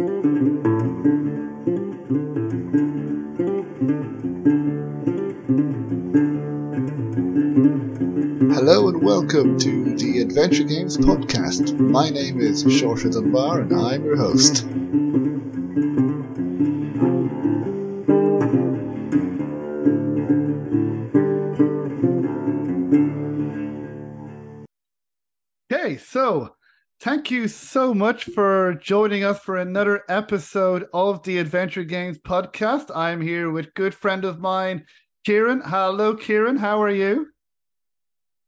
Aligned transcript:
Hello 0.00 0.08
and 8.88 9.02
welcome 9.02 9.58
to 9.58 9.94
the 9.96 10.20
Adventure 10.22 10.64
Games 10.64 10.96
podcast. 10.96 11.78
My 11.78 12.08
name 12.08 12.40
is 12.40 12.64
Seoirse 12.64 13.12
Dunbar 13.12 13.60
and 13.60 13.74
I'm 13.74 14.02
your 14.02 14.16
host. 14.16 14.64
So 27.80 27.94
much 27.94 28.24
for 28.24 28.74
joining 28.74 29.24
us 29.24 29.40
for 29.40 29.56
another 29.56 30.02
episode 30.10 30.86
of 30.92 31.22
the 31.22 31.38
Adventure 31.38 31.82
Games 31.82 32.18
podcast. 32.18 32.94
I'm 32.94 33.22
here 33.22 33.50
with 33.50 33.72
good 33.72 33.94
friend 33.94 34.22
of 34.26 34.38
mine, 34.38 34.84
Kieran. 35.24 35.62
Hello, 35.64 36.14
Kieran. 36.14 36.58
How 36.58 36.82
are 36.82 36.90
you? 36.90 37.28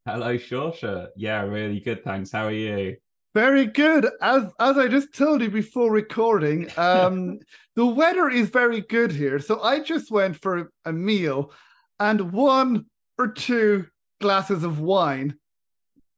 Hello, 0.05 0.36
Seoirse. 0.36 1.08
Yeah, 1.16 1.45
really 1.45 1.80
good. 1.80 2.05
Thanks. 2.05 2.30
How 2.30 2.45
are 2.45 2.52
you? 2.52 2.96
Very 3.32 3.64
good. 3.64 4.06
As 4.20 4.52
as 4.60 4.77
I 4.77 4.86
just 4.88 5.14
told 5.14 5.41
you 5.41 5.48
before 5.48 5.91
recording, 5.91 6.69
um, 6.77 7.38
the 7.74 7.86
weather 7.86 8.28
is 8.28 8.50
very 8.50 8.83
good 8.83 9.12
here. 9.12 9.38
So 9.38 9.62
I 9.62 9.80
just 9.80 10.10
went 10.10 10.36
for 10.42 10.70
a 10.84 10.92
meal 10.92 11.55
and 11.98 12.33
one 12.33 12.84
or 13.19 13.28
two 13.28 13.86
glasses 14.20 14.62
of 14.62 14.78
wine 14.78 15.38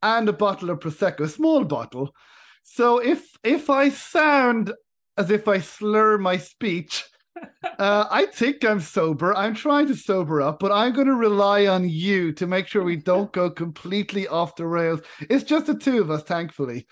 and 0.03 0.29
a 0.29 0.33
bottle 0.33 0.71
of 0.71 0.81
prosecco, 0.81 1.21
a 1.21 1.29
small 1.29 1.63
bottle. 1.63 2.13
So 2.75 2.99
if 2.99 3.37
if 3.45 3.71
I 3.71 3.91
sound 3.91 4.73
as 5.17 5.31
if 5.31 5.47
I 5.47 5.61
slur 5.61 6.19
my 6.19 6.39
speech, 6.39 7.05
uh, 7.79 8.07
I 8.11 8.27
think 8.27 8.65
I'm 8.65 8.81
sober. 8.81 9.33
I'm 9.33 9.55
trying 9.55 9.87
to 9.87 9.95
sober 9.95 10.43
up, 10.43 10.59
but 10.59 10.73
I'm 10.73 10.93
going 10.93 11.07
to 11.07 11.15
rely 11.15 11.69
on 11.69 11.89
you 11.89 12.33
to 12.33 12.49
make 12.49 12.67
sure 12.67 12.83
we 12.83 12.97
don't 12.97 13.33
go 13.33 13.49
completely 13.49 14.27
off 14.27 14.57
the 14.57 14.67
rails. 14.67 15.03
It's 15.31 15.45
just 15.45 15.67
the 15.67 15.79
two 15.79 16.01
of 16.01 16.11
us, 16.11 16.25
thankfully. 16.25 16.89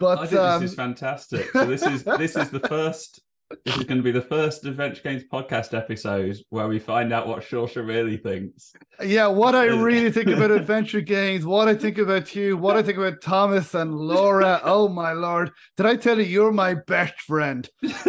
But 0.00 0.18
I 0.18 0.26
think 0.26 0.40
um, 0.40 0.62
this 0.62 0.70
is 0.72 0.76
fantastic. 0.76 1.48
So 1.52 1.64
this 1.64 1.82
is 1.82 2.02
this 2.18 2.34
is 2.34 2.50
the 2.50 2.66
first. 2.68 3.20
This 3.64 3.78
is 3.78 3.84
going 3.84 3.98
to 3.98 4.04
be 4.04 4.12
the 4.12 4.22
first 4.22 4.64
Adventure 4.64 5.02
Games 5.02 5.24
podcast 5.24 5.76
episode 5.76 6.36
where 6.50 6.68
we 6.68 6.78
find 6.78 7.12
out 7.12 7.26
what 7.26 7.42
Seoirse 7.42 7.84
really 7.84 8.16
thinks. 8.16 8.72
yeah, 9.02 9.26
what 9.26 9.56
I 9.56 9.64
really 9.82 10.12
think 10.12 10.28
about 10.28 10.52
adventure 10.52 11.00
games, 11.00 11.44
what 11.44 11.66
I 11.66 11.74
think 11.74 11.98
about 11.98 12.36
you, 12.36 12.56
what 12.56 12.76
I 12.76 12.82
think 12.84 12.98
about 12.98 13.20
Thomas 13.20 13.74
and 13.74 13.92
Laura. 13.92 14.60
Oh 14.62 14.86
my 14.88 15.12
lord! 15.12 15.50
Did 15.76 15.86
I 15.86 15.96
tell 15.96 16.18
you 16.18 16.26
you're 16.26 16.52
my 16.52 16.74
best 16.74 17.20
friend? 17.22 17.68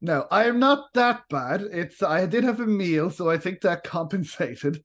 no, 0.00 0.26
I 0.32 0.44
am 0.46 0.58
not 0.58 0.92
that 0.94 1.22
bad. 1.30 1.62
It's 1.62 2.02
I 2.02 2.26
did 2.26 2.42
have 2.42 2.58
a 2.58 2.66
meal, 2.66 3.08
so 3.08 3.30
I 3.30 3.38
think 3.38 3.60
that 3.60 3.84
compensated. 3.84 4.82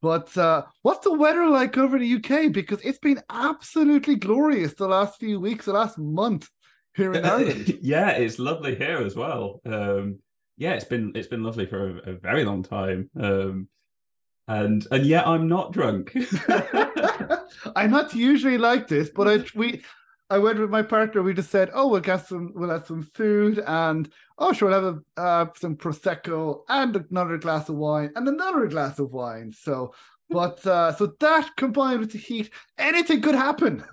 But 0.00 0.36
uh, 0.38 0.62
what's 0.82 1.04
the 1.04 1.12
weather 1.12 1.48
like 1.48 1.76
over 1.76 1.96
in 1.96 2.02
the 2.02 2.14
UK? 2.16 2.52
Because 2.52 2.80
it's 2.82 3.00
been 3.00 3.20
absolutely 3.30 4.14
glorious 4.14 4.74
the 4.74 4.86
last 4.86 5.18
few 5.18 5.40
weeks, 5.40 5.64
the 5.64 5.72
last 5.72 5.98
month 5.98 6.48
here 6.94 7.12
in 7.14 7.24
Ireland. 7.24 7.78
yeah, 7.82 8.10
it's 8.10 8.38
lovely 8.38 8.74
here 8.74 8.98
as 8.98 9.16
well. 9.16 9.60
Um, 9.64 10.18
yeah, 10.56 10.72
it's 10.72 10.84
been 10.84 11.12
it's 11.14 11.28
been 11.28 11.42
lovely 11.42 11.66
for 11.66 11.98
a, 11.98 12.10
a 12.10 12.12
very 12.14 12.44
long 12.44 12.62
time. 12.62 13.10
Um, 13.18 13.68
and 14.48 14.86
and 14.90 15.06
yeah, 15.06 15.22
I'm 15.24 15.48
not 15.48 15.72
drunk. 15.72 16.14
I'm 17.76 17.90
not 17.90 18.14
usually 18.14 18.58
like 18.58 18.88
this, 18.88 19.10
but 19.10 19.28
I 19.28 19.44
we 19.54 19.82
I 20.30 20.38
went 20.38 20.58
with 20.58 20.70
my 20.70 20.82
partner. 20.82 21.22
We 21.22 21.34
just 21.34 21.50
said, 21.50 21.70
"Oh, 21.74 21.88
we'll 21.88 22.00
get 22.00 22.26
some, 22.26 22.52
we'll 22.54 22.70
have 22.70 22.86
some 22.86 23.02
food, 23.02 23.62
and 23.66 24.10
oh, 24.38 24.52
sure, 24.52 24.70
we'll 24.70 24.82
have 24.82 24.98
a, 25.16 25.20
uh, 25.20 25.46
some 25.56 25.76
prosecco 25.76 26.62
and 26.68 26.96
another 27.10 27.38
glass 27.38 27.68
of 27.68 27.76
wine 27.76 28.12
and 28.16 28.26
another 28.26 28.66
glass 28.66 28.98
of 28.98 29.12
wine." 29.12 29.52
So, 29.52 29.94
but 30.30 30.66
uh, 30.66 30.92
so 30.94 31.14
that 31.20 31.50
combined 31.56 32.00
with 32.00 32.12
the 32.12 32.18
heat, 32.18 32.50
anything 32.78 33.20
could 33.20 33.34
happen. 33.34 33.84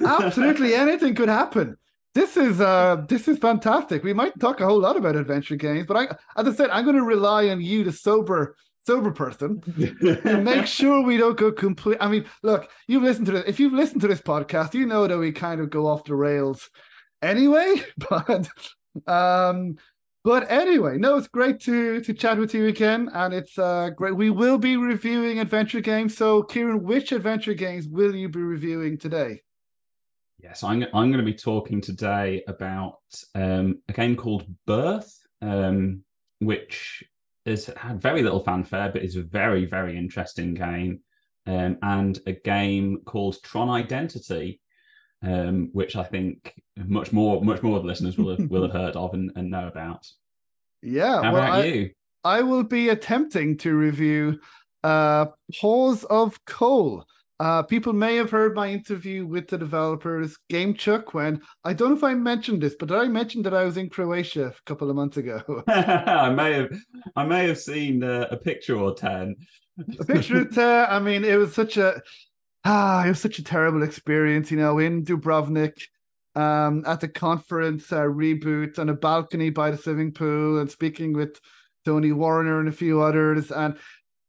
Absolutely, 0.00 0.74
anything 0.74 1.14
could 1.14 1.28
happen. 1.28 1.76
This 2.14 2.36
is 2.36 2.60
uh 2.60 3.04
this 3.08 3.26
is 3.26 3.38
fantastic. 3.38 4.04
We 4.04 4.12
might 4.12 4.38
talk 4.38 4.60
a 4.60 4.66
whole 4.66 4.80
lot 4.80 4.96
about 4.96 5.16
adventure 5.16 5.56
games, 5.56 5.86
but 5.86 5.96
I, 5.96 6.40
as 6.40 6.46
I 6.46 6.52
said, 6.52 6.70
I'm 6.70 6.84
going 6.84 6.96
to 6.96 7.02
rely 7.02 7.48
on 7.48 7.60
you, 7.60 7.84
the 7.84 7.92
sober 7.92 8.54
sober 8.84 9.12
person, 9.12 9.62
and 10.24 10.44
make 10.44 10.66
sure 10.66 11.02
we 11.02 11.16
don't 11.16 11.38
go 11.38 11.50
complete. 11.52 11.98
I 12.00 12.08
mean, 12.08 12.26
look, 12.42 12.68
you've 12.86 13.02
listened 13.02 13.26
to 13.26 13.32
this. 13.32 13.44
If 13.46 13.60
you've 13.60 13.72
listened 13.72 14.02
to 14.02 14.08
this 14.08 14.20
podcast, 14.20 14.74
you 14.74 14.84
know 14.86 15.06
that 15.06 15.16
we 15.18 15.32
kind 15.32 15.60
of 15.60 15.70
go 15.70 15.86
off 15.86 16.04
the 16.04 16.14
rails 16.14 16.68
anyway. 17.22 17.82
But 18.10 18.48
um, 19.06 19.76
but 20.22 20.50
anyway, 20.50 20.98
no, 20.98 21.16
it's 21.16 21.28
great 21.28 21.60
to 21.60 22.02
to 22.02 22.12
chat 22.12 22.36
with 22.36 22.52
you 22.52 22.66
again, 22.66 23.08
and 23.14 23.32
it's 23.32 23.58
uh 23.58 23.88
great. 23.96 24.16
We 24.16 24.28
will 24.28 24.58
be 24.58 24.76
reviewing 24.76 25.38
adventure 25.38 25.80
games. 25.80 26.14
So, 26.14 26.42
Kieran, 26.42 26.82
which 26.82 27.10
adventure 27.12 27.54
games 27.54 27.88
will 27.88 28.14
you 28.14 28.28
be 28.28 28.40
reviewing 28.40 28.98
today? 28.98 29.40
Yes, 30.42 30.64
I'm 30.64 30.82
I'm 30.82 31.12
going 31.12 31.18
to 31.18 31.22
be 31.22 31.34
talking 31.34 31.80
today 31.80 32.42
about 32.48 32.98
um, 33.36 33.80
a 33.88 33.92
game 33.92 34.16
called 34.16 34.44
Birth, 34.66 35.16
um, 35.40 36.02
which 36.40 37.04
has 37.46 37.66
had 37.76 38.02
very 38.02 38.22
little 38.24 38.42
fanfare, 38.42 38.90
but 38.92 39.04
is 39.04 39.14
a 39.14 39.22
very 39.22 39.66
very 39.66 39.96
interesting 39.96 40.54
game, 40.54 41.00
um, 41.46 41.78
and 41.82 42.18
a 42.26 42.32
game 42.32 43.02
called 43.04 43.40
Tron 43.44 43.68
Identity, 43.68 44.60
um, 45.22 45.70
which 45.72 45.94
I 45.94 46.02
think 46.02 46.60
much 46.76 47.12
more 47.12 47.40
much 47.40 47.62
more 47.62 47.76
of 47.76 47.84
the 47.84 47.88
listeners 47.88 48.18
will 48.18 48.36
have, 48.36 48.50
will 48.50 48.62
have 48.62 48.72
heard 48.72 48.96
of 48.96 49.14
and, 49.14 49.30
and 49.36 49.50
know 49.50 49.68
about. 49.68 50.06
Yeah, 50.84 51.22
How 51.22 51.32
well, 51.32 51.42
about 51.44 51.60
I, 51.60 51.64
you? 51.66 51.90
I 52.24 52.42
will 52.42 52.64
be 52.64 52.88
attempting 52.88 53.56
to 53.58 53.72
review 53.72 54.40
uh 54.82 55.26
Paws 55.60 56.02
of 56.02 56.44
Coal. 56.44 57.06
Uh, 57.40 57.62
people 57.62 57.92
may 57.92 58.16
have 58.16 58.30
heard 58.30 58.54
my 58.54 58.68
interview 58.68 59.26
with 59.26 59.48
the 59.48 59.58
developers 59.58 60.36
GameChuck 60.50 61.12
when 61.12 61.40
I 61.64 61.72
don't 61.72 61.90
know 61.90 61.96
if 61.96 62.04
I 62.04 62.14
mentioned 62.14 62.62
this, 62.62 62.76
but 62.78 62.88
did 62.88 62.98
I 62.98 63.08
mention 63.08 63.42
that 63.42 63.54
I 63.54 63.64
was 63.64 63.76
in 63.76 63.90
Croatia 63.90 64.48
a 64.48 64.62
couple 64.64 64.88
of 64.88 64.96
months 64.96 65.16
ago? 65.16 65.42
I 65.68 66.30
may 66.30 66.52
have 66.52 66.72
I 67.16 67.24
may 67.24 67.48
have 67.48 67.58
seen 67.58 68.04
uh, 68.04 68.28
a 68.30 68.36
picture 68.36 68.76
or 68.76 68.94
ten. 68.94 69.34
a 69.98 70.04
picture 70.04 70.42
of 70.42 70.56
uh, 70.56 70.86
I 70.88 71.00
mean, 71.00 71.24
it 71.24 71.36
was 71.36 71.54
such 71.54 71.76
a 71.78 72.00
ah, 72.64 73.04
it 73.04 73.08
was 73.08 73.20
such 73.20 73.38
a 73.38 73.44
terrible 73.44 73.82
experience, 73.82 74.50
you 74.50 74.58
know, 74.58 74.78
in 74.78 75.04
Dubrovnik, 75.04 75.82
um, 76.34 76.84
at 76.86 77.00
the 77.00 77.08
conference 77.08 77.92
uh, 77.92 78.02
reboot 78.02 78.78
on 78.78 78.88
a 78.88 78.94
balcony 78.94 79.50
by 79.50 79.70
the 79.70 79.78
swimming 79.78 80.12
pool 80.12 80.58
and 80.58 80.70
speaking 80.70 81.12
with 81.12 81.40
Tony 81.84 82.12
Warriner 82.12 82.60
and 82.60 82.68
a 82.68 82.72
few 82.72 83.00
others, 83.02 83.50
and 83.50 83.76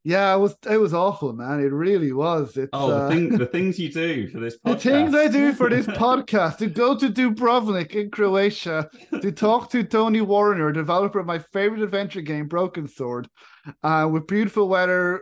yeah, 0.04 0.36
it 0.36 0.40
was 0.40 0.58
it 0.70 0.78
was 0.78 0.94
awful, 0.94 1.32
man. 1.34 1.62
It 1.62 1.72
really 1.72 2.12
was. 2.12 2.58
It's, 2.58 2.70
Oh, 2.74 2.88
the 2.90 2.96
uh, 2.96 3.10
thing 3.10 3.30
the 3.38 3.46
things 3.56 3.80
you 3.80 3.90
do 3.90 4.28
for 4.30 4.40
this 4.42 4.58
podcast. 4.58 4.82
the 4.82 4.92
things 4.92 5.16
I 5.16 5.28
do 5.30 5.54
for 5.54 5.70
this 5.70 5.88
podcast 6.04 6.58
to 6.58 6.68
go 6.68 6.98
to 6.98 7.10
Dubrovnik 7.10 7.92
in 7.92 8.12
Croatia 8.12 8.90
to 9.22 9.32
talk 9.32 9.72
to 9.72 9.84
Tony 9.84 10.20
Warriner, 10.20 10.74
developer 10.74 11.20
of 11.20 11.26
my 11.26 11.40
favorite 11.40 11.82
adventure 11.82 12.22
game, 12.22 12.48
Broken 12.48 12.88
Sword, 12.88 13.30
uh, 13.82 14.10
with 14.12 14.28
beautiful 14.28 14.68
weather, 14.68 15.22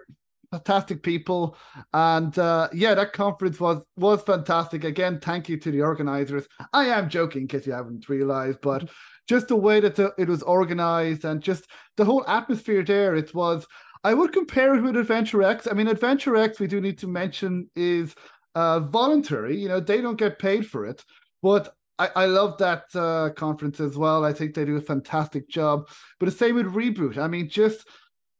fantastic 0.50 1.03
people, 1.03 1.56
and 1.94 2.38
uh, 2.40 2.68
yeah, 2.74 2.96
that 2.96 3.13
conference 3.13 3.59
was 3.59 3.84
was 3.98 4.24
fantastic. 4.24 4.84
Again, 4.84 5.19
thank 5.19 5.48
you 5.48 5.58
to 5.59 5.69
the 5.69 5.81
organizers. 5.84 6.48
I 6.74 6.86
am 6.86 7.08
joking, 7.08 7.44
in 7.44 7.48
case 7.48 7.68
you 7.68 7.74
haven't 7.74 8.09
realized, 8.09 8.62
but 8.62 8.90
just 9.30 9.48
the 9.48 9.56
way 9.56 9.80
that 9.80 9.96
the, 9.96 10.12
it 10.18 10.28
was 10.28 10.42
organized 10.42 11.24
and 11.24 11.40
just 11.40 11.68
the 11.98 12.06
whole 12.06 12.25
atmosphere 12.28 12.84
there, 12.84 13.13
it 13.16 13.36
was. 13.36 13.68
I 14.03 14.13
would 14.13 14.34
compare 14.34 14.73
it 14.75 14.81
with 14.81 14.95
Adventure 14.95 15.44
X. 15.44 15.67
I 15.69 15.73
mean, 15.73 15.88
Adventure 15.88 16.35
X, 16.35 16.59
we 16.59 16.67
do 16.67 16.81
need 16.81 16.97
to 17.00 17.07
mention, 17.07 17.69
is 17.75 18.16
uh, 18.56 18.79
voluntary. 18.79 19.57
You 19.57 19.69
know, 19.69 19.79
they 19.79 20.01
don't 20.01 20.17
get 20.17 20.39
paid 20.39 20.67
for 20.67 20.85
it. 20.85 21.03
But 21.41 21.73
I, 22.00 22.09
I 22.16 22.25
love 22.25 22.57
that 22.57 22.85
uh, 22.95 23.29
conference 23.35 23.79
as 23.79 23.97
well. 23.97 24.25
I 24.25 24.34
think 24.34 24.53
they 24.53 24.65
do 24.65 24.77
a 24.77 24.81
fantastic 24.81 25.48
job. 25.50 25.88
But 26.19 26.25
the 26.27 26.31
same 26.31 26.56
with 26.56 26.74
Reboot. 26.74 27.18
I 27.18 27.27
mean, 27.27 27.48
just 27.48 27.88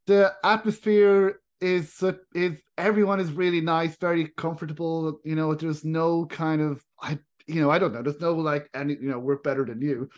the 0.08 0.34
atmosphere 0.44 1.40
is 1.60 2.04
is 2.34 2.60
everyone 2.78 3.20
is 3.20 3.32
really 3.32 3.62
nice, 3.62 3.96
very 3.98 4.30
comfortable. 4.36 5.20
You 5.24 5.36
know, 5.36 5.54
there's 5.54 5.86
no 5.86 6.26
kind 6.26 6.62
of 6.62 6.84
I 7.02 7.20
you 7.48 7.62
know 7.62 7.70
I 7.70 7.78
don't 7.78 7.94
know. 7.94 8.02
There's 8.02 8.20
no 8.20 8.34
like 8.34 8.68
any 8.74 8.94
you 8.94 9.10
know 9.10 9.20
we're 9.20 9.38
better 9.38 9.64
than 9.64 9.82
you. 9.82 10.10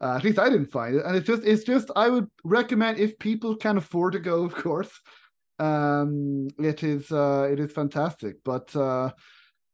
Uh, 0.00 0.16
at 0.16 0.24
least 0.24 0.38
I 0.38 0.50
didn't 0.50 0.70
find 0.70 0.96
it, 0.96 1.04
and 1.04 1.16
it's 1.16 1.26
just 1.26 1.42
it's 1.44 1.64
just 1.64 1.90
I 1.96 2.10
would 2.10 2.28
recommend 2.44 2.98
if 2.98 3.18
people 3.18 3.56
can 3.56 3.78
afford 3.78 4.12
to 4.12 4.18
go, 4.18 4.44
of 4.48 4.54
course. 4.54 4.90
Um, 5.58 6.48
it 6.58 6.82
is 6.82 7.10
uh, 7.10 7.48
it 7.50 7.58
is 7.60 7.72
fantastic, 7.72 8.36
but 8.44 8.74
uh, 8.76 9.10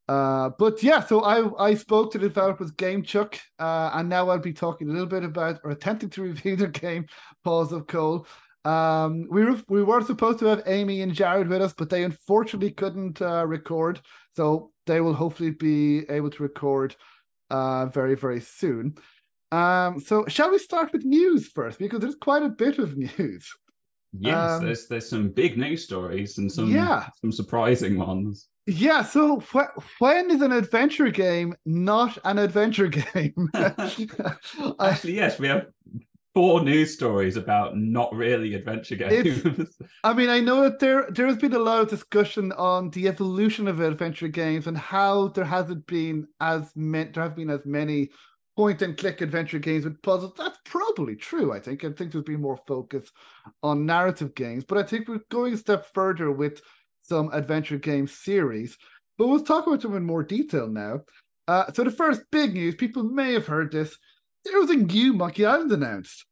uh, 0.08 0.50
but 0.58 0.82
yeah. 0.82 1.00
So 1.00 1.22
I 1.22 1.70
I 1.70 1.74
spoke 1.74 2.12
to 2.12 2.18
the 2.18 2.28
developers 2.28 2.70
GameChuck, 2.72 3.38
uh, 3.58 3.90
and 3.94 4.08
now 4.08 4.28
I'll 4.28 4.38
be 4.38 4.52
talking 4.52 4.88
a 4.88 4.92
little 4.92 5.06
bit 5.06 5.24
about 5.24 5.60
or 5.64 5.72
attempting 5.72 6.10
to 6.10 6.22
review 6.30 6.54
their 6.56 6.68
game 6.68 7.06
Paws 7.42 7.72
of 7.72 7.86
Coal. 7.86 8.26
Um, 8.64 9.26
we 9.28 9.44
were 9.44 9.60
we 9.68 9.82
were 9.82 10.02
supposed 10.02 10.38
to 10.38 10.46
have 10.46 10.62
Amy 10.66 11.02
and 11.02 11.12
Jared 11.12 11.48
with 11.48 11.62
us, 11.62 11.72
but 11.72 11.90
they 11.90 12.04
unfortunately 12.04 12.70
couldn't 12.70 13.20
uh, 13.20 13.44
record. 13.46 14.00
So 14.30 14.70
they 14.86 15.00
will 15.00 15.14
hopefully 15.14 15.50
be 15.50 16.08
able 16.08 16.30
to 16.30 16.42
record 16.42 16.94
uh, 17.50 17.86
very 17.86 18.14
very 18.14 18.40
soon. 18.40 18.94
Um, 19.52 20.00
so 20.00 20.24
shall 20.28 20.50
we 20.50 20.58
start 20.58 20.92
with 20.92 21.04
news 21.04 21.48
first? 21.48 21.78
Because 21.78 22.00
there's 22.00 22.14
quite 22.16 22.42
a 22.42 22.48
bit 22.48 22.78
of 22.78 22.96
news. 22.96 23.46
Yes, 24.18 24.50
Um, 24.60 24.64
there's 24.64 24.88
there's 24.88 25.08
some 25.08 25.28
big 25.30 25.56
news 25.56 25.84
stories 25.84 26.38
and 26.38 26.50
some 26.50 26.70
Yeah. 26.70 27.06
some 27.20 27.32
surprising 27.32 27.98
ones. 27.98 28.48
Yeah, 28.66 29.02
so 29.02 29.40
wh- 29.52 29.74
when 30.00 30.30
is 30.30 30.40
an 30.42 30.52
adventure 30.52 31.10
game 31.10 31.54
not 31.66 32.16
an 32.24 32.38
adventure 32.38 32.88
game? 32.88 33.34
Actually, 34.80 35.14
yes, 35.14 35.38
we 35.38 35.48
have 35.48 35.66
four 36.34 36.62
news 36.62 36.94
stories 36.94 37.36
about 37.36 37.76
not 37.76 38.14
really 38.14 38.54
adventure 38.54 38.94
It's- 38.94 39.40
games. 39.42 39.76
I 40.04 40.12
mean, 40.14 40.28
I 40.30 40.40
know 40.40 40.62
that 40.62 40.78
there 40.78 41.08
there 41.10 41.26
has 41.26 41.36
been 41.36 41.52
a 41.54 41.58
lot 41.58 41.80
of 41.82 41.88
discussion 41.88 42.52
on 42.52 42.90
the 42.90 43.08
evolution 43.08 43.68
of 43.68 43.80
adventure 43.80 44.28
games 44.28 44.66
and 44.66 44.76
how 44.78 45.28
there 45.28 45.44
hasn't 45.44 45.86
been 45.86 46.26
as 46.40 46.70
many 46.76 47.10
there 47.12 47.24
have 47.24 47.36
been 47.36 47.50
as 47.50 47.64
many 47.66 48.10
point 48.56 48.82
and 48.82 48.96
click 48.96 49.20
adventure 49.20 49.58
games 49.58 49.84
with 49.84 50.02
puzzles. 50.02 50.34
That's 50.36 50.58
probably 50.64 51.16
true. 51.16 51.52
I 51.52 51.60
think. 51.60 51.84
I 51.84 51.90
think 51.92 52.12
there's 52.12 52.24
been 52.24 52.40
more 52.40 52.56
focus 52.56 53.10
on 53.62 53.86
narrative 53.86 54.34
games, 54.34 54.64
but 54.64 54.78
I 54.78 54.82
think 54.82 55.08
we're 55.08 55.20
going 55.30 55.54
a 55.54 55.56
step 55.56 55.86
further 55.94 56.30
with 56.30 56.60
some 57.00 57.30
adventure 57.32 57.78
game 57.78 58.06
series. 58.06 58.76
But 59.18 59.28
we'll 59.28 59.44
talk 59.44 59.66
about 59.66 59.80
them 59.82 59.96
in 59.96 60.04
more 60.04 60.22
detail 60.22 60.68
now. 60.68 61.00
Uh, 61.48 61.70
so 61.72 61.84
the 61.84 61.90
first 61.90 62.22
big 62.30 62.54
news, 62.54 62.74
people 62.74 63.02
may 63.02 63.32
have 63.32 63.46
heard 63.46 63.72
this. 63.72 63.96
There 64.44 64.58
was 64.58 64.70
a 64.70 64.76
new 64.76 65.12
Monkey 65.12 65.44
Island 65.44 65.72
announced. 65.72 66.24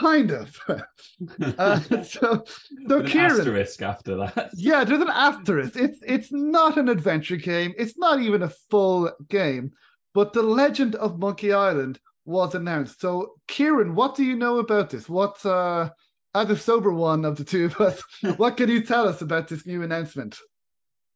Kind 0.00 0.32
of. 0.32 0.58
uh, 1.58 1.80
so, 2.02 2.44
so 2.88 3.02
Kieran, 3.02 3.40
asterisk 3.40 3.82
after 3.82 4.16
that. 4.16 4.50
yeah, 4.54 4.84
there's 4.84 5.00
an 5.00 5.10
asterisk. 5.10 5.76
It's 5.76 6.00
it's 6.04 6.32
not 6.32 6.76
an 6.76 6.88
adventure 6.88 7.36
game. 7.36 7.74
It's 7.78 7.96
not 7.96 8.20
even 8.20 8.42
a 8.42 8.48
full 8.70 9.12
game. 9.28 9.72
But 10.14 10.32
the 10.32 10.42
Legend 10.42 10.94
of 10.94 11.18
Monkey 11.18 11.52
Island 11.52 11.98
was 12.24 12.54
announced. 12.54 13.00
So, 13.00 13.34
Kieran, 13.48 13.94
what 13.94 14.14
do 14.14 14.24
you 14.24 14.36
know 14.36 14.58
about 14.58 14.90
this? 14.90 15.08
What, 15.08 15.44
uh, 15.44 15.90
as 16.34 16.50
a 16.50 16.56
sober 16.56 16.92
one 16.92 17.24
of 17.24 17.36
the 17.36 17.44
two 17.44 17.66
of 17.66 17.80
us, 17.80 18.02
what 18.36 18.56
can 18.56 18.70
you 18.70 18.82
tell 18.82 19.08
us 19.08 19.20
about 19.20 19.48
this 19.48 19.66
new 19.66 19.82
announcement? 19.82 20.38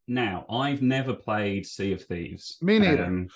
Now, 0.06 0.46
I've 0.50 0.82
never 0.82 1.14
played 1.14 1.66
Sea 1.66 1.92
of 1.92 2.02
Thieves. 2.02 2.56
Me 2.60 2.78
neither. 2.78 3.04
Um, 3.04 3.28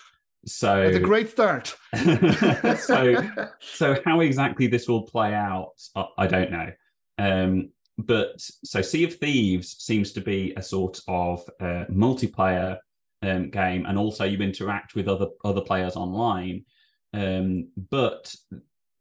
so 0.44 0.82
It's 0.82 0.96
a 0.96 1.00
great 1.00 1.30
start. 1.30 1.76
so 2.78 3.30
so 3.60 3.96
how 4.04 4.20
exactly 4.20 4.66
this 4.66 4.88
will 4.88 5.02
play 5.02 5.34
out 5.34 5.74
I, 6.18 6.26
don't 6.26 6.50
know 6.50 6.72
um 7.18 7.68
but 7.98 8.32
so 8.38 8.82
sea 8.82 9.04
of 9.04 9.14
thieves 9.14 9.76
seems 9.78 10.12
to 10.12 10.20
be 10.20 10.52
a 10.56 10.62
sort 10.62 11.00
of 11.06 11.48
uh, 11.60 11.84
multiplayer 11.90 12.78
um, 13.22 13.50
game 13.50 13.86
and 13.86 13.98
also 13.98 14.24
you 14.24 14.38
interact 14.38 14.94
with 14.94 15.08
other 15.08 15.26
other 15.44 15.60
players 15.60 15.96
online 15.96 16.64
um 17.14 17.68
but 17.90 18.34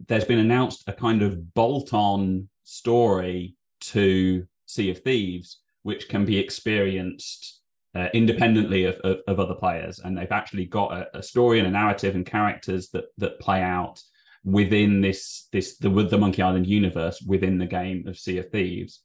there's 0.08 0.26
been 0.26 0.40
announced 0.40 0.84
a 0.88 0.94
kind 0.94 1.22
of 1.22 1.54
bolt-on 1.54 2.48
story 2.64 3.56
to 3.80 4.46
sea 4.66 4.90
of 4.90 5.00
thieves 5.00 5.60
which 5.84 6.10
can 6.10 6.26
be 6.26 6.38
experienced 6.38 7.62
uh, 7.94 8.08
independently 8.14 8.86
of, 8.86 8.96
of, 9.04 9.18
of 9.28 9.40
other 9.40 9.56
players, 9.56 10.00
and 10.00 10.18
they've 10.18 10.32
actually 10.32 10.66
got 10.66 10.94
a, 10.94 11.18
a 11.18 11.24
story 11.24 11.60
and 11.60 11.68
a 11.68 11.72
narrative 11.72 12.16
and 12.16 12.26
characters 12.26 12.90
that 12.90 13.06
that 13.18 13.40
play 13.40 13.62
out 13.62 14.02
within 14.44 15.02
this 15.02 15.48
this 15.52 15.78
the 15.78 15.90
the 15.90 16.18
Monkey 16.18 16.42
Island 16.42 16.68
universe 16.68 17.22
within 17.22 17.58
the 17.58 17.66
game 17.66 18.08
of 18.08 18.18
Sea 18.18 18.38
of 18.38 18.50
Thieves. 18.50 19.02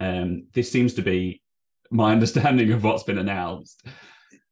Um, 0.00 0.46
this 0.52 0.70
seems 0.70 0.94
to 0.94 1.02
be 1.02 1.42
my 1.90 2.12
understanding 2.16 2.72
of 2.72 2.84
what's 2.84 3.02
been 3.02 3.18
announced. 3.18 3.84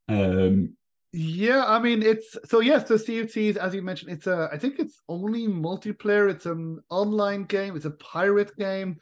Um, 0.07 0.75
Yeah, 1.13 1.65
I 1.65 1.79
mean 1.79 2.03
it's 2.03 2.37
so 2.45 2.59
yes, 2.59 2.87
so 2.87 2.95
of 2.95 3.57
as 3.57 3.73
you 3.73 3.81
mentioned, 3.81 4.11
it's 4.11 4.27
a 4.27 4.49
I 4.51 4.57
think 4.57 4.79
it's 4.79 5.01
only 5.07 5.47
multiplayer, 5.47 6.29
it's 6.29 6.45
an 6.45 6.79
online 6.89 7.43
game, 7.43 7.75
it's 7.75 7.85
a 7.85 7.91
pirate 7.91 8.55
game, 8.57 8.97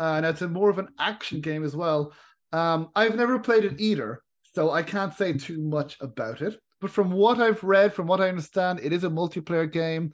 and 0.00 0.26
it's 0.26 0.42
a 0.42 0.48
more 0.48 0.70
of 0.70 0.78
an 0.78 0.88
action 0.98 1.40
game 1.40 1.64
as 1.64 1.76
well. 1.76 2.12
Um, 2.52 2.90
I've 2.96 3.16
never 3.16 3.38
played 3.38 3.64
it 3.64 3.80
either, 3.80 4.22
so 4.54 4.70
I 4.70 4.82
can't 4.82 5.14
say 5.14 5.32
too 5.34 5.60
much 5.62 5.96
about 6.00 6.42
it. 6.42 6.58
But 6.80 6.90
from 6.90 7.12
what 7.12 7.38
I've 7.40 7.62
read, 7.62 7.94
from 7.94 8.06
what 8.08 8.20
I 8.20 8.28
understand, 8.28 8.80
it 8.82 8.92
is 8.92 9.04
a 9.04 9.08
multiplayer 9.08 9.70
game, 9.70 10.12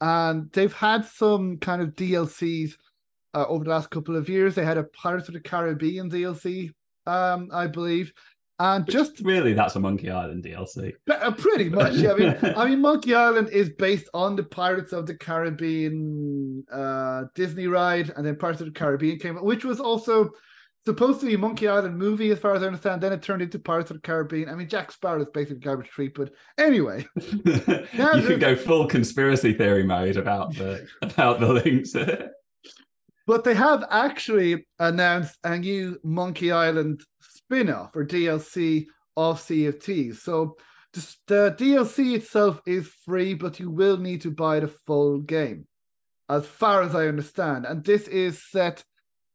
and 0.00 0.50
they've 0.52 0.72
had 0.72 1.04
some 1.04 1.58
kind 1.58 1.80
of 1.82 1.94
DLCs 1.94 2.72
uh, 3.34 3.46
over 3.46 3.64
the 3.64 3.70
last 3.70 3.90
couple 3.90 4.16
of 4.16 4.28
years. 4.28 4.54
They 4.54 4.64
had 4.64 4.78
a 4.78 4.84
Pirates 4.84 5.28
of 5.28 5.34
the 5.34 5.40
Caribbean 5.40 6.10
DLC, 6.10 6.72
um, 7.06 7.48
I 7.52 7.66
believe, 7.66 8.12
and 8.60 8.86
just 8.88 9.20
really, 9.20 9.52
that's 9.52 9.76
a 9.76 9.80
Monkey 9.80 10.10
Island 10.10 10.42
DLC. 10.44 10.92
uh, 11.08 11.30
Pretty 11.32 11.68
much, 11.68 11.94
yeah. 11.94 12.12
I 12.12 12.16
mean, 12.16 12.36
I 12.56 12.68
mean, 12.68 12.80
Monkey 12.80 13.14
Island 13.14 13.50
is 13.50 13.70
based 13.70 14.08
on 14.14 14.34
the 14.34 14.42
Pirates 14.42 14.92
of 14.92 15.06
the 15.06 15.14
Caribbean 15.14 16.64
uh, 16.72 17.24
Disney 17.34 17.68
ride, 17.68 18.10
and 18.16 18.26
then 18.26 18.36
Pirates 18.36 18.60
of 18.60 18.66
the 18.66 18.72
Caribbean 18.72 19.18
came, 19.18 19.36
out, 19.38 19.44
which 19.44 19.64
was 19.64 19.78
also 19.78 20.30
supposed 20.84 21.20
to 21.20 21.26
be 21.26 21.34
a 21.34 21.38
Monkey 21.38 21.68
Island 21.68 21.96
movie, 21.98 22.30
as 22.30 22.38
far 22.40 22.54
as 22.54 22.62
I 22.62 22.66
understand. 22.66 23.00
Then 23.00 23.12
it 23.12 23.22
turned 23.22 23.42
into 23.42 23.58
Pirates 23.60 23.90
of 23.90 23.98
the 23.98 24.00
Caribbean. 24.02 24.48
I 24.48 24.54
mean, 24.56 24.68
Jack 24.68 24.90
Sparrow 24.90 25.20
is 25.20 25.28
basically 25.32 25.60
Guybrush 25.60 25.90
Threepwood, 25.90 26.30
but 26.56 26.64
anyway, 26.64 27.06
you 27.16 28.22
could 28.26 28.40
go 28.40 28.56
full 28.56 28.86
conspiracy 28.86 29.52
theory 29.52 29.84
mode 29.84 30.16
about 30.16 30.54
the 30.56 30.84
about 31.02 31.38
the 31.38 31.52
links. 31.52 31.94
but 33.26 33.44
they 33.44 33.54
have 33.54 33.84
actually 33.90 34.66
announced 34.78 35.38
a 35.44 35.58
new 35.58 35.98
Monkey 36.02 36.50
Island 36.50 37.02
spin-off 37.48 37.96
or 37.96 38.04
DLC 38.04 38.86
of 39.16 39.40
Sea 39.40 39.66
of 39.66 39.82
Thieves. 39.82 40.22
So 40.22 40.56
the, 40.92 41.16
the 41.26 41.56
DLC 41.58 42.14
itself 42.16 42.60
is 42.66 42.88
free, 43.04 43.34
but 43.34 43.58
you 43.58 43.70
will 43.70 43.96
need 43.96 44.22
to 44.22 44.30
buy 44.30 44.60
the 44.60 44.68
full 44.68 45.18
game, 45.18 45.66
as 46.28 46.46
far 46.46 46.82
as 46.82 46.94
I 46.94 47.06
understand. 47.06 47.66
And 47.66 47.84
this 47.84 48.06
is 48.08 48.42
set 48.50 48.84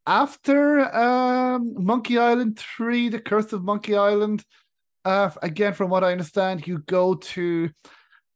after 0.06 0.80
um, 0.95 1.74
Monkey 1.75 2.18
Island 2.18 2.60
3, 2.60 3.10
The 3.10 3.19
Curse 3.19 3.54
of 3.54 3.63
Monkey 3.63 3.95
Island. 3.95 4.44
Uh, 5.06 5.31
again, 5.42 5.74
from 5.74 5.89
what 5.89 6.04
I 6.04 6.12
understand, 6.12 6.68
you 6.68 6.80
go 6.80 7.16
to 7.16 7.69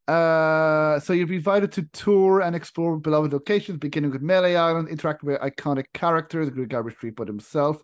uh, 0.08 1.02
so 1.02 1.12
you'll 1.12 1.28
be 1.28 1.36
invited 1.36 1.70
to 1.74 1.84
tour 1.92 2.40
and 2.40 2.56
explore 2.56 2.98
beloved 2.98 3.34
locations, 3.34 3.78
beginning 3.78 4.10
with 4.10 4.22
Melee 4.22 4.56
Island, 4.56 4.88
interact 4.88 5.22
with 5.22 5.40
iconic 5.42 5.86
characters, 5.94 6.48
including 6.48 6.78
Guybrush 6.78 6.98
Threepwood 6.98 7.28
himself. 7.28 7.82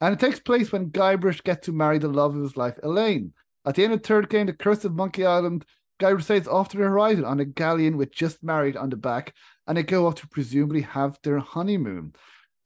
And 0.00 0.14
it 0.14 0.20
takes 0.20 0.40
place 0.40 0.72
when 0.72 0.90
Guybrush 0.90 1.42
gets 1.44 1.66
to 1.66 1.72
marry 1.72 1.98
the 1.98 2.08
love 2.08 2.34
of 2.34 2.42
his 2.42 2.56
life, 2.56 2.78
Elaine. 2.82 3.32
At 3.66 3.74
the 3.74 3.84
end 3.84 3.92
of 3.92 4.00
the 4.00 4.08
third 4.08 4.30
game, 4.30 4.46
The 4.46 4.54
Curse 4.54 4.84
of 4.84 4.94
Monkey 4.94 5.26
Island, 5.26 5.66
Guybrush 6.00 6.24
sails 6.24 6.48
off 6.48 6.70
to 6.70 6.78
the 6.78 6.84
horizon 6.84 7.24
on 7.24 7.40
a 7.40 7.44
galleon 7.44 7.98
with 7.98 8.12
just 8.12 8.42
married 8.42 8.76
on 8.76 8.88
the 8.88 8.96
back, 8.96 9.34
and 9.66 9.76
they 9.76 9.82
go 9.82 10.06
off 10.06 10.14
to 10.16 10.28
presumably 10.28 10.80
have 10.80 11.18
their 11.22 11.38
honeymoon. 11.38 12.14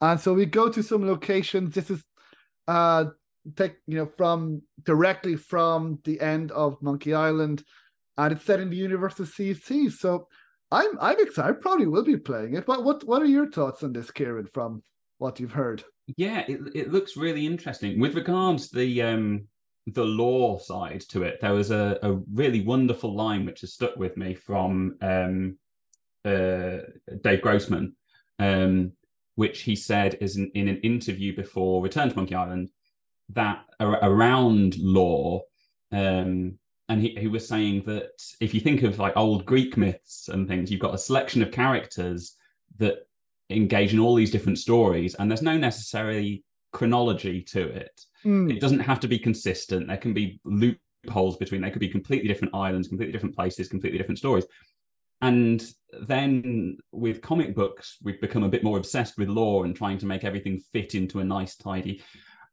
And 0.01 0.19
so 0.19 0.33
we 0.33 0.45
go 0.45 0.69
to 0.69 0.81
some 0.81 1.05
locations. 1.05 1.75
This 1.75 1.89
is 1.89 2.03
uh 2.67 3.05
take 3.55 3.75
you 3.85 3.97
know 3.97 4.09
from 4.17 4.61
directly 4.83 5.35
from 5.35 5.99
the 6.03 6.19
end 6.19 6.51
of 6.51 6.81
Monkey 6.81 7.13
Island, 7.13 7.63
and 8.17 8.33
it's 8.33 8.45
set 8.45 8.59
in 8.59 8.69
the 8.69 8.75
universe 8.75 9.19
of 9.19 9.29
Thieves. 9.29 9.99
So 9.99 10.27
I'm 10.71 10.97
I'm 10.99 11.19
excited. 11.19 11.57
I 11.57 11.59
probably 11.59 11.87
will 11.87 12.03
be 12.03 12.17
playing 12.17 12.55
it. 12.55 12.65
But 12.65 12.83
what 12.83 13.03
what 13.05 13.21
are 13.21 13.27
your 13.27 13.49
thoughts 13.49 13.83
on 13.83 13.93
this, 13.93 14.11
Kieran? 14.11 14.47
From 14.47 14.83
what 15.17 15.39
you've 15.39 15.51
heard? 15.53 15.83
Yeah, 16.17 16.43
it, 16.47 16.59
it 16.75 16.91
looks 16.91 17.17
really 17.17 17.45
interesting. 17.45 17.99
With 17.99 18.15
regards 18.15 18.69
to 18.69 18.77
the 18.77 19.01
um 19.01 19.47
the 19.87 20.03
lore 20.03 20.59
side 20.59 21.01
to 21.09 21.23
it, 21.23 21.39
there 21.41 21.53
was 21.53 21.71
a, 21.71 21.97
a 22.01 22.13
really 22.33 22.61
wonderful 22.61 23.15
line 23.15 23.45
which 23.45 23.61
has 23.61 23.73
stuck 23.73 23.95
with 23.97 24.17
me 24.17 24.33
from 24.33 24.97
um 25.01 25.57
uh 26.23 26.77
Dave 27.21 27.41
Grossman, 27.41 27.95
um, 28.39 28.91
which 29.35 29.61
he 29.61 29.75
said 29.75 30.17
is 30.21 30.37
in, 30.37 30.51
in 30.55 30.67
an 30.67 30.77
interview 30.77 31.35
before 31.35 31.81
Return 31.83 32.09
to 32.09 32.15
Monkey 32.15 32.35
Island 32.35 32.69
that 33.29 33.65
ar- 33.79 33.99
around 34.03 34.77
lore. 34.77 35.43
um, 35.91 36.59
and 36.87 37.01
he, 37.01 37.15
he 37.19 37.27
was 37.27 37.47
saying 37.47 37.81
that 37.87 38.21
if 38.39 38.53
you 38.53 38.59
think 38.59 38.83
of 38.83 38.99
like 38.99 39.17
old 39.17 39.43
Greek 39.45 39.75
myths 39.75 40.29
and 40.29 40.47
things, 40.47 40.69
you've 40.69 40.79
got 40.79 40.93
a 40.93 40.99
selection 40.99 41.41
of 41.41 41.51
characters 41.51 42.35
that 42.77 43.07
engage 43.49 43.93
in 43.93 43.99
all 43.99 44.15
these 44.15 44.31
different 44.31 44.59
stories, 44.59 45.15
and 45.15 45.29
there's 45.29 45.41
no 45.41 45.57
necessarily 45.57 46.43
chronology 46.71 47.41
to 47.41 47.67
it. 47.67 48.01
Hmm. 48.23 48.49
It 48.49 48.59
doesn't 48.59 48.79
have 48.79 48.99
to 49.01 49.07
be 49.07 49.19
consistent. 49.19 49.87
There 49.87 49.97
can 49.97 50.13
be 50.13 50.39
loopholes 50.43 51.37
between. 51.37 51.61
They 51.61 51.71
could 51.71 51.79
be 51.79 51.89
completely 51.89 52.27
different 52.27 52.55
islands, 52.55 52.87
completely 52.87 53.13
different 53.13 53.35
places, 53.35 53.69
completely 53.69 53.97
different 53.97 54.17
stories. 54.17 54.45
And 55.21 55.63
then 56.01 56.77
with 56.91 57.21
comic 57.21 57.55
books, 57.55 57.97
we've 58.03 58.19
become 58.19 58.43
a 58.43 58.49
bit 58.49 58.63
more 58.63 58.77
obsessed 58.77 59.17
with 59.17 59.29
lore 59.29 59.65
and 59.65 59.75
trying 59.75 59.97
to 59.99 60.05
make 60.05 60.23
everything 60.23 60.59
fit 60.73 60.93
into 60.93 61.19
a 61.19 61.23
nice, 61.23 61.55
tidy. 61.55 62.03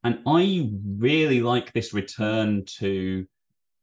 And 0.05 0.21
I 0.27 0.71
really 0.99 1.41
like 1.41 1.73
this 1.73 1.93
return 1.93 2.65
to 2.79 3.27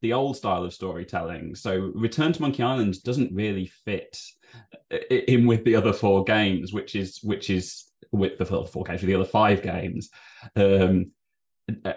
the 0.01 0.13
old 0.13 0.37
style 0.37 0.63
of 0.63 0.73
storytelling. 0.73 1.55
So 1.55 1.91
Return 1.93 2.33
to 2.33 2.41
Monkey 2.41 2.63
Island 2.63 3.01
doesn't 3.03 3.33
really 3.33 3.67
fit 3.85 4.19
in 5.09 5.45
with 5.45 5.63
the 5.65 5.75
other 5.75 5.93
four 5.93 6.23
games, 6.23 6.73
which 6.73 6.95
is 6.95 7.19
which 7.21 7.49
is 7.49 7.91
with 8.11 8.37
the 8.37 8.45
four 8.45 8.83
games, 8.83 9.01
with 9.01 9.09
the 9.09 9.15
other 9.15 9.25
five 9.25 9.61
games. 9.61 10.09
Um, 10.55 11.11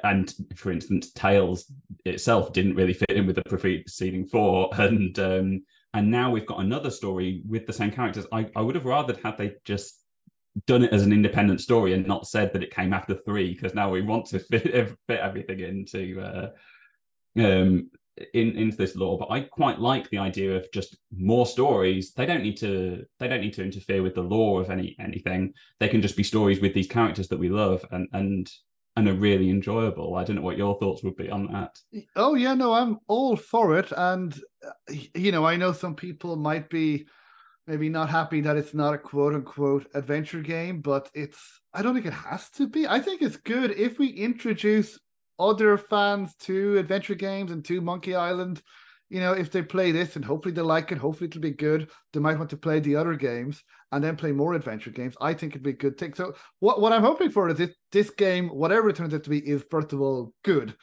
and 0.05 0.35
for 0.55 0.71
instance, 0.71 1.13
Tales 1.13 1.73
itself 2.05 2.53
didn't 2.53 2.75
really 2.75 2.93
fit 2.93 3.11
in 3.11 3.27
with 3.27 3.37
the 3.37 3.43
preceding 3.43 4.27
four, 4.27 4.69
and 4.79 5.19
um, 5.19 5.63
and 5.95 6.11
now 6.11 6.31
we've 6.31 6.47
got 6.47 6.61
another 6.61 6.91
story 6.91 7.43
with 7.47 7.67
the 7.67 7.73
same 7.73 7.91
characters. 7.91 8.27
I, 8.33 8.49
I 8.57 8.63
would 8.63 8.75
have 8.75 8.87
rather 8.87 9.17
had 9.23 9.39
they 9.39 9.55
just 9.65 10.03
done 10.67 10.85
it 10.85 10.93
as 10.93 11.03
an 11.03 11.13
independent 11.13 11.61
story 11.61 11.95
and 11.95 12.07
not 12.07 12.27
said 12.27 12.53
that 12.53 12.63
it 12.63 12.75
came 12.75 12.93
after 12.93 13.15
three 13.15 13.55
because 13.55 13.75
now 13.75 13.91
we 13.91 14.03
want 14.03 14.27
to 14.27 14.39
fit, 14.51 14.63
fit 15.07 15.21
everything 15.21 15.61
into 15.61 16.21
uh, 16.21 16.51
um 17.37 17.91
in 18.35 18.57
into 18.57 18.77
this 18.77 18.95
lore, 18.95 19.19
but 19.19 19.31
i 19.31 19.41
quite 19.41 19.79
like 19.79 20.09
the 20.11 20.19
idea 20.19 20.55
of 20.55 20.71
just 20.73 20.97
more 21.17 21.47
stories. 21.47 22.13
They 22.13 22.27
don't 22.27 22.43
need 22.43 22.59
to 22.59 23.05
they 23.19 23.29
don't 23.29 23.41
need 23.41 23.55
to 23.55 23.65
interfere 23.65 24.03
with 24.03 24.15
the 24.15 24.23
lore 24.23 24.61
of 24.61 24.71
any 24.71 24.97
anything. 24.99 25.55
They 25.81 25.89
can 25.89 26.03
just 26.03 26.17
be 26.17 26.23
stories 26.23 26.61
with 26.61 26.75
these 26.75 26.87
characters 26.87 27.29
that 27.29 27.39
we 27.39 27.49
love 27.49 27.85
and 27.91 28.09
and 28.13 28.51
and 28.97 29.09
are 29.09 29.15
really 29.15 29.49
enjoyable. 29.49 30.17
I 30.17 30.25
don't 30.25 30.37
know 30.37 30.43
what 30.43 30.59
your 30.59 30.79
thoughts 30.79 31.03
would 31.03 31.17
be 31.17 31.31
on 31.31 31.51
that. 31.53 31.79
Oh 32.15 32.35
yeah 32.35 32.55
no 32.55 32.73
i'm 32.73 32.99
all 33.09 33.37
for 33.37 33.79
it. 33.79 33.93
And 33.97 34.39
uh, 34.67 34.95
you 35.15 35.33
know 35.33 35.47
i 35.47 35.57
know 35.57 35.73
some 35.73 35.95
people 35.95 36.37
might 36.37 36.69
be 36.69 37.07
maybe 37.67 37.89
not 37.89 38.11
happy 38.11 38.41
that 38.41 38.57
it's 38.57 38.75
not 38.75 38.95
a 38.95 38.99
quote 38.99 39.35
unquote 39.35 39.87
adventure 39.95 40.41
game, 40.41 40.81
but 40.81 41.09
it's 41.15 41.61
I 41.73 41.83
don't 41.83 41.95
think 41.95 42.07
it 42.07 42.13
has 42.13 42.51
to 42.51 42.69
be. 42.69 42.87
I 42.87 43.01
think 43.01 43.23
it's 43.23 43.37
good 43.37 43.71
if 43.71 43.99
we 43.99 44.09
introduce 44.09 44.99
other 45.39 45.77
fans 45.77 46.35
to 46.37 46.79
adventure 46.79 47.15
games 47.15 47.51
and 47.51 47.65
to 47.67 47.81
Monkey 47.81 48.15
Island. 48.15 48.63
You 49.09 49.21
know, 49.21 49.33
if 49.33 49.51
they 49.51 49.63
play 49.63 49.93
this 49.93 50.17
and 50.17 50.25
hopefully 50.25 50.55
they 50.55 50.63
like 50.63 50.91
it, 50.91 50.99
hopefully 50.99 51.29
it'll 51.29 51.43
be 51.43 51.51
good. 51.51 51.91
They 52.13 52.21
might 52.21 52.39
want 52.39 52.51
to 52.51 52.57
play 52.57 52.81
the 52.81 52.97
other 52.97 53.15
games 53.15 53.63
and 53.91 54.03
then 54.03 54.17
play 54.17 54.33
more 54.33 54.55
adventure 54.55 54.91
games. 54.91 55.15
I 55.21 55.35
think 55.35 55.53
it'd 55.53 55.63
be 55.63 55.71
a 55.71 55.75
good 55.75 55.99
thing. 55.99 56.15
So 56.15 56.35
what, 56.61 56.81
what 56.81 56.93
I'm 56.93 57.03
hoping 57.03 57.31
for 57.31 57.49
is 57.51 57.59
this, 57.59 57.71
this 57.91 58.11
game, 58.11 58.49
whatever 58.49 58.89
it 58.89 58.97
turns 58.97 59.13
out 59.13 59.25
to 59.25 59.31
be, 59.31 59.39
is 59.39 59.63
first 59.71 59.93
of 59.93 60.01
all 60.01 60.33
good. 60.45 60.75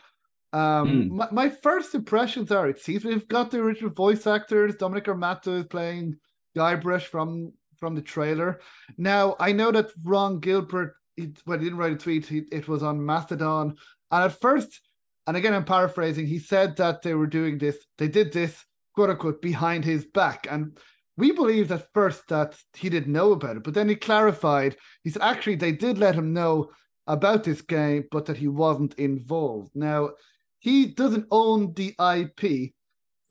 Um, 0.51 0.87
mm. 0.87 1.09
my, 1.09 1.27
my 1.31 1.49
first 1.49 1.93
impressions 1.93 2.51
are 2.51 2.67
it 2.67 2.79
seems 2.79 3.03
we've 3.03 3.27
got 3.27 3.51
the 3.51 3.59
original 3.59 3.91
voice 3.91 4.25
actors. 4.25 4.75
Dominic 4.75 5.05
Armato 5.05 5.59
is 5.59 5.65
playing 5.65 6.17
Guybrush 6.55 7.03
from 7.03 7.53
from 7.79 7.95
the 7.95 8.01
trailer. 8.01 8.59
Now 8.97 9.35
I 9.39 9.51
know 9.51 9.71
that 9.71 9.91
Ron 10.03 10.39
Gilbert, 10.39 10.95
he, 11.15 11.33
well, 11.45 11.57
he 11.57 11.65
didn't 11.65 11.79
write 11.79 11.93
a 11.93 11.97
tweet. 11.97 12.25
He, 12.25 12.43
it 12.51 12.67
was 12.67 12.83
on 12.83 13.05
Mastodon, 13.05 13.75
and 14.11 14.23
at 14.23 14.39
first, 14.39 14.81
and 15.27 15.37
again 15.37 15.53
I'm 15.53 15.65
paraphrasing, 15.65 16.27
he 16.27 16.39
said 16.39 16.75
that 16.77 17.01
they 17.01 17.13
were 17.13 17.27
doing 17.27 17.57
this. 17.57 17.77
They 17.97 18.07
did 18.07 18.31
this 18.31 18.63
quote 18.95 19.09
unquote 19.09 19.41
behind 19.41 19.85
his 19.85 20.05
back, 20.05 20.47
and 20.49 20.77
we 21.17 21.31
believed 21.31 21.71
at 21.71 21.91
first 21.93 22.27
that 22.29 22.57
he 22.75 22.89
didn't 22.89 23.11
know 23.11 23.31
about 23.33 23.57
it, 23.57 23.63
but 23.63 23.73
then 23.73 23.89
he 23.89 23.95
clarified. 23.95 24.77
He 25.03 25.09
said 25.09 25.21
actually 25.21 25.55
they 25.55 25.73
did 25.73 25.97
let 25.97 26.15
him 26.15 26.33
know 26.33 26.71
about 27.07 27.43
this 27.43 27.61
game, 27.61 28.05
but 28.11 28.25
that 28.27 28.37
he 28.37 28.47
wasn't 28.47 28.93
involved. 28.95 29.71
Now 29.75 30.11
he 30.59 30.87
doesn't 30.87 31.27
own 31.31 31.73
the 31.73 31.95
IP, 31.99 32.73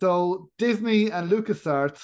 so 0.01 0.51
Disney 0.59 1.11
and 1.11 1.31
LucasArts 1.31 2.03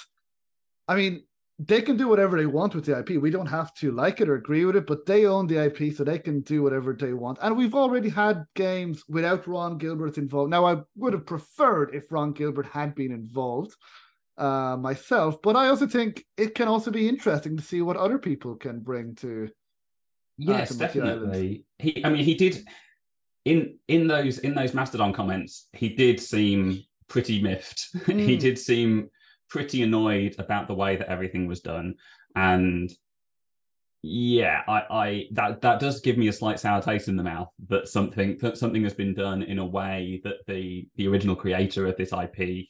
I 0.87 0.95
mean, 0.95 1.23
they 1.57 1.81
can 1.81 1.95
do 1.95 2.07
whatever 2.07 2.37
they 2.37 2.45
want 2.45 2.75
with 2.75 2.85
the 2.85 2.99
IP. 2.99 3.21
We 3.21 3.31
don't 3.31 3.45
have 3.45 3.73
to 3.75 3.91
like 3.91 4.19
it 4.19 4.27
or 4.27 4.35
agree 4.35 4.65
with 4.65 4.75
it, 4.75 4.85
but 4.85 5.05
they 5.05 5.25
own 5.25 5.47
the 5.47 5.63
IP, 5.63 5.95
so 5.95 6.03
they 6.03 6.19
can 6.19 6.41
do 6.41 6.61
whatever 6.61 6.93
they 6.93 7.13
want. 7.13 7.37
And 7.41 7.55
we've 7.55 7.75
already 7.75 8.09
had 8.09 8.45
games 8.55 9.03
without 9.07 9.47
Ron 9.47 9.77
Gilbert 9.77 10.17
involved. 10.17 10.51
Now, 10.51 10.65
I 10.65 10.81
would 10.97 11.13
have 11.13 11.25
preferred 11.25 11.95
if 11.95 12.11
Ron 12.11 12.33
Gilbert 12.33 12.65
had 12.65 12.93
been 12.93 13.11
involved 13.11 13.73
uh, 14.37 14.75
myself, 14.77 15.41
but 15.41 15.55
I 15.55 15.69
also 15.69 15.87
think 15.87 16.25
it 16.35 16.55
can 16.55 16.67
also 16.67 16.91
be 16.91 17.07
interesting 17.07 17.55
to 17.55 17.63
see 17.63 17.81
what 17.81 17.95
other 17.95 18.17
people 18.17 18.55
can 18.55 18.81
bring 18.81 19.15
to. 19.15 19.45
Uh, 19.45 19.51
yes, 20.37 20.69
to 20.69 20.77
definitely. 20.77 21.63
He, 21.79 22.03
I 22.03 22.09
mean, 22.09 22.25
he 22.25 22.33
did 22.33 22.67
in 23.45 23.77
in 23.87 24.07
those 24.07 24.39
in 24.39 24.55
those 24.55 24.73
Mastodon 24.73 25.13
comments. 25.13 25.69
He 25.71 25.87
did 25.87 26.19
seem 26.19 26.83
pretty 27.07 27.41
miffed. 27.41 27.95
Mm. 27.95 28.19
he 28.19 28.33
hmm. 28.35 28.41
did 28.41 28.59
seem 28.59 29.09
pretty 29.49 29.83
annoyed 29.83 30.35
about 30.39 30.67
the 30.67 30.73
way 30.73 30.95
that 30.95 31.09
everything 31.09 31.47
was 31.47 31.61
done. 31.61 31.95
And 32.35 32.91
yeah, 34.07 34.61
I, 34.67 34.83
I 34.89 35.27
that 35.31 35.61
that 35.61 35.79
does 35.79 35.99
give 35.99 36.17
me 36.17 36.27
a 36.27 36.33
slight 36.33 36.59
sour 36.59 36.81
taste 36.81 37.07
in 37.07 37.15
the 37.15 37.23
mouth 37.23 37.49
that 37.69 37.87
something 37.87 38.37
that 38.39 38.57
something 38.57 38.83
has 38.83 38.93
been 38.93 39.15
done 39.15 39.41
in 39.41 39.57
a 39.57 39.65
way 39.65 40.21
that 40.23 40.45
the 40.47 40.87
the 40.95 41.07
original 41.07 41.35
creator 41.35 41.87
of 41.87 41.97
this 41.97 42.13
IP 42.13 42.67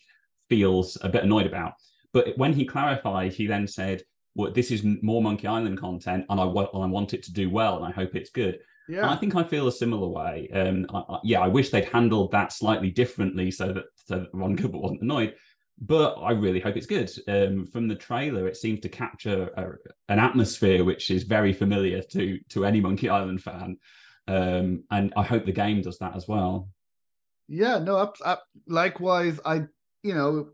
feels 0.48 0.98
a 1.02 1.10
bit 1.10 1.24
annoyed 1.24 1.46
about. 1.46 1.74
But 2.14 2.38
when 2.38 2.54
he 2.54 2.64
clarified, 2.66 3.34
he 3.34 3.48
then 3.48 3.68
said, 3.68 4.04
"Well, 4.36 4.52
this 4.52 4.72
is 4.72 4.86
more 5.02 5.22
Monkey 5.22 5.48
Island 5.48 5.78
content, 5.78 6.26
and 6.30 6.40
I 6.40 6.46
want 6.46 6.70
I 6.74 6.86
want 6.86 7.14
it 7.14 7.24
to 7.24 7.34
do 7.34 7.50
well, 7.50 7.78
and 7.78 7.86
I 7.86 7.92
hope 7.92 8.16
it's 8.16 8.30
good." 8.30 8.60
Yeah, 8.88 9.02
and 9.02 9.10
I 9.10 9.18
think 9.18 9.36
I 9.36 9.44
feel 9.44 9.68
a 9.68 9.74
similar 9.74 10.08
way. 10.08 10.50
Um, 10.54 10.86
I, 10.94 11.00
I, 11.00 11.20
yeah, 11.26 11.42
I 11.42 11.48
wish 11.48 11.70
they'd 11.70 11.84
handled 11.84 12.32
that 12.32 12.54
slightly 12.54 12.92
differently 12.92 13.52
so 13.52 13.74
that 13.74 13.86
so 13.96 14.20
that 14.20 14.30
Ron 14.32 14.56
Gilbert 14.56 14.78
wasn't 14.78 15.02
annoyed 15.02 15.36
but 15.80 16.16
I 16.16 16.32
really 16.32 16.60
hope 16.60 16.78
it's 16.78 16.86
good. 16.86 17.12
Um, 17.28 17.68
from 17.68 17.88
the 17.88 17.96
trailer, 17.96 18.48
it 18.48 18.58
seems 18.58 18.80
to 18.82 18.90
capture 18.90 19.50
a, 19.58 20.12
an 20.12 20.20
atmosphere 20.20 20.84
which 20.84 21.12
is 21.12 21.24
very 21.24 21.54
familiar 21.54 22.02
to 22.02 22.40
to 22.50 22.66
any 22.66 22.80
Monkey 22.80 23.10
Island 23.10 23.42
fan, 23.42 23.78
um, 24.28 24.84
and 24.92 25.14
I 25.16 25.24
hope 25.24 25.46
the 25.46 25.52
game 25.52 25.82
does 25.82 26.00
that 26.00 26.16
as 26.16 26.28
well. 26.28 26.70
Yeah, 27.48 27.78
no, 27.80 27.98
I, 27.98 28.34
I, 28.34 28.38
likewise, 28.68 29.40
I 29.46 29.66
you 30.04 30.14
know, 30.14 30.50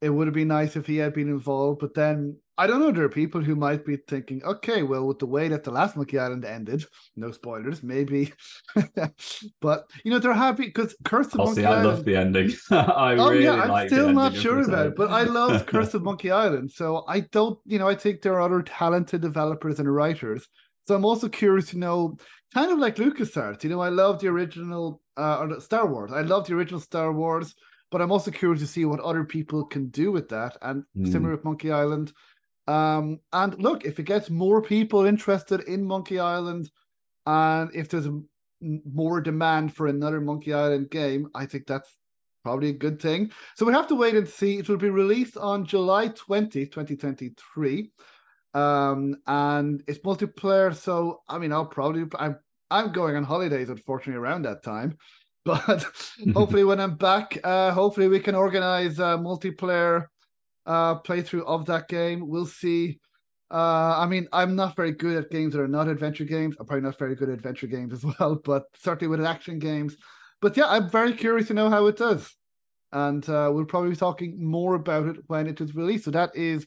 it 0.00 0.10
would 0.10 0.26
have 0.26 0.34
been 0.34 0.48
nice 0.48 0.76
if 0.76 0.86
he 0.86 0.96
had 0.96 1.14
been 1.14 1.28
involved, 1.28 1.80
but 1.80 1.94
then 1.94 2.36
I 2.58 2.66
don't 2.66 2.80
know. 2.80 2.90
There 2.90 3.04
are 3.04 3.10
people 3.10 3.42
who 3.42 3.54
might 3.54 3.84
be 3.84 3.96
thinking, 4.08 4.42
okay, 4.42 4.82
well, 4.82 5.06
with 5.06 5.18
the 5.18 5.26
way 5.26 5.48
that 5.48 5.62
the 5.62 5.70
last 5.70 5.94
Monkey 5.94 6.18
Island 6.18 6.44
ended, 6.44 6.84
no 7.16 7.30
spoilers, 7.30 7.82
maybe. 7.82 8.32
but 9.60 9.90
you 10.04 10.10
know, 10.10 10.18
they're 10.18 10.32
happy 10.32 10.66
because 10.66 10.96
Curse 11.04 11.28
of 11.28 11.38
Monkey 11.38 11.62
see, 11.62 11.64
Island. 11.64 11.86
I 11.86 11.90
love 11.90 12.04
the 12.04 12.16
ending. 12.16 12.52
I 12.70 13.14
oh 13.14 13.30
really 13.30 13.44
yeah, 13.44 13.62
I'm 13.62 13.88
still 13.88 14.12
not 14.12 14.34
sure 14.34 14.60
about 14.60 14.86
it, 14.86 14.96
but 14.96 15.10
I 15.10 15.22
love 15.22 15.66
Curse 15.66 15.94
of 15.94 16.02
Monkey 16.02 16.30
Island. 16.30 16.72
So 16.72 17.04
I 17.08 17.20
don't, 17.20 17.58
you 17.66 17.78
know, 17.78 17.88
I 17.88 17.94
think 17.94 18.22
there 18.22 18.34
are 18.34 18.42
other 18.42 18.62
talented 18.62 19.20
developers 19.20 19.78
and 19.78 19.94
writers. 19.94 20.46
So 20.84 20.94
I'm 20.94 21.04
also 21.04 21.28
curious 21.28 21.70
to 21.70 21.78
know, 21.78 22.16
kind 22.54 22.70
of 22.70 22.78
like 22.78 22.96
LucasArts. 22.96 23.64
You 23.64 23.70
know, 23.70 23.80
I 23.80 23.88
love 23.88 24.20
the 24.20 24.28
original 24.28 25.00
uh, 25.16 25.58
Star 25.60 25.86
Wars. 25.86 26.12
I 26.12 26.22
love 26.22 26.46
the 26.46 26.54
original 26.54 26.80
Star 26.80 27.12
Wars, 27.12 27.54
but 27.90 28.00
I'm 28.00 28.12
also 28.12 28.30
curious 28.30 28.60
to 28.60 28.66
see 28.66 28.84
what 28.84 29.00
other 29.00 29.24
people 29.24 29.64
can 29.64 29.88
do 29.88 30.12
with 30.12 30.28
that. 30.30 30.56
And 30.62 30.84
mm. 30.96 31.10
similar 31.10 31.32
with 31.32 31.44
Monkey 31.44 31.70
Island 31.70 32.12
um, 32.68 33.20
and 33.32 33.60
look, 33.62 33.84
if 33.84 33.98
it 33.98 34.04
gets 34.04 34.28
more 34.28 34.60
people 34.60 35.04
interested 35.04 35.60
in 35.62 35.84
Monkey 35.84 36.18
Island, 36.18 36.70
and 37.26 37.70
if 37.74 37.88
there's 37.88 38.06
a, 38.06 38.20
more 38.60 39.20
demand 39.20 39.74
for 39.74 39.86
another 39.86 40.20
Monkey 40.20 40.52
Island 40.52 40.90
game, 40.90 41.28
I 41.34 41.46
think 41.46 41.66
that's 41.66 41.94
probably 42.42 42.70
a 42.70 42.74
good 42.74 43.00
thing. 43.00 43.30
So 43.54 43.66
we 43.66 43.72
have 43.72 43.88
to 43.88 43.94
wait 43.94 44.14
and 44.14 44.28
see. 44.28 44.58
It 44.58 44.68
will 44.68 44.76
be 44.76 44.90
released 44.90 45.36
on 45.36 45.66
July 45.66 46.08
20, 46.08 46.66
2023. 46.66 47.90
Um, 48.54 49.16
and 49.26 49.82
it's 49.86 49.98
multiplayer. 49.98 50.74
So 50.74 51.22
I 51.28 51.38
mean, 51.38 51.52
I'll 51.52 51.66
probably 51.66 52.04
I'm 52.18 52.38
I'm 52.70 52.92
going 52.92 53.14
on 53.16 53.24
holidays, 53.24 53.68
unfortunately, 53.68 54.18
around 54.20 54.42
that 54.42 54.64
time. 54.64 54.96
But 55.46 55.86
hopefully, 56.34 56.64
when 56.64 56.80
I'm 56.80 56.96
back, 56.96 57.38
uh, 57.44 57.70
hopefully 57.70 58.08
we 58.08 58.18
can 58.18 58.34
organize 58.34 58.98
a 58.98 59.16
multiplayer 59.16 60.06
uh, 60.66 61.00
playthrough 61.00 61.46
of 61.46 61.64
that 61.66 61.88
game. 61.88 62.28
We'll 62.28 62.46
see. 62.46 62.98
Uh, 63.48 63.94
I 63.96 64.06
mean, 64.06 64.26
I'm 64.32 64.56
not 64.56 64.74
very 64.74 64.90
good 64.90 65.16
at 65.16 65.30
games 65.30 65.54
that 65.54 65.60
are 65.60 65.68
not 65.68 65.86
adventure 65.86 66.24
games. 66.24 66.56
I'm 66.58 66.66
probably 66.66 66.82
not 66.82 66.98
very 66.98 67.14
good 67.14 67.28
at 67.28 67.36
adventure 67.36 67.68
games 67.68 67.92
as 67.92 68.04
well, 68.04 68.34
but 68.44 68.64
certainly 68.74 69.08
with 69.08 69.24
action 69.24 69.60
games. 69.60 69.96
But 70.42 70.56
yeah, 70.56 70.66
I'm 70.66 70.90
very 70.90 71.14
curious 71.14 71.46
to 71.48 71.54
know 71.54 71.70
how 71.70 71.86
it 71.86 71.96
does. 71.96 72.28
And 72.92 73.26
uh, 73.28 73.50
we'll 73.54 73.66
probably 73.66 73.90
be 73.90 73.96
talking 73.96 74.44
more 74.44 74.74
about 74.74 75.06
it 75.06 75.16
when 75.28 75.46
it 75.46 75.60
is 75.60 75.76
released. 75.76 76.06
So 76.06 76.10
that 76.10 76.34
is 76.34 76.66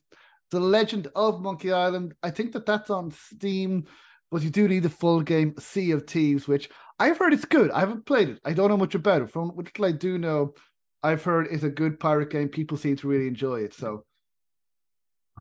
The 0.51 0.59
Legend 0.62 1.09
of 1.15 1.41
Monkey 1.41 1.74
Island. 1.74 2.13
I 2.24 2.31
think 2.31 2.53
that 2.53 2.65
that's 2.65 2.89
on 2.89 3.12
Steam, 3.12 3.88
but 4.31 4.41
you 4.41 4.50
do 4.50 4.69
need 4.69 4.83
the 4.83 4.89
full 4.89 5.21
game 5.21 5.53
Sea 5.59 5.91
of 5.91 6.07
Thieves, 6.07 6.48
which 6.48 6.69
I've 7.00 7.18
heard 7.18 7.34
it's 7.34 7.46
good. 7.46 7.72
I 7.72 7.79
haven't 7.79 8.06
played 8.06 8.29
it. 8.29 8.39
I 8.44 8.53
don't 8.53 8.70
know 8.70 8.77
much 8.77 8.96
about 8.96 9.22
it. 9.22 9.32
From 9.32 9.50
what 9.50 9.65
little 9.65 9.86
I 9.86 9.91
do 9.91 10.18
know, 10.18 10.53
I've 11.01 11.24
heard 11.24 11.48
it's 11.50 11.63
a 11.63 11.70
good 11.70 12.00
pirate 12.00 12.29
game. 12.29 12.50
People 12.50 12.77
seem 12.77 12.96
to 12.98 13.08
really 13.08 13.27
enjoy 13.27 13.62
it. 13.62 13.74
So 13.74 14.03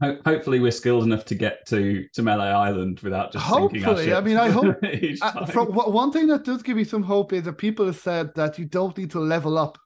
hopefully 0.00 0.60
we're 0.60 0.70
skilled 0.70 1.04
enough 1.04 1.24
to 1.26 1.34
get 1.34 1.66
to 1.66 2.06
to 2.14 2.22
Melee 2.22 2.50
Island 2.50 3.00
without 3.00 3.32
just 3.32 3.44
hopefully. 3.44 4.12
I 4.12 4.20
mean, 4.20 4.36
I 4.36 4.50
hope. 4.50 4.76
from 5.52 5.68
one 5.72 6.12
thing 6.12 6.28
that 6.28 6.44
does 6.44 6.62
give 6.62 6.76
me 6.76 6.84
some 6.84 7.02
hope 7.02 7.32
is 7.32 7.44
that 7.44 7.54
people 7.54 7.86
have 7.86 7.98
said 7.98 8.34
that 8.36 8.58
you 8.58 8.64
don't 8.64 8.96
need 8.96 9.10
to 9.12 9.20
level 9.20 9.58
up 9.58 9.78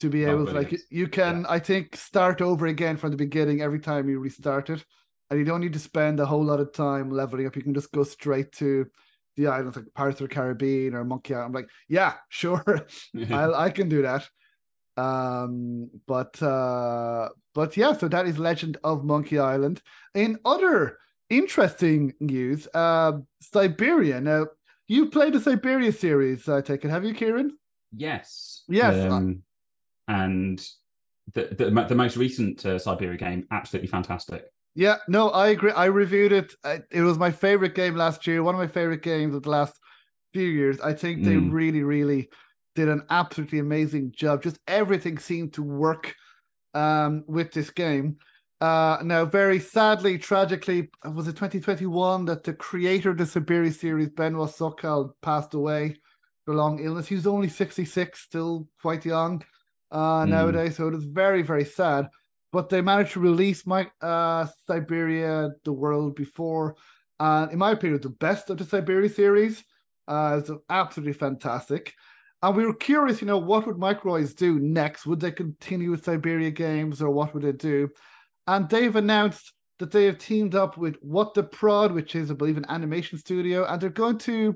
to 0.00 0.08
be 0.08 0.24
oh, 0.24 0.30
able 0.30 0.42
oh, 0.42 0.46
to 0.46 0.52
like 0.52 0.80
you 0.90 1.08
can. 1.08 1.42
Yeah. 1.42 1.46
I 1.50 1.58
think 1.58 1.96
start 1.96 2.40
over 2.40 2.66
again 2.66 2.96
from 2.96 3.10
the 3.10 3.16
beginning 3.16 3.60
every 3.60 3.80
time 3.80 4.08
you 4.08 4.18
restart 4.18 4.70
it, 4.70 4.84
and 5.28 5.38
you 5.38 5.44
don't 5.44 5.60
need 5.60 5.74
to 5.74 5.78
spend 5.78 6.20
a 6.20 6.26
whole 6.26 6.44
lot 6.44 6.60
of 6.60 6.72
time 6.72 7.10
leveling 7.10 7.46
up. 7.46 7.56
You 7.56 7.62
can 7.62 7.74
just 7.74 7.92
go 7.92 8.04
straight 8.04 8.52
to 8.52 8.86
the 9.40 9.50
islands 9.50 9.76
like 9.76 9.86
Pirates 9.94 10.20
of 10.20 10.28
the 10.28 10.34
Caribbean 10.34 10.94
or 10.94 11.04
Monkey 11.04 11.34
Island. 11.34 11.46
I'm 11.46 11.62
like, 11.62 11.70
yeah, 11.88 12.14
sure, 12.28 12.86
I 13.30 13.44
I 13.52 13.70
can 13.70 13.88
do 13.88 14.02
that. 14.02 14.28
Um, 14.96 15.90
but 16.06 16.40
uh, 16.42 17.28
but 17.54 17.76
yeah, 17.76 17.92
so 17.92 18.08
that 18.08 18.26
is 18.26 18.38
Legend 18.38 18.76
of 18.84 19.04
Monkey 19.04 19.38
Island. 19.38 19.82
In 20.14 20.38
other 20.44 20.98
interesting 21.28 22.12
news, 22.20 22.68
uh, 22.74 23.12
Syberia. 23.42 24.22
Now, 24.22 24.46
you 24.88 25.08
played 25.08 25.32
the 25.32 25.38
Syberia 25.38 25.94
series, 25.94 26.48
I 26.48 26.60
take 26.60 26.84
it. 26.84 26.90
Have 26.90 27.04
you, 27.04 27.14
Kieran? 27.14 27.56
Yes. 27.96 28.64
Yes. 28.68 29.10
Um, 29.10 29.42
and 30.08 30.64
the 31.34 31.48
the, 31.56 31.86
the 31.88 31.94
most 31.94 32.16
recent 32.16 32.64
uh, 32.66 32.76
Syberia 32.76 33.18
game, 33.18 33.46
absolutely 33.50 33.88
fantastic. 33.88 34.44
Yeah, 34.74 34.96
no, 35.08 35.30
I 35.30 35.48
agree. 35.48 35.72
I 35.72 35.86
reviewed 35.86 36.32
it. 36.32 36.54
It 36.90 37.02
was 37.02 37.18
my 37.18 37.30
favorite 37.30 37.74
game 37.74 37.96
last 37.96 38.26
year. 38.26 38.42
One 38.42 38.54
of 38.54 38.60
my 38.60 38.68
favorite 38.68 39.02
games 39.02 39.34
of 39.34 39.42
the 39.42 39.50
last 39.50 39.78
few 40.32 40.46
years. 40.46 40.80
I 40.80 40.92
think 40.92 41.24
they 41.24 41.34
mm. 41.34 41.52
really, 41.52 41.82
really 41.82 42.28
did 42.74 42.88
an 42.88 43.02
absolutely 43.10 43.58
amazing 43.58 44.12
job. 44.12 44.42
Just 44.42 44.58
everything 44.68 45.18
seemed 45.18 45.54
to 45.54 45.62
work 45.62 46.14
um, 46.74 47.24
with 47.26 47.52
this 47.52 47.70
game. 47.70 48.18
Uh, 48.60 48.98
now, 49.02 49.24
very 49.24 49.58
sadly, 49.58 50.18
tragically, 50.18 50.90
was 51.14 51.26
it 51.26 51.32
2021 51.32 52.26
that 52.26 52.44
the 52.44 52.52
creator 52.52 53.10
of 53.10 53.18
the 53.18 53.24
Syberia 53.24 53.72
series, 53.72 54.10
Benoit 54.10 54.50
Sokal, 54.50 55.12
passed 55.22 55.54
away 55.54 55.96
for 56.44 56.52
a 56.52 56.56
long 56.56 56.78
illness. 56.78 57.08
He 57.08 57.14
was 57.14 57.26
only 57.26 57.48
66, 57.48 58.20
still 58.20 58.68
quite 58.80 59.04
young 59.04 59.42
uh, 59.90 60.24
mm. 60.24 60.28
nowadays. 60.28 60.76
So 60.76 60.88
it 60.88 60.94
was 60.94 61.04
very, 61.04 61.42
very 61.42 61.64
sad. 61.64 62.08
But 62.52 62.68
they 62.68 62.80
managed 62.80 63.12
to 63.12 63.20
release 63.20 63.66
my 63.66 63.88
uh, 64.00 64.46
Syberia, 64.68 65.50
the 65.64 65.72
world 65.72 66.16
before. 66.16 66.76
And 67.18 67.52
in 67.52 67.58
my 67.58 67.72
opinion, 67.72 68.00
the 68.00 68.08
best 68.08 68.50
of 68.50 68.58
the 68.58 68.64
Syberia 68.64 69.12
series. 69.12 69.62
Uh, 70.08 70.40
it's 70.40 70.50
absolutely 70.68 71.12
fantastic. 71.12 71.94
And 72.42 72.56
we 72.56 72.64
were 72.64 72.74
curious, 72.74 73.20
you 73.20 73.26
know, 73.26 73.38
what 73.38 73.66
would 73.66 73.76
Microids 73.76 74.34
do 74.34 74.58
next? 74.58 75.06
Would 75.06 75.20
they 75.20 75.30
continue 75.30 75.90
with 75.90 76.04
Syberia 76.04 76.52
games 76.52 77.02
or 77.02 77.10
what 77.10 77.34
would 77.34 77.42
they 77.42 77.52
do? 77.52 77.90
And 78.46 78.68
they've 78.68 78.96
announced 78.96 79.52
that 79.78 79.90
they 79.90 80.06
have 80.06 80.18
teamed 80.18 80.54
up 80.54 80.76
with 80.76 80.96
What 81.00 81.34
the 81.34 81.42
Prod, 81.42 81.92
which 81.92 82.14
is, 82.14 82.30
I 82.30 82.34
believe, 82.34 82.56
an 82.56 82.66
animation 82.68 83.18
studio, 83.18 83.64
and 83.66 83.80
they're 83.80 83.90
going 83.90 84.18
to 84.18 84.54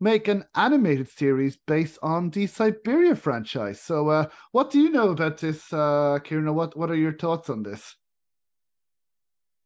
make 0.00 0.28
an 0.28 0.44
animated 0.54 1.08
series 1.08 1.56
based 1.66 1.98
on 2.02 2.30
the 2.30 2.46
Syberia 2.46 3.16
franchise. 3.16 3.80
So, 3.80 4.08
uh, 4.08 4.26
what 4.52 4.70
do 4.70 4.80
you 4.80 4.90
know 4.90 5.10
about 5.10 5.38
this, 5.38 5.72
uh, 5.72 6.18
Kieran? 6.22 6.54
What 6.54 6.76
What 6.76 6.90
are 6.90 6.96
your 6.96 7.16
thoughts 7.16 7.50
on 7.50 7.62
this? 7.62 7.96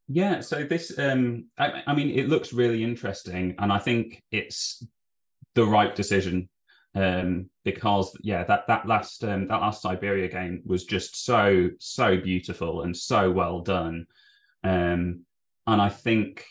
Yeah, 0.09 0.41
so 0.41 0.65
this, 0.65 0.99
um, 0.99 1.47
I, 1.57 1.83
I 1.87 1.95
mean, 1.95 2.11
it 2.11 2.29
looks 2.29 2.53
really 2.53 2.83
interesting, 2.85 3.55
and 3.59 3.73
I 3.73 3.79
think 3.79 4.23
it's 4.31 4.85
the 5.55 5.65
right 5.65 5.95
decision 5.95 6.49
um, 6.95 7.49
because 7.65 8.15
yeah, 8.21 8.45
that 8.45 8.67
that 8.67 8.87
last 8.87 9.25
um, 9.25 9.49
that 9.49 9.61
last 9.61 9.83
Syberia 9.83 10.31
game 10.31 10.63
was 10.65 10.85
just 10.85 11.25
so 11.25 11.71
so 11.79 12.17
beautiful 12.19 12.83
and 12.83 12.97
so 12.97 13.31
well 13.31 13.61
done, 13.61 14.07
um, 14.65 15.21
and 15.67 15.81
I 15.81 15.89
think 15.89 16.45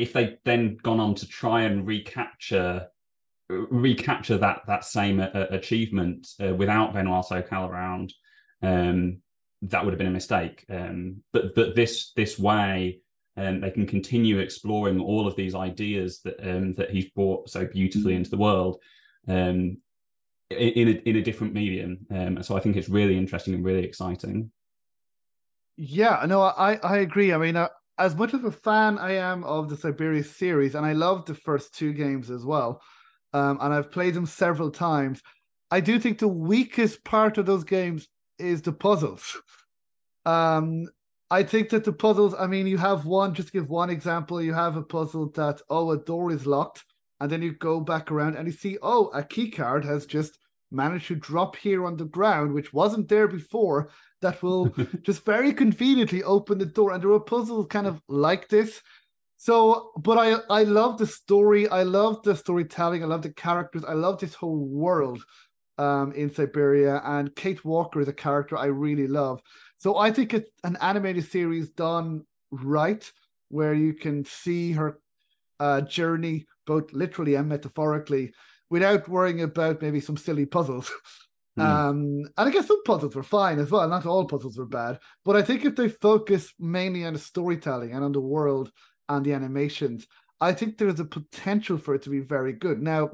if 0.00 0.12
they'd 0.12 0.38
then 0.44 0.76
gone 0.82 1.00
on 1.00 1.14
to 1.16 1.28
try 1.28 1.62
and 1.62 1.86
recapture 1.86 2.88
recapture 3.48 4.38
that 4.38 4.62
that 4.66 4.84
same 4.84 5.20
uh, 5.20 5.28
achievement 5.50 6.28
uh, 6.42 6.54
without 6.54 6.94
Benoit 6.94 7.24
Sokal 7.24 7.68
around, 7.68 8.12
um, 8.62 9.18
that 9.62 9.84
would 9.84 9.92
have 9.92 9.98
been 9.98 10.06
a 10.06 10.10
mistake. 10.10 10.64
Um, 10.70 11.22
but 11.32 11.54
but 11.54 11.74
this 11.74 12.12
this 12.12 12.38
way, 12.38 13.00
um, 13.36 13.60
they 13.60 13.70
can 13.70 13.86
continue 13.86 14.38
exploring 14.38 15.00
all 15.00 15.26
of 15.26 15.36
these 15.36 15.54
ideas 15.54 16.20
that 16.22 16.36
um, 16.40 16.74
that 16.74 16.90
he's 16.90 17.10
brought 17.10 17.50
so 17.50 17.66
beautifully 17.66 18.14
into 18.14 18.30
the 18.30 18.38
world 18.38 18.78
um, 19.28 19.78
in 20.50 20.88
a 20.88 20.92
in 21.08 21.16
a 21.16 21.22
different 21.22 21.54
medium. 21.54 22.06
Um, 22.10 22.42
so 22.42 22.56
I 22.56 22.60
think 22.60 22.76
it's 22.76 22.88
really 22.88 23.16
interesting 23.16 23.54
and 23.54 23.64
really 23.64 23.84
exciting. 23.84 24.50
Yeah, 25.76 26.24
no, 26.28 26.42
I 26.42 26.74
I 26.76 26.98
agree. 26.98 27.32
I 27.32 27.38
mean, 27.38 27.56
uh, 27.56 27.68
as 28.00 28.16
much 28.16 28.32
of 28.32 28.44
a 28.44 28.50
fan 28.50 28.98
I 28.98 29.12
am 29.12 29.44
of 29.44 29.68
the 29.68 29.76
Syberia 29.76 30.24
series, 30.24 30.74
and 30.74 30.86
I 30.86 30.94
love 30.94 31.26
the 31.26 31.34
first 31.34 31.74
two 31.74 31.92
games 31.92 32.30
as 32.30 32.44
well, 32.44 32.80
um, 33.34 33.58
and 33.60 33.74
I've 33.74 33.92
played 33.92 34.14
them 34.14 34.26
several 34.26 34.70
times. 34.70 35.22
I 35.70 35.80
do 35.80 36.00
think 36.00 36.18
the 36.18 36.26
weakest 36.26 37.04
part 37.04 37.36
of 37.36 37.44
those 37.44 37.62
games 37.62 38.08
is 38.38 38.62
the 38.62 38.72
puzzles. 38.72 39.40
Um, 40.24 40.86
I 41.30 41.42
think 41.42 41.68
that 41.68 41.84
the 41.84 41.92
puzzles, 41.92 42.34
I 42.36 42.46
mean, 42.46 42.66
you 42.66 42.78
have 42.78 43.04
one, 43.04 43.34
just 43.34 43.52
give 43.52 43.68
one 43.68 43.90
example, 43.90 44.42
you 44.42 44.54
have 44.54 44.76
a 44.76 44.82
puzzle 44.82 45.30
that, 45.32 45.60
oh, 45.68 45.92
a 45.92 45.98
door 45.98 46.32
is 46.32 46.46
locked. 46.46 46.84
And 47.20 47.30
then 47.30 47.42
you 47.42 47.52
go 47.52 47.80
back 47.80 48.10
around 48.10 48.36
and 48.36 48.48
you 48.48 48.52
see, 48.52 48.78
oh, 48.82 49.08
a 49.08 49.22
key 49.22 49.50
card 49.50 49.84
has 49.84 50.06
just 50.06 50.38
managed 50.70 51.08
to 51.08 51.14
drop 51.14 51.54
here 51.54 51.84
on 51.84 51.98
the 51.98 52.06
ground, 52.06 52.54
which 52.54 52.72
wasn't 52.72 53.08
there 53.08 53.28
before 53.28 53.90
that 54.20 54.42
will 54.42 54.74
just 55.02 55.24
very 55.24 55.52
conveniently 55.52 56.22
open 56.22 56.58
the 56.58 56.66
door. 56.66 56.92
And 56.92 57.02
there 57.02 57.10
were 57.10 57.20
puzzles 57.20 57.66
kind 57.68 57.86
of 57.86 58.00
like 58.08 58.48
this. 58.48 58.82
So, 59.36 59.92
but 59.96 60.18
I 60.18 60.60
I 60.60 60.64
love 60.64 60.98
the 60.98 61.06
story. 61.06 61.68
I 61.68 61.82
love 61.82 62.22
the 62.22 62.36
storytelling. 62.36 63.02
I 63.02 63.06
love 63.06 63.22
the 63.22 63.32
characters. 63.32 63.84
I 63.84 63.94
love 63.94 64.20
this 64.20 64.34
whole 64.34 64.58
world 64.58 65.24
um, 65.78 66.12
in 66.12 66.32
Siberia. 66.32 67.00
And 67.04 67.34
Kate 67.34 67.64
Walker 67.64 68.00
is 68.00 68.08
a 68.08 68.12
character 68.12 68.56
I 68.58 68.66
really 68.66 69.06
love. 69.06 69.42
So 69.76 69.96
I 69.96 70.10
think 70.10 70.34
it's 70.34 70.50
an 70.62 70.76
animated 70.82 71.24
series 71.24 71.70
done 71.70 72.24
right, 72.50 73.10
where 73.48 73.72
you 73.72 73.94
can 73.94 74.24
see 74.26 74.72
her 74.72 74.98
uh, 75.58 75.80
journey, 75.80 76.46
both 76.66 76.92
literally 76.92 77.34
and 77.34 77.48
metaphorically, 77.48 78.34
without 78.68 79.08
worrying 79.08 79.40
about 79.40 79.80
maybe 79.80 80.00
some 80.00 80.18
silly 80.18 80.44
puzzles. 80.44 80.92
Mm. 81.58 81.62
Um, 81.62 81.96
and 82.36 82.48
I 82.48 82.50
guess 82.50 82.66
some 82.68 82.82
puzzles 82.84 83.14
were 83.14 83.22
fine 83.22 83.58
as 83.58 83.70
well. 83.70 83.88
Not 83.88 84.06
all 84.06 84.26
puzzles 84.26 84.56
were 84.56 84.66
bad, 84.66 84.98
but 85.24 85.36
I 85.36 85.42
think 85.42 85.64
if 85.64 85.76
they 85.76 85.88
focus 85.88 86.52
mainly 86.58 87.04
on 87.04 87.14
the 87.14 87.18
storytelling 87.18 87.92
and 87.92 88.04
on 88.04 88.12
the 88.12 88.20
world 88.20 88.70
and 89.08 89.24
the 89.24 89.32
animations, 89.32 90.06
I 90.40 90.52
think 90.52 90.78
there's 90.78 91.00
a 91.00 91.04
potential 91.04 91.76
for 91.76 91.94
it 91.94 92.02
to 92.02 92.10
be 92.10 92.20
very 92.20 92.52
good. 92.52 92.80
Now, 92.80 93.10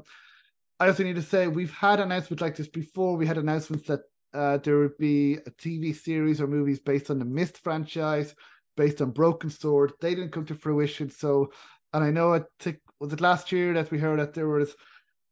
I 0.79 0.87
also 0.87 1.03
need 1.03 1.15
to 1.15 1.21
say 1.21 1.47
we've 1.47 1.73
had 1.73 1.99
announcements 1.99 2.41
like 2.41 2.55
this 2.55 2.69
before. 2.69 3.17
We 3.17 3.25
had 3.25 3.37
announcements 3.37 3.87
that 3.87 4.01
uh, 4.33 4.57
there 4.57 4.77
would 4.77 4.97
be 4.97 5.33
a 5.33 5.51
TV 5.51 5.95
series 5.95 6.39
or 6.39 6.47
movies 6.47 6.79
based 6.79 7.09
on 7.09 7.19
the 7.19 7.25
Myst 7.25 7.57
franchise, 7.57 8.35
based 8.75 9.01
on 9.01 9.11
Broken 9.11 9.49
Sword. 9.49 9.93
They 9.99 10.13
didn't 10.13 10.31
come 10.31 10.45
to 10.45 10.55
fruition. 10.55 11.09
So, 11.09 11.51
and 11.93 12.03
I 12.03 12.11
know 12.11 12.33
I 12.33 12.43
think 12.59 12.77
was 12.99 13.11
it 13.11 13.21
last 13.21 13.51
year 13.51 13.73
that 13.73 13.91
we 13.91 13.97
heard 13.97 14.19
that 14.19 14.33
there 14.33 14.47
was 14.47 14.75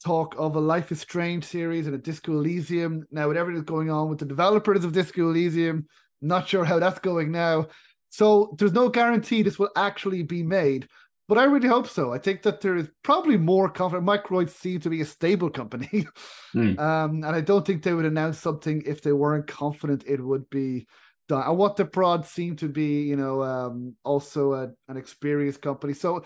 talk 0.05 0.35
of 0.37 0.55
a 0.55 0.59
Life 0.59 0.91
is 0.91 1.01
Strange 1.01 1.43
series 1.43 1.87
and 1.87 1.95
a 1.95 1.97
Disco 1.97 2.33
Elysium. 2.33 3.05
Now, 3.11 3.27
whatever 3.27 3.51
is 3.51 3.63
going 3.63 3.89
on 3.89 4.07
with 4.07 4.19
the 4.19 4.25
developers 4.25 4.85
of 4.85 4.93
Disco 4.93 5.29
Elysium, 5.29 5.87
not 6.21 6.47
sure 6.47 6.63
how 6.63 6.77
that's 6.77 6.99
going 6.99 7.31
now. 7.31 7.67
So 8.07 8.55
there's 8.59 8.71
no 8.71 8.87
guarantee 8.87 9.41
this 9.41 9.57
will 9.57 9.71
actually 9.75 10.21
be 10.21 10.43
made. 10.43 10.87
But 11.27 11.39
I 11.39 11.45
really 11.45 11.67
hope 11.67 11.87
so. 11.87 12.13
I 12.13 12.19
think 12.19 12.43
that 12.43 12.61
there 12.61 12.75
is 12.75 12.87
probably 13.01 13.35
more 13.35 13.67
confidence. 13.67 14.07
Microids 14.07 14.51
seem 14.51 14.79
to 14.81 14.91
be 14.91 15.01
a 15.01 15.05
stable 15.05 15.49
company. 15.49 16.05
mm. 16.55 16.77
um, 16.79 17.23
and 17.23 17.35
I 17.35 17.41
don't 17.41 17.65
think 17.65 17.81
they 17.81 17.93
would 17.93 18.05
announce 18.05 18.37
something 18.37 18.83
if 18.85 19.01
they 19.01 19.11
weren't 19.11 19.47
confident 19.47 20.03
it 20.05 20.23
would 20.23 20.47
be 20.51 20.85
done. 21.27 21.47
And 21.47 21.57
what 21.57 21.77
the 21.77 21.85
prod 21.85 22.27
seem 22.27 22.55
to 22.57 22.69
be, 22.69 23.01
you 23.01 23.15
know, 23.15 23.41
um, 23.41 23.95
also 24.03 24.53
a, 24.53 24.69
an 24.87 24.97
experienced 24.97 25.63
company. 25.63 25.93
So 25.93 26.23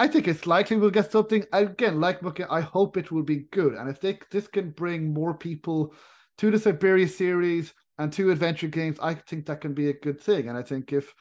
I 0.00 0.08
think 0.08 0.26
it's 0.26 0.46
likely 0.46 0.78
we'll 0.78 0.88
get 0.88 1.12
something. 1.12 1.44
Again, 1.52 2.00
like 2.00 2.22
Mucky, 2.22 2.44
I 2.44 2.62
hope 2.62 2.96
it 2.96 3.12
will 3.12 3.22
be 3.22 3.44
good. 3.52 3.74
And 3.74 3.86
if 3.90 4.00
they, 4.00 4.18
this 4.30 4.48
can 4.48 4.70
bring 4.70 5.12
more 5.12 5.34
people 5.34 5.92
to 6.38 6.50
the 6.50 6.56
Syberia 6.56 7.06
series 7.06 7.74
and 7.98 8.10
to 8.14 8.30
adventure 8.30 8.68
games, 8.68 8.96
I 9.02 9.12
think 9.12 9.44
that 9.44 9.60
can 9.60 9.74
be 9.74 9.90
a 9.90 9.92
good 9.92 10.18
thing. 10.18 10.48
And 10.48 10.56
I 10.56 10.62
think 10.62 10.94
if 10.94 11.12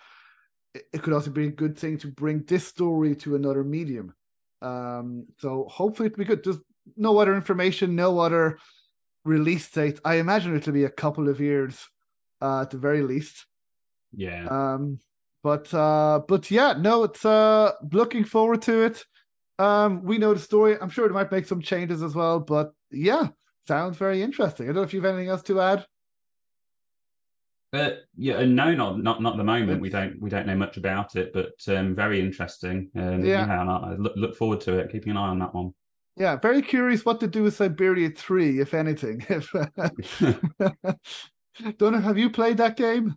it 0.74 1.04
could 1.04 1.12
also 1.12 1.30
be 1.30 1.48
a 1.48 1.52
good 1.52 1.78
thing 1.78 1.98
to 1.98 2.08
bring 2.08 2.46
this 2.48 2.66
story 2.66 3.18
to 3.18 3.36
another 3.36 3.66
medium. 3.66 4.14
Um, 4.62 5.26
so 5.40 5.68
hopefully 5.70 6.08
it'll 6.08 6.20
be 6.20 6.24
good. 6.24 6.46
There's 6.46 6.64
no 6.96 7.18
other 7.18 7.36
information, 7.36 7.98
no 7.98 8.18
other 8.20 8.60
release 9.26 9.70
date. 9.70 10.00
I 10.06 10.16
imagine 10.16 10.56
it'll 10.56 10.72
be 10.72 10.86
a 10.86 10.90
couple 10.90 11.28
of 11.28 11.42
years 11.42 11.86
uh, 12.42 12.62
at 12.62 12.70
the 12.70 12.78
very 12.78 13.02
least. 13.02 13.46
Yeah. 14.14 14.48
Um, 14.48 15.00
but 15.44 15.74
uh, 15.74 16.22
but 16.28 16.52
yeah, 16.52 16.74
no, 16.78 17.04
it's 17.04 17.26
uh, 17.26 17.74
looking 17.92 18.24
forward 18.24 18.62
to 18.64 18.84
it. 18.84 19.06
Um, 19.58 20.04
we 20.04 20.18
know 20.18 20.34
the 20.34 20.40
story. 20.40 20.78
I'm 20.80 20.90
sure 20.90 21.06
it 21.06 21.14
might 21.14 21.32
make 21.32 21.46
some 21.46 21.62
changes 21.62 22.02
as 22.02 22.16
well, 22.16 22.40
but 22.40 22.74
yeah, 22.92 23.28
sounds 23.68 23.98
very 23.98 24.22
interesting. 24.22 24.66
I 24.66 24.68
don't 24.68 24.78
know 24.78 24.84
if 24.84 24.94
you 24.94 25.02
have 25.02 25.14
anything 25.14 25.30
else 25.30 25.44
to 25.44 25.62
add. 25.62 25.86
Uh, 27.72 27.92
yeah, 28.18 28.36
uh, 28.36 28.46
no, 28.46 28.74
not 28.74 29.00
not 29.00 29.22
not 29.22 29.38
the 29.38 29.44
moment. 29.44 29.80
We 29.80 29.90
don't 29.90 30.20
we 30.20 30.30
don't 30.30 30.48
know 30.48 30.56
much 30.56 30.78
about 30.78 31.16
it, 31.16 31.32
but 31.34 31.54
um, 31.68 31.96
very 31.96 32.20
interesting. 32.20 32.90
Um, 32.96 33.24
yeah, 33.24 33.46
yeah 33.46 33.62
I 33.62 33.96
look 33.96 34.14
look 34.16 34.36
forward 34.36 34.62
to 34.62 34.80
it. 34.80 34.92
Keeping 34.92 35.12
an 35.12 35.18
eye 35.18 35.28
on 35.28 35.40
that 35.40 35.54
one. 35.54 35.74
Yeah, 36.18 36.36
very 36.36 36.62
curious 36.62 37.06
what 37.06 37.20
to 37.20 37.28
do 37.28 37.44
with 37.44 37.58
Syberia 37.58 38.18
Three, 38.18 38.60
if 38.60 38.74
anything. 38.74 39.24
If 39.30 39.52
don't 41.78 41.94
know, 41.94 42.00
have 42.00 42.18
you 42.18 42.30
played 42.30 42.58
that 42.58 42.76
game? 42.76 43.16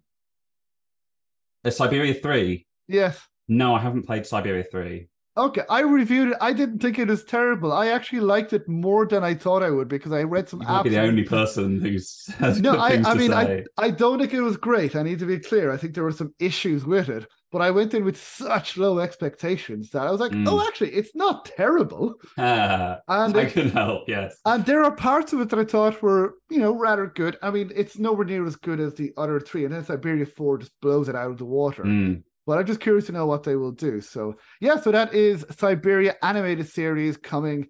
Uh, 1.65 1.71
Syberia 1.71 2.21
3? 2.21 2.67
Yes. 2.89 3.21
No, 3.49 3.75
I 3.75 3.81
haven't 3.81 4.07
played 4.07 4.23
Syberia 4.23 4.65
3. 4.71 5.09
Okay, 5.35 5.63
I 5.71 5.81
reviewed 5.81 6.29
it. 6.33 6.37
I 6.43 6.53
didn't 6.53 6.81
think 6.81 6.99
it 6.99 7.09
was 7.09 7.25
terrible. 7.25 7.73
I 7.73 7.87
actually 7.89 8.21
liked 8.21 8.53
it 8.53 8.69
more 8.69 9.07
than 9.07 9.25
I 9.25 9.33
thought 9.35 9.63
I 9.63 9.71
would 9.71 9.89
because 9.89 10.13
I 10.13 10.25
read 10.25 10.49
some. 10.49 10.61
You 10.61 10.69
might 10.69 10.83
be 10.83 10.91
the 10.91 11.01
only 11.01 11.23
person 11.39 11.81
who's 11.81 12.27
has 12.39 12.61
No, 12.67 12.73
good 12.73 12.81
I, 12.81 13.11
I 13.11 13.15
mean, 13.15 13.33
I, 13.33 13.45
say. 13.47 13.65
I 13.79 13.91
don't 13.91 14.19
think 14.19 14.35
it 14.35 14.43
was 14.43 14.59
great. 14.59 14.95
I 14.95 15.03
need 15.03 15.19
to 15.21 15.27
be 15.27 15.39
clear. 15.39 15.73
I 15.73 15.79
think 15.79 15.95
there 15.95 16.05
were 16.05 16.13
some 16.13 16.35
issues 16.39 16.85
with 16.85 17.09
it, 17.09 17.27
but 17.51 17.63
I 17.63 17.71
went 17.71 17.95
in 17.95 18.05
with 18.05 18.23
such 18.23 18.77
low 18.77 18.99
expectations 18.99 19.89
that 19.91 20.07
I 20.07 20.11
was 20.11 20.21
like, 20.21 20.33
Mm. 20.33 20.47
oh, 20.49 20.67
actually, 20.67 20.91
it's 20.91 21.15
not 21.15 21.47
terrible. 21.47 22.15
Ah, 22.37 22.99
And 23.09 23.35
I 23.35 23.47
can 23.47 23.71
help. 23.71 24.03
Yes. 24.09 24.39
And 24.45 24.67
there 24.67 24.85
are 24.85 24.95
parts 24.95 25.33
of 25.33 25.41
it 25.41 25.49
that 25.49 25.59
I 25.59 25.65
thought 25.65 26.03
were, 26.03 26.35
you 26.51 26.59
know, 26.59 26.73
rather 26.73 27.07
good. 27.07 27.39
I 27.43 27.51
mean, 27.51 27.71
it's 27.75 27.99
nowhere 27.99 28.27
near 28.27 28.45
as 28.47 28.57
good 28.57 28.81
as 28.81 28.95
the 28.95 29.13
other 29.17 29.41
three, 29.41 29.65
and 29.65 29.73
then 29.73 29.83
Syberia 29.85 30.31
4 30.31 30.59
just 30.59 30.79
blows 30.83 31.09
it 31.09 31.15
out 31.17 31.31
of 31.31 31.39
the 31.39 31.47
water. 31.47 31.85
Mm. 31.85 32.23
But 32.47 32.59
I'm 32.59 32.67
just 32.67 32.81
curious 32.81 33.07
to 33.07 33.13
know 33.13 33.27
what 33.27 33.45
they 33.45 33.57
will 33.57 33.73
do. 33.73 34.01
So 34.01 34.37
yeah, 34.61 34.81
so 34.81 34.91
that 34.91 35.15
is 35.15 35.45
Syberia 35.45 36.15
animated 36.23 36.69
series 36.69 37.17
coming 37.17 37.69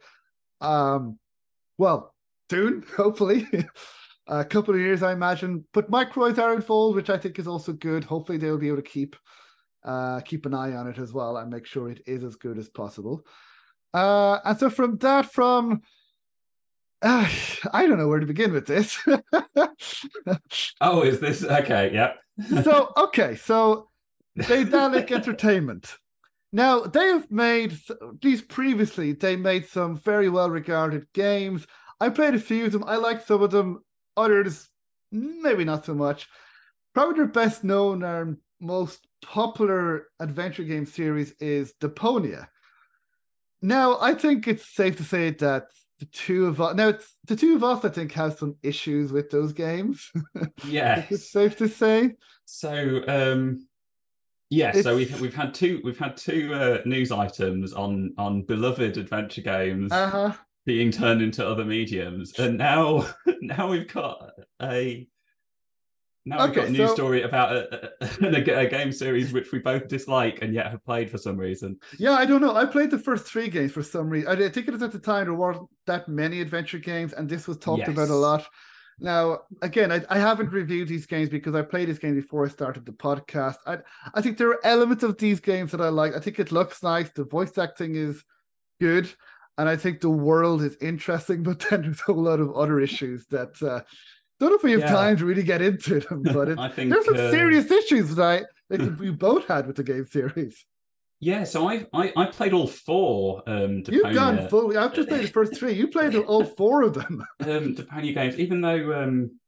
um 0.60 1.18
well 1.78 2.14
soon, 2.50 2.84
hopefully. 2.96 3.46
A 4.28 4.44
couple 4.44 4.72
of 4.72 4.80
years, 4.80 5.02
I 5.02 5.12
imagine. 5.12 5.64
But 5.74 5.90
Microids 5.90 6.38
are 6.38 6.54
involved, 6.54 6.94
which 6.94 7.10
I 7.10 7.18
think 7.18 7.40
is 7.40 7.48
also 7.48 7.72
good. 7.72 8.04
Hopefully 8.04 8.38
they'll 8.38 8.56
be 8.56 8.68
able 8.68 8.76
to 8.76 8.82
keep 8.82 9.16
uh 9.84 10.20
keep 10.20 10.46
an 10.46 10.54
eye 10.54 10.74
on 10.74 10.86
it 10.86 10.98
as 10.98 11.12
well 11.12 11.36
and 11.36 11.50
make 11.50 11.66
sure 11.66 11.90
it 11.90 12.02
is 12.06 12.22
as 12.22 12.36
good 12.36 12.58
as 12.58 12.68
possible. 12.68 13.26
Uh 13.92 14.38
and 14.44 14.58
so 14.58 14.70
from 14.70 14.96
that, 14.98 15.32
from 15.32 15.82
uh, 17.02 17.28
I 17.72 17.86
don't 17.86 17.98
know 17.98 18.08
where 18.08 18.20
to 18.20 18.26
begin 18.26 18.52
with 18.52 18.66
this. 18.66 18.98
Oh, 20.80 21.02
is 21.02 21.20
this 21.20 21.44
okay? 21.44 21.92
Yep. 21.92 22.16
so 22.64 22.92
okay, 22.96 23.36
so 23.36 23.88
Daedalic 24.36 25.10
Entertainment. 25.12 25.96
Now 26.52 26.80
they 26.80 27.08
have 27.08 27.30
made 27.30 27.72
at 27.90 28.22
least 28.22 28.48
previously 28.48 29.12
they 29.12 29.36
made 29.36 29.66
some 29.66 29.96
very 29.96 30.28
well 30.28 30.50
regarded 30.50 31.06
games. 31.14 31.66
I 32.00 32.10
played 32.10 32.34
a 32.34 32.40
few 32.40 32.66
of 32.66 32.72
them. 32.72 32.84
I 32.86 32.96
liked 32.96 33.26
some 33.26 33.42
of 33.42 33.50
them. 33.50 33.82
Others 34.16 34.68
maybe 35.10 35.64
not 35.64 35.86
so 35.86 35.94
much. 35.94 36.28
Probably 36.94 37.16
their 37.16 37.26
best 37.26 37.64
known 37.64 38.02
and 38.02 38.36
most 38.60 39.06
popular 39.22 40.08
adventure 40.20 40.64
game 40.64 40.84
series 40.84 41.32
is 41.40 41.72
Deponia. 41.80 42.48
Now 43.62 43.98
I 44.00 44.14
think 44.14 44.46
it's 44.46 44.66
safe 44.66 44.96
to 44.96 45.04
say 45.04 45.30
that 45.30 45.68
the 46.00 46.06
two 46.06 46.46
of 46.46 46.60
us 46.60 46.74
now 46.74 46.88
it's 46.88 47.16
the 47.26 47.36
two 47.36 47.56
of 47.56 47.64
us 47.64 47.84
I 47.84 47.88
think 47.88 48.12
have 48.12 48.36
some 48.36 48.56
issues 48.62 49.10
with 49.10 49.30
those 49.30 49.54
games. 49.54 50.10
it's 51.08 51.30
safe 51.30 51.56
to 51.58 51.68
say. 51.68 52.12
So, 52.44 53.02
um, 53.08 53.66
yeah. 54.52 54.72
So 54.82 54.94
we've 54.96 55.20
we've 55.20 55.34
had 55.34 55.54
two 55.54 55.80
we've 55.82 55.98
had 55.98 56.16
two 56.16 56.52
uh, 56.54 56.78
news 56.84 57.10
items 57.10 57.72
on 57.72 58.12
on 58.18 58.42
beloved 58.42 58.96
adventure 58.98 59.40
games 59.42 59.90
Uh 59.92 60.08
huh. 60.10 60.32
being 60.66 60.90
turned 60.90 61.22
into 61.22 61.46
other 61.46 61.64
mediums, 61.64 62.38
and 62.38 62.58
now 62.58 63.06
now 63.40 63.68
we've 63.68 63.88
got 63.92 64.30
a. 64.60 65.08
Now 66.24 66.46
we've 66.46 66.54
got 66.54 66.60
a 66.64 66.66
Okay, 66.68 66.72
news 66.78 66.90
so- 66.90 66.94
story 66.94 67.22
about 67.22 67.50
a, 67.56 67.90
a, 68.00 68.58
a 68.60 68.66
game 68.68 68.92
series 68.92 69.32
which 69.32 69.50
we 69.50 69.58
both 69.58 69.88
dislike 69.88 70.38
and 70.40 70.54
yet 70.54 70.70
have 70.70 70.84
played 70.84 71.10
for 71.10 71.18
some 71.18 71.36
reason. 71.36 71.80
Yeah, 71.98 72.12
I 72.12 72.24
don't 72.26 72.40
know. 72.40 72.54
I 72.54 72.64
played 72.64 72.92
the 72.92 72.98
first 72.98 73.24
three 73.26 73.48
games 73.48 73.72
for 73.72 73.82
some 73.82 74.08
reason. 74.08 74.28
I 74.30 74.36
think 74.36 74.68
it 74.68 74.70
was 74.70 74.84
at 74.84 74.92
the 74.92 75.00
time 75.00 75.24
there 75.24 75.34
weren't 75.34 75.66
that 75.88 76.06
many 76.08 76.40
adventure 76.40 76.78
games, 76.78 77.12
and 77.12 77.28
this 77.28 77.48
was 77.48 77.56
talked 77.58 77.88
about 77.88 78.08
a 78.08 78.14
lot. 78.14 78.46
Now, 79.00 79.40
again, 79.62 79.90
I, 79.90 80.02
I 80.08 80.18
haven't 80.18 80.52
reviewed 80.52 80.88
these 80.88 81.06
games 81.06 81.28
because 81.28 81.54
I 81.54 81.62
played 81.62 81.88
this 81.88 81.98
game 81.98 82.14
before 82.14 82.44
I 82.46 82.48
started 82.48 82.86
the 82.86 82.92
podcast. 82.92 83.56
I 83.66 83.78
I 84.14 84.20
think 84.22 84.38
there 84.38 84.48
are 84.50 84.64
elements 84.64 85.02
of 85.02 85.18
these 85.18 85.40
games 85.40 85.72
that 85.72 85.80
I 85.80 85.88
like. 85.88 86.14
I 86.14 86.20
think 86.20 86.38
it 86.38 86.52
looks 86.52 86.82
nice. 86.82 87.10
The 87.10 87.24
voice 87.24 87.56
acting 87.58 87.96
is 87.96 88.22
good, 88.80 89.12
and 89.58 89.68
I 89.68 89.76
think 89.76 90.00
the 90.00 90.10
world 90.10 90.62
is 90.62 90.76
interesting. 90.80 91.42
But 91.48 91.60
then 91.60 91.82
there's 91.82 92.00
a 92.00 92.12
whole 92.12 92.22
lot 92.22 92.40
of 92.40 92.54
other 92.54 92.80
issues 92.80 93.26
that 93.30 93.60
uh, 93.62 93.80
don't 94.38 94.50
know 94.50 94.56
if 94.56 94.62
we 94.62 94.72
have 94.72 94.80
Yeah. 94.80 94.92
time 94.92 95.16
to 95.18 95.24
really 95.24 95.42
get 95.42 95.62
into 95.62 96.00
them. 96.00 96.22
But 96.22 96.48
it, 96.52 96.58
I 96.58 96.68
think 96.68 96.90
there's 96.90 97.04
some 97.06 97.16
uh, 97.16 97.30
serious 97.30 97.70
issues 97.70 98.14
that 98.14 98.22
I 98.24 98.44
that 98.76 98.98
we 98.98 99.10
both 99.10 99.46
had 99.46 99.66
with 99.66 99.76
the 99.76 99.84
game 99.84 100.06
series. 100.06 100.64
Yeah, 101.22 101.44
so 101.44 101.68
I 101.68 101.86
I, 101.92 102.12
I 102.16 102.26
played 102.26 102.52
all 102.52 102.66
four 102.66 103.44
um 103.46 103.84
You've 103.88 104.12
gone 104.12 104.48
fully. 104.48 104.76
I've 104.76 104.92
just 104.92 105.08
played 105.08 105.22
the 105.22 105.28
first 105.28 105.56
three. 105.56 105.72
You 105.72 105.86
played 105.86 106.16
all 106.30 106.44
four 106.44 106.82
of 106.82 106.94
them. 106.94 107.24
um 107.40 107.76
Deponia 107.76 108.12
games, 108.12 108.36
even 108.40 108.60
though 108.60 108.92
um 108.92 109.38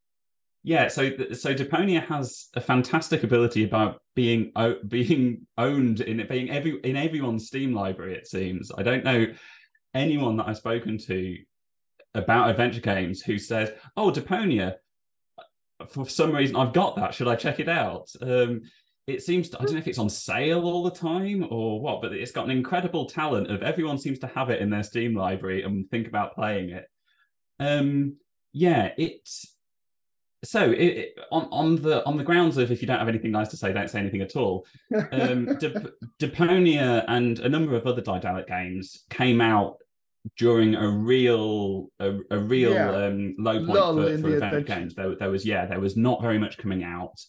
yeah, 0.63 0.87
so 0.87 1.11
so 1.33 1.53
Deponia 1.53 2.01
has 2.07 2.47
a 2.55 2.61
fantastic 2.61 3.23
ability 3.23 3.65
about 3.65 4.01
being 4.15 4.53
o- 4.55 4.79
being 4.87 5.45
owned 5.57 5.99
in 5.99 6.21
it 6.21 6.29
being 6.29 6.49
every 6.49 6.79
in 6.85 6.95
everyone's 6.95 7.47
Steam 7.47 7.73
library. 7.73 8.15
It 8.15 8.25
seems 8.25 8.71
I 8.75 8.81
don't 8.81 9.03
know 9.03 9.27
anyone 9.93 10.37
that 10.37 10.47
I've 10.47 10.57
spoken 10.57 10.97
to 11.09 11.37
about 12.13 12.49
adventure 12.49 12.79
games 12.79 13.21
who 13.21 13.37
says, 13.37 13.73
"Oh, 13.97 14.11
Deponia, 14.11 14.75
for 15.89 16.07
some 16.07 16.31
reason 16.33 16.55
I've 16.55 16.71
got 16.71 16.95
that. 16.95 17.13
Should 17.13 17.27
I 17.27 17.35
check 17.35 17.59
it 17.59 17.67
out?" 17.67 18.09
Um, 18.21 18.61
it 19.07 19.21
seems 19.21 19.49
to, 19.49 19.59
I 19.59 19.65
don't 19.65 19.73
know 19.73 19.79
if 19.79 19.87
it's 19.87 19.99
on 19.99 20.09
sale 20.09 20.63
all 20.63 20.83
the 20.83 20.89
time 20.91 21.45
or 21.49 21.79
what, 21.79 22.01
but 22.01 22.11
it's 22.13 22.31
got 22.31 22.45
an 22.45 22.51
incredible 22.51 23.05
talent 23.05 23.51
of 23.51 23.61
everyone 23.61 23.97
seems 23.99 24.17
to 24.19 24.27
have 24.27 24.49
it 24.49 24.61
in 24.61 24.69
their 24.69 24.83
Steam 24.83 25.15
library 25.15 25.61
and 25.63 25.87
think 25.89 26.07
about 26.07 26.33
playing 26.33 26.71
it. 26.71 26.89
Um, 27.59 28.15
yeah, 28.51 28.91
it's 28.97 29.53
so 30.43 30.71
it, 30.71 30.75
it- 30.77 31.19
on 31.31 31.47
on 31.51 31.75
the 31.81 32.05
on 32.05 32.17
the 32.17 32.23
grounds 32.23 32.57
of 32.57 32.71
if 32.71 32.81
you 32.81 32.87
don't 32.87 32.99
have 32.99 33.07
anything 33.07 33.31
nice 33.31 33.49
to 33.49 33.57
say, 33.57 33.71
don't 33.73 33.89
say 33.89 33.99
anything 33.99 34.21
at 34.21 34.35
all. 34.35 34.65
Um, 35.11 35.55
Dep- 35.59 35.93
Deponia 36.19 37.05
and 37.07 37.39
a 37.39 37.49
number 37.49 37.75
of 37.75 37.85
other 37.87 38.01
Daedalic 38.01 38.47
games 38.47 39.03
came 39.09 39.39
out 39.41 39.77
during 40.37 40.73
a 40.75 40.87
real 40.89 41.89
a, 41.99 42.17
a 42.31 42.37
real 42.39 42.73
Yeah. 42.73 42.89
um, 43.05 43.35
low 43.37 43.57
point 43.57 43.69
Lull 43.69 43.95
for, 43.95 44.17
for 44.17 44.33
adventure. 44.35 44.61
games. 44.61 44.95
There, 44.95 45.15
there 45.15 45.29
was 45.31 45.45
yeah, 45.45 45.65
there 45.67 45.79
was 45.79 45.95
not 45.95 46.21
very 46.21 46.39
much 46.39 46.57
coming 46.57 46.83
out, 46.83 47.19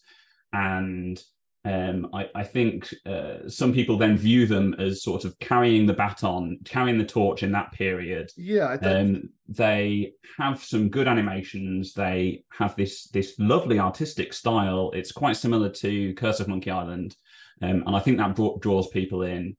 and 0.52 1.22
um, 1.66 2.10
I, 2.12 2.30
I 2.32 2.44
think 2.44 2.94
uh, 3.04 3.48
some 3.48 3.72
people 3.72 3.98
then 3.98 4.16
view 4.16 4.46
them 4.46 4.74
as 4.78 5.02
sort 5.02 5.24
of 5.24 5.36
carrying 5.40 5.84
the 5.84 5.94
baton, 5.94 6.60
carrying 6.64 6.96
the 6.96 7.04
torch 7.04 7.42
in 7.42 7.50
that 7.52 7.72
period. 7.72 8.30
yeah, 8.36 8.76
Um, 8.80 9.30
they 9.48 10.12
have 10.38 10.62
some 10.62 10.88
good 10.90 11.08
animations. 11.08 11.92
They 11.92 12.44
have 12.56 12.76
this 12.76 13.08
this 13.08 13.34
lovely 13.40 13.80
artistic 13.80 14.32
style. 14.32 14.92
It's 14.94 15.10
quite 15.10 15.36
similar 15.36 15.68
to 15.70 16.14
Curse 16.14 16.38
of 16.38 16.46
Monkey 16.46 16.70
Island, 16.70 17.16
um, 17.60 17.82
and 17.84 17.96
I 17.96 17.98
think 17.98 18.18
that 18.18 18.36
brought, 18.36 18.60
draws 18.60 18.88
people 18.88 19.22
in. 19.22 19.56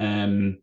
Um, 0.00 0.58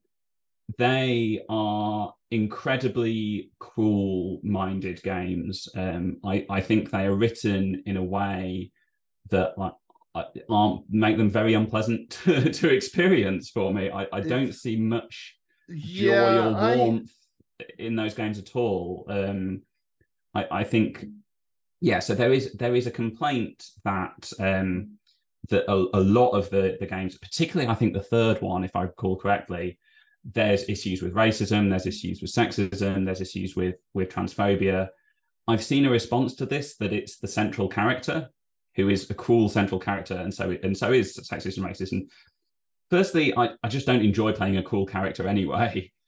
they 0.78 1.46
are 1.48 2.13
incredibly 2.30 3.52
cruel-minded 3.60 5.02
games. 5.02 5.69
Um, 5.76 6.17
I 6.26 6.46
I 6.50 6.60
think 6.60 6.91
they 6.91 7.06
are 7.06 7.15
written 7.15 7.84
in 7.86 7.96
a 7.96 8.04
way 8.04 8.72
that 9.30 9.58
like 9.58 9.74
aren't 10.49 10.84
make 10.89 11.17
them 11.17 11.30
very 11.30 11.54
unpleasant 11.54 12.10
to, 12.23 12.52
to 12.52 12.69
experience 12.69 13.49
for 13.49 13.73
me. 13.73 13.89
I, 13.89 14.08
I 14.12 14.19
don't 14.21 14.43
It's- 14.43 14.60
see 14.62 14.76
much 14.76 15.36
joy 15.69 15.76
yeah, 15.76 16.49
or 16.49 16.56
I, 16.56 16.76
warmth 16.76 17.12
in 17.80 17.95
those 17.95 18.13
games 18.13 18.38
at 18.38 18.56
all. 18.56 19.06
Um, 19.10 19.62
I, 20.36 20.45
I 20.52 20.63
think, 20.63 21.06
yeah. 21.82 21.99
So 21.99 22.15
there 22.15 22.34
is 22.34 22.54
there 22.54 22.76
is 22.76 22.88
a 22.88 22.91
complaint 22.91 23.65
that 23.84 24.32
um, 24.39 24.97
that 25.49 25.69
a, 25.71 25.86
a 25.93 26.02
lot 26.02 26.32
of 26.32 26.49
the 26.49 26.78
the 26.80 26.86
games, 26.86 27.17
particularly 27.17 27.69
I 27.71 27.76
think 27.76 27.93
the 27.93 28.02
third 28.02 28.41
one, 28.41 28.63
if 28.63 28.76
I 28.76 28.84
recall 28.84 29.15
correctly, 29.17 29.80
there's 30.23 30.67
issues 30.69 31.02
with 31.02 31.13
racism, 31.13 31.69
there's 31.69 31.86
issues 31.86 32.21
with 32.21 32.32
sexism, 32.32 33.06
there's 33.06 33.21
issues 33.21 33.56
with 33.56 33.76
with 33.93 34.10
transphobia. 34.10 34.89
I've 35.47 35.63
seen 35.63 35.86
a 35.86 35.89
response 35.89 36.36
to 36.36 36.45
this 36.45 36.76
that 36.78 36.93
it's 36.93 37.17
the 37.17 37.28
central 37.28 37.67
character 37.67 38.30
who 38.75 38.89
is 38.89 39.09
a 39.09 39.13
cruel 39.13 39.49
central 39.49 39.79
character, 39.79 40.15
and 40.15 40.33
so 40.33 40.55
and 40.63 40.77
so 40.77 40.91
is 40.91 41.15
sexist 41.17 41.57
and 41.57 41.65
racist. 41.65 41.91
And 41.91 42.09
firstly, 42.89 43.36
I, 43.38 43.51
I 43.63 43.67
just 43.67 43.86
don't 43.86 44.03
enjoy 44.03 44.33
playing 44.33 44.57
a 44.57 44.63
cruel 44.63 44.86
character 44.86 45.27
anyway. 45.27 45.91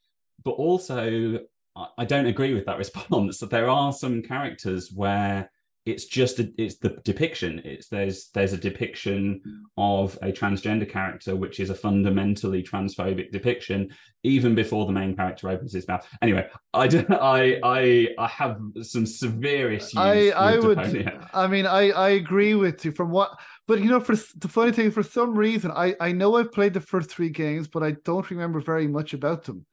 But 0.44 0.52
also, 0.52 1.40
I, 1.74 1.86
I 1.98 2.04
don't 2.04 2.26
agree 2.26 2.54
with 2.54 2.66
that 2.66 2.78
response. 2.84 3.38
That 3.38 3.50
there 3.50 3.68
are 3.68 3.92
some 3.92 4.22
characters 4.22 4.92
where 4.92 5.50
it's 5.86 6.06
just 6.06 6.40
a, 6.40 6.52
it's 6.58 6.78
the 6.78 6.98
depiction. 7.04 7.62
It's 7.64 7.88
there's 7.88 8.28
there's 8.34 8.52
a 8.52 8.58
depiction 8.58 9.40
of 9.78 10.18
a 10.20 10.32
transgender 10.32 10.88
character, 10.88 11.36
which 11.36 11.60
is 11.60 11.70
a 11.70 11.74
fundamentally 11.74 12.60
transphobic 12.62 13.30
depiction, 13.30 13.90
even 14.24 14.56
before 14.56 14.86
the 14.86 14.92
main 14.92 15.14
character 15.14 15.48
opens 15.48 15.72
his 15.72 15.86
mouth. 15.86 16.04
Anyway, 16.20 16.48
I 16.74 16.88
don't 16.88 17.10
I 17.12 17.60
I 17.62 18.08
I 18.18 18.26
have 18.26 18.60
some 18.82 19.06
severe 19.06 19.72
issues. 19.72 19.96
I, 19.96 20.30
I 20.30 20.58
would. 20.58 20.78
Deponia. 20.78 21.28
I 21.32 21.46
mean, 21.46 21.66
I, 21.66 21.90
I 21.92 22.08
agree 22.10 22.56
with 22.56 22.84
you 22.84 22.90
from 22.90 23.10
what, 23.10 23.38
but 23.68 23.78
you 23.78 23.88
know, 23.88 24.00
for 24.00 24.16
the 24.16 24.48
funny 24.48 24.72
thing, 24.72 24.90
for 24.90 25.04
some 25.04 25.36
reason, 25.36 25.70
I, 25.70 25.94
I 26.00 26.10
know 26.10 26.36
I've 26.36 26.52
played 26.52 26.74
the 26.74 26.80
first 26.80 27.10
three 27.10 27.30
games, 27.30 27.68
but 27.68 27.84
I 27.84 27.92
don't 28.04 28.28
remember 28.28 28.60
very 28.60 28.88
much 28.88 29.14
about 29.14 29.44
them. 29.44 29.64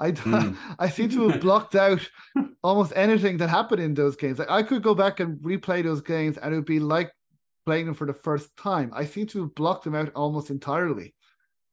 I, 0.00 0.12
Mm. 0.12 0.56
I 0.78 0.88
seem 0.88 1.10
to 1.10 1.28
have 1.28 1.40
blocked 1.40 1.74
out 1.74 2.00
almost 2.62 2.92
anything 2.96 3.36
that 3.38 3.48
happened 3.50 3.82
in 3.82 3.94
those 3.94 4.16
games. 4.16 4.38
Like 4.38 4.50
I 4.50 4.62
could 4.62 4.82
go 4.82 4.94
back 4.94 5.20
and 5.20 5.38
replay 5.40 5.82
those 5.82 6.00
games, 6.00 6.38
and 6.38 6.52
it 6.52 6.56
would 6.56 6.66
be 6.66 6.80
like 6.80 7.12
playing 7.66 7.86
them 7.86 7.94
for 7.94 8.06
the 8.06 8.14
first 8.14 8.56
time. 8.56 8.90
I 8.94 9.04
seem 9.04 9.26
to 9.28 9.42
have 9.42 9.54
blocked 9.54 9.84
them 9.84 9.94
out 9.94 10.10
almost 10.14 10.50
entirely. 10.50 11.14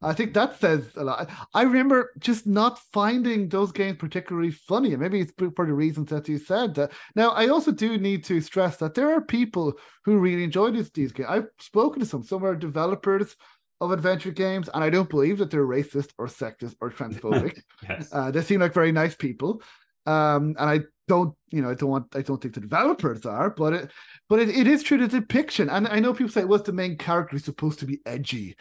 I 0.01 0.13
think 0.13 0.35
that 0.35 0.59
says 0.59 0.85
a 0.95 1.03
lot. 1.03 1.27
I 1.55 1.63
remember 1.63 2.11
just 2.19 2.45
not 2.45 2.77
finding 2.93 3.49
those 3.49 3.71
games 3.71 3.97
particularly 3.97 4.51
funny, 4.51 4.93
and 4.93 5.01
maybe 5.01 5.19
it's 5.19 5.33
for 5.55 5.65
the 5.65 5.73
reasons 5.73 6.11
that 6.11 6.29
you 6.29 6.37
said. 6.37 6.75
That 6.75 6.91
now, 7.15 7.29
I 7.29 7.47
also 7.47 7.71
do 7.71 7.97
need 7.97 8.23
to 8.25 8.39
stress 8.41 8.77
that 8.77 8.93
there 8.93 9.11
are 9.11 9.21
people 9.21 9.73
who 10.05 10.19
really 10.19 10.43
enjoy 10.43 10.69
these, 10.69 10.91
these 10.91 11.11
games. 11.11 11.29
I've 11.29 11.47
spoken 11.59 11.99
to 12.01 12.05
some. 12.05 12.21
Some 12.21 12.45
are 12.45 12.55
developers 12.55 13.35
of 13.79 13.91
adventure 13.91 14.31
games, 14.31 14.69
and 14.73 14.83
I 14.83 14.89
don't 14.89 15.09
believe 15.09 15.37
that 15.37 15.51
they're 15.51 15.65
racist 15.65 16.11
or 16.17 16.27
sexist 16.27 16.75
or 16.81 16.89
transphobic. 16.89 17.61
yes. 17.89 18.09
uh, 18.11 18.31
they 18.31 18.41
seem 18.41 18.61
like 18.61 18.73
very 18.73 18.91
nice 18.91 19.15
people, 19.15 19.61
um, 20.05 20.55
and 20.57 20.69
I 20.69 20.79
don't, 21.07 21.35
you 21.49 21.61
know, 21.61 21.69
I 21.69 21.75
don't 21.75 21.89
want, 21.89 22.15
I 22.15 22.21
don't 22.21 22.41
think 22.41 22.53
the 22.53 22.61
developers 22.61 23.25
are, 23.25 23.49
but 23.49 23.73
it, 23.73 23.91
but 24.29 24.39
it, 24.39 24.49
it 24.49 24.67
is 24.67 24.83
true 24.83 24.97
the 24.97 25.07
depiction, 25.07 25.69
and 25.69 25.87
I 25.87 25.99
know 25.99 26.13
people 26.13 26.31
say, 26.31 26.43
"Was 26.43 26.59
well, 26.59 26.65
the 26.65 26.73
main 26.73 26.97
character 26.97 27.37
supposed 27.39 27.79
to 27.79 27.85
be 27.85 27.99
edgy?" 28.05 28.55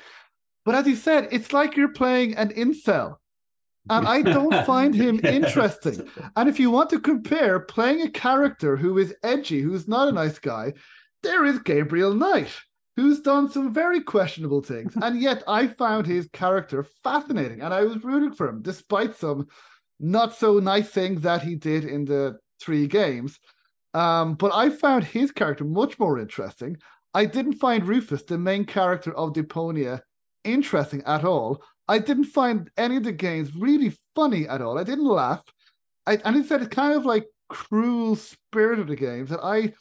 But 0.64 0.74
as 0.74 0.86
you 0.86 0.96
said, 0.96 1.28
it's 1.30 1.52
like 1.52 1.76
you're 1.76 1.92
playing 1.92 2.36
an 2.36 2.50
incel. 2.50 3.16
And 3.88 4.06
I 4.06 4.22
don't 4.22 4.66
find 4.66 4.92
him 4.92 5.20
yes. 5.22 5.32
interesting. 5.32 6.10
And 6.34 6.48
if 6.48 6.58
you 6.58 6.72
want 6.72 6.90
to 6.90 6.98
compare 6.98 7.60
playing 7.60 8.02
a 8.02 8.10
character 8.10 8.76
who 8.76 8.98
is 8.98 9.14
edgy, 9.22 9.60
who's 9.60 9.86
not 9.86 10.08
a 10.08 10.12
nice 10.12 10.40
guy, 10.40 10.72
there 11.22 11.44
is 11.44 11.60
Gabriel 11.60 12.14
Knight, 12.14 12.50
who's 12.96 13.20
done 13.20 13.50
some 13.50 13.72
very 13.72 14.00
questionable 14.00 14.62
things. 14.62 14.94
and 15.02 15.20
yet 15.20 15.42
I 15.46 15.66
found 15.66 16.06
his 16.06 16.28
character 16.32 16.84
fascinating 17.04 17.60
and 17.60 17.72
I 17.72 17.82
was 17.82 18.02
rooting 18.02 18.32
for 18.32 18.48
him, 18.48 18.62
despite 18.62 19.16
some 19.16 19.46
not 20.00 20.34
so 20.34 20.58
nice 20.58 20.90
things 20.90 21.22
that 21.22 21.42
he 21.42 21.54
did 21.54 21.84
in 21.84 22.04
the 22.04 22.38
three 22.60 22.86
games. 22.86 23.38
Um, 23.94 24.34
but 24.34 24.52
I 24.54 24.70
found 24.70 25.04
his 25.04 25.30
character 25.30 25.64
much 25.64 25.98
more 25.98 26.18
interesting. 26.18 26.76
I 27.14 27.24
didn't 27.24 27.54
find 27.54 27.86
Rufus, 27.86 28.22
the 28.22 28.36
main 28.36 28.66
character 28.66 29.16
of 29.16 29.32
Deponia, 29.32 30.00
interesting 30.44 31.02
at 31.04 31.24
all. 31.24 31.62
I 31.88 31.98
didn't 31.98 32.24
find 32.24 32.70
any 32.76 32.96
of 32.96 33.04
the 33.04 33.12
games 33.12 33.54
really 33.56 33.96
funny 34.14 34.46
at 34.48 34.60
all. 34.60 34.78
I 34.78 34.84
didn't 34.84 35.06
laugh. 35.06 35.42
I 36.06 36.18
and 36.24 36.36
instead 36.36 36.62
it's 36.62 36.74
kind 36.74 36.94
of 36.94 37.06
like 37.06 37.26
cruel 37.48 38.16
spirit 38.16 38.78
of 38.78 38.88
the 38.88 38.96
games 38.96 39.30
that 39.30 39.40
I 39.42 39.72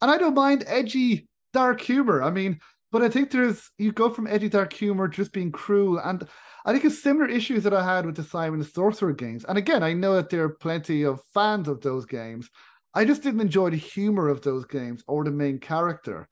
and 0.00 0.10
I 0.10 0.16
don't 0.16 0.34
mind 0.34 0.64
edgy 0.66 1.27
dark 1.52 1.80
humor. 1.80 2.22
I 2.22 2.30
mean, 2.30 2.60
but 2.90 3.02
I 3.02 3.08
think 3.08 3.30
there's 3.30 3.70
you 3.78 3.92
go 3.92 4.10
from 4.10 4.26
edgy 4.26 4.48
dark 4.48 4.72
humor 4.72 5.08
just 5.08 5.32
being 5.32 5.52
cruel 5.52 5.98
and 5.98 6.26
I 6.64 6.72
think 6.72 6.84
it's 6.84 7.02
similar 7.02 7.26
issues 7.26 7.62
that 7.64 7.72
I 7.72 7.82
had 7.82 8.04
with 8.04 8.16
the 8.16 8.22
Simon 8.22 8.58
the 8.58 8.64
Sorcerer 8.66 9.14
games. 9.14 9.44
And 9.48 9.56
again, 9.56 9.82
I 9.82 9.94
know 9.94 10.14
that 10.16 10.28
there 10.28 10.44
are 10.44 10.50
plenty 10.50 11.02
of 11.02 11.20
fans 11.32 11.66
of 11.66 11.80
those 11.80 12.04
games. 12.04 12.50
I 12.94 13.06
just 13.06 13.22
didn't 13.22 13.40
enjoy 13.40 13.70
the 13.70 13.76
humor 13.76 14.28
of 14.28 14.42
those 14.42 14.66
games 14.66 15.02
or 15.06 15.24
the 15.24 15.30
main 15.30 15.60
character. 15.60 16.28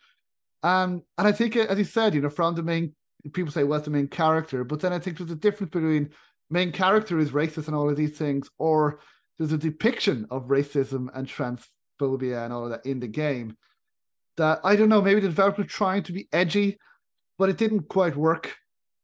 Um, 0.62 1.02
and 1.16 1.26
I 1.26 1.32
think, 1.32 1.56
as 1.56 1.78
you 1.78 1.84
said, 1.84 2.14
you 2.14 2.20
know, 2.20 2.28
from 2.28 2.54
the 2.54 2.62
main 2.62 2.94
people 3.32 3.50
say 3.52 3.64
what's 3.64 3.86
the 3.86 3.90
main 3.90 4.08
character, 4.08 4.62
but 4.62 4.80
then 4.80 4.92
I 4.92 4.98
think 4.98 5.16
there's 5.16 5.30
a 5.30 5.36
difference 5.36 5.70
between 5.70 6.10
main 6.50 6.70
character 6.70 7.18
is 7.18 7.30
racist 7.30 7.66
and 7.66 7.74
all 7.74 7.88
of 7.88 7.96
these 7.96 8.18
things, 8.18 8.50
or 8.58 9.00
there's 9.38 9.52
a 9.52 9.58
depiction 9.58 10.26
of 10.30 10.48
racism 10.48 11.08
and 11.14 11.26
transphobia 11.26 12.44
and 12.44 12.52
all 12.52 12.64
of 12.64 12.70
that 12.70 12.84
in 12.84 13.00
the 13.00 13.08
game. 13.08 13.56
That 14.36 14.60
I 14.64 14.76
don't 14.76 14.88
know, 14.88 15.02
maybe 15.02 15.20
the 15.20 15.28
developer 15.28 15.64
trying 15.64 16.02
to 16.04 16.12
be 16.12 16.28
edgy, 16.32 16.78
but 17.38 17.48
it 17.48 17.56
didn't 17.56 17.88
quite 17.88 18.16
work 18.16 18.54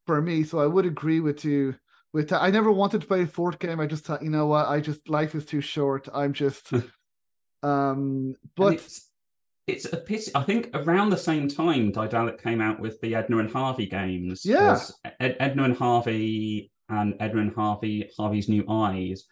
for 0.04 0.20
me. 0.20 0.44
So 0.44 0.58
I 0.58 0.66
would 0.66 0.86
agree 0.86 1.20
with 1.20 1.44
you 1.44 1.74
with 2.12 2.28
that. 2.28 2.42
I 2.42 2.50
never 2.50 2.70
wanted 2.70 3.00
to 3.00 3.06
play 3.06 3.22
a 3.22 3.26
fourth 3.26 3.58
game. 3.58 3.80
I 3.80 3.86
just 3.86 4.04
thought, 4.04 4.22
you 4.22 4.30
know 4.30 4.46
what, 4.46 4.68
I 4.68 4.80
just 4.80 5.08
life 5.08 5.34
is 5.34 5.44
too 5.44 5.60
short. 5.60 6.08
I'm 6.12 6.32
just 6.32 6.72
um 7.62 8.34
but 8.56 8.82
it's 9.66 9.92
a 9.92 9.96
pity. 9.96 10.30
I 10.34 10.42
think 10.42 10.70
around 10.74 11.10
the 11.10 11.16
same 11.16 11.48
time, 11.48 11.92
Daedalic 11.92 12.42
came 12.42 12.60
out 12.60 12.80
with 12.80 13.00
the 13.00 13.14
Edna 13.14 13.38
and 13.38 13.50
Harvey 13.50 13.86
games. 13.86 14.44
Yeah, 14.44 14.80
Ed- 15.20 15.36
Edna 15.38 15.64
and 15.64 15.76
Harvey 15.76 16.72
and 16.88 17.14
Edna 17.20 17.42
and 17.42 17.54
Harvey, 17.54 18.10
Harvey's 18.18 18.48
New 18.48 18.64
Eyes. 18.68 19.24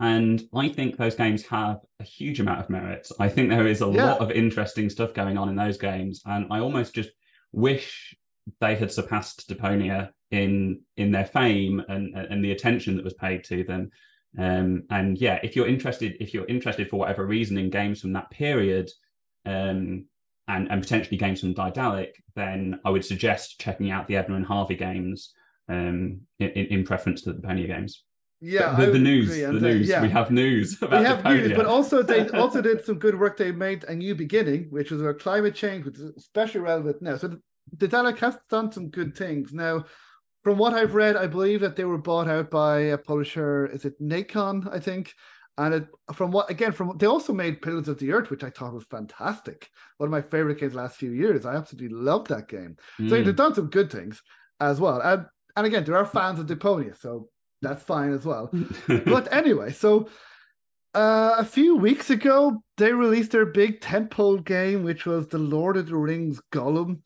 And 0.00 0.42
I 0.54 0.68
think 0.68 0.96
those 0.96 1.14
games 1.14 1.46
have 1.46 1.78
a 2.00 2.04
huge 2.04 2.40
amount 2.40 2.60
of 2.60 2.70
merit. 2.70 3.08
I 3.20 3.28
think 3.28 3.48
there 3.48 3.66
is 3.66 3.80
a 3.80 3.90
yeah. 3.90 4.12
lot 4.12 4.20
of 4.20 4.30
interesting 4.30 4.90
stuff 4.90 5.14
going 5.14 5.38
on 5.38 5.48
in 5.48 5.56
those 5.56 5.78
games, 5.78 6.20
and 6.26 6.46
I 6.50 6.58
almost 6.60 6.94
just 6.94 7.10
wish 7.52 8.14
they 8.60 8.74
had 8.74 8.92
surpassed 8.92 9.48
Deponia 9.48 10.10
in 10.30 10.80
in 10.96 11.12
their 11.12 11.24
fame 11.24 11.80
and 11.88 12.14
and 12.16 12.44
the 12.44 12.52
attention 12.52 12.96
that 12.96 13.04
was 13.04 13.14
paid 13.14 13.44
to 13.44 13.62
them. 13.64 13.90
Um, 14.36 14.82
and 14.90 15.16
yeah, 15.16 15.38
if 15.44 15.54
you're 15.54 15.68
interested, 15.68 16.16
if 16.18 16.34
you're 16.34 16.46
interested 16.46 16.90
for 16.90 16.98
whatever 16.98 17.24
reason 17.24 17.56
in 17.56 17.70
games 17.70 18.00
from 18.00 18.14
that 18.14 18.30
period, 18.30 18.90
um, 19.46 20.06
and, 20.48 20.70
and 20.70 20.82
potentially 20.82 21.16
games 21.16 21.40
from 21.40 21.54
Daedalic, 21.54 22.22
then 22.34 22.80
I 22.84 22.90
would 22.90 23.04
suggest 23.04 23.60
checking 23.60 23.90
out 23.90 24.06
the 24.06 24.16
Edna 24.16 24.36
and 24.36 24.44
Harvey 24.44 24.76
games 24.76 25.32
um, 25.68 26.20
in, 26.38 26.48
in 26.48 26.84
preference 26.84 27.22
to 27.22 27.32
the 27.32 27.40
Deponia 27.40 27.66
games. 27.66 28.02
Yeah, 28.44 28.74
the, 28.74 28.90
the 28.90 28.98
news, 28.98 29.30
the 29.30 29.52
news. 29.52 29.88
Yeah. 29.88 30.02
We 30.02 30.10
have 30.10 30.30
news. 30.30 30.78
we 30.82 30.88
have 30.88 31.24
news, 31.24 31.52
but 31.56 31.64
also 31.64 32.02
they 32.02 32.28
also 32.34 32.60
did 32.60 32.84
some 32.84 32.98
good 32.98 33.18
work. 33.18 33.38
They 33.38 33.52
made 33.52 33.84
a 33.84 33.94
new 33.94 34.14
beginning, 34.14 34.66
which 34.68 34.90
was 34.90 35.00
about 35.00 35.18
climate 35.18 35.54
change, 35.54 35.86
which 35.86 35.98
is 35.98 36.12
especially 36.16 36.60
relevant 36.60 37.00
now. 37.00 37.16
So 37.16 37.28
the 37.28 37.40
Daedalic 37.78 38.18
has 38.18 38.36
done 38.50 38.70
some 38.70 38.90
good 38.90 39.16
things. 39.16 39.54
Now, 39.54 39.86
from 40.42 40.58
what 40.58 40.74
I've 40.74 40.94
read, 40.94 41.16
I 41.16 41.26
believe 41.26 41.62
that 41.62 41.74
they 41.74 41.84
were 41.84 41.96
bought 41.96 42.28
out 42.28 42.50
by 42.50 42.80
a 42.80 42.98
publisher. 42.98 43.66
Is 43.66 43.86
it 43.86 43.98
Nacon? 43.98 44.70
I 44.70 44.78
think, 44.78 45.14
and 45.56 45.72
it, 45.72 45.86
from 46.12 46.30
what 46.30 46.50
again 46.50 46.72
from 46.72 46.98
they 46.98 47.06
also 47.06 47.32
made 47.32 47.62
Pillars 47.62 47.88
of 47.88 47.98
the 47.98 48.12
Earth, 48.12 48.28
which 48.28 48.44
I 48.44 48.50
thought 48.50 48.74
was 48.74 48.84
fantastic. 48.84 49.70
One 49.96 50.08
of 50.08 50.10
my 50.10 50.20
favorite 50.20 50.60
games 50.60 50.74
last 50.74 50.96
few 50.96 51.12
years. 51.12 51.46
I 51.46 51.54
absolutely 51.54 51.96
loved 51.96 52.28
that 52.28 52.48
game. 52.48 52.76
Mm. 53.00 53.08
So 53.08 53.22
they've 53.22 53.34
done 53.34 53.54
some 53.54 53.70
good 53.70 53.90
things 53.90 54.22
as 54.60 54.80
well. 54.80 55.00
And 55.00 55.24
and 55.56 55.66
again, 55.66 55.84
there 55.84 55.96
are 55.96 56.04
fans 56.04 56.38
of 56.38 56.46
Deponia, 56.46 57.00
so 57.00 57.30
that's 57.64 57.82
fine 57.82 58.12
as 58.12 58.24
well. 58.24 58.50
but 58.88 59.32
anyway, 59.32 59.72
so 59.72 60.08
uh, 60.94 61.34
a 61.38 61.44
few 61.44 61.76
weeks 61.76 62.10
ago 62.10 62.62
they 62.76 62.92
released 62.92 63.32
their 63.32 63.46
big 63.46 63.80
tentpole 63.80 64.44
game, 64.44 64.84
which 64.84 65.06
was 65.06 65.28
the 65.28 65.38
Lord 65.38 65.76
of 65.76 65.86
the 65.86 65.96
Rings 65.96 66.40
Gollum. 66.52 67.00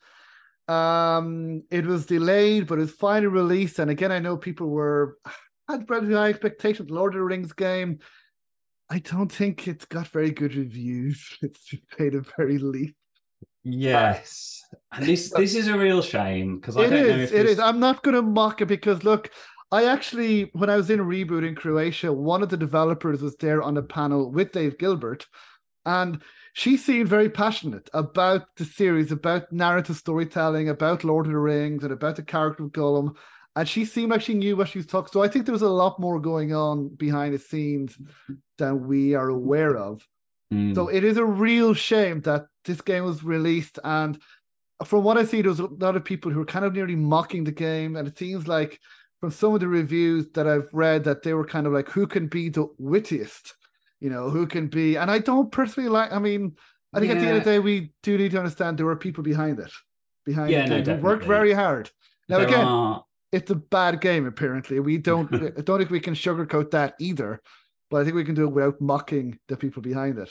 Um, 0.67 1.61
it 1.71 1.85
was 1.85 2.05
delayed, 2.05 2.67
but 2.67 2.79
it's 2.79 2.91
finally 2.91 3.27
released. 3.27 3.79
And 3.79 3.89
again, 3.89 4.11
I 4.11 4.19
know 4.19 4.37
people 4.37 4.69
were 4.69 5.17
had 5.69 5.87
pretty 5.87 6.13
high 6.13 6.29
expectations. 6.29 6.89
Lord 6.89 7.13
of 7.13 7.19
the 7.19 7.23
Rings 7.23 7.53
game 7.53 7.99
I 8.89 8.99
don't 8.99 9.31
think 9.31 9.67
it's 9.67 9.85
got 9.85 10.07
very 10.07 10.31
good 10.31 10.55
reviews. 10.55 11.37
It's 11.41 11.73
paid 11.97 12.15
a 12.15 12.21
very 12.37 12.57
least. 12.57 12.95
Yes, 13.63 14.63
and 14.91 15.05
this 15.05 15.31
this 15.31 15.53
is 15.53 15.67
a 15.67 15.77
real 15.77 16.01
shame 16.01 16.59
because 16.59 16.77
I 16.77 16.83
don't 16.83 16.93
is, 16.93 17.07
know 17.07 17.23
if 17.23 17.33
it 17.33 17.43
this... 17.43 17.51
is. 17.51 17.59
I'm 17.59 17.79
not 17.79 18.01
going 18.03 18.15
to 18.15 18.21
mock 18.21 18.61
it 18.61 18.67
because 18.67 19.03
look, 19.03 19.29
I 19.71 19.85
actually 19.85 20.49
when 20.53 20.69
I 20.69 20.75
was 20.75 20.89
in 20.89 20.99
reboot 20.99 21.47
in 21.47 21.55
Croatia, 21.55 22.11
one 22.11 22.41
of 22.41 22.49
the 22.49 22.57
developers 22.57 23.21
was 23.21 23.35
there 23.37 23.61
on 23.61 23.77
a 23.77 23.83
panel 23.83 24.31
with 24.31 24.51
Dave 24.51 24.77
Gilbert, 24.77 25.27
and 25.85 26.21
she 26.53 26.77
seemed 26.77 27.07
very 27.07 27.29
passionate 27.29 27.89
about 27.93 28.55
the 28.57 28.65
series, 28.65 29.11
about 29.11 29.51
narrative 29.53 29.95
storytelling, 29.95 30.69
about 30.69 31.03
Lord 31.03 31.27
of 31.27 31.31
the 31.31 31.37
Rings, 31.37 31.83
and 31.83 31.93
about 31.93 32.15
the 32.15 32.23
character 32.23 32.63
of 32.63 32.71
Gollum 32.71 33.15
and 33.55 33.67
she 33.67 33.83
seemed 33.83 34.11
like 34.11 34.21
she 34.21 34.33
knew 34.33 34.55
what 34.55 34.69
she 34.69 34.79
was 34.79 34.85
talking. 34.85 35.11
So 35.11 35.23
I 35.23 35.27
think 35.27 35.45
there 35.45 35.53
was 35.53 35.63
a 35.63 35.69
lot 35.69 35.99
more 35.99 36.19
going 36.19 36.53
on 36.53 36.89
behind 36.95 37.33
the 37.33 37.39
scenes 37.39 37.97
than 38.57 38.87
we 38.87 39.15
are 39.15 39.29
aware 39.29 39.75
of. 39.75 40.05
Mm. 40.53 40.75
So 40.75 40.87
it 40.87 41.03
is 41.03 41.17
a 41.17 41.25
real 41.25 41.73
shame 41.73 42.21
that 42.21 42.45
this 42.63 42.81
game 42.81 43.03
was 43.03 43.23
released, 43.23 43.77
and 43.83 44.19
from 44.85 45.03
what 45.03 45.17
I 45.17 45.25
see, 45.25 45.41
there 45.41 45.49
was 45.49 45.59
a 45.59 45.65
lot 45.65 45.95
of 45.95 46.05
people 46.05 46.31
who 46.31 46.39
were 46.39 46.45
kind 46.45 46.63
of 46.63 46.73
nearly 46.73 46.95
mocking 46.95 47.43
the 47.43 47.51
game, 47.51 47.95
and 47.95 48.07
it 48.07 48.17
seems 48.17 48.47
like 48.47 48.79
from 49.19 49.31
some 49.31 49.53
of 49.53 49.59
the 49.59 49.67
reviews 49.67 50.27
that 50.33 50.47
I've 50.47 50.69
read 50.73 51.03
that 51.03 51.23
they 51.23 51.33
were 51.33 51.45
kind 51.45 51.67
of 51.67 51.73
like, 51.73 51.89
who 51.89 52.07
can 52.07 52.27
be 52.27 52.49
the 52.49 52.67
wittiest, 52.77 53.55
you 53.99 54.09
know, 54.09 54.29
who 54.29 54.47
can 54.47 54.67
be, 54.67 54.95
and 54.95 55.11
I 55.11 55.19
don't 55.19 55.51
personally 55.51 55.89
like. 55.89 56.11
I 56.11 56.19
mean, 56.19 56.55
I 56.93 56.99
think 56.99 57.11
yeah. 57.11 57.17
at 57.17 57.21
the 57.21 57.27
end 57.27 57.37
of 57.37 57.43
the 57.43 57.51
day, 57.51 57.59
we 57.59 57.91
do 58.01 58.17
need 58.17 58.31
to 58.31 58.37
understand 58.37 58.77
there 58.77 58.85
were 58.85 58.95
people 58.95 59.23
behind 59.23 59.59
it, 59.59 59.71
behind 60.25 60.51
yeah, 60.51 60.71
it, 60.71 60.87
no, 60.87 60.95
who 60.95 61.01
worked 61.01 61.25
very 61.25 61.53
hard. 61.53 61.89
Now 62.27 62.37
there 62.37 62.47
again. 62.47 62.65
Are 62.65 63.03
it's 63.31 63.51
a 63.51 63.55
bad 63.55 64.01
game. 64.01 64.25
Apparently, 64.25 64.79
we 64.79 64.97
don't. 65.09 65.33
I 65.33 65.61
don't 65.61 65.77
think 65.77 65.89
we 65.89 65.99
can 65.99 66.15
sugarcoat 66.15 66.71
that 66.71 66.95
either. 66.99 67.41
But 67.89 68.01
I 68.01 68.03
think 68.03 68.15
we 68.15 68.23
can 68.23 68.35
do 68.35 68.43
it 68.43 68.53
without 68.53 68.79
mocking 68.79 69.39
the 69.47 69.57
people 69.57 69.81
behind 69.81 70.19
it. 70.19 70.29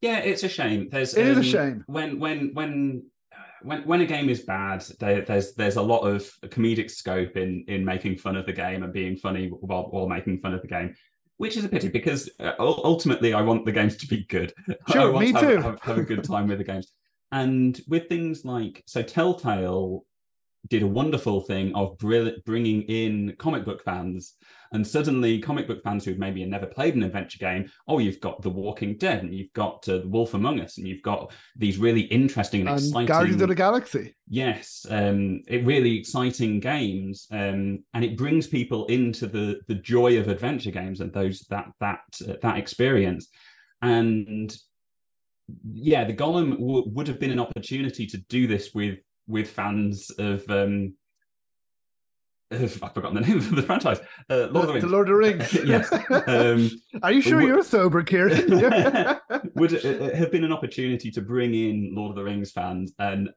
Yeah, 0.00 0.18
it's 0.18 0.42
a 0.42 0.48
shame. 0.48 0.88
There's 0.90 1.14
it 1.14 1.22
um, 1.22 1.28
is 1.28 1.38
a 1.38 1.42
shame 1.42 1.84
when 1.86 2.18
when 2.18 2.50
when 2.54 3.04
when 3.62 3.82
when 3.82 4.00
a 4.00 4.06
game 4.06 4.28
is 4.28 4.42
bad, 4.42 4.82
there, 5.00 5.22
there's 5.22 5.54
there's 5.54 5.76
a 5.76 5.82
lot 5.82 6.00
of 6.00 6.22
comedic 6.42 6.90
scope 6.90 7.36
in 7.36 7.64
in 7.68 7.84
making 7.84 8.18
fun 8.18 8.36
of 8.36 8.46
the 8.46 8.52
game 8.52 8.82
and 8.82 8.92
being 8.92 9.16
funny 9.16 9.48
while 9.48 9.84
while 9.90 10.08
making 10.08 10.40
fun 10.40 10.54
of 10.54 10.62
the 10.62 10.68
game, 10.68 10.94
which 11.36 11.56
is 11.56 11.64
a 11.64 11.68
pity 11.68 11.88
because 11.88 12.30
uh, 12.40 12.52
ultimately 12.58 13.34
I 13.34 13.42
want 13.42 13.64
the 13.64 13.72
games 13.72 13.96
to 13.98 14.06
be 14.06 14.24
good. 14.24 14.52
Sure, 14.92 15.18
me 15.18 15.32
to 15.32 15.40
too. 15.40 15.46
Have, 15.46 15.64
have, 15.64 15.80
have, 15.80 15.98
a 15.98 16.02
good 16.02 16.24
time 16.24 16.48
with 16.48 16.58
the 16.58 16.64
games. 16.64 16.92
And 17.30 17.78
with 17.88 18.08
things 18.08 18.44
like 18.44 18.82
so, 18.86 19.02
Telltale 19.02 20.04
did 20.68 20.82
a 20.82 20.86
wonderful 20.86 21.40
thing 21.42 21.74
of 21.74 21.98
bringing 21.98 22.82
in 22.82 23.34
comic 23.38 23.64
book 23.64 23.82
fans 23.84 24.34
and 24.72 24.86
suddenly 24.86 25.38
comic 25.38 25.66
book 25.66 25.82
fans 25.82 26.04
who've 26.04 26.18
maybe 26.18 26.44
never 26.44 26.66
played 26.66 26.94
an 26.94 27.02
adventure 27.02 27.38
game 27.38 27.70
oh 27.86 27.98
you've 27.98 28.20
got 28.20 28.40
the 28.42 28.50
walking 28.50 28.96
dead 28.96 29.22
and 29.22 29.34
you've 29.34 29.52
got 29.52 29.88
uh, 29.88 29.98
the 29.98 30.08
wolf 30.08 30.34
among 30.34 30.60
us 30.60 30.78
and 30.78 30.86
you've 30.86 31.02
got 31.02 31.32
these 31.56 31.78
really 31.78 32.02
interesting 32.02 32.60
and, 32.60 32.70
and 32.70 32.78
exciting 32.78 33.06
guardians 33.06 33.42
of 33.42 33.48
the 33.48 33.54
galaxy. 33.54 34.14
Yes 34.28 34.86
um 34.90 35.42
it 35.48 35.64
really 35.64 35.96
exciting 35.96 36.60
games 36.60 37.26
um 37.30 37.84
and 37.94 38.04
it 38.04 38.16
brings 38.16 38.46
people 38.46 38.86
into 38.86 39.26
the 39.26 39.60
the 39.68 39.74
joy 39.74 40.18
of 40.18 40.28
adventure 40.28 40.70
games 40.70 41.00
and 41.00 41.12
those 41.12 41.40
that 41.50 41.66
that 41.80 42.00
uh, 42.28 42.34
that 42.42 42.58
experience. 42.58 43.28
And 43.80 44.54
yeah 45.72 46.04
the 46.04 46.14
Gollum 46.14 46.52
w- 46.52 46.84
would 46.88 47.08
have 47.08 47.20
been 47.20 47.30
an 47.30 47.40
opportunity 47.40 48.06
to 48.06 48.18
do 48.28 48.46
this 48.46 48.74
with 48.74 48.98
with 49.26 49.48
fans 49.48 50.10
of 50.18 50.48
um 50.50 50.94
I've 52.50 52.72
forgotten 52.72 53.14
the 53.14 53.20
name 53.20 53.38
of 53.38 53.54
the 53.54 53.62
franchise. 53.62 54.00
Uh, 54.30 54.48
Lord 54.50 54.56
of 54.56 54.66
the 54.66 54.72
Rings. 54.72 54.82
The 54.82 54.88
Lord 54.88 55.08
of 55.08 55.14
the 55.14 55.18
Rings. 55.18 55.54
yes. 55.64 55.92
Um, 56.26 56.70
Are 57.02 57.12
you 57.12 57.20
sure 57.20 57.38
would, 57.38 57.46
you're 57.46 57.62
sober, 57.62 58.02
Kieran? 58.02 58.48
would 59.54 59.72
it 59.72 60.14
have 60.14 60.32
been 60.32 60.44
an 60.44 60.52
opportunity 60.52 61.10
to 61.10 61.20
bring 61.20 61.54
in 61.54 61.94
Lord 61.94 62.10
of 62.10 62.16
the 62.16 62.24
Rings 62.24 62.50
fans 62.50 62.92
and 62.98 63.28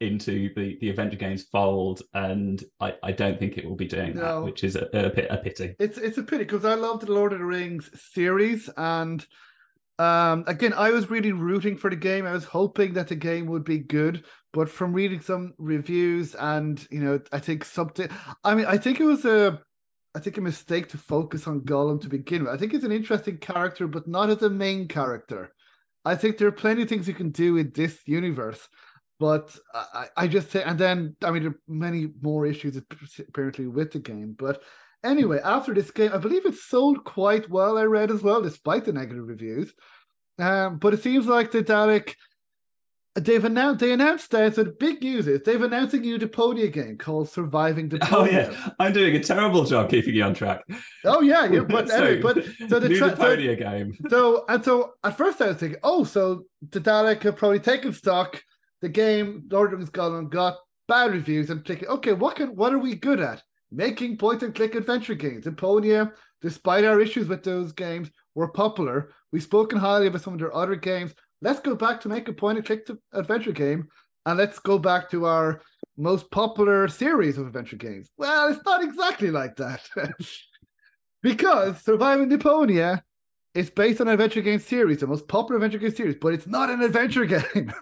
into 0.00 0.52
the 0.54 0.78
the 0.80 0.88
Adventure 0.88 1.16
Games 1.16 1.44
fold? 1.44 2.02
And 2.14 2.62
I, 2.80 2.94
I 3.02 3.12
don't 3.12 3.38
think 3.38 3.58
it 3.58 3.68
will 3.68 3.76
be 3.76 3.86
doing 3.86 4.14
no. 4.14 4.20
that, 4.20 4.44
which 4.44 4.64
is 4.64 4.76
a, 4.76 4.88
a, 4.94 5.34
a 5.34 5.36
pity. 5.38 5.74
It's 5.78 5.98
it's 5.98 6.18
a 6.18 6.22
pity 6.22 6.44
because 6.44 6.64
I 6.64 6.74
loved 6.74 7.06
the 7.06 7.12
Lord 7.12 7.32
of 7.32 7.40
the 7.40 7.46
Rings 7.46 7.90
series 7.94 8.70
and. 8.76 9.24
Um, 9.96 10.42
again, 10.48 10.72
I 10.72 10.90
was 10.90 11.08
really 11.08 11.30
rooting 11.30 11.76
for 11.76 11.88
the 11.88 11.94
game. 11.94 12.26
I 12.26 12.32
was 12.32 12.42
hoping 12.42 12.94
that 12.94 13.06
the 13.06 13.14
game 13.14 13.46
would 13.46 13.62
be 13.62 13.78
good, 13.78 14.24
but 14.54 14.70
from 14.70 14.92
reading 14.92 15.20
some 15.20 15.52
reviews 15.58 16.36
and 16.36 16.86
you 16.90 17.00
know, 17.00 17.20
I 17.32 17.40
think 17.40 17.64
something. 17.64 18.08
I 18.44 18.54
mean, 18.54 18.66
I 18.66 18.78
think 18.78 19.00
it 19.00 19.04
was 19.04 19.24
a, 19.24 19.60
I 20.14 20.20
think 20.20 20.38
a 20.38 20.40
mistake 20.40 20.88
to 20.90 20.98
focus 20.98 21.48
on 21.48 21.62
Gollum 21.62 22.00
to 22.02 22.08
begin 22.08 22.44
with. 22.44 22.54
I 22.54 22.56
think 22.56 22.72
he's 22.72 22.84
an 22.84 22.92
interesting 22.92 23.38
character, 23.38 23.88
but 23.88 24.06
not 24.06 24.30
as 24.30 24.42
a 24.42 24.48
main 24.48 24.86
character. 24.86 25.52
I 26.04 26.14
think 26.14 26.38
there 26.38 26.46
are 26.46 26.52
plenty 26.52 26.82
of 26.82 26.88
things 26.88 27.08
you 27.08 27.14
can 27.14 27.30
do 27.30 27.56
in 27.56 27.72
this 27.74 27.98
universe, 28.06 28.68
but 29.18 29.58
I, 29.74 30.06
I 30.16 30.28
just 30.28 30.52
say, 30.52 30.62
and 30.62 30.78
then 30.78 31.16
I 31.22 31.32
mean, 31.32 31.42
there 31.42 31.52
are 31.52 31.60
many 31.66 32.08
more 32.22 32.46
issues 32.46 32.80
apparently 33.18 33.66
with 33.66 33.90
the 33.90 33.98
game. 33.98 34.36
But 34.38 34.62
anyway, 35.02 35.40
after 35.42 35.74
this 35.74 35.90
game, 35.90 36.12
I 36.14 36.18
believe 36.18 36.46
it 36.46 36.54
sold 36.54 37.02
quite 37.02 37.50
well. 37.50 37.76
I 37.76 37.84
read 37.84 38.12
as 38.12 38.22
well, 38.22 38.40
despite 38.40 38.84
the 38.84 38.92
negative 38.92 39.26
reviews. 39.26 39.74
Um, 40.38 40.78
but 40.78 40.94
it 40.94 41.02
seems 41.02 41.26
like 41.26 41.50
Daedalic 41.50 42.16
they've 43.14 43.44
announced 43.44 43.80
they 43.80 43.92
announced 43.92 44.30
that 44.32 44.56
so 44.56 44.64
the 44.64 44.70
big 44.72 45.00
news 45.00 45.28
is 45.28 45.40
they've 45.42 45.62
announced 45.62 45.94
a 45.94 45.98
new 45.98 46.18
Deponia 46.18 46.72
game 46.72 46.98
called 46.98 47.28
Surviving 47.28 47.88
Deponia. 47.88 48.08
Oh 48.12 48.24
yeah, 48.24 48.70
I'm 48.78 48.92
doing 48.92 49.14
a 49.14 49.22
terrible 49.22 49.64
job 49.64 49.90
keeping 49.90 50.14
you 50.14 50.24
on 50.24 50.34
track. 50.34 50.62
Oh 51.04 51.20
yeah, 51.20 51.44
yeah 51.46 51.60
but 51.68 51.88
so, 51.88 52.04
anyway, 52.04 52.22
but 52.22 52.44
so 52.68 52.80
the 52.80 52.88
new 52.88 52.98
tra- 52.98 53.12
Deponia 53.12 53.56
so, 53.56 53.70
game. 53.70 53.96
So 54.08 54.44
and 54.48 54.64
so 54.64 54.94
at 55.04 55.16
first 55.16 55.40
I 55.40 55.48
was 55.48 55.56
thinking, 55.58 55.78
oh, 55.82 56.04
so 56.04 56.44
Daedalic 56.68 57.22
have 57.22 57.36
probably 57.36 57.60
taken 57.60 57.92
stock. 57.92 58.42
The 58.80 58.88
game 58.88 59.44
Lord 59.50 59.72
of 59.72 59.80
the 59.80 60.00
Rings 60.00 60.30
got 60.30 60.56
bad 60.88 61.12
reviews 61.12 61.50
and 61.50 61.64
thinking, 61.64 61.88
okay, 61.88 62.12
what 62.12 62.36
can 62.36 62.48
what 62.56 62.72
are 62.72 62.78
we 62.78 62.96
good 62.96 63.20
at? 63.20 63.42
Making 63.70 64.16
point 64.16 64.42
and 64.42 64.54
click 64.54 64.74
adventure 64.74 65.14
games. 65.14 65.44
Deponia, 65.44 66.12
despite 66.42 66.84
our 66.84 67.00
issues 67.00 67.28
with 67.28 67.44
those 67.44 67.72
games, 67.72 68.10
were 68.34 68.48
popular. 68.48 69.12
We've 69.32 69.42
spoken 69.42 69.78
highly 69.78 70.08
about 70.08 70.22
some 70.22 70.34
of 70.34 70.40
their 70.40 70.54
other 70.54 70.76
games 70.76 71.14
let's 71.40 71.60
go 71.60 71.74
back 71.74 72.00
to 72.00 72.08
make 72.08 72.28
a 72.28 72.32
point 72.32 72.58
and 72.58 72.66
click 72.66 72.86
to 72.86 72.98
adventure 73.12 73.52
game 73.52 73.88
and 74.26 74.38
let's 74.38 74.58
go 74.58 74.78
back 74.78 75.10
to 75.10 75.26
our 75.26 75.60
most 75.96 76.30
popular 76.30 76.88
series 76.88 77.38
of 77.38 77.46
adventure 77.46 77.76
games. 77.76 78.10
Well, 78.16 78.48
it's 78.48 78.64
not 78.64 78.82
exactly 78.82 79.30
like 79.30 79.56
that. 79.56 79.82
because 81.22 81.80
Surviving 81.80 82.30
Deponia 82.30 83.02
is 83.54 83.70
based 83.70 84.00
on 84.00 84.08
an 84.08 84.14
adventure 84.14 84.40
game 84.40 84.58
series, 84.58 85.00
the 85.00 85.06
most 85.06 85.28
popular 85.28 85.56
adventure 85.56 85.78
game 85.78 85.94
series, 85.94 86.16
but 86.20 86.34
it's 86.34 86.46
not 86.46 86.70
an 86.70 86.82
adventure 86.82 87.24
game. 87.54 87.72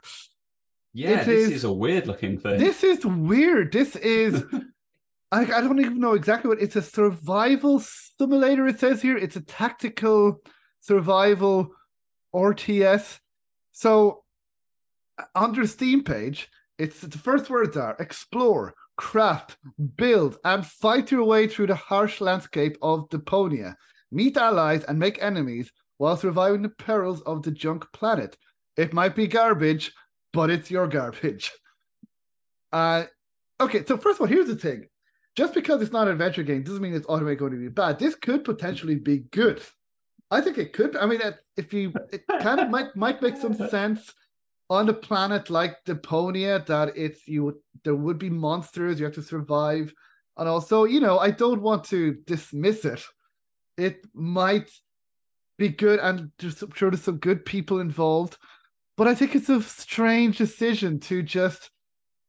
Yeah, 0.92 1.22
it 1.22 1.26
this 1.26 1.48
is, 1.48 1.52
is, 1.52 1.64
a 1.64 1.72
weird 1.72 2.06
looking 2.06 2.38
thing. 2.38 2.58
This 2.58 2.84
is 2.84 3.06
weird. 3.06 3.72
This 3.72 3.96
is 3.96 4.44
I, 5.32 5.40
I 5.44 5.60
don't 5.62 5.80
even 5.80 5.98
know 5.98 6.12
exactly 6.12 6.50
what 6.50 6.60
it's 6.60 6.76
a 6.76 6.82
survival 6.82 7.80
simulator, 7.80 8.66
it 8.68 8.78
says 8.78 9.00
here. 9.00 9.16
It's 9.16 9.36
a 9.36 9.40
tactical 9.40 10.42
survival 10.80 11.70
RTS 12.34 13.18
so 13.72 14.22
their 15.34 15.66
Steam 15.66 16.04
page, 16.04 16.48
it's 16.78 17.00
the 17.00 17.18
first 17.18 17.50
words 17.50 17.76
are 17.76 17.96
explore, 17.98 18.74
craft, 18.96 19.56
build, 19.96 20.38
and 20.44 20.66
fight 20.66 21.10
your 21.10 21.24
way 21.24 21.48
through 21.48 21.68
the 21.68 21.74
harsh 21.74 22.20
landscape 22.20 22.76
of 22.82 23.08
Deponia. 23.08 23.74
Meet 24.10 24.36
allies 24.36 24.84
and 24.84 24.98
make 24.98 25.22
enemies 25.22 25.72
while 25.96 26.16
surviving 26.16 26.62
the 26.62 26.68
perils 26.68 27.22
of 27.22 27.42
the 27.42 27.50
junk 27.50 27.86
planet. 27.92 28.36
It 28.76 28.92
might 28.92 29.14
be 29.14 29.26
garbage, 29.26 29.92
but 30.32 30.50
it's 30.50 30.70
your 30.70 30.86
garbage. 30.86 31.52
Uh, 32.74 33.04
okay, 33.60 33.84
so 33.84 33.98
first 33.98 34.16
of 34.16 34.22
all, 34.22 34.26
here's 34.26 34.46
the 34.46 34.56
thing. 34.56 34.86
Just 35.36 35.52
because 35.52 35.82
it's 35.82 35.92
not 35.92 36.06
an 36.06 36.12
adventure 36.14 36.42
game 36.42 36.62
doesn't 36.62 36.80
mean 36.80 36.94
it's 36.94 37.06
automatically 37.06 37.36
going 37.36 37.52
to 37.52 37.58
be 37.58 37.68
bad. 37.68 37.98
This 37.98 38.14
could 38.14 38.44
potentially 38.44 38.94
be 38.94 39.18
good. 39.18 39.60
I 40.32 40.40
think 40.40 40.56
it 40.56 40.72
could. 40.72 40.96
I 40.96 41.04
mean, 41.04 41.20
if 41.58 41.74
you, 41.74 41.92
it 42.10 42.24
kind 42.26 42.58
of 42.58 42.70
might 42.70 42.96
might 42.96 43.20
make 43.20 43.36
some 43.36 43.54
sense 43.68 44.14
on 44.70 44.88
a 44.88 44.94
planet 44.94 45.50
like 45.50 45.84
Deponia 45.84 46.64
that 46.66 46.96
it's 46.96 47.28
you. 47.28 47.60
There 47.84 47.94
would 47.94 48.18
be 48.18 48.30
monsters 48.30 48.98
you 48.98 49.04
have 49.04 49.14
to 49.14 49.22
survive, 49.22 49.92
and 50.38 50.48
also, 50.48 50.84
you 50.84 51.00
know, 51.00 51.18
I 51.18 51.32
don't 51.32 51.60
want 51.60 51.84
to 51.84 52.14
dismiss 52.26 52.86
it. 52.86 53.02
It 53.76 54.06
might 54.14 54.70
be 55.58 55.68
good, 55.68 56.00
and 56.00 56.30
there's 56.38 56.62
I'm 56.62 56.72
sure 56.72 56.90
there's 56.90 57.02
some 57.02 57.18
good 57.18 57.44
people 57.44 57.80
involved, 57.80 58.38
but 58.96 59.06
I 59.06 59.14
think 59.14 59.34
it's 59.34 59.50
a 59.50 59.62
strange 59.62 60.38
decision 60.38 60.98
to 61.00 61.22
just 61.22 61.70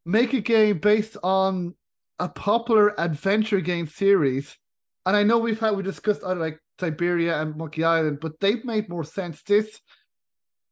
make 0.06 0.34
a 0.34 0.42
game 0.42 0.80
based 0.80 1.16
on 1.24 1.76
a 2.20 2.28
popular 2.28 3.00
adventure 3.00 3.62
game 3.62 3.88
series. 3.88 4.58
And 5.06 5.16
I 5.16 5.24
know 5.24 5.38
we've 5.38 5.60
had 5.60 5.78
we 5.78 5.84
discussed 5.84 6.24
other 6.24 6.40
like 6.40 6.60
Syberia 6.84 7.42
and 7.42 7.56
Monkey 7.56 7.84
Island, 7.84 8.20
but 8.22 8.40
they've 8.40 8.64
made 8.66 8.90
more 8.90 9.04
sense. 9.04 9.42
This, 9.44 9.80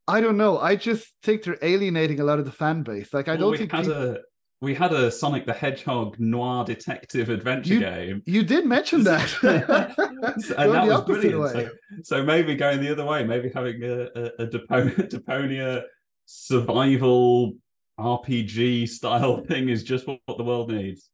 I 0.07 0.21
don't 0.21 0.37
know. 0.37 0.59
I 0.59 0.75
just 0.75 1.07
think 1.23 1.43
they're 1.43 1.57
alienating 1.61 2.19
a 2.19 2.23
lot 2.23 2.39
of 2.39 2.45
the 2.45 2.51
fan 2.51 2.83
base. 2.83 3.13
Like 3.13 3.27
I 3.27 3.35
well, 3.35 3.51
don't 3.51 3.57
think 3.57 3.71
had 3.71 3.85
people... 3.85 4.15
a 4.15 4.17
we 4.61 4.75
had 4.75 4.93
a 4.93 5.09
Sonic 5.09 5.47
the 5.47 5.53
Hedgehog 5.53 6.19
noir 6.19 6.63
detective 6.63 7.29
adventure 7.29 7.73
you, 7.73 7.79
game. 7.79 8.21
You 8.25 8.43
did 8.43 8.65
mention 8.65 9.03
that, 9.03 9.33
and 9.43 9.63
that 9.67 10.87
was 10.87 11.01
brilliant. 11.01 11.51
So, 11.51 11.69
so, 12.03 12.23
maybe 12.23 12.55
going 12.55 12.79
the 12.79 12.91
other 12.91 13.05
way, 13.05 13.23
maybe 13.23 13.49
having 13.53 13.83
a, 13.83 14.03
a, 14.15 14.43
a 14.43 14.47
Deponia 14.47 15.83
survival 16.27 17.53
RPG 17.99 18.87
style 18.87 19.43
thing 19.45 19.69
is 19.69 19.83
just 19.83 20.07
what, 20.07 20.19
what 20.25 20.37
the 20.37 20.43
world 20.43 20.71
needs. 20.71 21.09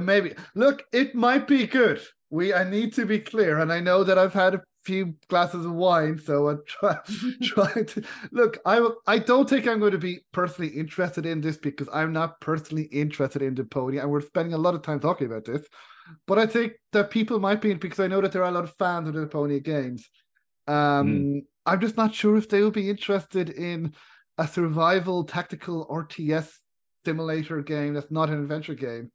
maybe 0.00 0.34
look, 0.54 0.82
it 0.92 1.14
might 1.14 1.46
be 1.46 1.66
good 1.66 2.00
we 2.30 2.52
I 2.52 2.68
need 2.68 2.92
to 2.94 3.06
be 3.06 3.18
clear, 3.18 3.58
and 3.58 3.72
I 3.72 3.80
know 3.80 4.04
that 4.04 4.18
I've 4.18 4.32
had 4.32 4.54
a 4.54 4.62
few 4.84 5.14
glasses 5.28 5.64
of 5.64 5.72
wine, 5.72 6.18
so 6.18 6.48
I'm 6.48 6.62
try, 6.66 6.98
trying 7.42 7.86
to 7.86 8.02
look. 8.32 8.58
I 8.64 8.88
I 9.06 9.18
don't 9.18 9.48
think 9.48 9.66
I'm 9.66 9.80
going 9.80 9.92
to 9.92 9.98
be 9.98 10.20
personally 10.32 10.70
interested 10.70 11.26
in 11.26 11.40
this 11.40 11.56
because 11.56 11.88
I'm 11.92 12.12
not 12.12 12.40
personally 12.40 12.84
interested 12.84 13.42
in 13.42 13.54
Deponia, 13.54 14.02
and 14.02 14.10
we're 14.10 14.20
spending 14.20 14.54
a 14.54 14.58
lot 14.58 14.74
of 14.74 14.82
time 14.82 15.00
talking 15.00 15.26
about 15.26 15.44
this. 15.44 15.66
But 16.26 16.38
I 16.38 16.46
think 16.46 16.74
that 16.92 17.10
people 17.10 17.40
might 17.40 17.60
be 17.60 17.74
because 17.74 18.00
I 18.00 18.06
know 18.06 18.20
that 18.20 18.32
there 18.32 18.42
are 18.42 18.50
a 18.50 18.54
lot 18.54 18.64
of 18.64 18.74
fans 18.76 19.08
of 19.08 19.14
the 19.14 19.26
Deponia 19.26 19.62
games. 19.62 20.08
Um, 20.68 20.74
mm. 20.74 21.40
I'm 21.64 21.80
just 21.80 21.96
not 21.96 22.14
sure 22.14 22.36
if 22.36 22.48
they 22.48 22.60
will 22.62 22.70
be 22.70 22.88
interested 22.88 23.50
in 23.50 23.92
a 24.38 24.46
survival 24.46 25.24
tactical 25.24 25.86
RTS 25.90 26.48
simulator 27.04 27.60
game 27.62 27.94
that's 27.94 28.10
not 28.10 28.28
an 28.28 28.40
adventure 28.40 28.74
game 28.74 29.10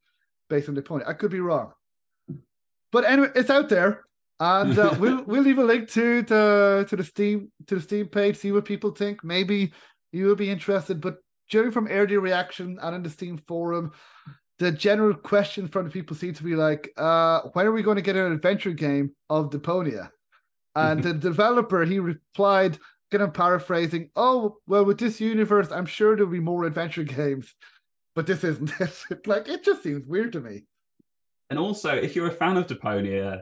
based 0.49 0.67
on 0.67 0.75
Deponia. 0.75 1.07
I 1.07 1.13
could 1.13 1.31
be 1.31 1.39
wrong. 1.39 1.71
But 2.91 3.05
anyway, 3.05 3.29
it's 3.35 3.49
out 3.49 3.69
there, 3.69 4.03
and 4.39 4.77
uh, 4.77 4.95
we'll 4.99 5.23
we'll 5.27 5.43
leave 5.43 5.59
a 5.59 5.63
link 5.63 5.89
to 5.91 6.21
the 6.23 6.85
to 6.89 6.95
the 6.95 7.03
Steam 7.03 7.51
to 7.67 7.75
the 7.75 7.81
Steam 7.81 8.07
page. 8.07 8.37
See 8.37 8.51
what 8.51 8.65
people 8.65 8.91
think. 8.91 9.23
Maybe 9.23 9.71
you 10.11 10.25
will 10.25 10.35
be 10.35 10.49
interested. 10.49 11.01
But 11.01 11.17
judging 11.49 11.71
from 11.71 11.87
early 11.87 12.17
reaction 12.17 12.77
and 12.81 12.95
in 12.95 13.03
the 13.03 13.09
Steam 13.09 13.37
forum, 13.47 13.91
the 14.59 14.71
general 14.71 15.13
question 15.13 15.67
from 15.67 15.85
the 15.85 15.91
people 15.91 16.15
seem 16.15 16.33
to 16.33 16.43
be 16.43 16.55
like, 16.55 16.91
uh, 16.97 17.41
when 17.53 17.65
are 17.65 17.71
we 17.71 17.81
going 17.81 17.95
to 17.95 18.01
get 18.01 18.15
an 18.15 18.31
adventure 18.31 18.71
game 18.71 19.11
of 19.29 19.49
Deponia? 19.49 20.09
And 20.75 21.01
the 21.03 21.13
developer 21.29 21.83
he 21.83 21.99
replied, 21.99 22.77
kind 23.11 23.23
of 23.23 23.33
paraphrasing, 23.33 24.09
"Oh 24.15 24.57
well, 24.67 24.85
with 24.85 24.97
this 24.97 25.19
universe, 25.19 25.71
I'm 25.71 25.85
sure 25.85 26.15
there'll 26.15 26.31
be 26.31 26.39
more 26.39 26.65
adventure 26.65 27.03
games." 27.19 27.53
But 28.15 28.27
this 28.27 28.43
isn't 28.43 28.71
it. 28.79 29.27
like 29.27 29.47
it 29.47 29.63
just 29.63 29.83
seems 29.83 30.05
weird 30.07 30.33
to 30.33 30.41
me. 30.41 30.63
And 31.51 31.59
also, 31.59 31.93
if 31.93 32.15
you're 32.15 32.29
a 32.29 32.31
fan 32.31 32.55
of 32.55 32.65
Deponia, 32.65 33.41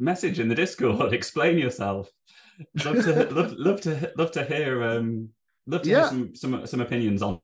message 0.00 0.40
in 0.40 0.48
the 0.48 0.56
Discord, 0.56 1.12
explain 1.14 1.56
yourself. 1.56 2.10
Love 2.84 3.04
to 3.04 3.30
love, 3.30 3.52
love 3.52 3.80
to 3.82 4.12
love 4.16 4.32
to 4.32 4.44
hear 4.44 4.82
um 4.82 5.30
love 5.66 5.82
to 5.82 5.88
yeah. 5.88 6.00
hear 6.00 6.08
some, 6.08 6.34
some 6.34 6.66
some 6.66 6.80
opinions 6.80 7.22
on 7.22 7.40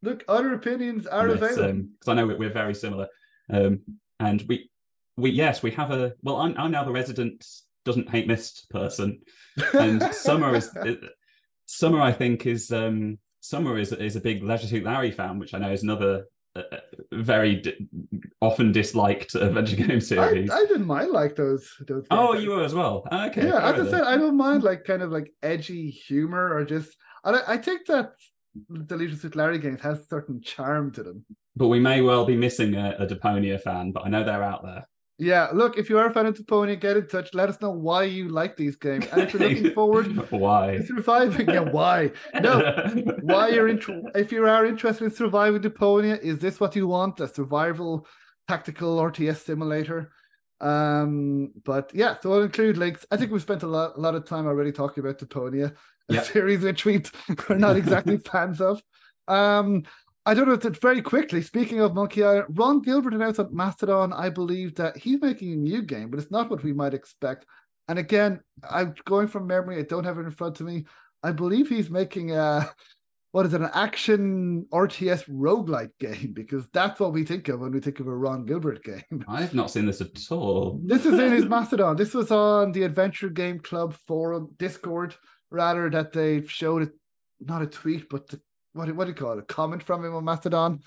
Look, 0.00 0.24
other 0.28 0.54
opinions 0.54 1.08
are 1.08 1.26
available. 1.26 1.72
Because 1.72 2.08
um, 2.08 2.08
I 2.08 2.14
know 2.14 2.26
we're 2.28 2.52
very 2.52 2.74
similar. 2.74 3.08
Um, 3.50 3.80
and 4.20 4.44
we, 4.48 4.70
we 5.16 5.30
yes, 5.30 5.60
we 5.60 5.72
have 5.72 5.90
a. 5.90 6.14
Well, 6.22 6.36
I'm, 6.36 6.54
I'm 6.56 6.70
now 6.70 6.84
the 6.84 6.92
resident 6.92 7.44
doesn't 7.84 8.08
hate 8.08 8.28
Myst 8.28 8.70
person, 8.70 9.20
and 9.72 10.02
Summer 10.14 10.54
is. 10.54 10.70
Summer, 11.66 12.00
I 12.00 12.12
think, 12.12 12.46
is 12.46 12.70
um, 12.70 13.18
Summer 13.40 13.76
is 13.76 13.92
is 13.92 14.14
a 14.14 14.20
big 14.20 14.44
Leisure 14.44 14.68
Suit 14.68 14.84
Larry 14.84 15.10
fan, 15.10 15.40
which 15.40 15.52
I 15.52 15.58
know 15.58 15.72
is 15.72 15.82
another 15.82 16.26
Uh, 16.58 16.78
very 17.12 17.56
d- 17.56 17.88
often 18.40 18.72
disliked 18.72 19.34
adventure 19.34 19.76
game 19.76 20.00
series. 20.00 20.50
I, 20.50 20.56
I, 20.56 20.66
didn't 20.66 20.86
mind 20.86 21.10
like 21.10 21.36
those. 21.36 21.68
those 21.86 22.06
oh, 22.10 22.34
you 22.34 22.50
were 22.50 22.62
as 22.62 22.74
well. 22.74 23.06
Okay. 23.10 23.46
Yeah, 23.46 23.70
as 23.70 23.86
I 23.86 23.90
said, 23.90 24.02
I 24.02 24.16
don't 24.16 24.36
mind 24.36 24.62
like 24.62 24.84
kind 24.84 25.02
of 25.02 25.10
like 25.10 25.32
edgy 25.42 25.90
humor 25.90 26.54
or 26.54 26.64
just. 26.64 26.96
I, 27.24 27.40
I 27.46 27.56
think 27.56 27.86
that 27.86 28.12
the 28.68 28.96
Leisure 28.96 29.16
Suit 29.16 29.36
Larry 29.36 29.58
games 29.58 29.80
has 29.82 30.08
certain 30.08 30.40
charm 30.40 30.92
to 30.92 31.02
them. 31.02 31.24
But 31.56 31.68
we 31.68 31.80
may 31.80 32.00
well 32.00 32.24
be 32.24 32.36
missing 32.36 32.74
a, 32.74 32.96
a 32.98 33.06
Deponia 33.06 33.60
fan, 33.60 33.92
but 33.92 34.06
I 34.06 34.08
know 34.08 34.24
they're 34.24 34.42
out 34.42 34.62
there. 34.62 34.86
Yeah, 35.20 35.48
look, 35.52 35.76
if 35.76 35.90
you 35.90 35.98
are 35.98 36.06
a 36.06 36.12
fan 36.12 36.26
of 36.26 36.34
Deponia, 36.34 36.80
get 36.80 36.96
in 36.96 37.08
touch. 37.08 37.34
Let 37.34 37.48
us 37.48 37.60
know 37.60 37.72
why 37.72 38.04
you 38.04 38.28
like 38.28 38.56
these 38.56 38.76
games. 38.76 39.06
And 39.10 39.22
if 39.22 39.34
you're 39.34 39.48
looking 39.48 39.72
forward 39.74 40.30
why 40.30 40.80
surviving, 40.82 41.48
yeah, 41.50 41.60
why? 41.60 42.12
No, 42.40 42.60
why 43.22 43.48
you're 43.48 43.68
in, 43.68 43.80
if 44.14 44.30
you 44.30 44.46
are 44.46 44.64
interested 44.64 45.04
in 45.04 45.10
surviving 45.10 45.60
Deponia, 45.60 46.20
is 46.20 46.38
this 46.38 46.60
what 46.60 46.76
you 46.76 46.86
want? 46.86 47.18
A 47.18 47.26
survival 47.26 48.06
tactical 48.46 48.96
RTS 48.98 49.44
simulator? 49.44 50.12
Um, 50.60 51.52
but 51.64 51.90
yeah, 51.92 52.16
so 52.20 52.32
I'll 52.32 52.42
include 52.42 52.76
links. 52.76 53.04
I 53.10 53.16
think 53.16 53.32
we've 53.32 53.42
spent 53.42 53.64
a 53.64 53.68
lot, 53.68 53.96
a 53.96 54.00
lot 54.00 54.14
of 54.14 54.24
time 54.24 54.46
already 54.46 54.70
talking 54.70 55.02
about 55.02 55.18
Deponia, 55.18 55.74
a 56.08 56.14
yep. 56.14 56.24
series 56.26 56.60
which 56.60 56.84
we 56.84 57.02
are 57.48 57.58
not 57.58 57.76
exactly 57.76 58.18
fans 58.18 58.60
of. 58.60 58.80
Um, 59.26 59.82
I 60.26 60.34
don't 60.34 60.48
know. 60.48 60.54
If 60.54 60.64
it's 60.64 60.78
very 60.78 61.00
quickly, 61.00 61.40
speaking 61.42 61.80
of 61.80 61.94
Monkey 61.94 62.22
Island, 62.22 62.46
Ron 62.50 62.82
Gilbert 62.82 63.14
announced 63.14 63.40
on 63.40 63.54
Mastodon, 63.54 64.12
I 64.12 64.28
believe 64.28 64.74
that 64.74 64.96
he's 64.96 65.20
making 65.20 65.52
a 65.52 65.56
new 65.56 65.82
game, 65.82 66.10
but 66.10 66.20
it's 66.20 66.30
not 66.30 66.50
what 66.50 66.62
we 66.62 66.72
might 66.72 66.94
expect. 66.94 67.46
And 67.88 67.98
again, 67.98 68.40
I'm 68.68 68.94
going 69.06 69.28
from 69.28 69.46
memory. 69.46 69.78
I 69.78 69.82
don't 69.82 70.04
have 70.04 70.18
it 70.18 70.26
in 70.26 70.30
front 70.30 70.60
of 70.60 70.66
me. 70.66 70.84
I 71.22 71.32
believe 71.32 71.68
he's 71.68 71.90
making 71.90 72.32
a 72.32 72.70
what 73.32 73.44
is 73.46 73.54
it, 73.54 73.60
an 73.60 73.70
action 73.74 74.66
RTS 74.72 75.28
roguelike 75.28 75.90
game? 76.00 76.32
Because 76.32 76.66
that's 76.72 76.98
what 76.98 77.12
we 77.12 77.24
think 77.24 77.48
of 77.48 77.60
when 77.60 77.72
we 77.72 77.80
think 77.80 78.00
of 78.00 78.06
a 78.06 78.14
Ron 78.14 78.46
Gilbert 78.46 78.82
game. 78.82 79.24
I've 79.28 79.54
not 79.54 79.70
seen 79.70 79.86
this 79.86 80.00
at 80.00 80.18
all. 80.30 80.80
This 80.82 81.04
is 81.04 81.18
in 81.18 81.32
his 81.32 81.44
Mastodon. 81.48 81.96
This 81.96 82.14
was 82.14 82.30
on 82.30 82.72
the 82.72 82.84
Adventure 82.84 83.28
Game 83.28 83.60
Club 83.60 83.94
forum, 84.06 84.54
Discord, 84.56 85.14
rather, 85.50 85.90
that 85.90 86.12
they 86.12 86.44
showed 86.46 86.82
it, 86.82 86.90
not 87.40 87.62
a 87.62 87.66
tweet, 87.66 88.08
but 88.08 88.28
the 88.28 88.40
what, 88.78 88.94
what 88.94 89.04
do 89.04 89.10
you 89.10 89.14
call 89.14 89.32
it? 89.32 89.40
A 89.40 89.42
comment 89.42 89.82
from 89.82 90.04
him 90.04 90.14
on 90.14 90.24
Mastodon. 90.24 90.80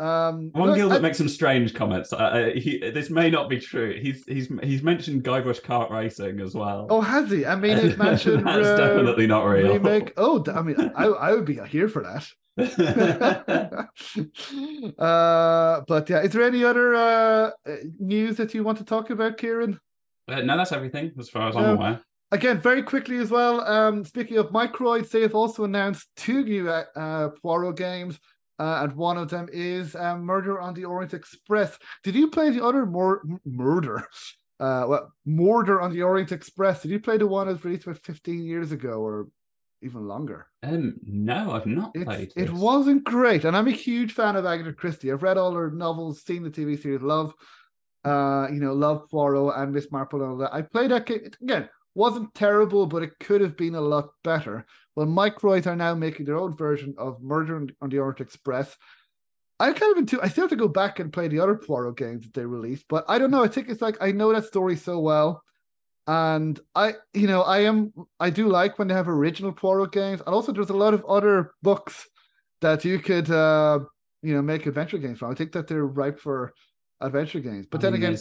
Um, 0.00 0.52
Ron 0.54 0.76
Gilbert 0.76 0.96
I, 0.96 1.00
makes 1.00 1.18
some 1.18 1.28
strange 1.28 1.74
comments. 1.74 2.12
Uh, 2.12 2.50
he, 2.54 2.78
this 2.78 3.10
may 3.10 3.30
not 3.30 3.48
be 3.48 3.58
true. 3.58 3.98
He's 4.00 4.24
he's 4.26 4.48
he's 4.62 4.82
mentioned 4.82 5.24
Guybrush 5.24 5.60
Kart 5.60 5.90
Racing 5.90 6.40
as 6.40 6.54
well. 6.54 6.86
Oh, 6.88 7.00
has 7.00 7.30
he? 7.30 7.44
I 7.44 7.56
mean, 7.56 7.78
he's 7.78 7.96
mentioned 7.96 8.46
that's 8.46 8.66
uh, 8.66 8.76
definitely 8.76 9.26
not 9.26 9.44
real. 9.44 9.72
Remake. 9.72 10.12
Oh, 10.16 10.44
I 10.54 10.62
mean, 10.62 10.92
I 10.94 11.06
I 11.06 11.32
would 11.32 11.44
be 11.44 11.58
here 11.66 11.88
for 11.88 12.04
that. 12.04 12.28
uh, 14.98 15.80
but 15.86 16.08
yeah, 16.08 16.20
is 16.20 16.32
there 16.32 16.44
any 16.44 16.64
other 16.64 16.94
uh, 16.94 17.50
news 17.98 18.36
that 18.36 18.54
you 18.54 18.62
want 18.62 18.78
to 18.78 18.84
talk 18.84 19.10
about, 19.10 19.36
Kieran? 19.36 19.80
Uh, 20.28 20.42
no, 20.42 20.56
that's 20.56 20.72
everything 20.72 21.12
as 21.18 21.28
far 21.28 21.48
as 21.48 21.56
I'm 21.56 21.76
aware 21.76 22.00
again, 22.30 22.60
very 22.60 22.82
quickly 22.82 23.18
as 23.18 23.30
well. 23.30 23.60
Um, 23.60 24.04
speaking 24.04 24.38
of 24.38 24.48
Microids, 24.50 25.10
they 25.10 25.22
have 25.22 25.34
also 25.34 25.64
announced 25.64 26.08
two 26.16 26.44
new 26.44 26.68
uh, 26.68 26.84
uh, 26.96 27.28
Poirot 27.42 27.76
games, 27.76 28.18
uh, 28.58 28.80
and 28.82 28.92
one 28.94 29.16
of 29.16 29.28
them 29.28 29.48
is 29.52 29.94
um, 29.94 30.22
Murder 30.22 30.60
on 30.60 30.74
the 30.74 30.84
Orient 30.84 31.14
Express. 31.14 31.78
Did 32.02 32.14
you 32.14 32.30
play 32.30 32.50
the 32.50 32.64
other 32.64 32.86
mur- 32.86 33.22
murder? 33.44 34.06
Uh, 34.60 34.84
well, 34.88 35.12
Murder 35.24 35.80
on 35.80 35.92
the 35.92 36.02
Orient 36.02 36.32
Express. 36.32 36.82
Did 36.82 36.90
you 36.90 36.98
play 36.98 37.16
the 37.16 37.28
one 37.28 37.46
that 37.46 37.52
was 37.52 37.64
released 37.64 37.84
about 37.86 37.98
15 37.98 38.42
years 38.42 38.72
ago 38.72 39.00
or 39.00 39.28
even 39.82 40.08
longer? 40.08 40.48
Um, 40.64 40.96
no, 41.04 41.52
I've 41.52 41.64
not 41.64 41.92
it's, 41.94 42.02
played. 42.02 42.32
This. 42.34 42.48
It 42.48 42.52
wasn't 42.52 43.04
great, 43.04 43.44
and 43.44 43.56
I'm 43.56 43.68
a 43.68 43.70
huge 43.70 44.14
fan 44.14 44.34
of 44.34 44.44
Agatha 44.44 44.72
Christie. 44.72 45.12
I've 45.12 45.22
read 45.22 45.38
all 45.38 45.52
her 45.52 45.70
novels, 45.70 46.22
seen 46.24 46.42
the 46.42 46.50
TV 46.50 46.76
series, 46.76 47.02
love, 47.02 47.34
uh, 48.04 48.48
you 48.50 48.58
know, 48.58 48.72
love 48.72 49.08
Poirot 49.08 49.56
and 49.56 49.72
Miss 49.72 49.92
Marple 49.92 50.22
and 50.22 50.30
all 50.32 50.38
that. 50.38 50.52
I 50.52 50.62
played 50.62 50.90
that 50.90 51.06
game 51.06 51.30
again 51.40 51.68
wasn't 51.98 52.32
terrible, 52.34 52.86
but 52.86 53.02
it 53.02 53.18
could 53.18 53.40
have 53.40 53.56
been 53.56 53.74
a 53.74 53.80
lot 53.80 54.10
better. 54.22 54.64
Well, 54.94 55.06
Microids 55.06 55.66
are 55.66 55.76
now 55.76 55.94
making 55.94 56.26
their 56.26 56.38
own 56.38 56.56
version 56.56 56.94
of 56.96 57.20
Murder 57.20 57.66
on 57.80 57.88
the 57.90 57.98
Orient 57.98 58.20
Express. 58.20 58.76
I 59.60 59.72
kind 59.72 59.92
of 59.92 59.98
into. 59.98 60.22
I 60.22 60.28
still 60.28 60.44
have 60.44 60.50
to 60.50 60.56
go 60.56 60.68
back 60.68 61.00
and 61.00 61.12
play 61.12 61.26
the 61.26 61.40
other 61.40 61.56
Poirot 61.56 61.96
games 61.96 62.24
that 62.24 62.34
they 62.34 62.46
released, 62.46 62.86
but 62.88 63.04
I 63.08 63.18
don't 63.18 63.32
know. 63.32 63.42
I 63.42 63.48
think 63.48 63.68
it's 63.68 63.82
like 63.82 63.96
I 64.00 64.12
know 64.12 64.32
that 64.32 64.44
story 64.44 64.76
so 64.76 65.00
well, 65.00 65.42
and 66.06 66.58
I, 66.76 66.94
you 67.12 67.26
know, 67.26 67.42
I 67.42 67.60
am. 67.64 67.92
I 68.20 68.30
do 68.30 68.48
like 68.48 68.78
when 68.78 68.86
they 68.86 68.94
have 68.94 69.08
original 69.08 69.52
Poirot 69.52 69.90
games, 69.90 70.20
and 70.24 70.32
also 70.32 70.52
there's 70.52 70.70
a 70.70 70.76
lot 70.76 70.94
of 70.94 71.04
other 71.06 71.54
books 71.62 72.06
that 72.60 72.84
you 72.84 73.00
could, 73.00 73.28
uh, 73.28 73.80
you 74.22 74.34
know, 74.34 74.42
make 74.42 74.66
adventure 74.66 74.98
games 74.98 75.18
from. 75.18 75.32
I 75.32 75.34
think 75.34 75.50
that 75.52 75.66
they're 75.66 75.84
ripe 75.84 76.20
for 76.20 76.54
adventure 77.00 77.40
games. 77.40 77.66
But 77.68 77.80
I 77.80 77.82
then 77.82 77.94
again, 77.94 78.16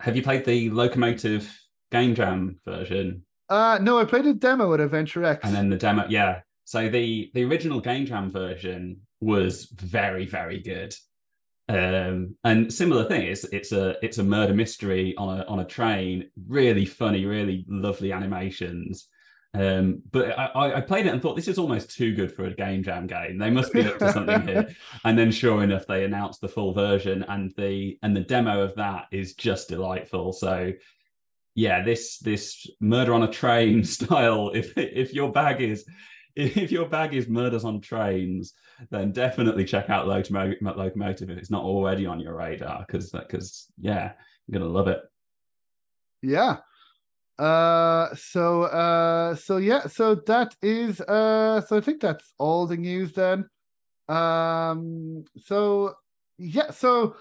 have 0.00 0.16
you 0.16 0.22
played 0.24 0.44
the 0.44 0.70
Locomotive 0.70 1.48
Game 1.90 2.14
Jam 2.14 2.58
version? 2.64 3.22
Uh 3.48 3.78
no, 3.80 3.98
I 3.98 4.04
played 4.04 4.26
a 4.26 4.34
demo 4.34 4.72
at 4.74 4.80
Adventure 4.80 5.24
X. 5.24 5.44
And 5.44 5.54
then 5.54 5.70
the 5.70 5.76
demo, 5.76 6.06
yeah. 6.08 6.40
So 6.64 6.88
the 6.88 7.30
the 7.34 7.44
original 7.44 7.80
Game 7.80 8.06
Jam 8.06 8.30
version 8.30 9.00
was 9.20 9.66
very 9.66 10.26
very 10.26 10.60
good. 10.60 10.94
Um, 11.68 12.36
and 12.44 12.72
similar 12.72 13.04
thing, 13.04 13.22
it's 13.22 13.44
it's 13.44 13.72
a 13.72 13.96
it's 14.02 14.18
a 14.18 14.24
murder 14.24 14.54
mystery 14.54 15.14
on 15.16 15.40
a 15.40 15.44
on 15.44 15.60
a 15.60 15.64
train. 15.64 16.30
Really 16.46 16.84
funny, 16.84 17.24
really 17.24 17.64
lovely 17.68 18.12
animations. 18.12 19.08
Um, 19.54 20.02
but 20.10 20.36
I, 20.36 20.78
I 20.78 20.80
played 20.80 21.06
it 21.06 21.10
and 21.10 21.22
thought 21.22 21.36
this 21.36 21.46
is 21.46 21.58
almost 21.58 21.96
too 21.96 22.12
good 22.12 22.32
for 22.32 22.44
a 22.46 22.54
game 22.54 22.82
jam 22.82 23.06
game. 23.06 23.38
They 23.38 23.50
must 23.50 23.72
be 23.72 23.86
up 23.86 23.98
to 24.00 24.12
something 24.12 24.46
here. 24.46 24.68
And 25.04 25.16
then, 25.16 25.30
sure 25.30 25.62
enough, 25.62 25.86
they 25.86 26.04
announced 26.04 26.40
the 26.40 26.48
full 26.48 26.72
version, 26.72 27.24
and 27.28 27.52
the 27.56 27.98
and 28.02 28.16
the 28.16 28.20
demo 28.20 28.62
of 28.62 28.74
that 28.74 29.06
is 29.12 29.34
just 29.34 29.68
delightful. 29.68 30.32
So 30.32 30.72
yeah, 31.54 31.82
this 31.82 32.18
this 32.18 32.66
murder 32.80 33.14
on 33.14 33.22
a 33.22 33.30
train 33.30 33.84
style. 33.96 34.50
If 34.54 34.76
if 34.76 35.12
your 35.14 35.30
bag 35.32 35.60
is 35.60 35.84
if 36.36 36.72
your 36.72 36.88
bag 36.88 37.14
is 37.14 37.28
murders 37.28 37.64
on 37.64 37.80
trains, 37.80 38.54
then 38.90 39.12
definitely 39.12 39.64
check 39.64 39.88
out 39.88 40.08
Locomotive 40.08 41.30
if 41.30 41.38
it's 41.38 41.50
not 41.50 41.62
already 41.62 42.06
on 42.06 42.18
your 42.18 42.34
radar, 42.34 42.84
because 42.86 43.10
because 43.10 43.66
yeah, 43.78 44.12
you're 44.46 44.58
gonna 44.58 44.70
love 44.70 44.88
it. 44.88 45.00
Yeah. 46.22 46.58
Uh. 47.38 48.14
So. 48.14 48.64
Uh. 48.64 49.34
So 49.36 49.58
yeah. 49.58 49.86
So 49.86 50.16
that 50.26 50.56
is. 50.62 51.00
Uh. 51.00 51.60
So 51.60 51.76
I 51.76 51.80
think 51.80 52.00
that's 52.00 52.32
all 52.38 52.66
the 52.66 52.76
news 52.76 53.12
then. 53.12 53.48
Um. 54.08 55.24
So 55.44 55.94
yeah. 56.38 56.70
So 56.70 57.16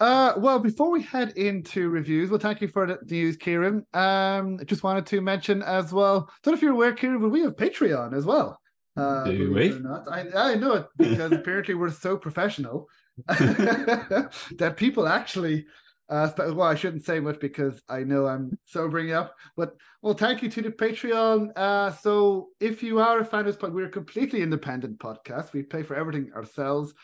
uh, 0.00 0.32
well, 0.38 0.58
before 0.58 0.90
we 0.90 1.02
head 1.02 1.36
into 1.36 1.90
reviews, 1.90 2.30
well, 2.30 2.40
thank 2.40 2.62
you 2.62 2.68
for 2.68 2.86
the 2.86 2.98
news, 3.08 3.36
Kieran. 3.36 3.84
Um, 3.92 4.58
just 4.64 4.82
wanted 4.82 5.04
to 5.06 5.20
mention 5.20 5.62
as 5.62 5.92
well. 5.92 6.30
Don't 6.42 6.52
know 6.52 6.56
if 6.56 6.62
you're 6.62 6.72
aware, 6.72 6.94
Kieran, 6.94 7.20
but 7.20 7.28
we 7.28 7.42
have 7.42 7.56
Patreon 7.56 8.16
as 8.16 8.24
well. 8.24 8.58
Uh, 8.96 9.24
Do 9.24 9.52
we? 9.52 9.74
I, 10.10 10.52
I 10.52 10.54
know 10.54 10.72
it 10.74 10.86
because 10.96 11.32
apparently 11.32 11.74
we're 11.74 11.90
so 11.90 12.16
professional 12.16 12.88
that 13.28 14.74
people 14.76 15.06
actually. 15.06 15.66
Uh, 16.08 16.28
well, 16.38 16.62
I 16.62 16.74
shouldn't 16.74 17.04
say 17.04 17.20
much 17.20 17.38
because 17.38 17.80
I 17.88 18.00
know 18.00 18.26
I'm 18.26 18.58
sobering 18.64 19.12
up. 19.12 19.36
But 19.56 19.76
well, 20.02 20.14
thank 20.14 20.42
you 20.42 20.48
to 20.50 20.62
the 20.62 20.70
Patreon. 20.70 21.52
Uh, 21.54 21.92
so 21.92 22.48
if 22.58 22.82
you 22.82 22.98
are 22.98 23.20
a 23.20 23.24
fan 23.24 23.40
of 23.40 23.46
this 23.46 23.56
podcast, 23.56 23.74
we're 23.74 23.86
a 23.86 23.90
completely 23.90 24.42
independent 24.42 24.98
podcast. 24.98 25.52
We 25.52 25.62
pay 25.62 25.84
for 25.84 25.94
everything 25.94 26.32
ourselves 26.34 26.94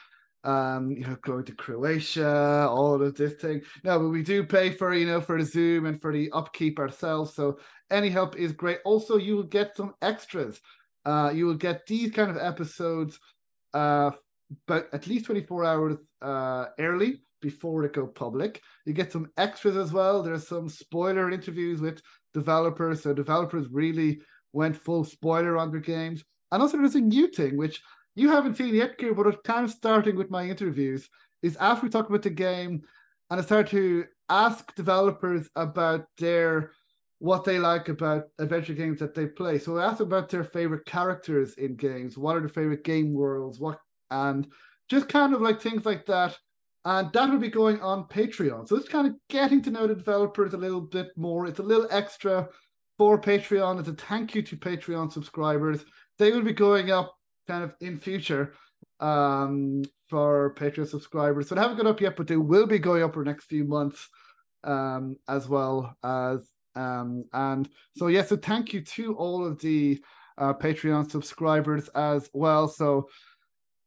um, 0.47 0.93
you 0.93 1.01
know, 1.01 1.17
going 1.23 1.45
to 1.45 1.53
Croatia, 1.53 2.69
all 2.71 3.03
of 3.03 3.15
this 3.17 3.35
thing. 3.35 3.63
No, 3.83 3.99
but 3.99 4.09
we 4.09 4.23
do 4.23 4.45
pay 4.45 4.71
for, 4.71 4.95
you 4.95 5.05
know, 5.05 5.21
for 5.21 5.39
the 5.39 5.45
Zoom 5.45 5.87
and 5.87 6.01
for 6.01 6.13
the 6.13 6.31
upkeep 6.33 6.79
ourselves. 6.79 7.35
So 7.35 7.59
any 7.91 8.09
help 8.09 8.37
is 8.37 8.53
great. 8.53 8.79
Also, 8.85 9.17
you 9.17 9.35
will 9.37 9.43
get 9.43 9.77
some 9.77 9.95
extras. 10.03 10.61
Uh, 11.05 11.33
you 11.35 11.47
will 11.47 11.55
get 11.55 11.85
these 11.87 12.13
kind 12.13 12.31
of 12.31 12.37
episodes, 12.37 13.19
uh, 13.75 14.13
but 14.69 14.89
at 14.93 15.09
least 15.09 15.27
24 15.27 15.65
hours 15.65 15.99
uh, 16.23 16.67
early 16.79 17.23
before 17.43 17.83
they 17.83 17.89
go 17.89 18.07
public. 18.07 18.63
You 18.85 18.93
get 18.93 19.13
some 19.13 19.31
extras 19.37 19.77
as 19.77 19.93
well. 19.93 20.23
There's 20.23 20.47
some 20.47 20.69
spoiler 20.69 21.31
interviews 21.31 21.81
with 21.81 22.01
developers. 22.33 23.03
So 23.03 23.13
developers 23.13 23.67
really 23.71 24.21
went 24.53 24.77
full 24.77 25.03
spoiler 25.03 25.57
on 25.57 25.73
their 25.73 25.81
games. 25.81 26.23
And 26.53 26.63
also 26.63 26.77
there's 26.77 26.95
a 26.95 27.01
new 27.01 27.27
thing, 27.29 27.57
which 27.57 27.83
you 28.17 28.31
haven't 28.31 28.57
seen 28.57 28.75
yet, 28.75 28.99
Kieran, 28.99 29.14
but 29.14 29.45
kind 29.45 29.64
of 29.64 29.71
starting 29.71 30.17
with 30.17 30.31
my 30.31 30.45
interviews 30.45 31.09
is 31.43 31.57
after 31.59 31.87
we 31.87 31.91
talk 31.91 32.09
about 32.09 32.23
the 32.23 32.31
game 32.31 32.83
and 33.31 33.41
I 33.41 33.45
start 33.45 33.69
to 33.71 34.07
ask 34.29 34.75
developers 34.75 35.49
about 35.55 36.07
their 36.19 36.73
what 37.19 37.45
they 37.45 37.59
like 37.59 37.89
about 37.89 38.25
adventure 38.39 38.75
games 38.75 38.99
that 39.01 39.14
they 39.14 39.27
play. 39.27 39.59
So 39.59 39.79
I 39.79 39.87
ask 39.87 40.01
about 40.01 40.29
their 40.29 40.45
favorite 40.45 40.87
characters 40.87 41.55
in 41.55 41.77
games. 41.77 42.19
What 42.19 42.37
are 42.37 42.41
their 42.41 42.49
favorite 42.49 42.85
game 42.85 43.12
worlds? 43.12 43.61
What 43.61 43.81
and 44.11 44.47
just 44.89 45.09
kind 45.09 45.35
of 45.35 45.41
like 45.41 45.61
things 45.61 45.85
like 45.85 46.07
that. 46.07 46.37
And 46.85 47.12
that 47.12 47.31
will 47.31 47.39
be 47.39 47.49
going 47.49 47.81
on 47.81 48.05
Patreon. 48.05 48.69
So 48.69 48.77
it's 48.77 48.89
kind 48.89 49.09
of 49.09 49.14
getting 49.29 49.61
to 49.62 49.71
know 49.71 49.87
the 49.87 49.95
developers 49.95 50.55
a 50.55 50.59
little 50.59 50.81
bit 50.81 51.09
more. 51.17 51.47
It's 51.47 51.59
a 51.59 51.64
little 51.64 51.89
extra 51.91 52.49
for 52.97 53.21
Patreon. 53.21 53.81
It's 53.81 53.89
a 53.89 53.95
thank 53.95 54.35
you 54.35 54.43
to 54.43 54.57
Patreon 54.57 55.12
subscribers. 55.12 55.85
They 56.19 56.31
will 56.31 56.43
be 56.43 56.53
going 56.53 56.93
up 56.93 57.16
kind 57.47 57.65
of 57.65 57.75
in 57.81 57.97
future 57.97 58.53
um, 59.01 59.83
for 60.09 60.55
Patreon 60.55 60.89
subscribers. 60.89 61.49
So 61.49 61.55
they 61.55 61.61
haven't 61.61 61.77
gone 61.77 61.87
up 61.87 62.01
yet, 62.01 62.17
but 62.17 62.27
they 62.27 62.37
will 62.37 62.67
be 62.67 62.79
going 62.79 63.03
up 63.03 63.15
for 63.15 63.25
the 63.25 63.31
next 63.31 63.47
few 63.47 63.65
months 63.65 64.09
um, 64.65 65.17
as 65.29 65.49
well 65.49 65.97
as 66.03 66.47
um, 66.75 67.25
and 67.33 67.69
so 67.97 68.09
yeah, 68.09 68.23
so 68.23 68.37
thank 68.37 68.75
you 68.75 68.83
to 68.83 69.15
all 69.15 69.47
of 69.47 69.59
the 69.61 69.99
uh, 70.37 70.53
Patreon 70.53 71.11
subscribers 71.11 71.89
as 71.89 72.29
well. 72.35 72.69
So 72.69 73.09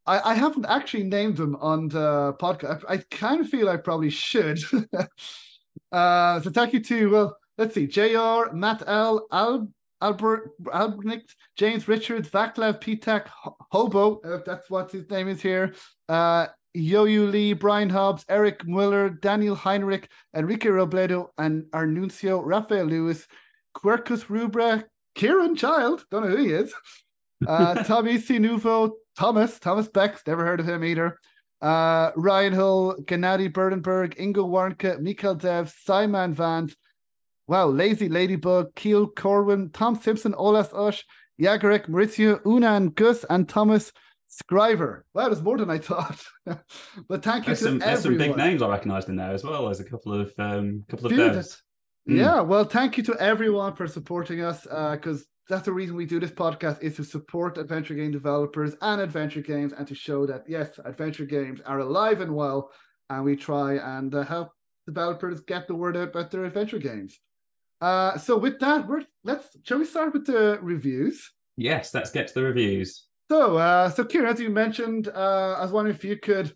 I, 0.08 0.32
I 0.32 0.34
haven't 0.34 0.66
actually 0.66 1.04
named 1.04 1.38
them 1.38 1.56
on 1.62 1.90
the 1.90 2.34
podcast. 2.42 2.84
I, 2.90 2.96
I 2.96 2.98
kind 3.12 3.42
of 3.42 3.50
feel 3.50 3.70
I 3.70 3.78
probably 3.78 4.10
should. 4.10 4.60
uh, 5.92 6.42
so 6.42 6.50
thank 6.50 6.74
you 6.74 6.80
to 6.80 7.12
well, 7.12 7.38
let's 7.60 7.76
see, 7.76 7.86
Jr. 7.86 8.52
Matt 8.54 8.84
L. 8.88 9.28
Al. 9.32 9.70
Albert 10.02 10.52
Albrecht, 10.74 11.36
James 11.56 11.88
Richards, 11.88 12.30
Vaclav 12.30 12.82
Pitak, 12.82 13.28
Hobo, 13.72 14.22
uh, 14.22 14.40
that's 14.46 14.70
what 14.70 14.92
his 14.92 15.10
name 15.10 15.28
is 15.28 15.42
here. 15.42 15.74
Uh, 16.08 16.48
Yo-Yo 16.74 17.24
Lee, 17.24 17.54
Brian 17.54 17.90
Hobbs, 17.90 18.24
Eric 18.30 18.66
Muller, 18.68 19.10
Daniel 19.10 19.56
Heinrich, 19.56 20.08
Enrique 20.36 20.70
Robledo, 20.70 21.30
and 21.38 21.64
Arnuncio, 21.72 22.42
Rafael 22.44 22.86
Lewis, 22.86 23.28
Quercus 23.76 24.26
Rubra, 24.26 24.84
Kieran 25.16 25.56
Child, 25.56 26.06
don't 26.12 26.24
know 26.24 26.36
who 26.36 26.44
he 26.44 26.52
is, 26.52 26.74
uh, 27.48 27.84
Tommy 27.84 28.18
Sinuvo, 28.18 28.92
Thomas, 29.18 29.60
Thomas 29.60 29.88
Becks, 29.88 30.22
never 30.28 30.46
heard 30.46 30.60
of 30.60 30.70
him 30.70 30.84
either, 30.84 31.20
uh, 31.62 32.12
Ryan 32.16 32.54
Hull, 32.54 32.96
Gennady 33.02 33.52
Burdenberg, 33.52 34.16
Ingo 34.18 34.48
Warnke, 34.48 35.00
Mikael 35.00 35.36
Dev, 35.36 35.74
Simon 35.84 36.34
Vance, 36.34 36.76
wow, 37.50 37.66
Lazy 37.68 38.08
Ladybug, 38.08 38.76
Keel 38.76 39.08
Corwin, 39.08 39.72
Tom 39.72 39.96
Simpson, 39.96 40.34
Olas 40.34 40.72
Ush, 40.72 41.04
Jagarek, 41.42 41.90
Maurizio, 41.90 42.40
and 42.64 42.94
Gus, 42.94 43.26
and 43.28 43.50
Thomas 43.50 43.92
Scriver. 44.28 45.04
Wow, 45.16 45.30
there's 45.30 45.42
more 45.42 45.58
than 45.58 45.72
I 45.72 45.80
thought. 45.80 46.24
but 46.46 47.24
thank 47.24 47.46
you 47.46 47.48
there's 47.48 47.60
to 47.60 47.66
some, 47.66 47.80
there's 47.80 48.04
some 48.04 48.18
big 48.20 48.38
names 48.38 48.62
I 48.62 48.70
recognised 48.70 49.10
in 49.10 49.16
there 49.16 49.32
as 49.32 49.44
well. 49.44 49.66
There's 49.66 49.80
a 49.80 49.84
couple 49.84 50.14
of 50.14 50.32
um, 50.38 50.86
couple 50.88 51.08
of 51.08 51.12
devs. 51.12 51.58
Mm. 52.08 52.18
Yeah, 52.18 52.42
well, 52.42 52.66
thank 52.66 52.98
you 52.98 53.04
to 53.04 53.16
everyone 53.20 53.76
for 53.76 53.88
supporting 53.88 54.42
us 54.42 54.64
because 54.64 55.26
that's 55.50 55.66
the 55.66 55.74
reason 55.74 55.96
we 55.96 56.06
do 56.06 56.20
this 56.20 56.30
podcast 56.30 56.84
is 56.84 56.98
to 56.98 57.04
support 57.04 57.58
adventure 57.58 57.96
game 57.96 58.12
developers 58.12 58.76
and 58.84 59.02
adventure 59.02 59.42
games 59.42 59.74
and 59.74 59.88
to 59.88 59.96
show 59.96 60.28
that 60.28 60.44
yes, 60.48 60.80
adventure 60.86 61.26
games 61.26 61.62
are 61.66 61.80
alive 61.80 62.22
and 62.22 62.36
well, 62.36 62.70
and 63.10 63.26
we 63.26 63.36
try 63.36 63.74
and 63.98 64.14
uh, 64.14 64.24
help 64.24 64.52
developers 64.86 65.42
get 65.42 65.68
the 65.68 65.74
word 65.74 65.98
out 65.98 66.10
about 66.10 66.30
their 66.30 66.46
adventure 66.46 66.78
games. 66.78 67.20
Uh, 67.82 68.18
so 68.18 68.38
with 68.38 68.60
that, 68.60 68.88
we're 68.88 69.04
let's 69.24 69.56
shall 69.64 69.80
we 69.80 69.86
start 69.86 70.14
with 70.14 70.26
the 70.26 70.60
reviews? 70.62 71.32
Yes, 71.58 71.94
let's 71.94 72.12
get 72.12 72.28
to 72.28 72.34
the 72.34 72.44
reviews. 72.44 73.06
So, 73.30 73.58
uh, 73.58 73.90
so 73.90 74.04
Kieran, 74.04 74.34
as 74.34 74.40
you 74.40 74.50
mentioned, 74.50 75.08
uh, 75.10 75.56
I 75.58 75.62
was 75.62 75.72
wondering 75.72 75.96
if 75.96 76.04
you 76.04 76.18
could 76.18 76.56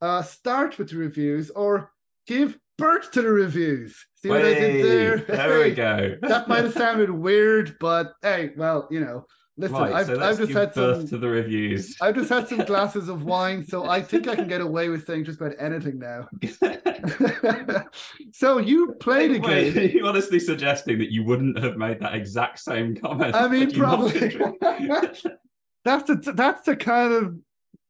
uh, 0.00 0.22
start 0.22 0.78
with 0.78 0.90
the 0.90 0.96
reviews 0.96 1.50
or 1.50 1.90
give 2.26 2.58
birth 2.78 3.10
to 3.12 3.22
the 3.22 3.28
reviews. 3.28 3.96
See 4.16 4.28
what 4.28 4.44
I 4.44 4.54
did 4.54 4.84
there? 4.84 5.16
There 5.18 5.60
we 5.60 5.74
go. 5.74 6.16
that 6.22 6.48
might 6.48 6.64
have 6.64 6.74
sounded 6.74 7.10
weird, 7.26 7.76
but 7.80 8.12
hey, 8.22 8.50
well, 8.56 8.86
you 8.90 9.00
know, 9.00 9.26
listen, 9.56 9.76
right, 9.76 9.92
I've, 9.92 10.06
so 10.06 10.20
I've 10.20 10.38
just 10.38 10.52
had 10.52 10.74
some. 10.74 11.06
to 11.08 11.18
the 11.18 11.28
reviews. 11.28 11.96
I've 12.00 12.14
just 12.14 12.28
had 12.28 12.48
some 12.48 12.64
glasses 12.64 13.08
of 13.08 13.22
wine, 13.34 13.66
so 13.66 13.88
I 13.88 14.00
think 14.00 14.28
I 14.28 14.36
can 14.36 14.48
get 14.48 14.60
away 14.60 14.88
with 14.88 15.06
saying 15.06 15.24
just 15.24 15.40
about 15.40 15.54
anything 15.58 15.98
now. 15.98 16.28
so 18.32 18.58
you 18.58 18.94
played 19.00 19.30
a 19.36 19.40
Wait, 19.40 19.74
game. 19.74 19.78
are 19.84 19.86
you 19.86 20.06
honestly 20.06 20.38
suggesting 20.38 20.98
that 20.98 21.12
you 21.12 21.24
wouldn't 21.24 21.58
have 21.58 21.76
made 21.76 22.00
that 22.00 22.14
exact 22.14 22.58
same 22.58 22.96
comment? 22.96 23.34
I 23.34 23.48
mean, 23.48 23.62
had 23.62 23.72
you 23.72 23.82
not 23.82 23.98
probably. 23.98 24.56
that's 25.84 26.04
the 26.04 26.32
that's 26.34 26.64
the 26.64 26.76
kind 26.76 27.12
of 27.12 27.36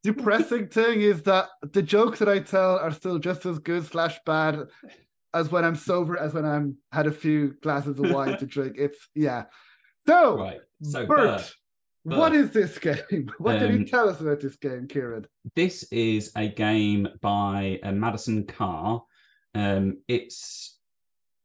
depressing 0.03 0.69
thing 0.69 1.01
is 1.01 1.23
that 1.23 1.49
the 1.73 1.83
jokes 1.83 2.19
that 2.19 2.29
I 2.29 2.41
tell 2.41 2.79
are 2.79 2.91
still 2.91 3.19
just 3.19 3.47
as 3.47 3.59
good 3.59 3.87
slash 3.87 4.19
bad 4.27 4.61
as 5.35 5.51
when 5.51 5.65
I'm 5.65 5.77
sober 5.77 6.19
as 6.19 6.35
when 6.35 6.45
I'm 6.45 6.77
had 6.91 7.07
a 7.07 7.13
few 7.13 7.55
glasses 7.63 7.99
of 7.99 8.11
wine 8.11 8.37
to 8.39 8.47
drink. 8.47 8.77
It's 8.79 9.09
yeah. 9.15 9.45
So 10.07 10.39
right. 10.39 10.61
So, 10.83 11.07
Birth, 11.07 11.19
Birth, 11.19 11.55
what 12.05 12.35
is 12.35 12.51
this 12.51 12.79
game? 12.79 13.31
What 13.39 13.59
can 13.59 13.71
Um, 13.73 13.79
you 13.81 13.85
tell 13.85 14.09
us 14.09 14.21
about 14.21 14.41
this 14.41 14.57
game, 14.57 14.87
Kieran? 14.89 15.27
this 15.55 15.85
is 15.93 16.33
a 16.37 16.49
game 16.49 17.09
by 17.21 17.79
uh, 17.83 17.93
Madison 17.93 18.45
Karrh. 18.45 19.03
Um, 19.55 19.99
it's 20.09 20.79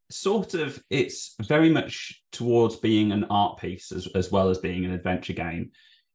sort 0.10 0.54
of 0.54 0.82
it's 0.90 1.36
very 1.42 1.70
much 1.70 2.22
towards 2.32 2.78
being 2.78 3.12
an 3.12 3.26
art 3.30 3.60
piece 3.60 3.92
as, 3.92 4.08
as 4.16 4.32
well 4.32 4.50
as 4.50 4.58
being 4.60 4.86
an 4.86 4.92
adventure 4.94 5.34
game. 5.34 5.72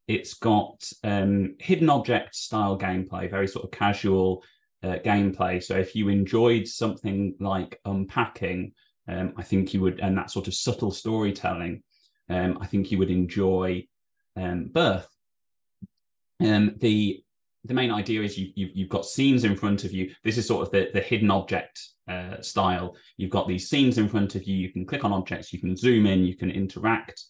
It's 0.07 0.33
got 0.33 0.91
um, 1.03 1.55
hidden 1.59 1.89
object 1.89 2.35
style 2.35 2.77
gameplay, 2.77 3.29
very 3.29 3.47
sort 3.47 3.65
of 3.65 3.71
casual 3.71 4.43
uh, 4.83 4.97
gameplay. 5.05 5.63
So 5.63 5.77
if 5.77 5.95
you 5.95 6.09
enjoyed 6.09 6.67
something 6.67 7.35
like 7.39 7.79
unpacking, 7.85 8.73
um, 9.07 9.33
I 9.37 9.43
think 9.43 9.73
you 9.73 9.79
would, 9.81 10.01
and 10.01 10.17
that 10.17 10.29
sort 10.31 10.47
of 10.49 10.55
subtle 10.55 10.91
storytelling, 10.91 11.83
um, 12.29 12.57
I 12.59 12.65
think 12.65 12.91
you 12.91 12.97
would 12.97 13.11
enjoy 13.11 13.87
um, 14.35 14.69
Birth. 14.71 15.09
Um, 16.39 16.75
the 16.79 17.23
the 17.65 17.73
main 17.73 17.91
idea 17.91 18.21
is 18.21 18.37
you, 18.37 18.51
you've, 18.55 18.75
you've 18.75 18.89
got 18.89 19.05
scenes 19.05 19.45
in 19.45 19.55
front 19.55 19.85
of 19.85 19.93
you. 19.93 20.13
This 20.23 20.37
is 20.37 20.45
sort 20.45 20.65
of 20.67 20.71
the, 20.71 20.89
the 20.93 20.99
hidden 20.99 21.31
object 21.31 21.79
uh, 22.09 22.41
style. 22.41 22.95
You've 23.15 23.29
got 23.29 23.47
these 23.47 23.69
scenes 23.69 23.97
in 23.97 24.09
front 24.09 24.35
of 24.35 24.43
you. 24.43 24.55
You 24.55 24.69
can 24.69 24.85
click 24.85 25.05
on 25.05 25.13
objects, 25.13 25.53
you 25.53 25.59
can 25.59 25.77
zoom 25.77 26.05
in, 26.05 26.25
you 26.25 26.35
can 26.35 26.51
interact. 26.51 27.23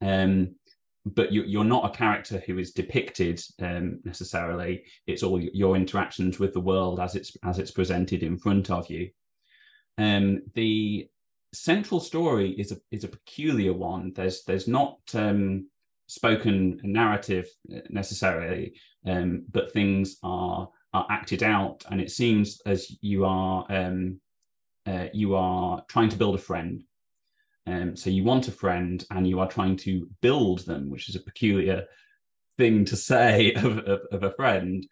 Um, 0.00 0.54
but 1.04 1.32
you, 1.32 1.42
you're 1.42 1.64
not 1.64 1.86
a 1.86 1.96
character 1.96 2.42
who 2.46 2.58
is 2.58 2.72
depicted 2.72 3.42
um, 3.60 4.00
necessarily. 4.04 4.84
It's 5.06 5.22
all 5.22 5.40
your 5.40 5.74
interactions 5.74 6.38
with 6.38 6.52
the 6.52 6.60
world 6.60 7.00
as 7.00 7.16
it's 7.16 7.36
as 7.42 7.58
it's 7.58 7.70
presented 7.70 8.22
in 8.22 8.38
front 8.38 8.70
of 8.70 8.88
you. 8.90 9.10
Um, 9.98 10.42
the 10.54 11.08
central 11.52 12.00
story 12.00 12.50
is 12.52 12.70
a 12.70 12.76
is 12.90 13.04
a 13.04 13.08
peculiar 13.08 13.72
one. 13.72 14.12
There's 14.14 14.44
there's 14.44 14.68
not 14.68 14.98
um, 15.14 15.69
spoken 16.10 16.80
narrative 16.82 17.48
necessarily, 17.88 18.74
um, 19.06 19.44
but 19.50 19.72
things 19.72 20.16
are 20.22 20.68
are 20.92 21.06
acted 21.08 21.44
out, 21.44 21.84
and 21.90 22.00
it 22.00 22.10
seems 22.10 22.60
as 22.66 22.96
you 23.00 23.24
are 23.24 23.64
um, 23.70 24.20
uh, 24.86 25.06
you 25.12 25.36
are 25.36 25.84
trying 25.88 26.08
to 26.08 26.16
build 26.16 26.34
a 26.34 26.38
friend. 26.38 26.82
Um, 27.66 27.94
so 27.94 28.10
you 28.10 28.24
want 28.24 28.48
a 28.48 28.52
friend, 28.52 29.04
and 29.10 29.26
you 29.26 29.38
are 29.38 29.48
trying 29.48 29.76
to 29.78 30.08
build 30.20 30.66
them, 30.66 30.90
which 30.90 31.08
is 31.08 31.14
a 31.14 31.20
peculiar 31.20 31.86
thing 32.56 32.84
to 32.86 32.96
say 32.96 33.52
of, 33.64 33.78
of, 33.78 34.00
of 34.10 34.22
a 34.24 34.32
friend. 34.32 34.84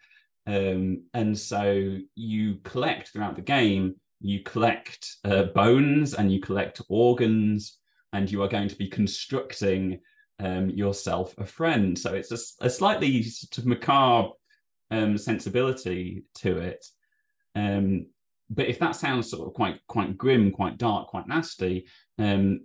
Um, 0.46 1.02
and 1.14 1.36
so 1.36 1.98
you 2.14 2.58
collect 2.62 3.08
throughout 3.08 3.34
the 3.34 3.42
game. 3.42 3.96
You 4.20 4.42
collect 4.44 5.16
uh, 5.24 5.44
bones 5.44 6.14
and 6.14 6.32
you 6.32 6.40
collect 6.40 6.80
organs, 6.88 7.78
and 8.12 8.30
you 8.30 8.40
are 8.42 8.48
going 8.48 8.68
to 8.68 8.76
be 8.76 8.88
constructing 8.88 9.98
um, 10.40 10.70
yourself 10.70 11.34
a 11.38 11.46
friend. 11.46 11.98
So 11.98 12.14
it's 12.14 12.32
a, 12.32 12.66
a 12.66 12.70
slightly 12.70 13.22
sort 13.22 13.58
of 13.58 13.66
macabre 13.66 14.30
um, 14.90 15.18
sensibility 15.18 16.24
to 16.36 16.58
it. 16.58 16.84
Um, 17.54 18.06
but 18.50 18.66
if 18.66 18.78
that 18.78 18.96
sounds 18.96 19.30
sort 19.30 19.46
of 19.46 19.54
quite 19.54 19.80
quite 19.86 20.16
grim, 20.16 20.50
quite 20.50 20.78
dark, 20.78 21.08
quite 21.08 21.28
nasty, 21.28 21.86
um, 22.18 22.60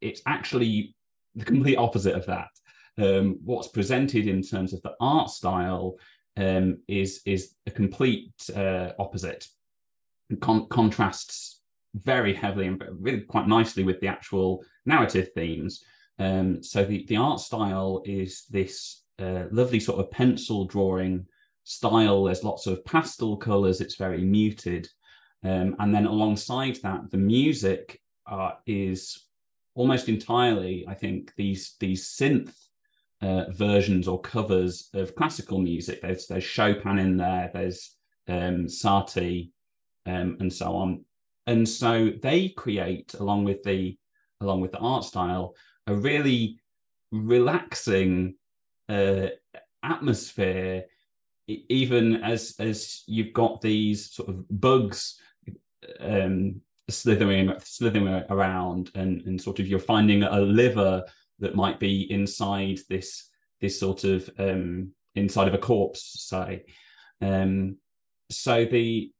it's 0.00 0.22
actually 0.26 0.94
the 1.34 1.44
complete 1.44 1.76
opposite 1.76 2.14
of 2.14 2.26
that. 2.26 2.48
Um, 2.98 3.38
what's 3.44 3.68
presented 3.68 4.26
in 4.26 4.40
terms 4.42 4.72
of 4.72 4.80
the 4.82 4.94
art 5.00 5.30
style 5.30 5.96
um, 6.36 6.78
is 6.88 7.20
is 7.26 7.54
a 7.66 7.70
complete 7.70 8.32
uh, 8.54 8.92
opposite. 8.98 9.46
Con- 10.40 10.68
contrasts 10.68 11.60
very 11.94 12.34
heavily 12.34 12.66
and 12.66 12.82
really 12.98 13.20
quite 13.20 13.46
nicely 13.46 13.84
with 13.84 14.00
the 14.00 14.08
actual 14.08 14.62
narrative 14.84 15.30
themes. 15.34 15.84
Um, 16.18 16.62
so 16.62 16.84
the, 16.84 17.04
the 17.06 17.16
art 17.16 17.40
style 17.40 18.02
is 18.04 18.44
this 18.50 19.02
uh, 19.18 19.44
lovely 19.50 19.80
sort 19.80 20.00
of 20.00 20.10
pencil 20.10 20.64
drawing 20.64 21.26
style. 21.64 22.24
There's 22.24 22.44
lots 22.44 22.66
of 22.66 22.84
pastel 22.84 23.36
colors. 23.36 23.80
It's 23.80 23.96
very 23.96 24.22
muted. 24.22 24.88
Um, 25.44 25.76
and 25.78 25.94
then 25.94 26.06
alongside 26.06 26.76
that, 26.82 27.10
the 27.10 27.18
music 27.18 28.00
uh, 28.26 28.52
is 28.66 29.26
almost 29.74 30.08
entirely, 30.08 30.86
I 30.88 30.94
think, 30.94 31.32
these 31.36 31.76
these 31.78 32.08
synth 32.08 32.54
uh, 33.20 33.44
versions 33.50 34.08
or 34.08 34.20
covers 34.20 34.88
of 34.94 35.14
classical 35.14 35.58
music. 35.58 36.02
There's 36.02 36.26
there's 36.26 36.44
Chopin 36.44 36.98
in 36.98 37.16
there. 37.16 37.50
There's 37.52 37.96
um, 38.28 38.66
um, 40.06 40.36
and 40.40 40.52
so 40.52 40.76
on. 40.76 41.04
And 41.46 41.68
so 41.68 42.10
they 42.22 42.48
create, 42.48 43.14
along 43.14 43.44
with 43.44 43.62
the 43.62 43.96
along 44.40 44.60
with 44.60 44.72
the 44.72 44.78
art 44.78 45.04
style, 45.04 45.54
a 45.86 45.94
really 45.94 46.58
relaxing 47.12 48.34
uh, 48.88 49.28
atmosphere 49.82 50.84
even 51.48 52.16
as 52.24 52.56
as 52.58 53.04
you've 53.06 53.32
got 53.32 53.60
these 53.60 54.10
sort 54.10 54.28
of 54.28 54.44
bugs 54.60 55.20
um, 56.00 56.60
slithering 56.88 57.52
slithering 57.60 58.24
around 58.30 58.90
and 58.94 59.22
and 59.22 59.40
sort 59.40 59.60
of 59.60 59.68
you're 59.68 59.78
finding 59.78 60.22
a 60.24 60.40
liver 60.40 61.04
that 61.38 61.54
might 61.54 61.78
be 61.78 62.10
inside 62.10 62.78
this 62.88 63.30
this 63.60 63.78
sort 63.78 64.04
of 64.04 64.28
um, 64.38 64.90
inside 65.14 65.48
of 65.48 65.54
a 65.54 65.58
corpse 65.58 66.26
say. 66.28 66.64
Um, 67.20 67.76
so 68.30 68.64
the, 68.64 69.12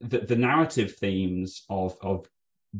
the 0.00 0.18
the 0.18 0.36
narrative 0.36 0.96
themes 0.96 1.64
of 1.70 1.96
of 2.02 2.26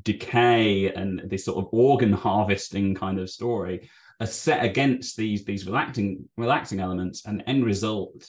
decay 0.02 0.92
and 0.92 1.22
this 1.24 1.44
sort 1.44 1.58
of 1.58 1.68
organ 1.72 2.12
harvesting 2.12 2.94
kind 2.94 3.18
of 3.18 3.30
story 3.30 3.88
are 4.20 4.26
set 4.26 4.64
against 4.64 5.16
these 5.16 5.44
these 5.44 5.66
relaxing 5.66 6.28
relaxing 6.36 6.80
elements. 6.80 7.24
And 7.26 7.40
the 7.40 7.48
end 7.48 7.64
result 7.64 8.28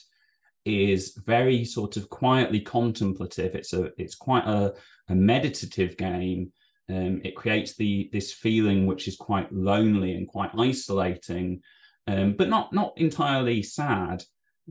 is 0.64 1.18
very 1.26 1.64
sort 1.64 1.96
of 1.96 2.08
quietly 2.08 2.60
contemplative. 2.60 3.54
It's 3.54 3.72
a 3.72 3.90
it's 3.98 4.14
quite 4.14 4.46
a, 4.46 4.74
a 5.08 5.14
meditative 5.14 5.96
game. 5.96 6.52
Um, 6.88 7.20
it 7.24 7.36
creates 7.36 7.76
the 7.76 8.10
this 8.12 8.32
feeling 8.32 8.86
which 8.86 9.06
is 9.06 9.16
quite 9.16 9.52
lonely 9.52 10.14
and 10.14 10.26
quite 10.26 10.50
isolating 10.58 11.62
um, 12.06 12.32
but 12.32 12.48
not 12.48 12.72
not 12.72 12.92
entirely 12.96 13.62
sad. 13.62 14.22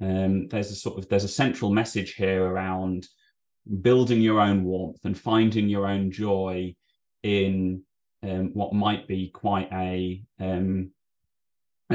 Um, 0.01 0.47
there's 0.47 0.71
a 0.71 0.75
sort 0.75 0.97
of 0.97 1.09
there's 1.09 1.23
a 1.23 1.29
central 1.29 1.71
message 1.71 2.13
here 2.13 2.43
around 2.43 3.07
building 3.81 4.21
your 4.21 4.39
own 4.39 4.63
warmth 4.63 4.99
and 5.03 5.17
finding 5.17 5.69
your 5.69 5.85
own 5.85 6.11
joy 6.11 6.75
in 7.23 7.83
um, 8.23 8.51
what 8.53 8.73
might 8.73 9.07
be 9.07 9.29
quite 9.29 9.69
a 9.71 10.23
um, 10.39 10.91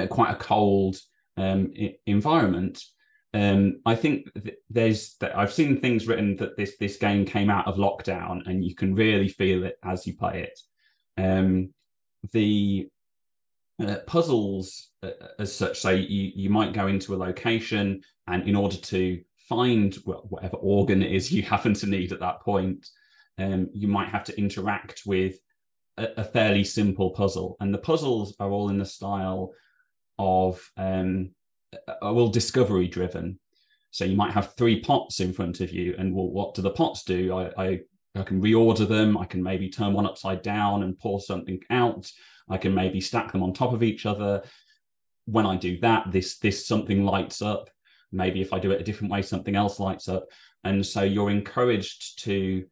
quite 0.09 0.33
a 0.33 0.37
cold 0.37 0.97
um, 1.37 1.73
I- 1.79 1.97
environment. 2.07 2.83
Um, 3.33 3.81
I 3.85 3.97
think 3.97 4.33
th- 4.35 4.57
there's 4.71 5.17
that 5.17 5.37
I've 5.37 5.53
seen 5.53 5.81
things 5.81 6.07
written 6.07 6.37
that 6.37 6.57
this 6.57 6.77
this 6.79 6.97
game 6.97 7.25
came 7.25 7.51
out 7.51 7.67
of 7.67 7.77
lockdown, 7.77 8.47
and 8.47 8.65
you 8.65 8.75
can 8.75 8.95
really 8.95 9.29
feel 9.29 9.65
it 9.65 9.79
as 9.83 10.07
you 10.07 10.17
play 10.17 10.43
it. 10.45 10.61
Um, 11.21 11.71
the 12.33 12.89
uh, 13.85 13.97
puzzles, 14.07 14.91
uh, 15.03 15.11
as 15.39 15.55
such, 15.55 15.81
say 15.81 15.97
you 15.97 16.33
you 16.35 16.49
might 16.49 16.73
go 16.73 16.87
into 16.87 17.15
a 17.15 17.19
location, 17.19 18.03
and 18.29 18.49
in 18.49 18.55
order 18.55 18.77
to 18.77 19.21
find 19.49 19.95
whatever 20.05 20.57
organ 20.57 21.03
it 21.03 21.13
is 21.13 21.33
you 21.33 21.43
happen 21.43 21.75
to 21.75 21.87
need 21.87 22.13
at 22.13 22.21
that 22.21 22.41
point, 22.41 22.87
um, 23.39 23.69
you 23.73 23.89
might 23.89 24.09
have 24.09 24.25
to 24.25 24.39
interact 24.39 25.03
with 25.07 25.39
a, 25.97 26.09
a, 26.19 26.25
fairly 26.25 26.65
simple 26.65 27.11
puzzle. 27.11 27.57
And 27.61 27.73
the 27.73 27.79
puzzles 27.79 28.35
are 28.39 28.51
all 28.51 28.69
in 28.69 28.79
the 28.79 28.87
style 28.87 29.53
of, 30.19 30.61
um, 30.77 31.31
well, 32.01 32.29
discovery 32.29 32.89
driven. 32.89 33.39
So 33.91 34.05
you 34.05 34.17
might 34.17 34.33
have 34.33 34.55
three 34.55 34.81
pots 34.81 35.21
in 35.21 35.33
front 35.33 35.61
of 35.61 35.73
you, 35.73 35.95
and 35.99 36.15
well, 36.15 36.29
what 36.29 36.55
do 36.55 36.63
the 36.63 36.71
pots 36.71 37.05
do? 37.05 37.33
I, 37.33 37.65
I, 37.65 37.81
I 38.17 38.23
can 38.23 38.43
reorder 38.43 38.89
them. 38.89 39.17
I 39.17 39.25
can 39.25 39.43
maybe 39.43 39.69
turn 39.69 39.93
one 39.93 40.07
upside 40.07 40.43
down 40.43 40.83
and 40.83 40.99
pour 40.99 41.21
something 41.21 41.61
out. 41.71 42.11
I 42.49 42.59
can 42.59 42.75
maybe 42.75 43.01
stack 43.01 43.31
them 43.31 43.43
on 43.43 43.53
top 43.53 43.73
of 43.73 43.83
each 43.83 44.05
other. 44.05 44.43
When 45.27 45.47
I 45.47 45.57
do 45.57 45.79
that, 45.79 46.11
this 46.11 46.39
this 46.39 46.67
something 46.67 47.05
lights 47.05 47.41
up. 47.41 47.71
Maybe 48.11 48.41
if 48.41 48.53
I 48.53 48.59
do 48.59 48.73
it 48.73 48.81
a 48.81 48.85
different 48.85 49.13
way, 49.13 49.23
something 49.23 49.57
else 49.57 49.79
lights 49.79 50.09
up. 50.09 50.27
And 50.65 50.85
so 50.85 51.03
you're 51.03 51.31
encouraged 51.31 52.23
to 52.25 52.65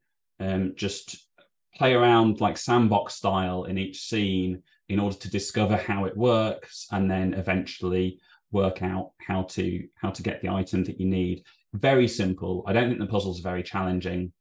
um, 0.43 0.75
just 0.77 1.29
play 1.75 1.95
around 1.95 2.41
like 2.41 2.59
sandbox 2.59 3.15
style 3.15 3.65
in 3.65 3.79
each 3.79 4.03
scene 4.03 4.63
in 4.89 4.99
order 4.99 5.17
to 5.17 5.31
discover 5.31 5.77
how 5.77 6.05
it 6.05 6.17
works 6.17 6.87
and 6.91 7.11
then 7.11 7.35
eventually 7.35 8.21
work 8.51 8.83
out 8.83 9.13
how 9.27 9.43
to 9.45 9.87
how 9.95 10.11
to 10.11 10.23
get 10.23 10.43
the 10.43 10.49
item 10.49 10.85
that 10.85 11.01
you 11.01 11.07
need. 11.07 11.45
Very 11.73 12.07
simple. 12.07 12.65
I 12.67 12.73
don't 12.73 12.89
think 12.89 13.01
the 13.01 13.07
puzzles 13.07 13.41
are 13.41 13.51
very 13.51 13.63
challenging. 13.63 14.33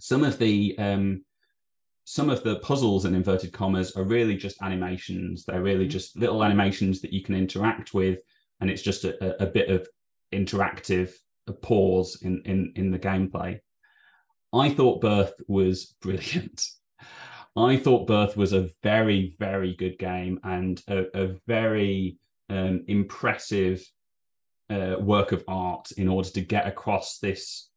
Some 0.00 0.24
of 0.24 0.38
the 0.38 0.74
um 0.78 1.24
some 2.04 2.30
of 2.30 2.42
the 2.42 2.56
puzzles 2.60 3.04
in 3.04 3.14
inverted 3.14 3.52
commas 3.52 3.94
are 3.96 4.04
really 4.04 4.36
just 4.36 4.62
animations. 4.62 5.44
They're 5.44 5.62
really 5.62 5.84
mm-hmm. 5.84 5.90
just 5.90 6.16
little 6.16 6.42
animations 6.42 7.02
that 7.02 7.12
you 7.12 7.22
can 7.22 7.34
interact 7.34 7.92
with 7.92 8.20
and 8.60 8.70
it's 8.70 8.82
just 8.82 9.04
a, 9.04 9.42
a 9.42 9.46
bit 9.46 9.68
of 9.68 9.86
interactive 10.32 11.12
pause 11.62 12.18
in 12.22 12.42
in 12.44 12.72
in 12.76 12.90
the 12.90 12.98
gameplay 12.98 13.58
I 14.52 14.70
thought 14.70 15.00
Birth 15.00 15.34
was 15.46 15.94
brilliant. 16.00 16.64
I 17.56 17.76
thought 17.76 18.06
Birth 18.06 18.36
was 18.36 18.52
a 18.52 18.70
very, 18.82 19.34
very 19.38 19.74
good 19.74 19.98
game 19.98 20.38
and 20.44 20.80
a, 20.88 21.04
a 21.14 21.36
very 21.46 22.18
um, 22.48 22.84
impressive 22.86 23.84
uh, 24.70 24.96
work 25.00 25.32
of 25.32 25.44
art 25.48 25.90
in 25.96 26.08
order 26.08 26.28
to 26.30 26.40
get 26.40 26.66
across 26.66 27.18
this 27.18 27.68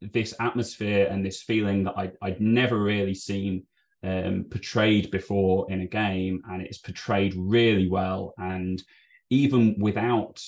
this 0.00 0.34
atmosphere 0.40 1.08
and 1.10 1.24
this 1.24 1.42
feeling 1.42 1.84
that 1.84 1.98
I, 1.98 2.10
I'd 2.22 2.40
never 2.40 2.78
really 2.78 3.12
seen 3.12 3.64
um, 4.02 4.46
portrayed 4.50 5.10
before 5.10 5.70
in 5.70 5.82
a 5.82 5.86
game, 5.86 6.42
and 6.48 6.62
it's 6.62 6.78
portrayed 6.78 7.34
really 7.36 7.86
well. 7.86 8.32
And 8.38 8.82
even 9.28 9.76
without 9.78 10.42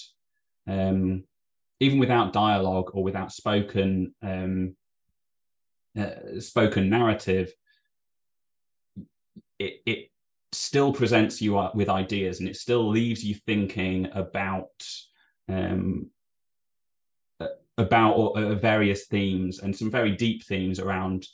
um, 0.67 1.25
even 1.81 1.99
without 1.99 2.33
dialogue 2.33 2.93
or 2.95 3.03
without 3.03 3.33
spoken 3.33 4.15
um, 4.23 4.75
uh, 5.99 6.41
spoken 6.41 6.89
narrative, 6.89 7.53
it, 9.59 9.83
it 9.87 10.11
still 10.53 10.93
presents 10.93 11.41
you 11.41 11.69
with 11.75 11.89
ideas 11.89 12.41
and 12.41 12.49
it 12.49 12.57
still 12.57 12.89
leaves 12.89 13.25
you 13.25 13.35
thinking 13.35 14.09
about 14.15 14.71
um, 15.49 16.11
about 17.79 18.15
uh, 18.15 18.55
various 18.55 19.07
themes 19.07 19.61
and 19.61 19.75
some 19.75 19.91
very 19.91 20.13
deep 20.13 20.45
themes 20.45 20.79
around 20.79 21.27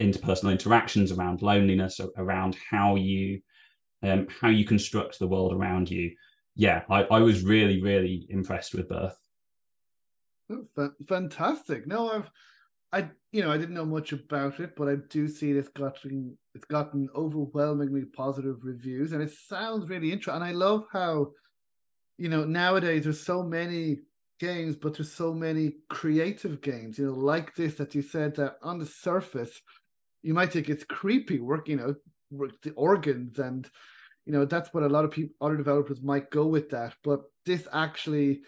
interpersonal 0.00 0.50
interactions, 0.50 1.12
around 1.12 1.42
loneliness, 1.42 2.00
around 2.16 2.56
how 2.70 2.96
you 2.96 3.40
um, 4.02 4.26
how 4.40 4.48
you 4.48 4.64
construct 4.64 5.18
the 5.18 5.26
world 5.26 5.52
around 5.52 5.90
you. 5.90 6.12
Yeah, 6.56 6.82
I, 6.90 7.04
I 7.04 7.20
was 7.20 7.42
really 7.42 7.80
really 7.80 8.26
impressed 8.28 8.74
with 8.74 8.88
Birth. 8.88 9.18
Oh, 10.50 10.90
fantastic! 11.08 11.86
No, 11.86 12.10
I've 12.10 12.30
I 12.94 13.10
you 13.32 13.42
know 13.42 13.50
I 13.50 13.58
didn't 13.58 13.74
know 13.74 13.84
much 13.84 14.12
about 14.12 14.60
it, 14.60 14.76
but 14.76 14.88
I 14.88 14.96
do 15.10 15.28
see 15.28 15.50
it's 15.50 15.68
gotten 15.68 16.36
it's 16.54 16.64
gotten 16.64 17.08
overwhelmingly 17.14 18.04
positive 18.04 18.58
reviews, 18.62 19.12
and 19.12 19.22
it 19.22 19.32
sounds 19.32 19.88
really 19.88 20.12
interesting. 20.12 20.42
And 20.42 20.44
I 20.44 20.52
love 20.52 20.86
how 20.92 21.32
you 22.18 22.28
know 22.28 22.44
nowadays 22.44 23.04
there's 23.04 23.20
so 23.20 23.42
many 23.42 23.98
games, 24.40 24.76
but 24.76 24.94
there's 24.94 25.12
so 25.12 25.32
many 25.32 25.72
creative 25.88 26.60
games, 26.60 26.98
you 26.98 27.06
know, 27.06 27.12
like 27.12 27.54
this 27.54 27.74
that 27.74 27.94
you 27.94 28.02
said 28.02 28.34
that 28.36 28.56
on 28.62 28.78
the 28.78 28.86
surface 28.86 29.60
you 30.24 30.34
might 30.34 30.52
think 30.52 30.68
it's 30.68 30.84
creepy 30.84 31.38
working 31.38 31.80
out 31.80 31.96
the 32.62 32.72
organs 32.72 33.38
and 33.38 33.70
you 34.24 34.32
know 34.32 34.44
that's 34.44 34.72
what 34.74 34.82
a 34.82 34.88
lot 34.88 35.04
of 35.04 35.10
people 35.12 35.36
other 35.40 35.56
developers 35.56 36.02
might 36.02 36.30
go 36.30 36.46
with 36.46 36.70
that 36.70 36.94
but 37.04 37.20
this 37.46 37.68
actually 37.72 38.40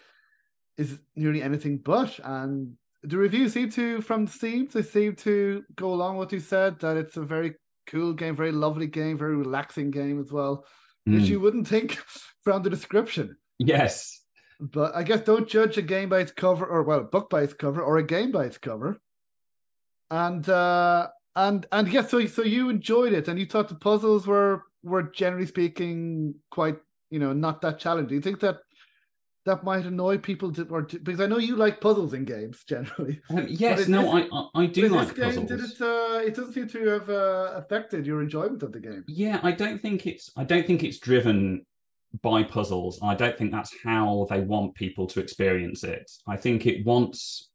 is 0.77 0.99
nearly 1.15 1.41
anything 1.41 1.77
but 1.77 2.19
and 2.25 2.75
the 3.07 3.17
reviews 3.17 3.53
seem 3.53 3.69
to 3.71 4.01
from 4.01 4.27
Steam 4.27 4.67
they 4.71 4.83
seem 4.83 5.15
to 5.15 5.63
go 5.75 5.93
along 5.93 6.17
what 6.17 6.31
you 6.33 6.41
said 6.41 6.79
that 6.79 6.97
it's 6.97 7.15
a 7.15 7.21
very 7.21 7.55
cool 7.87 8.13
game, 8.13 8.35
very 8.35 8.51
lovely 8.51 8.87
game, 8.87 9.17
very 9.17 9.37
relaxing 9.37 9.91
game 9.91 10.19
as 10.19 10.31
well, 10.31 10.65
mm. 11.07 11.15
which 11.15 11.23
hmm. 11.23 11.31
you 11.31 11.39
wouldn't 11.39 11.67
think 11.67 11.97
from 12.43 12.63
the 12.63 12.69
description. 12.69 13.37
Yes. 13.59 14.21
But 14.59 14.93
I 14.93 15.03
guess 15.03 15.21
don't 15.21 15.47
judge 15.47 15.77
a 15.77 15.81
game 15.81 16.09
by 16.09 16.19
its 16.19 16.31
cover 16.31 16.65
or 16.65 16.83
well, 16.83 16.99
a 16.99 17.03
book 17.03 17.29
by 17.29 17.43
its 17.43 17.53
cover 17.53 17.81
or 17.81 17.97
a 17.97 18.03
game 18.03 18.31
by 18.31 18.45
its 18.45 18.57
cover. 18.57 18.99
And 20.11 20.47
uh 20.49 21.07
and 21.35 21.65
and 21.71 21.87
yes, 21.87 22.09
so 22.09 22.25
so 22.25 22.41
you 22.41 22.69
enjoyed 22.69 23.13
it 23.13 23.29
and 23.29 23.39
you 23.39 23.45
thought 23.45 23.69
the 23.69 23.75
puzzles 23.75 24.27
were 24.27 24.63
were 24.83 25.03
generally 25.03 25.45
speaking 25.45 26.35
quite, 26.51 26.77
you 27.09 27.19
know, 27.19 27.31
not 27.31 27.61
that 27.61 27.79
challenging. 27.79 28.09
Do 28.09 28.15
you 28.15 28.21
think 28.21 28.41
that 28.41 28.57
that 29.47 29.63
might 29.63 29.85
annoy 29.85 30.17
people 30.17 30.51
to, 30.51 30.63
or 30.65 30.83
to, 30.83 30.99
because 30.99 31.21
I 31.21 31.25
know 31.25 31.37
you 31.37 31.55
like 31.55 31.79
puzzles 31.79 32.13
in 32.13 32.25
games 32.25 32.63
generally. 32.65 33.21
Um, 33.29 33.45
yes, 33.49 33.87
no, 33.87 34.15
this, 34.15 34.29
I 34.31 34.63
I 34.63 34.65
do 34.67 34.89
like 34.89 35.15
game, 35.15 35.25
puzzles. 35.25 35.47
Did 35.47 35.59
it? 35.61 35.81
Uh, 35.81 36.19
it 36.25 36.35
doesn't 36.35 36.53
seem 36.53 36.67
to 36.67 36.87
have 36.87 37.09
uh, 37.09 37.51
affected 37.55 38.05
your 38.05 38.21
enjoyment 38.21 38.63
of 38.63 38.71
the 38.71 38.79
game. 38.79 39.03
Yeah, 39.07 39.39
I 39.43 39.51
don't 39.51 39.81
think 39.81 40.05
it's. 40.05 40.31
I 40.37 40.43
don't 40.43 40.65
think 40.67 40.83
it's 40.83 40.99
driven 40.99 41.65
by 42.21 42.43
puzzles. 42.43 42.99
I 43.01 43.15
don't 43.15 43.37
think 43.37 43.51
that's 43.51 43.73
how 43.83 44.27
they 44.29 44.41
want 44.41 44.75
people 44.75 45.07
to 45.07 45.19
experience 45.19 45.83
it. 45.83 46.09
I 46.27 46.37
think 46.37 46.65
it 46.65 46.85
wants 46.85 47.49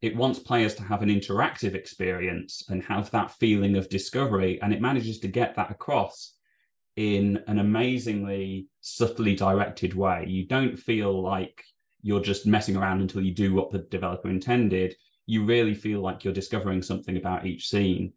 it 0.00 0.14
wants 0.16 0.38
players 0.38 0.74
to 0.76 0.82
have 0.84 1.02
an 1.02 1.08
interactive 1.08 1.74
experience 1.74 2.62
and 2.68 2.82
have 2.84 3.10
that 3.10 3.32
feeling 3.32 3.76
of 3.76 3.88
discovery, 3.88 4.60
and 4.62 4.72
it 4.72 4.80
manages 4.80 5.18
to 5.20 5.28
get 5.28 5.56
that 5.56 5.70
across 5.70 6.34
in 6.98 7.40
an 7.46 7.60
amazingly 7.60 8.66
subtly 8.80 9.36
directed 9.36 9.94
way. 9.94 10.24
You 10.26 10.44
don't 10.44 10.76
feel 10.76 11.22
like 11.22 11.62
you're 12.02 12.20
just 12.20 12.44
messing 12.44 12.76
around 12.76 13.00
until 13.00 13.22
you 13.22 13.32
do 13.32 13.54
what 13.54 13.70
the 13.70 13.78
developer 13.78 14.28
intended. 14.28 14.96
You 15.24 15.44
really 15.44 15.74
feel 15.74 16.00
like 16.00 16.24
you're 16.24 16.34
discovering 16.34 16.82
something 16.82 17.16
about 17.16 17.46
each 17.46 17.68
scene. 17.68 18.14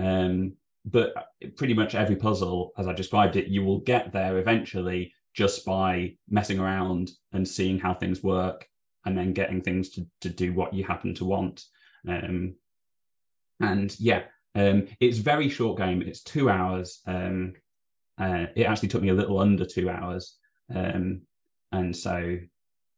Um, 0.00 0.54
but 0.84 1.14
pretty 1.56 1.74
much 1.74 1.94
every 1.94 2.16
puzzle, 2.16 2.72
as 2.76 2.88
I 2.88 2.92
described 2.92 3.36
it, 3.36 3.46
you 3.46 3.62
will 3.62 3.78
get 3.78 4.12
there 4.12 4.38
eventually 4.38 5.14
just 5.32 5.64
by 5.64 6.16
messing 6.28 6.58
around 6.58 7.12
and 7.32 7.46
seeing 7.46 7.78
how 7.78 7.94
things 7.94 8.24
work 8.24 8.68
and 9.04 9.16
then 9.16 9.32
getting 9.32 9.62
things 9.62 9.90
to 9.90 10.04
to 10.22 10.28
do 10.28 10.52
what 10.52 10.74
you 10.74 10.82
happen 10.82 11.14
to 11.14 11.24
want. 11.24 11.66
Um, 12.08 12.56
and 13.60 13.94
yeah, 14.00 14.24
um, 14.56 14.88
it's 14.98 15.18
very 15.18 15.48
short 15.48 15.78
game. 15.78 16.02
It's 16.02 16.22
two 16.22 16.50
hours. 16.50 17.00
Um, 17.06 17.54
uh, 18.18 18.46
it 18.54 18.64
actually 18.64 18.88
took 18.88 19.02
me 19.02 19.08
a 19.08 19.14
little 19.14 19.38
under 19.38 19.64
two 19.64 19.90
hours, 19.90 20.36
um, 20.74 21.22
and 21.72 21.94
so 21.94 22.38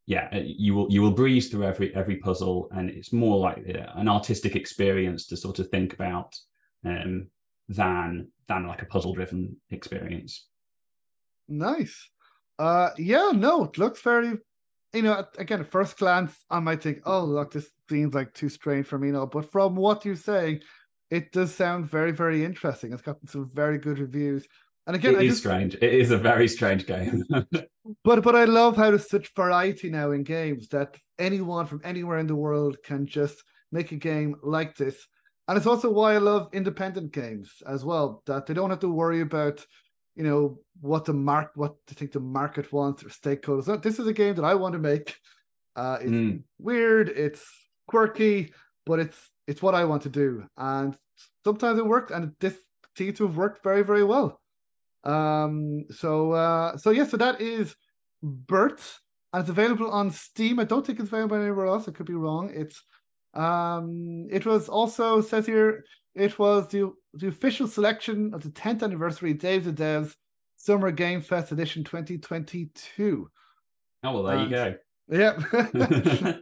yeah, 0.07 0.29
uh, 0.33 0.41
you 0.45 0.75
will 0.75 0.87
you 0.89 1.03
will 1.03 1.11
breeze 1.11 1.49
through 1.49 1.65
every 1.65 1.95
every 1.95 2.17
puzzle, 2.17 2.69
and 2.71 2.89
it's 2.91 3.13
more 3.13 3.39
like 3.39 3.59
uh, 3.69 3.99
an 3.99 4.09
artistic 4.09 4.55
experience 4.55 5.27
to 5.27 5.37
sort 5.37 5.59
of 5.59 5.69
think 5.69 5.95
about 5.95 6.37
um, 6.85 7.27
than 7.69 8.29
than 8.47 8.67
like 8.69 8.83
a 8.83 8.87
puzzle 8.87 9.15
driven 9.15 9.57
experience. 9.71 10.47
Nice. 11.49 12.09
Uh, 12.59 12.91
yeah, 12.97 13.33
no, 13.35 13.65
it 13.65 13.79
looks 13.79 14.01
very. 14.01 14.39
You 14.93 15.03
know, 15.03 15.27
again, 15.37 15.61
at 15.61 15.67
first 15.67 15.99
glance, 15.99 16.35
I 16.49 16.61
might 16.61 16.83
think, 16.83 17.01
"Oh, 17.05 17.25
look, 17.25 17.53
this 17.53 17.69
seems 17.91 18.15
like 18.15 18.33
too 18.33 18.49
strange 18.49 18.87
for 18.87 18.99
me." 18.99 19.11
No, 19.11 19.27
but 19.27 19.51
from 19.51 19.75
what 19.75 20.05
you're 20.05 20.15
saying, 20.15 20.61
it 21.11 21.33
does 21.33 21.55
sound 21.55 21.91
very, 21.91 22.13
very 22.13 22.45
interesting. 22.45 22.93
It's 22.93 23.03
gotten 23.03 23.27
some 23.29 23.51
very 23.53 23.79
good 23.79 23.99
reviews. 23.99 24.47
And 24.87 24.95
again, 24.97 25.15
it 25.15 25.19
I 25.19 25.23
is 25.23 25.33
just, 25.33 25.41
strange. 25.41 25.75
It 25.75 25.83
is 25.95 26.11
a 26.13 26.19
very 26.19 26.47
strange 26.49 26.87
game. 26.87 27.25
but 28.05 28.23
but 28.23 28.37
I 28.37 28.45
love 28.45 28.77
how 28.77 28.91
there's 28.91 29.09
such 29.11 29.35
variety 29.35 29.91
now 29.91 30.13
in 30.13 30.23
games 30.23 30.69
that 30.69 30.97
anyone 31.19 31.67
from 31.67 31.81
anywhere 31.85 32.19
in 32.19 32.27
the 32.29 32.37
world 32.37 32.77
can 32.85 33.07
just 33.07 33.43
make 33.73 33.91
a 33.93 33.97
game 33.97 34.37
like 34.43 34.77
this. 34.77 35.07
And 35.49 35.57
it's 35.57 35.67
also 35.67 35.91
why 35.91 36.15
I 36.15 36.19
love 36.19 36.49
independent 36.53 37.13
games 37.13 37.51
as 37.67 37.85
well. 37.85 38.23
That 38.27 38.47
they 38.47 38.55
don't 38.55 38.71
have 38.71 38.81
to 38.81 38.89
worry 38.89 39.21
about, 39.23 39.65
you 40.15 40.23
know, 40.25 40.59
what 40.81 41.05
the 41.05 41.13
mark, 41.15 41.53
what 41.55 41.75
they 41.87 41.95
think 41.95 42.13
the 42.13 42.21
market 42.21 42.73
wants 42.73 43.03
or 43.05 43.09
stakeholders. 43.09 43.83
This 43.83 43.99
is 43.99 44.07
a 44.07 44.13
game 44.13 44.35
that 44.37 44.45
I 44.45 44.55
want 44.55 44.73
to 44.75 44.79
make. 44.79 45.17
Uh, 45.75 45.99
it's 46.01 46.11
Mm. 46.11 46.43
weird, 46.59 47.09
it's 47.09 47.45
quirky, 47.87 48.53
but 48.87 48.99
it's 49.01 49.31
it's 49.47 49.63
what 49.63 49.75
I 49.75 49.85
want 49.85 50.03
to 50.03 50.09
do, 50.09 50.45
and 50.57 50.97
sometimes 51.45 51.79
it 51.79 51.87
works, 51.87 52.11
and 52.13 52.33
this 52.41 52.57
seems 52.97 53.19
to 53.19 53.27
have 53.27 53.37
worked 53.37 53.63
very 53.63 53.83
very 53.83 54.03
well. 54.05 54.41
Um, 55.07 55.85
so 55.91 56.33
uh, 56.33 56.77
so 56.77 56.91
yeah, 56.91 57.07
so 57.07 57.17
that 57.17 57.41
is 57.41 57.77
Birth, 58.23 59.01
and 59.33 59.41
it's 59.41 59.51
available 59.51 59.91
on 59.91 60.11
Steam. 60.11 60.59
I 60.59 60.65
don't 60.65 60.85
think 60.85 60.99
it's 60.99 61.09
available 61.09 61.37
anywhere 61.37 61.67
else. 61.67 61.89
I 61.89 61.93
could 61.93 62.07
be 62.07 62.15
wrong. 62.15 62.51
It's 62.53 62.83
um, 63.35 64.27
it 64.31 64.45
was 64.45 64.69
also 64.69 65.21
says 65.21 65.47
here 65.47 65.85
it 66.15 66.39
was 66.39 66.69
the 66.69 66.93
the 67.15 67.29
official 67.29 67.69
selection 67.69 68.35
of 68.35 68.43
the 68.43 68.51
10th 68.51 68.83
anniversary 68.83 69.33
Day 69.33 69.57
of 69.57 69.65
the 69.65 69.73
Devs 69.73 70.15
Summer 70.57 70.91
Game 70.91 71.21
Fest 71.21 71.53
Edition 71.53 71.85
2022. 71.85 73.31
oh 74.03 74.13
well, 74.13 74.23
there 74.25 74.43
you 74.43 74.51
go. 74.51 74.75
Yeah. 75.09 75.39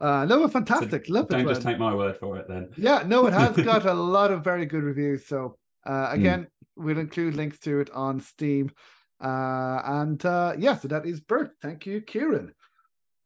uh, 0.00 0.26
no, 0.26 0.46
fantastic. 0.48 1.08
Love 1.08 1.26
it. 1.26 1.30
Don't 1.30 1.48
just 1.48 1.64
man. 1.64 1.72
take 1.72 1.80
my 1.80 1.94
word 1.94 2.18
for 2.18 2.36
it 2.36 2.46
then. 2.46 2.68
Yeah, 2.76 3.04
no, 3.06 3.26
it 3.26 3.32
has 3.32 3.56
got 3.64 3.86
a 3.86 3.94
lot 3.94 4.30
of 4.30 4.44
very 4.44 4.66
good 4.66 4.82
reviews. 4.82 5.26
So 5.26 5.56
uh, 5.86 6.08
again, 6.10 6.46
we'll 6.76 6.98
include 6.98 7.34
links 7.34 7.58
to 7.60 7.80
it 7.80 7.90
on 7.90 8.20
Steam. 8.20 8.70
Uh, 9.22 9.80
and 9.84 10.24
uh, 10.26 10.54
yeah, 10.58 10.76
so 10.76 10.88
that 10.88 11.06
is 11.06 11.20
Birth. 11.20 11.50
Thank 11.60 11.86
you, 11.86 12.00
Kieran. 12.00 12.52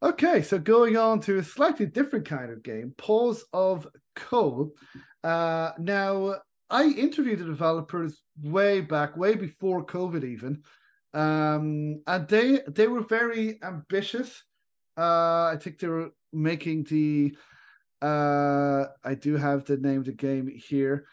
Okay, 0.03 0.43
so 0.43 0.59
going 0.59 0.99
on 0.99 1.21
to 1.21 1.39
a 1.39 1.43
slightly 1.43 1.87
different 1.87 2.27
kind 2.27 2.51
of 2.51 2.63
game, 2.63 2.95
Paws 2.99 3.45
of 3.53 3.89
Coal. 4.15 4.73
Uh, 5.25 5.71
now, 5.79 6.35
I 6.69 6.85
interviewed 6.85 7.39
the 7.39 7.45
developers 7.45 8.21
way 8.43 8.83
back, 8.83 9.17
way 9.17 9.37
before 9.37 9.87
COVID 9.87 10.23
even, 10.23 10.63
um, 11.15 12.03
and 12.07 12.29
they 12.29 12.61
they 12.69 12.89
were 12.89 13.03
very 13.03 13.59
ambitious. 13.63 14.45
Uh, 14.99 15.53
I 15.53 15.59
think 15.61 15.79
they 15.79 15.89
were 15.89 16.11
making 16.33 16.85
the. 16.85 17.37
Uh, 18.03 18.85
I 19.03 19.15
do 19.15 19.37
have 19.37 19.65
the 19.65 19.79
name 19.79 20.01
of 20.01 20.05
the 20.07 20.13
game 20.13 20.49
here. 20.49 21.07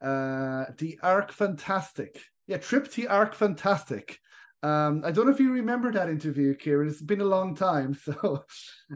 Uh, 0.00 0.66
the 0.78 0.98
Arc 1.02 1.32
Fantastic. 1.32 2.20
Yeah, 2.46 2.58
Trip 2.58 2.90
to 2.92 3.06
Arc 3.06 3.34
Fantastic. 3.34 4.18
Um, 4.62 5.02
I 5.04 5.10
don't 5.10 5.26
know 5.26 5.32
if 5.32 5.40
you 5.40 5.52
remember 5.52 5.90
that 5.92 6.10
interview, 6.10 6.54
Kieran. 6.54 6.88
It's 6.88 7.00
been 7.00 7.22
a 7.22 7.24
long 7.24 7.54
time, 7.54 7.94
so. 8.04 8.44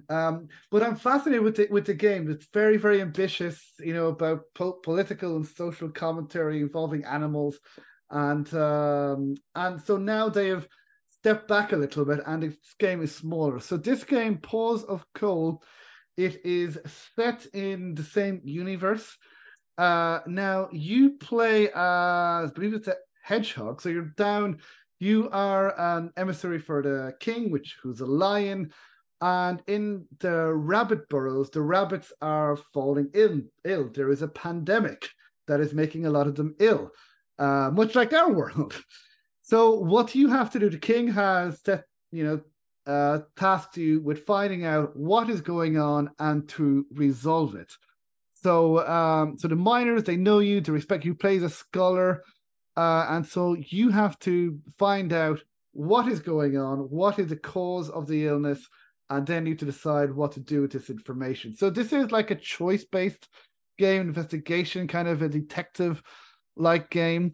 Um, 0.09 0.49
but 0.71 0.83
I'm 0.83 0.97
fascinated 0.97 1.43
with 1.43 1.57
the 1.57 1.69
with 1.71 1.87
the 1.87 1.95
game. 1.95 2.31
It's 2.31 2.49
very 2.53 2.77
very 2.77 3.01
ambitious. 3.01 3.63
You 3.79 3.95
know 3.95 4.09
about 4.09 4.43
po- 4.55 4.81
political 4.83 5.37
and 5.37 5.47
social 5.47 5.89
commentary 5.89 6.61
involving 6.61 7.05
animals, 7.05 7.59
and 8.11 8.53
um, 8.55 9.35
and 9.55 9.81
so 9.81 9.97
now 9.97 10.29
they 10.29 10.49
have 10.49 10.69
stepped 11.07 11.49
back 11.49 11.73
a 11.73 11.77
little 11.77 12.05
bit, 12.05 12.21
and 12.27 12.43
this 12.43 12.57
game 12.79 13.03
is 13.03 13.15
smaller. 13.15 13.59
So 13.61 13.79
this 13.79 14.05
game, 14.05 14.39
Paws 14.39 14.85
of 14.85 15.07
Coal, 15.15 15.63
it 16.19 16.45
is 16.45 16.79
set 17.17 17.47
in 17.55 17.95
the 17.95 18.03
same 18.03 18.43
universe. 18.45 19.17
Uh, 19.77 20.21
now 20.27 20.69
you 20.73 21.11
play 21.19 21.69
as 21.69 21.75
I 21.75 22.51
believe 22.55 22.75
it's 22.75 22.89
a 22.89 22.97
hedgehog. 23.23 23.81
So 23.81 23.89
you're 23.89 24.15
down. 24.17 24.59
You 25.01 25.29
are 25.31 25.79
an 25.79 26.11
emissary 26.17 26.59
for 26.59 26.83
the 26.83 27.15
king, 27.21 27.51
which 27.51 27.77
who's 27.83 28.01
a 28.01 28.07
lion, 28.07 28.73
and 29.21 29.63
in 29.67 30.07
the 30.21 30.53
rabbit 30.53 31.09
burrows, 31.09 31.51
the 31.51 31.63
rabbits 31.63 32.13
are 32.21 32.57
falling 32.57 33.11
ill. 33.15 33.41
Ill. 33.65 33.91
There 33.93 34.11
is 34.11 34.23
a 34.23 34.29
pandemic 34.29 35.09
that 35.47 35.61
is 35.61 35.73
making 35.73 36.07
a 36.07 36.11
lot 36.11 36.27
of 36.27 36.35
them 36.35 36.55
ill, 36.59 36.91
uh, 37.39 37.71
much 37.73 37.95
like 37.95 38.13
our 38.13 38.31
world. 38.41 38.75
So 39.41 39.73
what 39.73 40.15
you 40.15 40.29
have 40.29 40.51
to 40.53 40.59
do, 40.59 40.71
the 40.71 40.79
king 40.79 41.09
has 41.09 41.61
set, 41.61 41.85
you 42.13 42.25
know, 42.25 42.41
uh, 42.87 43.21
tasked 43.37 43.77
you 43.77 44.01
with 44.01 44.27
finding 44.27 44.65
out 44.65 44.97
what 44.97 45.31
is 45.31 45.41
going 45.41 45.79
on 45.79 46.11
and 46.19 46.49
to 46.51 46.87
resolve 46.93 47.55
it. 47.55 47.73
So, 48.45 48.87
um, 48.87 49.39
so 49.39 49.49
the 49.49 49.57
miners 49.57 50.05
they 50.05 50.19
know 50.19 50.41
you, 50.41 50.61
they 50.61 50.71
respect 50.71 51.07
you. 51.07 51.15
Plays 51.15 51.43
a 51.43 51.49
scholar, 51.49 52.23
uh, 52.77 53.07
and 53.09 53.27
so 53.27 53.57
you 53.59 53.89
have 53.89 54.19
to 54.19 54.61
find 54.79 55.15
out 55.15 55.43
what 55.73 56.09
is 56.09 56.21
going 56.21 56.59
on, 56.59 56.81
what 56.91 57.19
is 57.19 57.29
the 57.29 57.37
cause 57.37 57.89
of 57.89 58.07
the 58.07 58.27
illness, 58.27 58.69
and 59.09 59.27
then 59.27 59.47
you 59.47 59.55
to 59.55 59.65
decide 59.65 60.13
what 60.13 60.33
to 60.33 60.41
do 60.41 60.61
with 60.61 60.73
this 60.73 60.91
information. 60.91 61.57
So 61.57 61.71
this 61.71 61.91
is 61.95 62.13
like 62.13 62.31
a 62.31 62.35
choice-based 62.35 63.29
game, 63.79 64.03
investigation 64.03 64.89
kind 64.89 65.09
of 65.09 65.23
a 65.23 65.29
detective-like 65.31 66.91
game. 66.91 67.33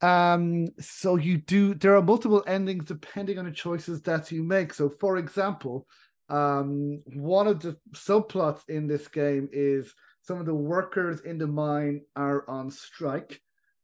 Um, 0.00 0.66
so 0.80 1.14
you 1.14 1.38
do 1.38 1.74
there 1.74 1.94
are 1.94 2.02
multiple 2.02 2.42
endings 2.48 2.86
depending 2.86 3.38
on 3.38 3.44
the 3.44 3.52
choices 3.52 4.02
that 4.02 4.32
you 4.32 4.42
make. 4.42 4.74
So, 4.74 4.88
for 4.88 5.18
example, 5.18 5.86
um, 6.28 7.00
one 7.14 7.46
of 7.46 7.60
the 7.60 7.76
subplots 7.94 8.68
in 8.68 8.88
this 8.88 9.06
game 9.06 9.48
is 9.52 9.94
some 10.28 10.40
of 10.40 10.44
the 10.44 10.54
workers 10.54 11.22
in 11.22 11.38
the 11.38 11.46
mine 11.46 12.02
are 12.14 12.44
on 12.50 12.70
strike, 12.70 13.40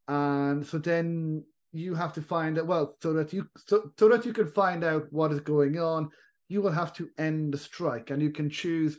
and 0.08 0.64
so 0.64 0.76
then 0.76 1.42
you 1.72 1.94
have 1.94 2.12
to 2.12 2.20
find 2.20 2.58
out 2.58 2.66
well 2.66 2.94
so 3.02 3.14
that 3.14 3.32
you 3.32 3.48
so, 3.56 3.90
so 3.98 4.10
that 4.10 4.26
you 4.26 4.34
can 4.34 4.46
find 4.46 4.84
out 4.84 5.10
what 5.10 5.32
is 5.32 5.40
going 5.40 5.78
on. 5.78 6.10
You 6.48 6.60
will 6.60 6.70
have 6.70 6.92
to 6.98 7.08
end 7.16 7.54
the 7.54 7.58
strike, 7.58 8.10
and 8.10 8.20
you 8.20 8.30
can 8.30 8.50
choose 8.50 8.98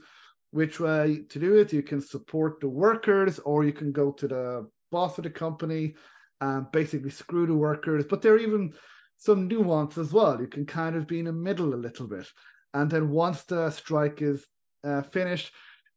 which 0.49 0.79
way 0.79 1.21
to 1.29 1.37
do 1.39 1.55
it. 1.57 1.71
You 1.71 1.83
can 1.83 2.01
support 2.01 2.59
the 2.59 2.67
workers, 2.67 3.37
or 3.39 3.63
you 3.63 3.73
can 3.73 3.91
go 3.91 4.11
to 4.13 4.27
the 4.27 4.67
boss 4.91 5.19
of 5.19 5.25
the 5.25 5.29
company 5.29 5.93
and 6.41 6.71
basically 6.71 7.11
screw 7.11 7.45
the 7.45 7.53
workers. 7.53 8.05
But 8.09 8.23
there 8.23 8.33
are 8.33 8.39
even 8.39 8.73
some 9.17 9.47
nuance 9.47 9.99
as 9.99 10.11
well. 10.11 10.41
You 10.41 10.47
can 10.47 10.65
kind 10.65 10.95
of 10.95 11.05
be 11.05 11.19
in 11.19 11.25
the 11.25 11.33
middle 11.33 11.75
a 11.75 11.85
little 11.87 12.07
bit. 12.07 12.25
And 12.73 12.89
then 12.89 13.11
once 13.11 13.43
the 13.43 13.69
strike 13.69 14.23
is 14.23 14.47
uh, 14.83 15.03
finished, 15.03 15.51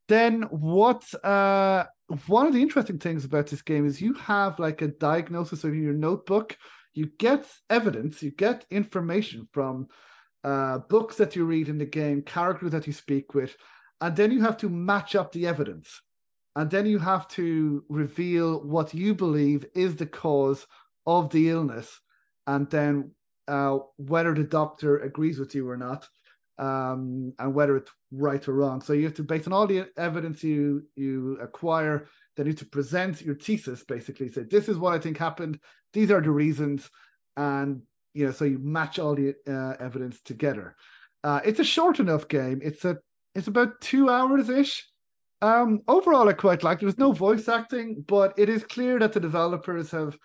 then 0.08 0.42
what 0.50 1.04
uh, 1.24 1.84
one 2.26 2.46
of 2.46 2.54
the 2.54 2.62
interesting 2.62 2.98
things 2.98 3.24
about 3.24 3.46
this 3.46 3.62
game 3.62 3.86
is 3.86 4.00
you 4.00 4.14
have 4.14 4.58
like 4.58 4.82
a 4.82 4.88
diagnosis 4.88 5.64
of 5.64 5.74
your 5.74 5.92
notebook. 5.92 6.56
You 6.94 7.10
get 7.18 7.46
evidence, 7.70 8.22
you 8.22 8.32
get 8.32 8.64
information 8.70 9.48
from 9.52 9.88
uh, 10.42 10.78
books 10.88 11.16
that 11.16 11.36
you 11.36 11.44
read 11.44 11.68
in 11.68 11.78
the 11.78 11.86
game, 11.86 12.22
characters 12.22 12.72
that 12.72 12.86
you 12.86 12.92
speak 12.92 13.34
with, 13.34 13.56
and 14.00 14.16
then 14.16 14.30
you 14.30 14.40
have 14.42 14.56
to 14.58 14.68
match 14.68 15.14
up 15.14 15.32
the 15.32 15.46
evidence 15.46 16.00
and 16.58 16.70
then 16.72 16.86
you 16.86 16.98
have 16.98 17.28
to 17.28 17.84
reveal 17.88 18.60
what 18.64 18.92
you 18.92 19.14
believe 19.14 19.64
is 19.76 19.94
the 19.94 20.06
cause 20.06 20.66
of 21.06 21.30
the 21.30 21.50
illness 21.50 22.00
and 22.48 22.68
then 22.70 23.12
uh, 23.46 23.78
whether 23.96 24.34
the 24.34 24.42
doctor 24.42 24.98
agrees 24.98 25.38
with 25.38 25.54
you 25.54 25.68
or 25.68 25.76
not 25.76 26.08
um, 26.58 27.32
and 27.38 27.54
whether 27.54 27.76
it's 27.76 27.90
right 28.10 28.46
or 28.48 28.54
wrong. 28.54 28.80
So 28.80 28.92
you 28.92 29.04
have 29.04 29.14
to 29.14 29.22
based 29.22 29.46
on 29.46 29.52
all 29.52 29.66
the 29.66 29.86
evidence 29.96 30.42
you 30.42 30.84
you 30.96 31.38
acquire 31.40 32.08
then 32.36 32.46
you 32.46 32.52
have 32.52 32.60
to 32.60 32.66
present 32.66 33.22
your 33.22 33.34
thesis 33.34 33.84
basically. 33.84 34.30
Say 34.30 34.42
this 34.42 34.68
is 34.68 34.78
what 34.78 34.94
i 34.94 34.98
think 34.98 35.18
happened. 35.18 35.58
These 35.92 36.10
are 36.10 36.20
the 36.20 36.30
reasons. 36.30 36.90
And 37.36 37.82
you 38.14 38.26
know 38.26 38.32
so 38.32 38.44
you 38.44 38.58
match 38.58 38.98
all 38.98 39.14
the 39.14 39.34
uh, 39.46 39.76
evidence 39.80 40.20
together. 40.20 40.76
Uh, 41.24 41.40
it's 41.44 41.60
a 41.60 41.64
short 41.64 42.00
enough 42.00 42.28
game. 42.28 42.60
It's 42.62 42.84
a 42.84 42.98
it's 43.34 43.48
about 43.48 43.80
two 43.80 44.08
hours 44.08 44.48
ish 44.48 44.84
um, 45.40 45.82
overall, 45.86 46.28
I 46.28 46.32
quite 46.32 46.62
like. 46.64 46.78
it. 46.78 46.80
There's 46.80 46.98
no 46.98 47.12
voice 47.12 47.48
acting, 47.48 48.04
but 48.06 48.34
it 48.36 48.48
is 48.48 48.64
clear 48.64 48.98
that 48.98 49.12
the 49.12 49.20
developers 49.20 49.90
have 49.92 50.18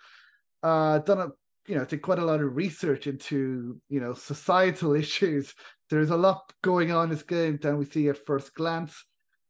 uh, 0.62 0.98
done 0.98 1.20
a 1.20 1.28
you 1.66 1.74
know, 1.74 1.84
did 1.84 2.02
quite 2.02 2.18
a 2.18 2.24
lot 2.24 2.40
of 2.40 2.56
research 2.56 3.06
into, 3.06 3.80
you 3.88 4.00
know, 4.00 4.14
societal 4.14 4.94
issues. 5.04 5.54
There's 5.90 6.10
a 6.10 6.16
lot 6.16 6.52
going 6.62 6.92
on 6.92 7.04
in 7.04 7.10
this 7.10 7.22
game 7.22 7.58
than 7.60 7.78
we 7.78 7.84
see 7.84 8.08
at 8.08 8.26
first 8.26 8.54
glance. 8.54 9.04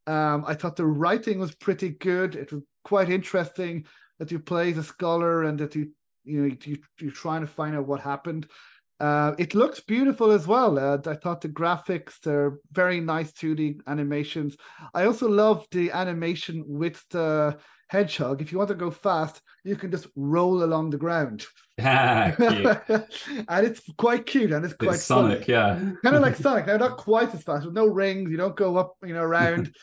Um, 0.07 0.43
I 0.47 0.53
thought 0.53 0.75
the 0.75 0.85
writing 0.85 1.39
was 1.39 1.55
pretty 1.55 1.89
good. 1.89 2.35
It 2.35 2.51
was 2.51 2.61
quite 2.83 3.09
interesting 3.09 3.85
that 4.19 4.31
you 4.31 4.39
play 4.39 4.71
as 4.71 4.77
a 4.77 4.83
scholar 4.83 5.43
and 5.43 5.59
that 5.59 5.75
you, 5.75 5.91
you 6.23 6.41
know, 6.41 6.55
you, 6.63 6.77
you're 6.99 7.11
trying 7.11 7.41
to 7.41 7.47
find 7.47 7.75
out 7.75 7.87
what 7.87 8.01
happened. 8.01 8.47
Uh, 8.99 9.33
it 9.37 9.55
looks 9.55 9.81
beautiful 9.81 10.31
as 10.31 10.47
well. 10.47 10.79
Uh, 10.79 10.97
I 11.05 11.15
thought 11.15 11.41
the 11.41 11.49
graphics, 11.49 12.19
they're 12.23 12.59
very 12.71 13.01
nice 13.01 13.31
2D 13.33 13.79
animations. 13.87 14.55
I 14.93 15.05
also 15.05 15.27
love 15.27 15.65
the 15.71 15.91
animation 15.91 16.63
with 16.65 17.03
the 17.09 17.57
hedgehog. 17.87 18.41
If 18.41 18.51
you 18.51 18.57
want 18.57 18.69
to 18.69 18.75
go 18.75 18.91
fast, 18.91 19.41
you 19.63 19.75
can 19.75 19.91
just 19.91 20.07
roll 20.15 20.63
along 20.63 20.89
the 20.89 20.97
ground. 20.97 21.45
and 21.77 22.97
it's 23.49 23.81
quite 23.97 24.25
cute 24.25 24.51
and 24.51 24.63
it's 24.63 24.73
quite 24.73 24.95
it's 24.95 25.03
Sonic, 25.03 25.47
yeah. 25.47 25.75
kind 26.03 26.15
of 26.15 26.21
like 26.21 26.35
Sonic. 26.37 26.67
Now, 26.67 26.77
not 26.77 26.97
quite 26.97 27.33
as 27.33 27.43
fast 27.43 27.65
with 27.65 27.75
no 27.75 27.85
rings. 27.85 28.31
You 28.31 28.37
don't 28.37 28.55
go 28.55 28.77
up, 28.77 28.95
you 29.03 29.13
know, 29.13 29.23
around. 29.23 29.73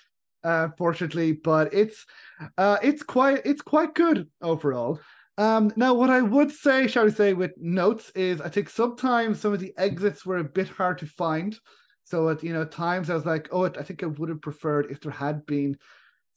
uh, 0.44 0.68
fortunately, 0.76 1.32
but 1.32 1.72
it's 1.72 2.04
uh, 2.58 2.78
it's 2.82 3.02
quite 3.02 3.42
it's 3.44 3.62
quite 3.62 3.94
good 3.94 4.28
overall. 4.40 4.98
Um, 5.38 5.72
now, 5.76 5.94
what 5.94 6.10
I 6.10 6.20
would 6.20 6.50
say, 6.50 6.86
shall 6.86 7.04
we 7.04 7.10
say, 7.10 7.32
with 7.32 7.52
notes 7.56 8.10
is 8.14 8.40
I 8.40 8.48
think 8.48 8.68
sometimes 8.68 9.40
some 9.40 9.52
of 9.52 9.60
the 9.60 9.72
exits 9.78 10.26
were 10.26 10.38
a 10.38 10.44
bit 10.44 10.68
hard 10.68 10.98
to 10.98 11.06
find. 11.06 11.56
So 12.04 12.28
at 12.28 12.42
you 12.42 12.52
know 12.52 12.64
times 12.64 13.08
I 13.08 13.14
was 13.14 13.26
like, 13.26 13.48
oh, 13.52 13.64
I 13.64 13.82
think 13.82 14.02
I 14.02 14.06
would 14.06 14.28
have 14.28 14.42
preferred 14.42 14.90
if 14.90 15.00
there 15.00 15.12
had 15.12 15.46
been 15.46 15.78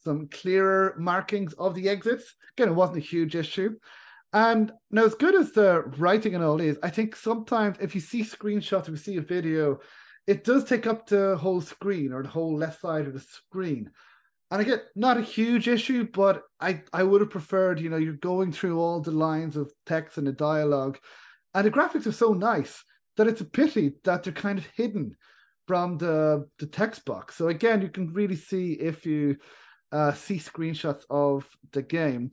some 0.06 0.28
clearer 0.28 0.94
markings 0.98 1.52
of 1.54 1.74
the 1.74 1.88
exits. 1.88 2.34
Again, 2.56 2.68
it 2.68 2.74
wasn't 2.74 2.98
a 2.98 3.00
huge 3.00 3.34
issue. 3.34 3.74
And 4.32 4.72
now, 4.90 5.04
as 5.04 5.14
good 5.14 5.34
as 5.34 5.52
the 5.52 5.82
writing 5.98 6.34
and 6.34 6.44
all 6.44 6.60
is, 6.60 6.78
I 6.82 6.90
think 6.90 7.16
sometimes 7.16 7.76
if 7.80 7.94
you 7.94 8.00
see 8.00 8.22
screenshots, 8.22 8.82
if 8.82 8.88
you 8.88 8.96
see 8.96 9.16
a 9.16 9.22
video, 9.22 9.80
it 10.26 10.44
does 10.44 10.64
take 10.64 10.86
up 10.86 11.06
the 11.06 11.36
whole 11.36 11.60
screen 11.60 12.12
or 12.12 12.22
the 12.22 12.28
whole 12.28 12.56
left 12.56 12.80
side 12.80 13.06
of 13.06 13.14
the 13.14 13.20
screen. 13.20 13.90
And 14.50 14.60
again, 14.62 14.80
not 14.94 15.18
a 15.18 15.22
huge 15.22 15.66
issue, 15.68 16.06
but 16.12 16.42
I, 16.60 16.82
I 16.92 17.02
would 17.02 17.20
have 17.20 17.30
preferred, 17.30 17.80
you 17.80 17.90
know, 17.90 17.96
you're 17.96 18.14
going 18.14 18.52
through 18.52 18.78
all 18.78 19.00
the 19.00 19.10
lines 19.10 19.56
of 19.56 19.72
text 19.86 20.18
and 20.18 20.26
the 20.26 20.32
dialogue. 20.32 20.98
And 21.54 21.66
the 21.66 21.70
graphics 21.70 22.06
are 22.06 22.12
so 22.12 22.32
nice 22.32 22.84
that 23.16 23.26
it's 23.26 23.40
a 23.40 23.44
pity 23.44 23.94
that 24.04 24.22
they're 24.22 24.32
kind 24.32 24.58
of 24.58 24.66
hidden 24.76 25.16
from 25.66 25.98
the, 25.98 26.46
the 26.58 26.66
text 26.66 27.04
box. 27.04 27.34
So 27.34 27.48
again, 27.48 27.82
you 27.82 27.88
can 27.88 28.12
really 28.12 28.36
see 28.36 28.74
if 28.74 29.04
you 29.04 29.36
uh, 29.92 30.12
see 30.12 30.38
screenshots 30.38 31.04
of 31.10 31.48
the 31.72 31.82
game. 31.82 32.32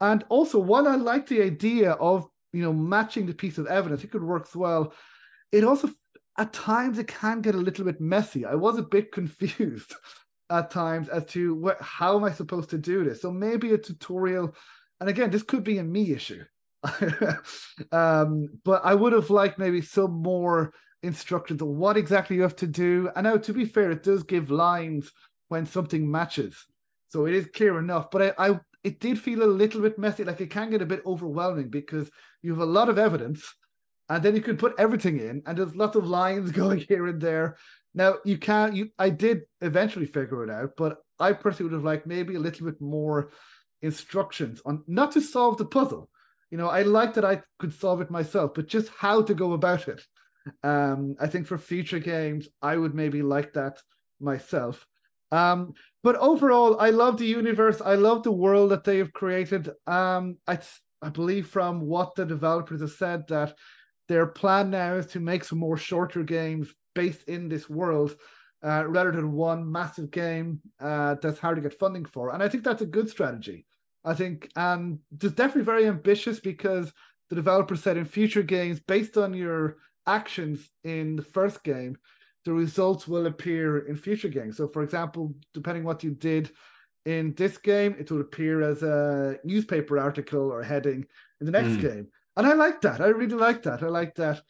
And 0.00 0.24
also, 0.28 0.58
while 0.58 0.88
I 0.88 0.96
like 0.96 1.26
the 1.26 1.42
idea 1.42 1.92
of, 1.92 2.26
you 2.52 2.62
know, 2.62 2.72
matching 2.72 3.26
the 3.26 3.34
piece 3.34 3.58
of 3.58 3.66
evidence, 3.66 4.02
it 4.02 4.14
works 4.14 4.56
well. 4.56 4.94
It 5.52 5.64
also, 5.64 5.90
at 6.38 6.52
times, 6.52 6.98
it 6.98 7.08
can 7.08 7.42
get 7.42 7.54
a 7.54 7.58
little 7.58 7.84
bit 7.84 8.00
messy. 8.00 8.46
I 8.46 8.54
was 8.54 8.78
a 8.78 8.82
bit 8.82 9.12
confused 9.12 9.94
at 10.50 10.70
times 10.70 11.08
as 11.08 11.26
to 11.26 11.54
what, 11.54 11.80
how 11.80 12.16
am 12.16 12.24
I 12.24 12.32
supposed 12.32 12.70
to 12.70 12.78
do 12.78 13.04
this. 13.04 13.22
So 13.22 13.30
maybe 13.30 13.72
a 13.72 13.78
tutorial, 13.78 14.54
and 15.00 15.08
again, 15.08 15.30
this 15.30 15.42
could 15.42 15.64
be 15.64 15.78
a 15.78 15.84
me 15.84 16.12
issue. 16.12 16.44
um, 17.92 18.48
but 18.64 18.82
I 18.84 18.94
would 18.94 19.12
have 19.12 19.30
liked 19.30 19.58
maybe 19.58 19.82
some 19.82 20.12
more 20.22 20.72
instructions 21.02 21.62
on 21.62 21.76
what 21.76 21.96
exactly 21.96 22.36
you 22.36 22.42
have 22.42 22.56
to 22.56 22.66
do. 22.66 23.10
And 23.14 23.24
now, 23.24 23.36
to 23.36 23.52
be 23.52 23.64
fair, 23.64 23.90
it 23.90 24.02
does 24.02 24.22
give 24.22 24.50
lines 24.50 25.12
when 25.48 25.66
something 25.66 26.10
matches, 26.10 26.66
so 27.10 27.26
it 27.26 27.34
is 27.34 27.48
clear 27.54 27.78
enough. 27.78 28.10
But 28.10 28.34
I, 28.38 28.50
I 28.50 28.60
it 28.82 29.00
did 29.00 29.18
feel 29.18 29.42
a 29.42 29.44
little 29.44 29.82
bit 29.82 29.98
messy. 29.98 30.24
Like 30.24 30.40
it 30.40 30.50
can 30.50 30.70
get 30.70 30.80
a 30.80 30.86
bit 30.86 31.02
overwhelming 31.04 31.68
because 31.68 32.10
you 32.42 32.52
have 32.52 32.60
a 32.60 32.66
lot 32.66 32.88
of 32.88 32.98
evidence, 32.98 33.44
and 34.08 34.22
then 34.22 34.34
you 34.34 34.40
could 34.40 34.58
put 34.58 34.74
everything 34.78 35.18
in, 35.18 35.42
and 35.44 35.58
there's 35.58 35.76
lots 35.76 35.96
of 35.96 36.06
lines 36.06 36.50
going 36.62 36.78
here 36.78 37.06
and 37.06 37.20
there. 37.20 37.56
Now 37.94 38.16
you 38.24 38.38
can't 38.38 38.74
you 38.74 38.90
I 38.98 39.10
did 39.10 39.42
eventually 39.60 40.06
figure 40.06 40.44
it 40.44 40.50
out, 40.50 40.70
but 40.76 40.98
I 41.18 41.32
personally 41.32 41.70
would 41.70 41.76
have 41.76 41.84
liked 41.84 42.06
maybe 42.06 42.36
a 42.36 42.40
little 42.40 42.66
bit 42.66 42.80
more 42.80 43.30
instructions 43.82 44.62
on 44.64 44.84
not 44.86 45.12
to 45.12 45.20
solve 45.20 45.58
the 45.58 45.66
puzzle. 45.66 46.08
You 46.50 46.58
know, 46.58 46.68
I 46.68 46.82
like 46.82 47.14
that 47.14 47.24
I 47.24 47.42
could 47.58 47.72
solve 47.72 48.00
it 48.00 48.10
myself, 48.10 48.54
but 48.54 48.66
just 48.66 48.88
how 48.96 49.22
to 49.22 49.34
go 49.34 49.52
about 49.52 49.88
it. 49.88 50.02
Um, 50.62 51.16
I 51.20 51.26
think 51.26 51.46
for 51.46 51.58
future 51.58 51.98
games, 51.98 52.48
I 52.62 52.76
would 52.76 52.94
maybe 52.94 53.22
like 53.22 53.52
that 53.54 53.78
myself. 54.20 54.86
Um, 55.32 55.74
but 56.02 56.16
overall, 56.16 56.80
I 56.80 56.90
love 56.90 57.18
the 57.18 57.26
universe. 57.26 57.80
I 57.80 57.94
love 57.94 58.22
the 58.22 58.32
world 58.32 58.70
that 58.70 58.84
they 58.84 58.98
have 58.98 59.12
created. 59.12 59.70
Um, 59.86 60.38
I 60.46 60.58
I 61.02 61.08
believe 61.08 61.46
from 61.46 61.80
what 61.80 62.14
the 62.14 62.26
developers 62.26 62.80
have 62.80 62.90
said 62.90 63.26
that 63.28 63.54
their 64.08 64.26
plan 64.26 64.70
now 64.70 64.94
is 64.94 65.06
to 65.06 65.20
make 65.20 65.44
some 65.44 65.58
more 65.58 65.76
shorter 65.76 66.22
games 66.22 66.68
based 66.94 67.28
in 67.28 67.48
this 67.48 67.70
world 67.70 68.16
uh, 68.62 68.84
rather 68.86 69.12
than 69.12 69.32
one 69.32 69.70
massive 69.70 70.10
game 70.10 70.60
uh, 70.80 71.14
that's 71.22 71.38
hard 71.38 71.56
to 71.56 71.62
get 71.62 71.78
funding 71.78 72.04
for. 72.04 72.34
And 72.34 72.42
I 72.42 72.48
think 72.48 72.64
that's 72.64 72.82
a 72.82 72.86
good 72.86 73.08
strategy. 73.08 73.66
I 74.04 74.14
think, 74.14 74.50
and 74.56 74.98
it's 75.12 75.34
definitely 75.34 75.62
very 75.62 75.86
ambitious 75.86 76.40
because 76.40 76.92
the 77.28 77.36
developer 77.36 77.76
said 77.76 77.96
in 77.96 78.04
future 78.04 78.42
games, 78.42 78.80
based 78.80 79.16
on 79.16 79.34
your 79.34 79.76
actions 80.06 80.68
in 80.84 81.16
the 81.16 81.22
first 81.22 81.62
game, 81.62 81.96
the 82.44 82.52
results 82.52 83.06
will 83.06 83.26
appear 83.26 83.86
in 83.86 83.96
future 83.96 84.28
games. 84.28 84.56
So, 84.56 84.68
for 84.68 84.82
example, 84.82 85.34
depending 85.54 85.84
what 85.84 86.02
you 86.02 86.12
did 86.12 86.50
in 87.04 87.34
this 87.34 87.58
game, 87.58 87.96
it 87.98 88.10
will 88.10 88.20
appear 88.20 88.62
as 88.62 88.82
a 88.82 89.38
newspaper 89.44 89.98
article 89.98 90.50
or 90.50 90.62
heading 90.62 91.06
in 91.40 91.46
the 91.46 91.52
next 91.52 91.78
mm. 91.78 91.82
game. 91.82 92.08
And 92.36 92.46
I 92.46 92.54
like 92.54 92.80
that. 92.82 93.00
I 93.00 93.08
really 93.08 93.36
like 93.36 93.62
that. 93.64 93.82
I 93.82 93.88
like 93.88 94.14
that 94.16 94.42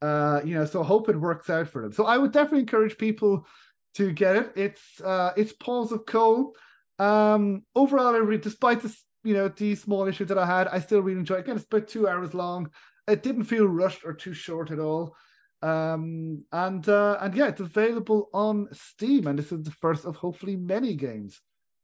uh, 0.00 0.40
you 0.44 0.54
know, 0.54 0.64
so 0.64 0.82
I 0.82 0.86
hope 0.86 1.08
it 1.08 1.18
works 1.18 1.50
out 1.50 1.68
for 1.68 1.82
them. 1.82 1.92
So 1.92 2.06
I 2.06 2.18
would 2.18 2.32
definitely 2.32 2.60
encourage 2.60 2.98
people 2.98 3.46
to 3.94 4.12
get 4.12 4.36
it. 4.36 4.52
It's 4.54 5.00
uh, 5.00 5.32
it's 5.36 5.52
Paws 5.52 5.92
of 5.92 6.06
Coal. 6.06 6.54
Um, 6.98 7.64
overall, 7.74 8.14
I 8.14 8.18
re- 8.18 8.38
despite 8.38 8.80
this, 8.80 9.02
you 9.24 9.34
know, 9.34 9.48
these 9.48 9.82
small 9.82 10.06
issues 10.06 10.28
that 10.28 10.38
I 10.38 10.46
had, 10.46 10.68
I 10.68 10.80
still 10.80 11.00
really 11.00 11.18
enjoy 11.18 11.36
it. 11.36 11.40
Again, 11.40 11.56
it's 11.56 11.64
about 11.64 11.88
two 11.88 12.08
hours 12.08 12.34
long. 12.34 12.70
It 13.08 13.22
didn't 13.22 13.44
feel 13.44 13.66
rushed 13.66 14.04
or 14.04 14.12
too 14.12 14.34
short 14.34 14.70
at 14.70 14.78
all. 14.78 15.16
Um, 15.60 16.44
and 16.52 16.88
uh, 16.88 17.18
and 17.20 17.34
yeah, 17.34 17.48
it's 17.48 17.60
available 17.60 18.30
on 18.32 18.68
Steam, 18.72 19.26
and 19.26 19.38
this 19.38 19.50
is 19.52 19.62
the 19.62 19.70
first 19.70 20.04
of 20.04 20.16
hopefully 20.16 20.56
many 20.56 20.94
games 20.94 21.40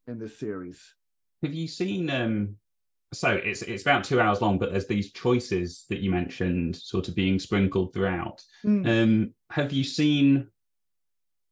in 0.07 0.19
this 0.19 0.39
series. 0.39 0.95
Have 1.43 1.55
you 1.55 1.69
seen 1.69 2.09
um 2.09 2.57
so 3.15 3.31
it's 3.31 3.63
it's 3.63 3.83
about 3.83 4.05
two 4.05 4.21
hours 4.21 4.41
long, 4.41 4.59
but 4.59 4.73
there's 4.73 4.87
these 4.87 5.13
choices 5.13 5.87
that 5.89 6.01
you 6.01 6.11
mentioned 6.11 6.77
sort 6.77 7.09
of 7.09 7.15
being 7.15 7.39
sprinkled 7.39 7.95
throughout. 7.95 8.43
Mm. 8.65 9.03
Um, 9.03 9.35
have 9.51 9.73
you 9.73 9.85
seen? 9.85 10.49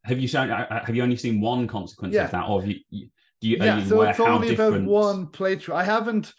Have 0.05 0.19
you 0.19 0.29
shown? 0.29 0.51
Uh, 0.51 0.85
have 0.85 0.95
you 0.95 1.03
only 1.03 1.17
seen 1.17 1.41
one 1.41 1.67
consequence 1.69 2.15
yeah. 2.15 2.25
of 2.25 2.33
that, 2.33 2.49
or 2.49 2.61
have 2.61 2.69
you? 2.69 3.09
Do 3.41 3.49
you? 3.49 3.57
Yeah, 3.59 3.79
you 3.79 3.87
so 3.87 4.03
it's 4.03 4.21
only 4.21 4.49
different... 4.49 4.77
about 4.77 4.85
one 4.87 5.27
playthrough. 5.29 5.75
I 5.75 5.85
haven't. 5.85 6.35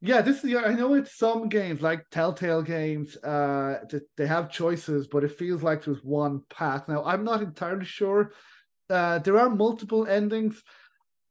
Yeah, 0.00 0.22
this 0.22 0.44
is. 0.44 0.54
I 0.54 0.74
know 0.74 0.94
it's 0.94 1.18
some 1.18 1.48
games 1.48 1.82
like 1.82 2.08
Telltale 2.10 2.62
games. 2.62 3.16
Uh, 3.16 3.80
they 4.16 4.26
have 4.26 4.50
choices, 4.50 5.08
but 5.08 5.24
it 5.24 5.36
feels 5.36 5.62
like 5.62 5.84
there's 5.84 6.04
one 6.04 6.42
path. 6.50 6.88
Now, 6.88 7.04
I'm 7.04 7.24
not 7.24 7.42
entirely 7.42 7.84
sure. 7.84 8.32
Uh, 8.88 9.18
there 9.18 9.38
are 9.38 9.50
multiple 9.50 10.06
endings. 10.06 10.62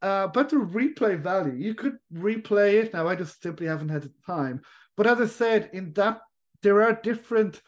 Uh, 0.01 0.28
but 0.28 0.49
the 0.49 0.57
replay 0.57 1.20
value, 1.20 1.53
you 1.53 1.74
could 1.74 1.97
replay 2.13 2.84
it. 2.84 2.93
Now, 2.93 3.07
I 3.07 3.15
just 3.15 3.41
simply 3.41 3.65
haven't 3.65 3.89
had 3.89 4.03
the 4.03 4.11
time. 4.28 4.61
But 4.95 5.07
as 5.07 5.20
I 5.20 5.26
said, 5.26 5.72
in 5.74 5.93
that, 5.93 6.20
there 6.61 6.84
are 6.84 6.93
different, 6.93 7.61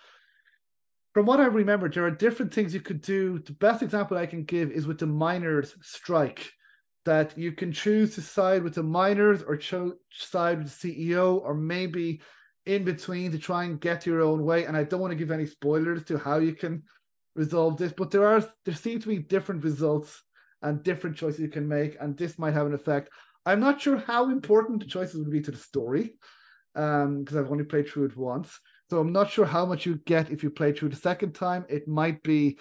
from 1.13 1.25
what 1.25 1.39
I 1.39 1.45
remember, 1.45 1.89
there 1.89 2.05
are 2.05 2.11
different 2.11 2.53
things 2.53 2.73
you 2.73 2.81
could 2.81 3.01
do. 3.01 3.39
The 3.39 3.53
best 3.53 3.81
example 3.81 4.17
I 4.17 4.27
can 4.27 4.43
give 4.43 4.69
is 4.69 4.85
with 4.85 4.99
the 4.99 5.07
miners' 5.07 5.75
strike, 5.81 6.51
that 7.09 7.35
you 7.35 7.51
can 7.51 7.71
choose 7.71 8.13
to 8.13 8.21
side 8.21 8.61
with 8.61 8.75
the 8.75 8.83
miners 8.83 9.41
or 9.41 9.57
cho- 9.57 9.95
side 10.11 10.59
with 10.59 10.69
the 10.71 10.93
CEO, 10.93 11.41
or 11.41 11.55
maybe 11.55 12.21
in 12.67 12.83
between 12.83 13.31
to 13.31 13.39
try 13.39 13.63
and 13.63 13.81
get 13.81 14.05
your 14.05 14.21
own 14.21 14.43
way. 14.43 14.65
And 14.65 14.77
I 14.77 14.83
don't 14.83 14.99
want 14.99 15.09
to 15.09 15.17
give 15.17 15.31
any 15.31 15.47
spoilers 15.47 16.03
to 16.03 16.19
how 16.19 16.37
you 16.37 16.53
can 16.53 16.83
resolve 17.33 17.77
this, 17.77 17.93
but 17.93 18.11
there 18.11 18.27
are 18.27 18.47
there 18.63 18.75
seem 18.75 18.99
to 18.99 19.07
be 19.07 19.17
different 19.17 19.63
results 19.63 20.21
and 20.61 20.83
different 20.83 21.17
choices 21.17 21.39
you 21.39 21.47
can 21.47 21.67
make, 21.67 21.97
and 21.99 22.15
this 22.15 22.37
might 22.37 22.53
have 22.53 22.67
an 22.67 22.75
effect. 22.75 23.09
I'm 23.43 23.59
not 23.59 23.81
sure 23.81 23.97
how 23.97 24.29
important 24.29 24.81
the 24.81 24.85
choices 24.85 25.17
would 25.17 25.31
be 25.31 25.41
to 25.41 25.51
the 25.51 25.57
story, 25.57 26.13
because 26.75 27.35
um, 27.35 27.39
I've 27.39 27.51
only 27.51 27.63
played 27.63 27.89
through 27.89 28.05
it 28.05 28.17
once. 28.17 28.59
So 28.91 28.99
I'm 28.99 29.11
not 29.11 29.31
sure 29.31 29.45
how 29.45 29.65
much 29.65 29.87
you 29.87 29.95
get 30.05 30.29
if 30.29 30.43
you 30.43 30.51
play 30.51 30.73
through 30.73 30.89
the 30.89 31.07
second 31.09 31.33
time. 31.33 31.65
It 31.69 31.87
might 31.87 32.21
be 32.21 32.59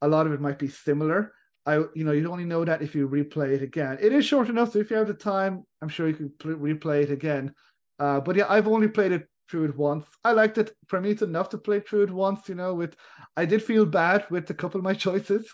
a 0.00 0.08
lot 0.08 0.26
of 0.26 0.32
it 0.32 0.40
might 0.40 0.58
be 0.58 0.68
similar. 0.68 1.32
I 1.66 1.76
you 1.94 2.04
know 2.04 2.12
you 2.12 2.30
only 2.30 2.44
know 2.44 2.64
that 2.64 2.82
if 2.82 2.94
you 2.94 3.08
replay 3.08 3.54
it 3.54 3.62
again. 3.62 3.98
It 4.00 4.12
is 4.12 4.24
short 4.24 4.48
enough, 4.48 4.72
so 4.72 4.78
if 4.78 4.90
you 4.90 4.96
have 4.96 5.06
the 5.06 5.14
time, 5.14 5.64
I'm 5.80 5.88
sure 5.88 6.08
you 6.08 6.14
can 6.14 6.30
pl- 6.38 6.56
replay 6.56 7.02
it 7.02 7.10
again. 7.10 7.54
Uh, 7.98 8.20
but 8.20 8.36
yeah, 8.36 8.46
I've 8.48 8.68
only 8.68 8.88
played 8.88 9.12
it 9.12 9.28
through 9.48 9.64
it 9.66 9.76
once. 9.76 10.06
I 10.24 10.32
liked 10.32 10.58
it. 10.58 10.74
For 10.88 11.00
me, 11.00 11.10
it's 11.10 11.22
enough 11.22 11.48
to 11.50 11.58
play 11.58 11.80
through 11.80 12.04
it 12.04 12.10
once. 12.10 12.48
You 12.48 12.54
know, 12.54 12.74
with 12.74 12.96
I 13.36 13.44
did 13.44 13.62
feel 13.62 13.86
bad 13.86 14.26
with 14.30 14.48
a 14.50 14.54
couple 14.54 14.78
of 14.78 14.84
my 14.84 14.94
choices. 15.06 15.52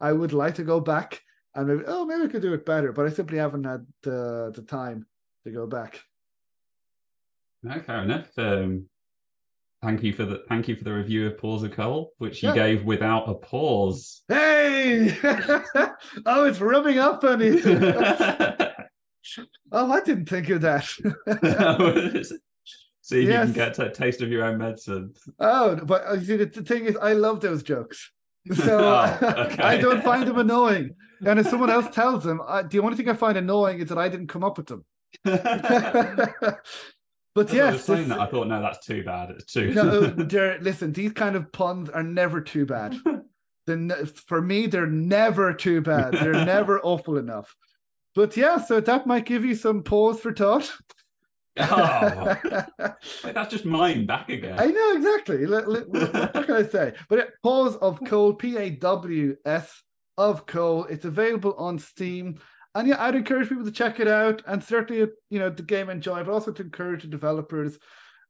I 0.00 0.12
would 0.12 0.32
like 0.32 0.54
to 0.56 0.64
go 0.64 0.80
back 0.80 1.20
and 1.54 1.66
maybe 1.66 1.84
oh 1.86 2.04
maybe 2.04 2.24
I 2.24 2.28
could 2.28 2.42
do 2.42 2.54
it 2.54 2.64
better, 2.64 2.92
but 2.92 3.06
I 3.06 3.10
simply 3.10 3.38
haven't 3.38 3.64
had 3.64 3.86
the 4.02 4.52
the 4.54 4.62
time 4.62 5.06
to 5.44 5.50
go 5.50 5.66
back. 5.66 6.00
Fair 7.64 8.02
enough. 8.02 8.28
Um, 8.38 8.88
thank 9.82 10.02
you 10.02 10.12
for 10.12 10.24
the 10.24 10.42
thank 10.48 10.68
you 10.68 10.76
for 10.76 10.84
the 10.84 10.92
review 10.92 11.26
of 11.26 11.38
Paws 11.38 11.62
of 11.62 11.72
Coal, 11.72 12.12
which 12.18 12.42
you 12.42 12.48
Yeah. 12.50 12.54
gave 12.54 12.84
without 12.84 13.28
a 13.28 13.34
pause. 13.34 14.22
Hey! 14.28 15.16
oh, 16.26 16.44
it's 16.44 16.60
rubbing 16.60 16.98
up 16.98 17.22
on 17.24 17.40
you. 17.40 17.60
oh, 19.72 19.92
I 19.92 20.00
didn't 20.00 20.28
think 20.28 20.48
of 20.50 20.60
that. 20.62 20.84
See 23.02 23.22
if 23.22 23.28
Yes. 23.28 23.48
you 23.48 23.54
can 23.54 23.74
get 23.74 23.78
a 23.78 23.90
taste 23.90 24.20
of 24.20 24.30
your 24.30 24.44
own 24.44 24.58
medicine. 24.58 25.14
oh, 25.40 25.76
but 25.76 26.02
uh, 26.04 26.20
see, 26.20 26.36
the, 26.36 26.44
the 26.46 26.62
thing 26.62 26.84
is, 26.84 26.96
I 26.96 27.14
love 27.14 27.40
those 27.40 27.62
jokes. 27.62 28.10
So 28.54 28.78
Oh, 28.80 29.18
okay. 29.46 29.62
I 29.62 29.76
don't 29.78 30.02
find 30.04 30.26
them 30.28 30.38
annoying. 30.38 30.94
And 31.26 31.38
if 31.40 31.48
someone 31.48 31.70
else 31.70 31.88
tells 31.94 32.22
them, 32.24 32.40
I, 32.46 32.62
the 32.62 32.78
only 32.80 32.96
thing 32.96 33.08
I 33.08 33.14
find 33.14 33.36
annoying 33.38 33.80
is 33.80 33.88
that 33.88 33.98
I 33.98 34.08
didn't 34.08 34.28
come 34.28 34.44
up 34.44 34.56
with 34.58 34.66
them. 34.66 34.84
But 37.34 37.46
As 37.48 37.52
I 37.52 37.56
yes, 37.56 37.72
was 37.74 37.84
saying 37.84 38.08
that, 38.08 38.20
I 38.20 38.26
thought, 38.26 38.48
no, 38.48 38.60
that's 38.60 38.84
too 38.84 39.04
bad. 39.04 39.30
It's 39.30 39.52
too. 39.52 39.72
no, 39.72 39.88
uh, 39.88 40.12
they're, 40.16 40.58
listen, 40.60 40.92
these 40.92 41.12
kind 41.12 41.36
of 41.36 41.52
puns 41.52 41.88
are 41.90 42.02
never 42.02 42.40
too 42.40 42.66
bad. 42.66 42.96
They're 43.66 44.06
for 44.06 44.40
me, 44.40 44.66
they're 44.66 44.86
never 44.86 45.52
too 45.52 45.82
bad. 45.82 46.14
They're 46.14 46.32
never 46.46 46.80
awful 46.82 47.18
enough. 47.18 47.54
But 48.14 48.34
yeah, 48.34 48.56
so 48.56 48.80
that 48.80 49.06
might 49.06 49.26
give 49.26 49.44
you 49.44 49.54
some 49.54 49.82
pause 49.82 50.20
for 50.20 50.32
thought. 50.32 50.72
oh, 51.58 52.36
that's 53.24 53.50
just 53.50 53.64
mine 53.66 54.06
back 54.06 54.30
again. 54.30 54.58
I 54.58 54.66
know 54.66 54.92
exactly. 54.96 55.44
Let- 55.44 55.68
let- 55.68 55.88
what 55.88 56.46
can 56.46 56.54
I 56.54 56.62
say? 56.62 56.94
But 57.10 57.18
yeah, 57.18 57.24
Paws 57.42 57.76
of 57.76 58.02
Coal, 58.06 58.32
P 58.32 58.56
A 58.56 58.70
W 58.70 59.36
S 59.44 59.82
of 60.16 60.46
Coal. 60.46 60.84
It's 60.84 61.04
available 61.04 61.54
on 61.58 61.78
Steam. 61.78 62.38
And 62.78 62.86
yeah, 62.86 63.02
I'd 63.02 63.16
encourage 63.16 63.48
people 63.48 63.64
to 63.64 63.72
check 63.72 63.98
it 63.98 64.06
out 64.06 64.40
and 64.46 64.62
certainly, 64.62 65.08
you 65.30 65.38
know, 65.40 65.50
the 65.50 65.64
game 65.64 65.90
enjoy, 65.90 66.22
but 66.22 66.32
also 66.32 66.52
to 66.52 66.62
encourage 66.62 67.02
the 67.02 67.08
developers 67.08 67.76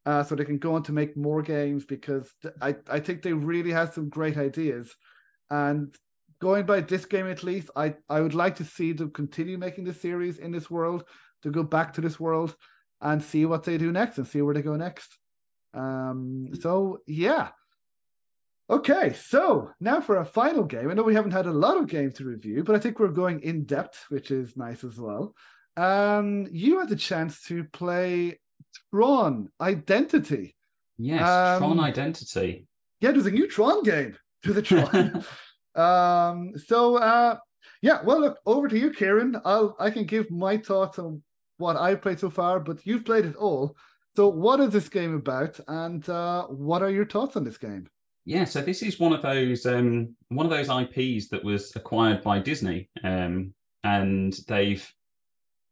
uh, 0.07 0.23
so 0.23 0.35
they 0.35 0.47
can 0.47 0.57
go 0.57 0.75
on 0.75 0.83
to 0.85 0.93
make 0.93 1.19
more 1.19 1.43
games 1.43 1.85
because 1.85 2.33
th- 2.41 2.55
I, 2.63 2.77
I 2.91 2.99
think 3.01 3.21
they 3.21 3.35
really 3.35 3.73
have 3.73 3.93
some 3.93 4.09
great 4.09 4.39
ideas. 4.39 4.91
And 5.51 5.95
going 6.41 6.65
by 6.65 6.81
this 6.81 7.05
game 7.05 7.27
at 7.27 7.43
least, 7.43 7.69
I, 7.77 7.97
I 8.09 8.23
would 8.23 8.35
like 8.35 8.57
to 8.57 8.65
see 8.65 8.93
them 8.93 9.11
continue 9.11 9.59
making 9.59 9.85
the 9.85 9.93
series 9.93 10.39
in 10.39 10.51
this 10.51 10.71
world, 10.71 11.05
to 11.43 11.51
go 11.51 11.63
back 11.63 11.93
to 11.93 12.01
this 12.01 12.19
world 12.19 12.57
and 13.03 13.23
see 13.23 13.45
what 13.45 13.65
they 13.65 13.77
do 13.77 13.93
next 13.93 14.17
and 14.17 14.27
see 14.27 14.41
where 14.41 14.55
they 14.55 14.63
go 14.63 14.77
next. 14.77 15.19
Um, 15.75 16.49
so 16.59 17.01
yeah. 17.07 17.51
Okay, 18.71 19.15
so 19.15 19.71
now 19.81 20.01
for 20.01 20.19
a 20.19 20.27
final 20.27 20.63
game. 20.65 20.91
I 20.91 20.95
know 20.95 21.03
we 21.03 21.15
haven't 21.15 21.31
had 21.31 21.47
a 21.47 21.53
lot 21.53 21.79
of 21.79 21.89
games 21.89 22.15
to 22.15 22.25
review, 22.25 22.63
but 22.63 22.77
I 22.77 22.79
think 22.79 22.99
we're 22.99 23.09
going 23.09 23.41
in 23.41 23.65
depth, 23.65 24.05
which 24.11 24.31
is 24.31 24.59
nice 24.59 24.85
as 24.85 24.99
well. 25.01 25.35
Um, 25.79 26.47
you 26.51 26.79
had 26.79 26.91
the 26.91 26.97
chance 26.97 27.43
to 27.45 27.65
play 27.65 28.39
Tron 28.91 29.49
Identity. 29.59 30.55
yes, 30.99 31.23
um, 31.23 31.61
Tron 31.61 31.81
Identity. 31.81 32.67
Yeah, 33.01 33.13
there's 33.13 33.27
a 33.27 33.31
new 33.31 33.49
Tron 33.49 33.85
game. 33.85 34.19
There's 34.43 34.57
a 34.59 34.63
Tron. 34.63 35.25
um, 35.75 36.53
so 36.59 36.97
uh, 36.97 37.39
yeah, 37.81 38.03
well, 38.03 38.21
look 38.21 38.39
over 38.45 38.69
to 38.69 38.79
you, 38.79 38.91
Kieran. 38.91 39.41
I'll 39.47 39.77
I 39.79 39.91
can 39.91 40.05
give 40.05 40.31
my 40.31 40.59
thoughts 40.59 40.99
on 40.99 41.23
what 41.57 41.77
I've 41.77 42.03
played 42.03 42.21
so 42.21 42.29
far, 42.29 42.61
but 42.61 42.87
you've 42.87 43.05
played 43.05 43.25
it 43.25 43.37
all. 43.37 43.77
So, 44.15 44.29
what 44.29 44.61
is 44.61 44.71
this 44.73 44.89
game 44.89 45.15
about, 45.15 45.59
and 45.69 46.07
uh, 46.09 46.45
what 46.47 46.83
are 46.83 46.91
your 46.91 47.07
thoughts 47.07 47.37
on 47.37 47.45
this 47.45 47.59
game? 47.59 47.89
Yeah, 48.29 48.45
so 48.45 48.61
this 48.61 48.83
is 48.83 49.01
one 49.01 49.15
of 49.15 49.23
those 49.23 49.65
um, 49.65 50.15
one 50.29 50.45
of 50.45 50.53
those 50.53 50.69
IPs 50.69 51.31
that 51.31 51.43
was 51.43 51.75
acquired 51.75 52.23
by 52.23 52.41
Disney, 52.41 52.91
um, 53.03 53.55
and 53.85 54.35
they've 54.47 54.87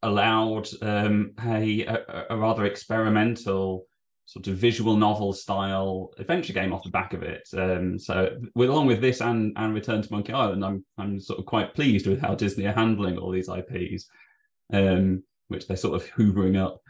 allowed 0.03 0.67
um, 0.81 1.33
a, 1.45 1.87
a, 2.31 2.35
rather 2.35 2.65
experimental 2.65 3.85
sort 4.25 4.47
of 4.47 4.57
visual 4.57 4.97
novel 4.97 5.35
style 5.35 6.15
adventure 6.19 6.55
game 6.55 6.73
off 6.73 6.83
the 6.83 6.89
back 6.89 7.13
of 7.13 7.23
it. 7.23 7.47
Um, 7.53 7.99
so, 7.99 8.39
with, 8.55 8.71
along 8.71 8.87
with 8.87 9.03
this 9.03 9.21
and 9.21 9.53
and 9.57 9.75
Return 9.75 10.01
to 10.01 10.11
Monkey 10.11 10.33
Island, 10.33 10.65
I'm 10.65 10.83
I'm 10.97 11.21
sort 11.21 11.39
of 11.39 11.45
quite 11.45 11.75
pleased 11.75 12.07
with 12.07 12.23
how 12.23 12.35
Disney 12.35 12.65
are 12.65 12.73
handling 12.73 13.19
all 13.19 13.33
these 13.33 13.51
IPs, 13.51 14.09
um, 14.73 15.23
which 15.49 15.69
they're 15.69 15.77
sort 15.77 16.01
of 16.01 16.11
hoovering 16.11 16.59
up. 16.59 16.81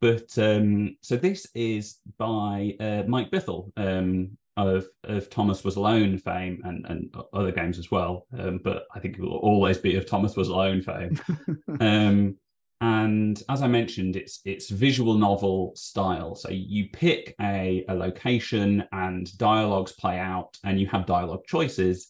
But 0.00 0.36
um, 0.36 0.96
so 1.00 1.16
this 1.16 1.46
is 1.54 2.00
by 2.18 2.74
uh, 2.80 3.04
Mike 3.06 3.30
Bithell 3.30 3.70
um, 3.76 4.36
of 4.56 4.86
of 5.04 5.30
Thomas 5.30 5.64
Was 5.64 5.76
Alone 5.76 6.18
fame 6.18 6.60
and 6.64 6.84
and 6.86 7.14
other 7.32 7.52
games 7.52 7.78
as 7.78 7.90
well. 7.90 8.26
Um, 8.38 8.60
but 8.62 8.84
I 8.94 9.00
think 9.00 9.16
it 9.16 9.22
will 9.22 9.36
always 9.36 9.78
be 9.78 9.96
of 9.96 10.06
Thomas 10.06 10.36
Was 10.36 10.48
Alone 10.48 10.82
fame. 10.82 11.20
um, 11.80 12.36
and 12.80 13.40
as 13.48 13.62
I 13.62 13.68
mentioned, 13.68 14.16
it's 14.16 14.40
it's 14.44 14.68
visual 14.68 15.14
novel 15.14 15.72
style. 15.76 16.34
So 16.34 16.50
you 16.50 16.88
pick 16.92 17.34
a, 17.40 17.84
a 17.88 17.94
location 17.94 18.84
and 18.90 19.36
dialogues 19.38 19.92
play 19.92 20.18
out, 20.18 20.58
and 20.64 20.80
you 20.80 20.86
have 20.88 21.06
dialogue 21.06 21.44
choices. 21.46 22.08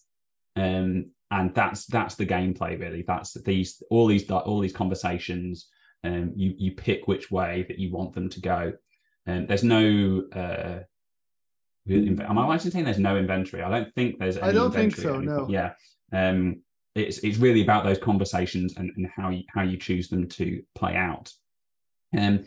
Um, 0.57 1.11
and 1.31 1.55
that's 1.55 1.87
that's 1.87 2.15
the 2.15 2.27
gameplay 2.27 2.81
really. 2.81 3.05
That's 3.07 3.35
these 3.35 3.83
all 3.91 4.07
these 4.07 4.31
all 4.31 4.61
these 4.61 4.73
conversations. 4.73 5.69
Um, 6.05 6.33
you 6.37 6.55
you 6.57 6.73
pick 6.73 7.07
which 7.07 7.31
way 7.31 7.65
that 7.69 7.79
you 7.79 7.93
want 7.93 8.15
them 8.15 8.29
to 8.31 8.41
go. 8.41 8.73
And 9.27 9.47
there's 9.47 9.65
no. 9.65 10.25
Uh, 10.35 10.81
Am 11.89 12.39
I 12.39 12.47
right 12.47 12.65
in 12.65 12.71
saying 12.71 12.85
there's 12.85 12.99
no 12.99 13.17
inventory? 13.17 13.63
I 13.63 13.71
don't 13.71 13.93
think 13.95 14.19
there's. 14.19 14.39
I 14.39 14.53
don't 14.53 14.73
think 14.73 14.95
so, 14.95 15.19
no. 15.19 15.49
Yeah. 15.49 15.73
Um, 16.13 16.63
it's 16.95 17.19
it's 17.19 17.39
really 17.39 17.63
about 17.63 17.85
those 17.85 17.99
conversations 17.99 18.75
and, 18.77 18.91
and 18.97 19.07
how 19.07 19.31
you 19.31 19.43
how 19.49 19.63
you 19.63 19.77
choose 19.77 20.09
them 20.09 20.29
to 20.29 20.63
play 20.75 20.95
out. 20.95 21.33
Um, 22.17 22.45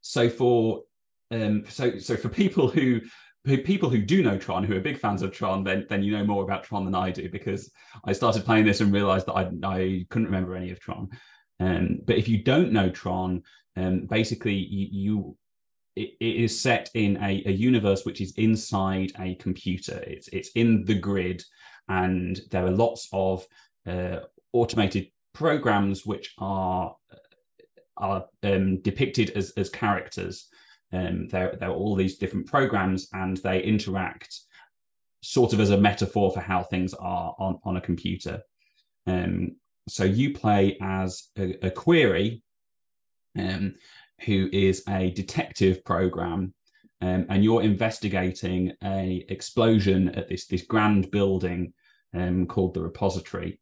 so 0.00 0.28
for 0.28 0.84
um, 1.30 1.64
so 1.68 1.98
so 1.98 2.16
for 2.16 2.28
people 2.28 2.68
who 2.68 3.00
who 3.44 3.58
people 3.58 3.90
who 3.90 3.98
do 3.98 4.22
know 4.22 4.38
Tron, 4.38 4.64
who 4.64 4.76
are 4.76 4.80
big 4.80 4.98
fans 4.98 5.22
of 5.22 5.32
Tron, 5.32 5.64
then 5.64 5.86
then 5.88 6.02
you 6.02 6.16
know 6.16 6.24
more 6.24 6.44
about 6.44 6.64
Tron 6.64 6.84
than 6.84 6.94
I 6.94 7.10
do 7.10 7.28
because 7.28 7.70
I 8.04 8.12
started 8.12 8.44
playing 8.44 8.64
this 8.64 8.80
and 8.80 8.92
realized 8.92 9.26
that 9.26 9.34
I 9.34 9.50
I 9.64 10.06
couldn't 10.10 10.26
remember 10.26 10.54
any 10.54 10.70
of 10.70 10.80
Tron. 10.80 11.08
Um, 11.60 12.00
but 12.04 12.16
if 12.16 12.28
you 12.28 12.42
don't 12.42 12.72
know 12.72 12.88
Tron, 12.88 13.42
um, 13.76 14.06
basically 14.06 14.54
you, 14.54 14.88
you 14.90 15.36
it, 15.98 16.42
is 16.44 16.60
set 16.60 16.90
in 16.94 17.16
a, 17.18 17.42
a 17.46 17.52
universe 17.52 18.04
which 18.04 18.20
is 18.20 18.32
inside 18.36 19.12
a 19.18 19.34
computer. 19.36 20.02
It's 20.06 20.28
it's 20.28 20.50
in 20.54 20.84
the 20.84 20.94
grid, 20.94 21.42
and 21.88 22.40
there 22.50 22.64
are 22.66 22.70
lots 22.70 23.08
of 23.12 23.46
uh, 23.86 24.20
automated 24.52 25.08
programs 25.32 26.06
which 26.06 26.34
are 26.38 26.96
are 27.96 28.26
um, 28.42 28.80
depicted 28.82 29.30
as 29.30 29.52
as 29.56 29.70
characters. 29.70 30.48
Um, 30.92 31.28
there, 31.28 31.54
there 31.60 31.68
are 31.68 31.74
all 31.74 31.96
these 31.96 32.16
different 32.16 32.46
programs, 32.46 33.08
and 33.12 33.36
they 33.38 33.62
interact 33.62 34.40
sort 35.20 35.52
of 35.52 35.60
as 35.60 35.70
a 35.70 35.76
metaphor 35.76 36.30
for 36.32 36.40
how 36.40 36.62
things 36.62 36.94
are 36.94 37.34
on, 37.38 37.58
on 37.64 37.76
a 37.76 37.80
computer. 37.80 38.40
Um, 39.06 39.56
so 39.88 40.04
you 40.04 40.32
play 40.34 40.78
as 40.80 41.28
a, 41.36 41.66
a 41.66 41.70
query, 41.70 42.42
um, 43.38 43.74
who 44.24 44.48
is 44.52 44.82
a 44.88 45.10
detective 45.10 45.84
program, 45.84 46.54
um, 47.00 47.26
and 47.28 47.44
you're 47.44 47.62
investigating 47.62 48.72
a 48.82 49.24
explosion 49.28 50.08
at 50.10 50.28
this 50.28 50.46
this 50.46 50.62
grand 50.62 51.10
building 51.10 51.72
um, 52.14 52.46
called 52.46 52.74
the 52.74 52.82
repository. 52.82 53.60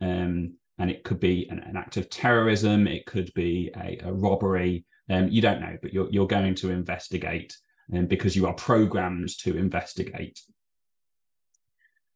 Um, 0.00 0.56
and 0.78 0.90
it 0.90 1.04
could 1.04 1.20
be 1.20 1.46
an, 1.50 1.58
an 1.58 1.76
act 1.76 1.98
of 1.98 2.08
terrorism, 2.08 2.86
it 2.86 3.04
could 3.04 3.30
be 3.34 3.70
a, 3.76 3.98
a 4.04 4.12
robbery. 4.12 4.86
Um, 5.10 5.28
you 5.28 5.42
don't 5.42 5.60
know, 5.60 5.76
but 5.82 5.92
you're 5.92 6.10
you're 6.10 6.26
going 6.26 6.54
to 6.56 6.70
investigate 6.70 7.56
um, 7.94 8.06
because 8.06 8.34
you 8.34 8.46
are 8.46 8.54
programmed 8.54 9.28
to 9.40 9.56
investigate. 9.56 10.40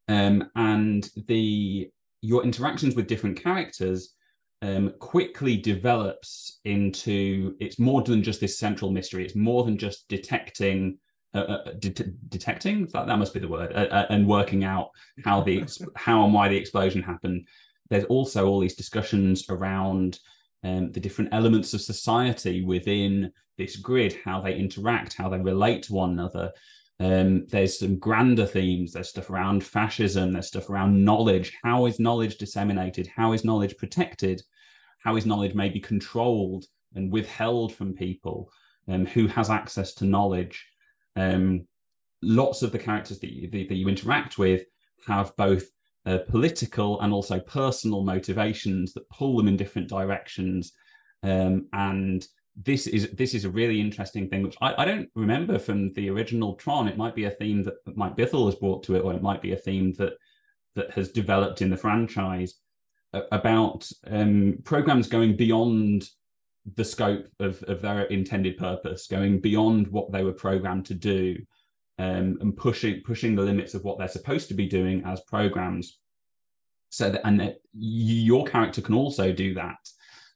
Um, 0.09 0.51
and 0.57 1.09
the 1.27 1.91
your 2.23 2.43
interactions 2.43 2.95
with 2.95 3.07
different 3.07 3.43
characters 3.43 4.15
um, 4.63 4.93
quickly 4.99 5.57
develops 5.57 6.61
into 6.65 7.57
it's 7.61 7.79
more 7.79 8.03
than 8.03 8.23
just 8.23 8.41
this 8.41 8.59
central 8.59 8.91
mystery. 8.91 9.25
It's 9.25 9.37
more 9.37 9.65
than 9.65 9.79
just 9.79 10.09
detecting. 10.09 10.99
Uh, 11.35 11.65
uh, 11.67 11.73
det- 11.81 12.31
detecting 12.31 12.87
that, 12.93 13.09
that 13.09 13.19
must 13.19 13.35
be 13.35 13.41
the 13.41 13.49
word 13.49 13.73
uh, 13.73 13.89
uh, 13.91 14.07
and 14.11 14.25
working 14.25 14.63
out 14.63 14.91
how 15.25 15.41
the 15.41 15.65
how 15.97 16.25
and 16.25 16.33
why 16.33 16.47
the 16.47 16.57
explosion 16.57 17.03
happened 17.03 17.45
there's 17.91 18.05
also 18.05 18.47
all 18.47 18.61
these 18.61 18.77
discussions 18.77 19.49
around 19.51 20.19
um, 20.63 20.91
the 20.93 21.01
different 21.01 21.33
elements 21.33 21.75
of 21.75 21.81
society 21.81 22.65
within 22.65 23.31
this 23.59 23.77
grid, 23.77 24.19
how 24.25 24.41
they 24.41 24.57
interact, 24.57 25.15
how 25.15 25.29
they 25.29 25.39
relate 25.39 25.85
to 25.85 25.95
one 25.95 26.11
another. 26.11 26.51
Um, 27.01 27.47
there's 27.49 27.79
some 27.79 27.99
grander 27.99 28.47
themes. 28.47 28.93
There's 28.93 29.09
stuff 29.09 29.31
around 29.31 29.65
fascism. 29.65 30.33
There's 30.33 30.47
stuff 30.47 30.71
around 30.71 31.05
knowledge. 31.05 31.53
How 31.63 31.87
is 31.87 31.99
knowledge 31.99 32.39
disseminated? 32.39 33.09
How 33.09 33.33
is 33.33 33.45
knowledge 33.45 33.77
protected? 33.77 34.43
How 35.03 35.17
is 35.17 35.27
knowledge 35.27 35.55
maybe 35.55 35.81
controlled 35.81 36.67
and 36.95 37.13
withheld 37.13 37.75
from 37.75 37.95
people? 37.95 38.51
Um, 38.89 39.07
who 39.07 39.27
has 39.29 39.51
access 39.51 39.95
to 39.95 40.05
knowledge? 40.05 40.67
Um, 41.17 41.67
lots 42.23 42.63
of 42.63 42.71
the 42.73 42.79
characters 42.79 43.19
that 43.21 43.33
you, 43.33 43.51
that 43.51 43.75
you 43.75 43.89
interact 43.89 44.39
with 44.39 44.65
have 45.07 45.35
both 45.37 45.65
uh, 46.07 46.19
political 46.29 47.01
and 47.01 47.13
also 47.13 47.41
personal 47.41 48.05
motivations 48.05 48.93
that 48.93 49.09
pull 49.09 49.37
them 49.37 49.49
in 49.49 49.57
different 49.57 49.89
directions. 49.89 50.73
Um, 51.23 51.67
and 51.73 52.27
this 52.57 52.87
is 52.87 53.11
this 53.11 53.35
is 53.35 53.45
a 53.45 53.51
really 53.51 53.81
interesting 53.81 54.29
thing, 54.29 54.43
which 54.43 54.57
I, 54.61 54.75
I 54.83 54.85
don't 54.85 55.09
remember 55.15 55.59
from 55.59 55.93
the 55.95 56.09
original 56.11 56.55
Tron. 56.55 56.89
It 56.89 56.97
might 56.97 57.15
be 57.15 57.25
a 57.25 57.31
theme 57.31 57.65
that 57.65 57.75
Mike 57.97 58.17
Bithell 58.17 58.47
has 58.47 58.55
brought 58.55 58.85
to 58.85 58.95
it, 58.95 59.01
or 59.01 59.13
it 59.13 59.23
might 59.23 59.43
be 59.43 59.53
a 59.53 59.57
theme 59.57 59.93
that 59.95 60.15
that 60.75 60.91
has 60.93 61.11
developed 61.11 61.63
in 61.63 61.71
the 61.71 61.77
franchise 61.77 62.55
about 63.33 63.89
um, 64.09 64.59
programs 64.65 65.09
going 65.09 65.37
beyond 65.37 66.09
the 66.77 66.85
scope 66.85 67.27
of, 67.41 67.63
of 67.65 67.83
their 67.83 68.03
intended 68.05 68.57
purpose, 68.57 69.07
going 69.07 69.41
beyond 69.41 69.87
what 69.89 70.11
they 70.11 70.25
were 70.25 70.33
programmed 70.33 70.87
to 70.87 70.95
do, 70.95 71.37
um, 71.99 72.39
and 72.41 72.57
pushing 72.57 73.03
pushing 73.03 73.35
the 73.35 73.43
limits 73.43 73.75
of 73.75 73.85
what 73.85 73.99
they're 73.99 74.09
supposed 74.09 74.49
to 74.49 74.55
be 74.55 74.69
doing 74.69 75.03
as 75.05 75.21
programs. 75.23 75.99
So 76.91 77.11
that 77.11 77.27
and 77.27 77.41
that 77.41 77.57
your 77.77 78.45
character 78.45 78.81
can 78.81 78.95
also 78.95 79.33
do 79.33 79.55
that. 79.55 79.79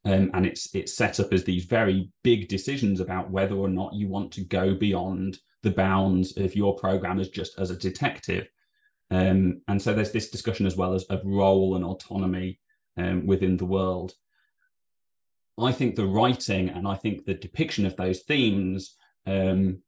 Um, 0.08 0.30
and 0.32 0.46
it's 0.46 0.74
it's 0.74 0.96
set 0.96 1.20
up 1.20 1.34
as 1.34 1.44
these 1.44 1.66
very 1.66 2.10
big 2.22 2.48
decisions 2.48 3.00
about 3.00 3.30
whether 3.30 3.54
or 3.54 3.68
not 3.68 3.92
you 3.92 4.08
want 4.08 4.32
to 4.32 4.40
go 4.40 4.74
beyond 4.74 5.38
the 5.62 5.70
bounds 5.70 6.34
of 6.38 6.56
your 6.56 6.74
program 6.76 7.20
as 7.20 7.28
just 7.28 7.58
as 7.58 7.70
a 7.70 7.76
detective. 7.76 8.48
Um, 9.10 9.60
and 9.68 9.80
so 9.80 9.92
there's 9.92 10.12
this 10.12 10.30
discussion 10.30 10.64
as 10.64 10.76
well 10.76 10.94
as 10.94 11.04
of 11.04 11.20
role 11.26 11.76
and 11.76 11.84
autonomy 11.84 12.58
um, 12.96 13.26
within 13.26 13.58
the 13.58 13.66
world. 13.66 14.14
I 15.58 15.72
think 15.72 15.94
the 15.94 16.06
writing 16.06 16.70
and 16.70 16.88
I 16.88 16.94
think 16.94 17.26
the 17.26 17.34
depiction 17.34 17.84
of 17.84 17.96
those 17.96 18.20
themes, 18.20 18.96
um, 19.26 19.82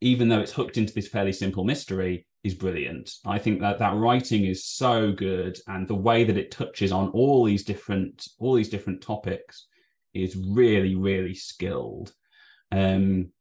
even 0.00 0.28
though 0.28 0.40
it's 0.40 0.52
hooked 0.52 0.76
into 0.76 0.94
this 0.94 1.08
fairly 1.08 1.32
simple 1.32 1.64
mystery, 1.64 2.27
is 2.44 2.54
brilliant. 2.54 3.12
I 3.26 3.38
think 3.38 3.60
that 3.60 3.78
that 3.78 3.96
writing 3.96 4.44
is 4.44 4.64
so 4.64 5.12
good, 5.12 5.58
and 5.66 5.86
the 5.86 5.94
way 5.94 6.24
that 6.24 6.36
it 6.36 6.50
touches 6.50 6.92
on 6.92 7.10
all 7.10 7.44
these 7.44 7.64
different 7.64 8.26
all 8.38 8.54
these 8.54 8.70
different 8.70 9.02
topics 9.02 9.66
is 10.14 10.36
really 10.36 10.94
really 10.94 11.34
skilled. 11.34 12.12
Um, 12.72 13.32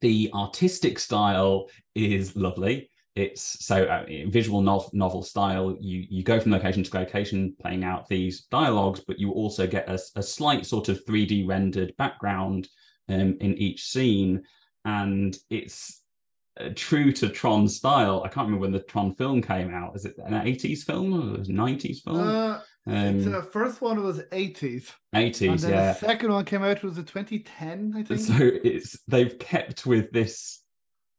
the 0.00 0.30
artistic 0.34 0.98
style 0.98 1.68
is 1.94 2.36
lovely 2.36 2.90
it's 3.18 3.64
so 3.66 3.84
uh, 3.84 4.04
visual 4.28 4.62
novel, 4.62 4.90
novel 4.92 5.22
style 5.22 5.76
you 5.80 6.06
you 6.08 6.22
go 6.22 6.38
from 6.38 6.52
location 6.52 6.82
to 6.82 6.96
location 6.96 7.54
playing 7.60 7.82
out 7.82 8.08
these 8.08 8.42
dialogues 8.42 9.00
but 9.00 9.18
you 9.18 9.32
also 9.32 9.66
get 9.66 9.88
a, 9.88 9.98
a 10.16 10.22
slight 10.22 10.64
sort 10.64 10.88
of 10.88 11.04
3d 11.04 11.46
rendered 11.46 11.92
background 11.96 12.68
um, 13.08 13.36
in 13.40 13.54
each 13.58 13.84
scene 13.84 14.42
and 14.84 15.36
it's 15.50 16.02
true 16.74 17.12
to 17.12 17.28
tron 17.28 17.68
style 17.68 18.22
i 18.24 18.28
can't 18.28 18.46
remember 18.46 18.62
when 18.62 18.72
the 18.72 18.80
tron 18.80 19.14
film 19.14 19.40
came 19.40 19.72
out. 19.72 19.94
Is 19.94 20.04
it 20.04 20.16
an 20.18 20.34
80s 20.34 20.84
film 20.84 21.14
or 21.14 21.38
90s 21.38 22.02
film? 22.02 22.20
Uh, 22.20 22.60
um, 22.86 23.22
the 23.22 23.42
first 23.42 23.80
one 23.80 24.02
was 24.02 24.20
80s 24.32 24.92
80s 25.14 25.50
and 25.50 25.58
then 25.60 25.70
yeah. 25.70 25.92
the 25.92 25.98
second 25.98 26.32
one 26.32 26.44
came 26.44 26.62
out 26.62 26.82
was 26.82 26.98
a 26.98 27.02
2010 27.02 27.94
i 27.96 28.02
think. 28.02 28.20
So 28.20 28.34
it's 28.40 28.98
they've 29.06 29.38
kept 29.38 29.86
with 29.86 30.10
this 30.12 30.62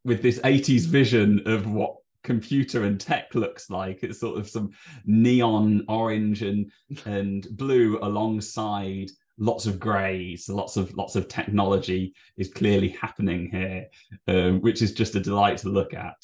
with 0.04 0.22
this 0.22 0.40
80s 0.40 0.86
vision 0.86 1.44
of 1.46 1.70
what 1.70 1.98
computer 2.24 2.84
and 2.84 3.00
tech 3.00 3.34
looks 3.34 3.70
like. 3.70 4.04
It's 4.04 4.20
sort 4.20 4.38
of 4.38 4.50
some 4.50 4.72
neon 5.06 5.86
orange 5.88 6.42
and 6.42 6.72
and 7.06 7.48
blue 7.52 8.00
alongside 8.02 9.12
lots 9.40 9.66
of 9.66 9.80
grays 9.80 10.48
lots 10.50 10.78
of 10.78 10.96
lots 10.96 11.16
of 11.16 11.28
technology 11.28 12.14
is 12.38 12.54
clearly 12.54 12.90
happening 12.90 13.50
here 13.52 13.86
um, 14.28 14.62
which 14.62 14.82
is 14.82 14.94
just 14.94 15.16
a 15.16 15.20
delight 15.20 15.58
to 15.58 15.70
look 15.70 15.94
at 15.94 16.16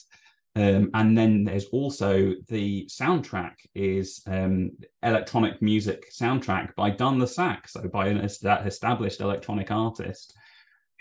um, 0.57 0.89
and 0.93 1.18
then 1.18 1.43
there's 1.43 1.66
also 1.66 2.34
the 2.47 2.86
soundtrack 2.86 3.55
is 3.74 4.22
um, 4.26 4.72
electronic 5.03 5.61
music 5.61 6.05
soundtrack 6.13 6.74
by 6.76 6.91
Dan 6.91 7.20
Le 7.20 7.28
Sac, 7.28 7.68
so 7.68 7.82
by 7.89 8.07
an 8.07 8.20
established 8.20 9.20
electronic 9.20 9.70
artist 9.70 10.34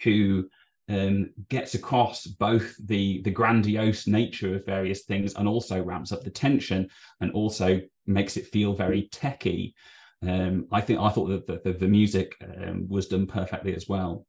who 0.02 0.48
um, 0.88 1.30
gets 1.48 1.74
across 1.74 2.26
both 2.26 2.74
the 2.84 3.22
the 3.22 3.30
grandiose 3.30 4.08
nature 4.08 4.56
of 4.56 4.66
various 4.66 5.04
things 5.04 5.34
and 5.34 5.46
also 5.46 5.80
ramps 5.80 6.10
up 6.10 6.24
the 6.24 6.30
tension 6.30 6.88
and 7.20 7.30
also 7.30 7.80
makes 8.06 8.36
it 8.36 8.48
feel 8.48 8.74
very 8.74 9.08
techy. 9.12 9.74
Um, 10.22 10.66
I 10.72 10.80
think 10.80 11.00
I 11.00 11.10
thought 11.10 11.28
that 11.28 11.46
the, 11.46 11.60
the, 11.64 11.78
the 11.78 11.88
music 11.88 12.34
um, 12.42 12.86
was 12.88 13.08
done 13.08 13.26
perfectly 13.26 13.74
as 13.74 13.88
well. 13.88 14.26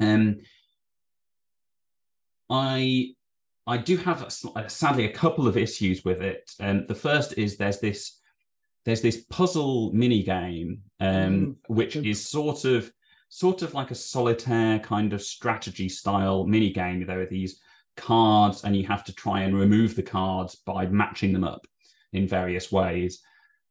Um, 0.00 0.38
I 2.50 3.14
I 3.66 3.78
do 3.78 3.96
have 3.96 4.30
sadly 4.68 5.06
a 5.06 5.12
couple 5.12 5.48
of 5.48 5.56
issues 5.56 6.04
with 6.04 6.20
it. 6.20 6.50
Um, 6.60 6.86
the 6.86 6.94
first 6.94 7.38
is 7.38 7.56
there's 7.56 7.80
this 7.80 8.20
there's 8.84 9.00
this 9.00 9.24
puzzle 9.30 9.92
mini 9.92 10.22
game 10.22 10.82
um, 11.00 11.08
mm. 11.08 11.56
which 11.68 11.96
is 11.96 12.28
sort 12.28 12.64
of 12.64 12.92
sort 13.30 13.62
of 13.62 13.74
like 13.74 13.90
a 13.90 13.94
solitaire 13.94 14.78
kind 14.78 15.12
of 15.12 15.22
strategy 15.22 15.88
style 15.88 16.46
mini 16.46 16.70
game. 16.70 17.04
There 17.06 17.20
are 17.20 17.26
these 17.26 17.60
cards, 17.96 18.64
and 18.64 18.76
you 18.76 18.86
have 18.86 19.04
to 19.04 19.14
try 19.14 19.42
and 19.42 19.58
remove 19.58 19.96
the 19.96 20.02
cards 20.02 20.54
by 20.54 20.86
matching 20.86 21.32
them 21.32 21.44
up 21.44 21.66
in 22.12 22.28
various 22.28 22.70
ways. 22.70 23.20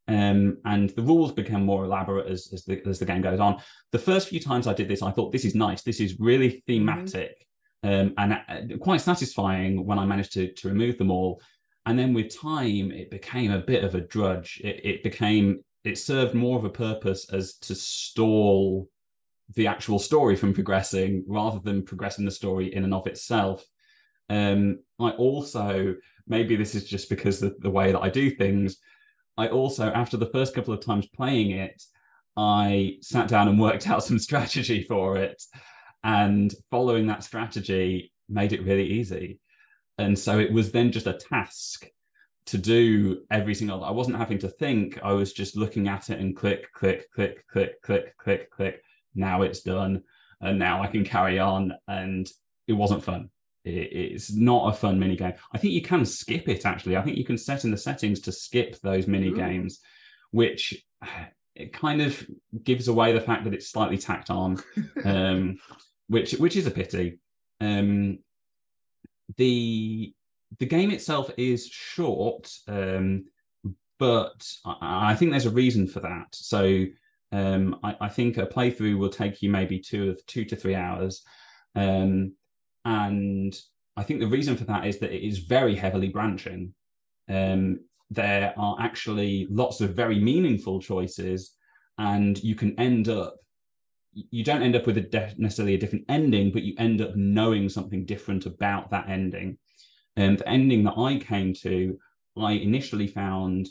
Um, 0.08 0.58
and 0.66 0.90
the 0.92 1.02
rules 1.02 1.32
become 1.32 1.64
more 1.64 1.86
elaborate 1.86 2.28
as, 2.28 2.50
as, 2.54 2.66
the, 2.66 2.82
as 2.86 3.00
the 3.00 3.06
game 3.06 3.22
goes 3.22 3.40
on. 3.40 3.62
The 3.92 4.00
first 4.00 4.28
few 4.28 4.40
times 4.40 4.68
I 4.68 4.74
did 4.74 4.90
this, 4.90 5.02
I 5.02 5.12
thought 5.12 5.32
this 5.32 5.46
is 5.46 5.56
nice. 5.56 5.82
This 5.82 6.00
is 6.00 6.20
really 6.20 6.50
mm-hmm. 6.50 6.74
thematic 6.74 7.48
mm-hmm. 7.86 8.08
um, 8.08 8.14
and 8.18 8.34
uh, 8.34 8.78
quite 8.78 9.02
satisfying 9.02 9.86
when 9.86 10.00
I 10.00 10.06
managed 10.06 10.34
to, 10.34 10.52
to 10.52 10.68
remove 10.68 10.98
them 10.98 11.12
all. 11.12 11.42
And 11.86 11.98
then 11.98 12.14
with 12.14 12.38
time, 12.38 12.92
it 12.92 13.12
became 13.12 13.52
a 13.52 13.60
bit 13.60 13.84
of 13.84 13.96
a 13.96 14.02
drudge. 14.02 14.62
It, 14.64 14.82
it 14.84 15.04
became 15.04 15.64
it 15.84 15.98
served 15.98 16.34
more 16.34 16.58
of 16.58 16.66
a 16.66 16.70
purpose 16.70 17.30
as 17.34 17.56
to 17.56 17.76
stall 17.76 18.90
the 19.56 19.68
actual 19.68 20.00
story 20.00 20.36
from 20.36 20.54
progressing 20.54 21.24
rather 21.28 21.60
than 21.60 21.84
progressing 21.84 22.26
the 22.26 22.32
story 22.32 22.74
in 22.74 22.84
and 22.84 22.94
of 22.94 23.08
itself. 23.08 23.66
Um, 24.30 24.80
I 25.00 25.12
also, 25.12 25.96
maybe 26.26 26.56
this 26.56 26.76
is 26.76 26.86
just 26.86 27.10
because 27.10 27.44
of 27.44 27.60
the 27.60 27.70
way 27.70 27.92
that 27.92 28.00
I 28.02 28.10
do 28.10 28.32
things, 28.32 28.78
I 29.38 29.48
also, 29.48 29.88
after 29.90 30.18
the 30.18 30.28
first 30.28 30.54
couple 30.54 30.74
of 30.74 30.86
times 30.86 31.08
playing 31.08 31.52
it, 31.52 31.82
I 32.38 32.98
sat 33.02 33.28
down 33.28 33.48
and 33.48 33.60
worked 33.60 33.88
out 33.88 34.04
some 34.04 34.20
strategy 34.20 34.84
for 34.84 35.18
it. 35.18 35.42
And 36.04 36.54
following 36.70 37.08
that 37.08 37.24
strategy 37.24 38.12
made 38.30 38.54
it 38.54 38.64
really 38.64 38.86
easy. 38.86 39.40
And 39.98 40.18
so 40.18 40.40
it 40.40 40.52
was 40.52 40.72
then 40.72 40.92
just 40.92 41.08
a 41.08 41.14
task 41.14 41.88
to 42.46 42.58
do 42.58 43.24
every 43.32 43.56
single 43.56 43.84
I 43.84 43.92
wasn't 43.92 44.18
having 44.18 44.40
to 44.40 44.50
think. 44.50 45.00
I 45.02 45.14
was 45.14 45.34
just 45.34 45.56
looking 45.56 45.88
at 45.88 46.10
it 46.10 46.20
and 46.20 46.36
click, 46.36 46.72
click, 46.74 47.10
click, 47.12 47.46
click, 47.48 47.82
click, 47.82 48.18
click, 48.18 48.50
click, 48.50 48.84
now 49.16 49.44
it's 49.44 49.62
done 49.62 50.04
and 50.42 50.60
now 50.60 50.82
I 50.82 50.88
can 50.88 51.06
carry 51.06 51.40
on. 51.40 51.74
And 51.88 52.28
it 52.68 52.74
wasn't 52.74 53.04
fun. 53.04 53.30
It, 53.64 53.72
it's 53.72 54.34
not 54.34 54.74
a 54.74 54.78
fun 54.78 55.00
mini 55.00 55.16
game. 55.16 55.34
I 55.52 55.58
think 55.58 55.74
you 55.74 55.82
can 55.82 56.06
skip 56.06 56.48
it 56.50 56.66
actually. 56.66 56.98
I 56.98 57.02
think 57.02 57.18
you 57.18 57.26
can 57.26 57.38
set 57.38 57.64
in 57.64 57.72
the 57.72 57.78
settings 57.78 58.20
to 58.22 58.32
skip 58.32 58.80
those 58.82 59.08
mini 59.08 59.30
Ooh. 59.30 59.36
games, 59.36 59.80
which 60.32 60.84
it 61.56 61.72
kind 61.72 62.02
of 62.02 62.26
gives 62.64 62.88
away 62.88 63.14
the 63.14 63.22
fact 63.22 63.44
that 63.44 63.54
it's 63.54 63.70
slightly 63.70 63.98
tacked 63.98 64.30
on, 64.30 64.62
um, 65.06 65.60
which 66.08 66.34
which 66.34 66.56
is 66.56 66.68
a 66.68 66.72
pity. 66.72 67.20
Um, 67.62 68.20
the 69.38 70.14
the 70.60 70.66
game 70.66 70.92
itself 70.92 71.32
is 71.38 71.68
short, 71.68 72.52
um, 72.68 73.26
but 74.00 74.48
I, 74.66 75.12
I, 75.12 75.16
think 75.16 75.32
there's 75.32 75.46
a 75.46 75.52
reason 75.52 75.88
for 75.88 76.00
that. 76.02 76.28
So 76.34 76.86
um, 77.32 77.80
I, 77.84 77.96
I, 78.02 78.10
think 78.10 78.38
a 78.38 78.46
playthrough 78.46 78.98
will 78.98 79.10
take 79.10 79.42
you 79.42 79.50
maybe 79.50 79.80
two 79.80 80.12
of 80.12 80.26
two 80.28 80.46
to 80.46 80.56
three 80.56 80.76
hours, 80.76 81.24
um, 81.76 82.34
and 82.86 83.56
I 83.96 84.04
think 84.04 84.20
the 84.20 84.28
reason 84.28 84.58
for 84.58 84.66
that 84.66 84.88
is 84.88 85.00
that 85.00 85.12
it 85.12 85.26
is 85.26 85.40
very 85.40 85.76
heavily 85.76 86.10
branching. 86.10 86.74
Um, 87.30 87.82
there 88.10 88.54
are 88.58 88.78
actually 88.80 89.48
lots 89.50 89.82
of 89.82 89.96
very 89.96 90.20
meaningful 90.20 90.80
choices, 90.82 91.56
and 91.98 92.42
you 92.44 92.56
can 92.56 92.80
end 92.80 93.10
up. 93.10 93.36
You 94.14 94.44
don't 94.44 94.62
end 94.62 94.76
up 94.76 94.86
with 94.86 94.98
a 94.98 95.02
de- 95.02 95.34
necessarily 95.38 95.74
a 95.74 95.80
different 95.80 96.06
ending, 96.08 96.52
but 96.52 96.62
you 96.62 96.76
end 96.78 97.02
up 97.02 97.16
knowing 97.16 97.68
something 97.68 98.06
different 98.06 98.46
about 98.46 98.92
that 98.92 99.10
ending. 99.10 99.58
And 100.16 100.38
the 100.38 100.48
ending 100.48 100.84
that 100.84 100.98
I 100.98 101.18
came 101.18 101.54
to, 101.56 101.98
I 102.38 102.52
initially 102.54 103.08
found 103.08 103.70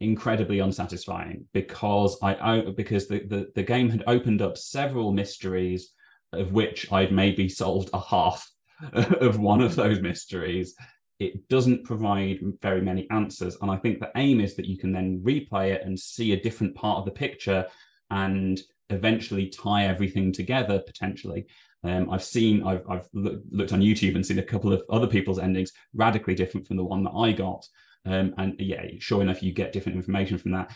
incredibly 0.00 0.58
unsatisfying 0.58 1.46
because 1.52 2.18
I 2.22 2.64
because 2.76 3.06
the, 3.06 3.20
the, 3.20 3.52
the 3.54 3.62
game 3.62 3.88
had 3.88 4.02
opened 4.06 4.42
up 4.42 4.58
several 4.58 5.12
mysteries 5.12 5.92
of 6.38 6.52
which 6.52 6.90
I've 6.92 7.12
maybe 7.12 7.48
solved 7.48 7.90
a 7.92 8.00
half 8.00 8.50
of 8.92 9.38
one 9.38 9.60
of 9.60 9.76
those 9.76 10.00
mysteries. 10.00 10.74
It 11.18 11.48
doesn't 11.48 11.84
provide 11.84 12.40
very 12.60 12.80
many 12.80 13.08
answers. 13.10 13.56
And 13.60 13.70
I 13.70 13.76
think 13.76 14.00
the 14.00 14.10
aim 14.16 14.40
is 14.40 14.56
that 14.56 14.66
you 14.66 14.76
can 14.76 14.92
then 14.92 15.22
replay 15.24 15.72
it 15.72 15.82
and 15.84 15.98
see 15.98 16.32
a 16.32 16.40
different 16.40 16.74
part 16.74 16.98
of 16.98 17.04
the 17.04 17.12
picture 17.12 17.66
and 18.10 18.60
eventually 18.90 19.48
tie 19.48 19.86
everything 19.86 20.32
together 20.32 20.80
potentially. 20.80 21.46
Um, 21.84 22.10
I've 22.10 22.24
seen, 22.24 22.66
I've, 22.66 22.82
I've 22.88 23.08
looked 23.12 23.72
on 23.72 23.80
YouTube 23.80 24.14
and 24.14 24.24
seen 24.24 24.38
a 24.38 24.42
couple 24.42 24.72
of 24.72 24.82
other 24.90 25.06
people's 25.06 25.38
endings 25.38 25.72
radically 25.94 26.34
different 26.34 26.66
from 26.66 26.76
the 26.76 26.84
one 26.84 27.04
that 27.04 27.10
I 27.10 27.32
got. 27.32 27.66
Um, 28.06 28.34
and 28.38 28.54
yeah, 28.58 28.84
sure 28.98 29.22
enough, 29.22 29.42
you 29.42 29.52
get 29.52 29.72
different 29.72 29.96
information 29.96 30.38
from 30.38 30.52
that. 30.52 30.72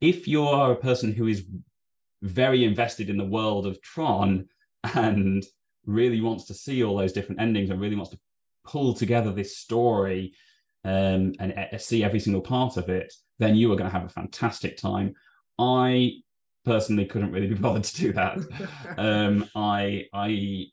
If 0.00 0.26
you 0.26 0.46
are 0.46 0.72
a 0.72 0.76
person 0.76 1.12
who 1.12 1.26
is 1.26 1.46
very 2.22 2.64
invested 2.64 3.10
in 3.10 3.16
the 3.16 3.24
world 3.24 3.66
of 3.66 3.80
Tron 3.82 4.48
and 4.94 5.44
really 5.86 6.20
wants 6.20 6.44
to 6.46 6.54
see 6.54 6.82
all 6.84 6.96
those 6.96 7.12
different 7.12 7.40
endings 7.40 7.70
and 7.70 7.80
really 7.80 7.96
wants 7.96 8.10
to 8.10 8.18
pull 8.64 8.94
together 8.94 9.32
this 9.32 9.56
story 9.56 10.34
um, 10.84 11.32
and 11.38 11.54
uh, 11.56 11.78
see 11.78 12.04
every 12.04 12.20
single 12.20 12.42
part 12.42 12.76
of 12.76 12.88
it, 12.88 13.12
then 13.38 13.56
you 13.56 13.72
are 13.72 13.76
going 13.76 13.90
to 13.90 13.96
have 13.96 14.06
a 14.06 14.12
fantastic 14.12 14.76
time. 14.76 15.14
I 15.58 16.14
personally 16.64 17.06
couldn't 17.06 17.32
really 17.32 17.48
be 17.48 17.54
bothered 17.60 17.84
to 17.84 17.96
do 17.96 18.12
that. 18.12 18.38
um, 18.98 19.48
I 19.54 20.06
I 20.12 20.66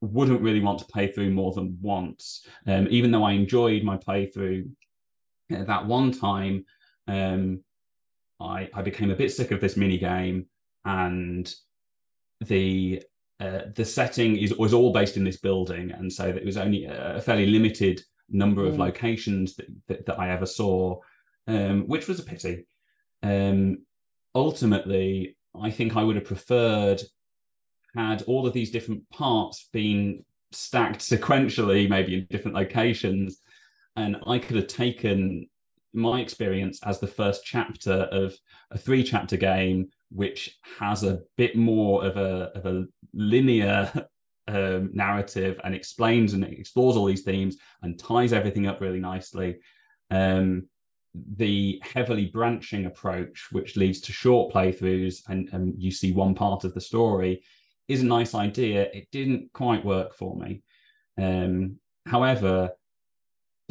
wouldn't 0.00 0.40
really 0.40 0.60
want 0.60 0.78
to 0.80 0.84
play 0.86 1.06
through 1.06 1.30
more 1.30 1.52
than 1.52 1.78
once, 1.80 2.46
um, 2.66 2.88
even 2.90 3.10
though 3.10 3.24
I 3.24 3.32
enjoyed 3.32 3.84
my 3.84 3.96
playthrough 3.96 4.70
at 5.50 5.66
that 5.66 5.86
one 5.86 6.12
time. 6.12 6.64
Um, 7.08 7.62
I 8.40 8.68
I 8.74 8.82
became 8.82 9.10
a 9.10 9.16
bit 9.16 9.32
sick 9.32 9.50
of 9.50 9.60
this 9.60 9.76
mini 9.76 9.98
game, 9.98 10.46
and 10.84 11.52
the 12.40 13.02
uh, 13.42 13.62
the 13.74 13.84
setting 13.84 14.36
is 14.36 14.54
was 14.56 14.72
all 14.72 14.92
based 14.92 15.16
in 15.16 15.24
this 15.24 15.38
building, 15.38 15.90
and 15.90 16.12
so 16.12 16.28
it 16.28 16.44
was 16.44 16.56
only 16.56 16.84
a 16.84 17.20
fairly 17.20 17.46
limited 17.46 18.00
number 18.28 18.64
of 18.64 18.74
mm. 18.74 18.78
locations 18.78 19.56
that, 19.56 19.66
that, 19.88 20.06
that 20.06 20.18
I 20.20 20.30
ever 20.30 20.46
saw, 20.46 21.00
um, 21.48 21.88
which 21.88 22.06
was 22.06 22.20
a 22.20 22.22
pity. 22.22 22.66
Um, 23.22 23.78
ultimately, 24.34 25.36
I 25.60 25.70
think 25.70 25.96
I 25.96 26.04
would 26.04 26.16
have 26.16 26.24
preferred 26.24 27.02
had 27.96 28.22
all 28.22 28.46
of 28.46 28.52
these 28.52 28.70
different 28.70 29.08
parts 29.10 29.68
been 29.72 30.24
stacked 30.52 31.00
sequentially, 31.12 31.88
maybe 31.88 32.14
in 32.14 32.26
different 32.30 32.56
locations, 32.56 33.40
and 33.96 34.18
I 34.24 34.38
could 34.38 34.56
have 34.56 34.68
taken 34.68 35.48
my 35.92 36.20
experience 36.20 36.80
as 36.84 36.98
the 36.98 37.06
first 37.06 37.44
chapter 37.44 37.92
of 37.92 38.34
a 38.70 38.78
three 38.78 39.02
chapter 39.02 39.36
game 39.36 39.88
which 40.10 40.58
has 40.78 41.04
a 41.04 41.20
bit 41.36 41.56
more 41.56 42.04
of 42.04 42.16
a 42.16 42.50
of 42.54 42.66
a 42.66 42.84
linear 43.14 43.90
um, 44.48 44.90
narrative 44.92 45.60
and 45.64 45.74
explains 45.74 46.32
and 46.34 46.44
explores 46.44 46.96
all 46.96 47.06
these 47.06 47.22
themes 47.22 47.56
and 47.82 47.98
ties 47.98 48.32
everything 48.32 48.66
up 48.66 48.80
really 48.80 49.00
nicely. 49.00 49.58
Um, 50.10 50.68
the 51.14 51.80
heavily 51.82 52.26
branching 52.26 52.86
approach, 52.86 53.48
which 53.52 53.76
leads 53.76 54.00
to 54.00 54.12
short 54.12 54.52
playthroughs 54.52 55.20
and, 55.28 55.48
and 55.52 55.74
you 55.80 55.90
see 55.90 56.12
one 56.12 56.34
part 56.34 56.64
of 56.64 56.74
the 56.74 56.80
story, 56.80 57.42
is 57.88 58.02
a 58.02 58.06
nice 58.06 58.34
idea. 58.34 58.88
It 58.92 59.08
didn't 59.12 59.52
quite 59.52 59.84
work 59.84 60.14
for 60.14 60.36
me. 60.36 60.62
Um, 61.18 61.76
however, 62.06 62.70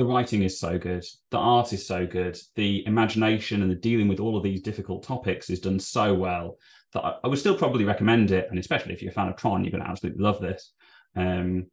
the 0.01 0.07
writing 0.07 0.41
is 0.41 0.59
so 0.59 0.79
good, 0.79 1.05
the 1.29 1.37
art 1.37 1.73
is 1.73 1.85
so 1.85 2.07
good, 2.07 2.35
the 2.55 2.83
imagination 2.87 3.61
and 3.61 3.69
the 3.69 3.75
dealing 3.75 4.07
with 4.07 4.19
all 4.19 4.35
of 4.35 4.41
these 4.41 4.59
difficult 4.59 5.03
topics 5.03 5.51
is 5.51 5.59
done 5.59 5.79
so 5.79 6.11
well 6.11 6.57
that 6.93 7.05
I, 7.05 7.17
I 7.23 7.27
would 7.27 7.37
still 7.37 7.55
probably 7.55 7.85
recommend 7.85 8.31
it. 8.31 8.47
And 8.49 8.57
especially 8.57 8.93
if 8.93 9.03
you're 9.03 9.11
a 9.11 9.13
fan 9.13 9.27
of 9.27 9.35
Tron, 9.35 9.63
you're 9.63 9.69
going 9.69 9.83
to 9.83 9.89
absolutely 9.89 10.23
love 10.23 10.41
this. 10.41 10.73
Um, 11.15 11.67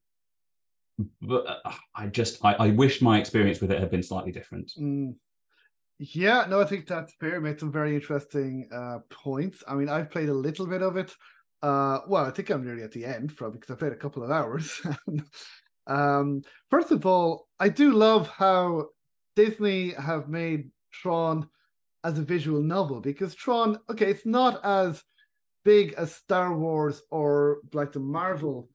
but 1.22 1.46
uh, 1.46 1.72
I 1.94 2.08
just 2.08 2.44
I, 2.44 2.52
I 2.52 2.68
wish 2.68 3.00
my 3.00 3.18
experience 3.18 3.62
with 3.62 3.72
it 3.72 3.80
had 3.80 3.90
been 3.90 4.02
slightly 4.02 4.30
different. 4.30 4.72
Mm. 4.78 5.14
Yeah, 5.98 6.44
no, 6.50 6.60
I 6.60 6.66
think 6.66 6.86
that's 6.86 7.14
fair. 7.18 7.40
Made 7.40 7.58
some 7.58 7.72
very 7.72 7.94
interesting 7.94 8.68
uh, 8.70 8.98
points. 9.08 9.64
I 9.66 9.74
mean, 9.74 9.88
I've 9.88 10.10
played 10.10 10.28
a 10.28 10.34
little 10.34 10.66
bit 10.66 10.82
of 10.82 10.98
it. 10.98 11.14
Uh, 11.62 12.00
well, 12.06 12.26
I 12.26 12.30
think 12.30 12.50
I'm 12.50 12.62
nearly 12.62 12.82
at 12.82 12.92
the 12.92 13.06
end, 13.06 13.34
probably 13.34 13.58
because 13.58 13.74
I 13.74 13.78
played 13.78 13.92
a 13.92 13.96
couple 13.96 14.22
of 14.22 14.30
hours. 14.30 14.82
um, 15.88 16.42
first 16.70 16.90
of 16.90 17.04
all, 17.06 17.48
I 17.58 17.68
do 17.68 17.92
love 17.92 18.28
how 18.28 18.88
Disney 19.34 19.90
have 19.94 20.28
made 20.28 20.70
Tron 20.92 21.48
as 22.04 22.18
a 22.18 22.22
visual 22.22 22.62
novel 22.62 23.00
because 23.00 23.34
Tron, 23.34 23.78
okay, 23.90 24.10
it's 24.10 24.26
not 24.26 24.64
as 24.64 25.02
big 25.64 25.94
as 25.94 26.14
Star 26.14 26.56
Wars 26.56 27.02
or 27.10 27.58
like 27.72 27.92
the 27.92 28.00
Marvel 28.00 28.68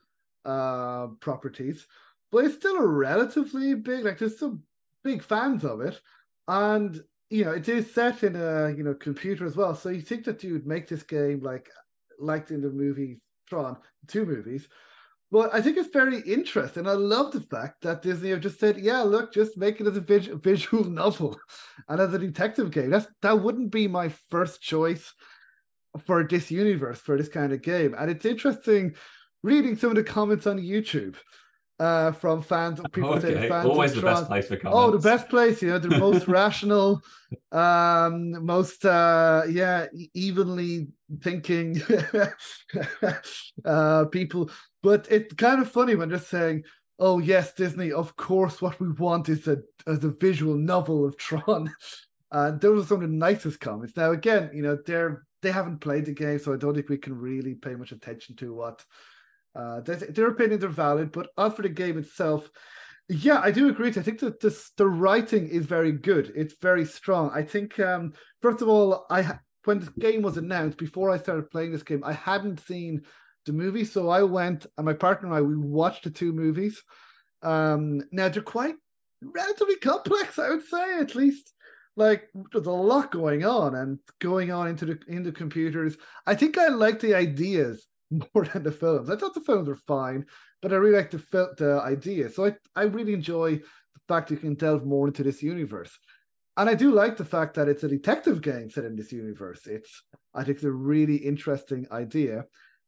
uh, 0.45 1.07
properties, 1.22 1.88
but 2.31 2.45
it's 2.45 2.56
still 2.56 2.77
a 2.77 2.88
relatively 2.88 3.76
big. 3.76 4.03
Like 4.03 4.18
there's 4.18 4.40
some 4.40 4.64
big 5.03 5.23
fans 5.23 5.64
of 5.64 5.81
it, 5.81 6.02
and 6.48 7.02
you 7.30 7.45
know 7.45 7.52
it 7.52 7.69
is 7.69 7.94
set 7.94 8.23
in 8.23 8.35
a 8.35 8.73
you 8.76 8.84
know 8.84 8.94
computer 8.95 9.45
as 9.45 9.56
well. 9.56 9.76
So 9.76 9.90
you 9.90 10.02
think 10.02 10.26
that 10.26 10.44
you 10.44 10.53
would 10.53 10.68
make 10.68 10.88
this 10.88 11.03
game 11.03 11.41
like 11.41 11.69
like 12.19 12.52
in 12.52 12.61
the 12.61 12.69
movie 12.69 13.19
Tron, 13.48 13.77
two 14.07 14.26
movies. 14.26 14.68
But 15.34 15.51
I 15.51 15.64
think 15.64 15.77
it's 15.77 15.91
very 15.91 16.19
interesting. 16.19 16.88
I 16.88 16.91
love 16.91 17.31
the 17.31 17.41
fact 17.41 17.81
that 17.81 18.03
Disney 18.03 18.30
have 18.30 18.41
just 18.41 18.60
said, 18.60 18.77
"Yeah, 18.77 19.01
look, 19.01 19.34
just 19.34 19.57
make 19.57 19.81
it 19.81 19.88
as 19.88 19.97
a 19.97 19.99
vis- 19.99 20.27
visual 20.43 20.84
novel 20.84 21.39
and 21.89 21.99
as 21.99 22.14
a 22.14 22.19
detective 22.19 22.69
game." 22.69 22.91
That's 22.91 23.07
that 23.23 23.41
wouldn't 23.41 23.72
be 23.72 23.88
my 23.88 24.10
first 24.30 24.61
choice 24.61 25.11
for 26.05 26.23
this 26.23 26.51
universe 26.51 26.99
for 26.99 27.18
this 27.18 27.30
kind 27.30 27.51
of 27.51 27.64
game. 27.64 27.95
And 27.97 28.11
it's 28.11 28.26
interesting 28.26 28.93
reading 29.41 29.76
some 29.76 29.89
of 29.89 29.95
the 29.95 30.03
comments 30.03 30.45
on 30.45 30.60
YouTube 30.60 31.15
uh, 31.80 32.12
from 32.12 32.41
fans 32.41 32.80
of 32.80 32.86
people 32.91 33.12
okay. 33.12 33.34
saying 33.34 33.50
fans 33.50 33.66
always 33.66 33.94
the 33.94 34.02
best 34.02 34.28
place 34.28 34.48
for 34.48 34.58
comments. 34.58 34.80
Oh, 34.80 34.91
the 34.91 35.00
best 35.00 35.30
place, 35.30 35.62
you 35.62 35.70
know, 35.70 35.80
the 35.80 35.98
most 35.98 36.28
rational, 36.40 37.02
um, 37.52 38.45
most 38.45 38.86
uh, 38.86 39.44
yeah, 39.50 39.88
evenly 40.14 40.88
thinking 41.22 41.82
uh, 43.66 44.06
people. 44.06 44.50
But 44.82 45.08
it's 45.10 45.34
kind 45.36 45.62
of 45.62 45.72
funny 45.72 45.95
when 45.95 46.10
they're 46.10 46.20
saying, 46.20 46.64
"Oh 47.00 47.20
yes, 47.20 47.54
Disney, 47.54 47.91
of 47.91 48.16
course, 48.16 48.62
what 48.62 48.80
we 48.80 48.90
want 48.91 49.30
is 49.30 49.48
a 49.48 49.58
as 49.88 50.04
a 50.04 50.10
visual 50.10 50.56
novel 50.56 51.06
of 51.06 51.18
Tron." 51.18 51.74
And 52.32 52.60
those 52.60 52.84
are 52.84 52.88
some 52.88 53.04
of 53.04 53.10
the 53.10 53.16
nicest 53.16 53.60
comments. 53.60 53.95
Now, 53.95 54.12
again, 54.12 54.50
you 54.54 54.64
know, 54.64 54.78
they're 54.86 55.24
they 55.44 55.52
haven't 55.52 55.80
played 55.80 56.06
the 56.06 56.14
game, 56.14 56.40
so 56.40 56.54
I 56.54 56.58
don't 56.58 56.74
think 56.74 56.90
we 56.90 56.98
can 56.98 57.16
really 57.16 57.54
pay 57.54 57.76
much 57.76 57.91
attention 57.91 58.36
to 58.38 58.54
what 58.54 58.84
uh, 59.56 59.82
their 59.82 60.28
opinions 60.28 60.64
are 60.64 60.70
valid. 60.70 61.12
But 61.12 61.30
as 61.38 61.54
for 61.54 61.62
the 61.62 61.70
game 61.70 61.98
itself, 61.98 62.50
yeah, 63.10 63.40
I 63.40 63.52
do 63.52 63.70
agree. 63.70 63.90
I 63.90 64.02
think 64.02 64.20
that 64.20 64.40
this, 64.40 64.72
the 64.78 64.88
writing 64.88 65.48
is 65.48 65.66
very 65.66 65.92
good. 65.92 66.32
It's 66.36 66.56
very 66.62 66.86
strong. 66.86 67.32
I 67.34 67.44
think 67.44 67.80
um, 67.80 68.14
first 68.42 68.62
of 68.62 68.70
all, 68.70 69.06
I 69.10 69.38
when 69.66 69.80
the 69.80 69.92
game 70.00 70.22
was 70.22 70.38
announced 70.38 70.78
before 70.78 71.10
I 71.10 71.18
started 71.18 71.50
playing 71.50 71.72
this 71.72 71.84
game, 71.84 72.04
I 72.04 72.14
hadn't 72.14 72.60
seen 72.60 73.02
the 73.46 73.54
movie, 73.54 73.86
so 73.86 74.10
I 74.10 74.24
went 74.24 74.66
and 74.78 74.86
my 74.86 74.94
partner 74.94 75.28
and 75.28 75.38
I 75.38 75.42
we 75.42 75.56
watched 75.58 76.04
the 76.04 76.10
two 76.10 76.34
movies. 76.34 76.82
Um, 77.42 78.02
now 78.12 78.30
they're 78.30 78.42
quite 78.42 78.76
relatively 79.22 79.76
complex, 79.78 80.40
I 80.40 80.50
would 80.50 80.66
say, 80.66 81.00
at 81.00 81.16
least 81.16 81.54
like 81.96 82.30
there's 82.52 82.66
a 82.66 82.72
lot 82.72 83.12
going 83.12 83.46
on 83.46 83.76
and 83.76 84.00
going 84.20 84.52
on 84.52 84.68
into 84.68 84.86
the 84.86 85.00
into 85.08 85.32
computers. 85.32 85.98
I 86.26 86.36
think 86.36 86.58
I 86.58 86.70
like 86.70 87.00
the 87.00 87.14
ideas 87.14 87.86
more 88.34 88.45
than 88.45 88.64
the 88.64 88.72
films. 88.72 89.10
I 89.10 89.15
thought 89.15 89.34
the 89.34 89.41
films 89.41 89.68
were 89.68 89.76
fine, 89.76 90.26
but 90.61 90.73
I 90.73 90.77
really 90.77 90.98
like 90.98 91.11
the 91.11 91.53
the 91.57 91.81
idea. 91.84 92.30
So 92.30 92.45
I 92.45 92.53
I 92.76 92.84
really 92.84 93.14
enjoy 93.14 93.57
the 93.57 94.02
fact 94.07 94.31
you 94.31 94.38
can 94.38 94.56
delve 94.56 94.85
more 94.85 95.07
into 95.07 95.23
this 95.23 95.44
universe. 95.44 95.98
And 96.56 96.69
I 96.69 96.76
do 96.76 96.91
like 96.91 97.18
the 97.18 97.26
fact 97.26 97.56
that 97.56 97.68
it's 97.68 97.84
a 97.84 97.88
detective 97.88 98.41
game 98.41 98.69
set 98.69 98.85
in 98.85 98.95
this 98.95 99.11
universe. 99.11 99.65
It's 99.65 100.03
I 100.34 100.44
think 100.44 100.57
it's 100.57 100.65
a 100.65 100.72
really 100.72 101.15
interesting 101.15 101.88
idea. 101.91 102.45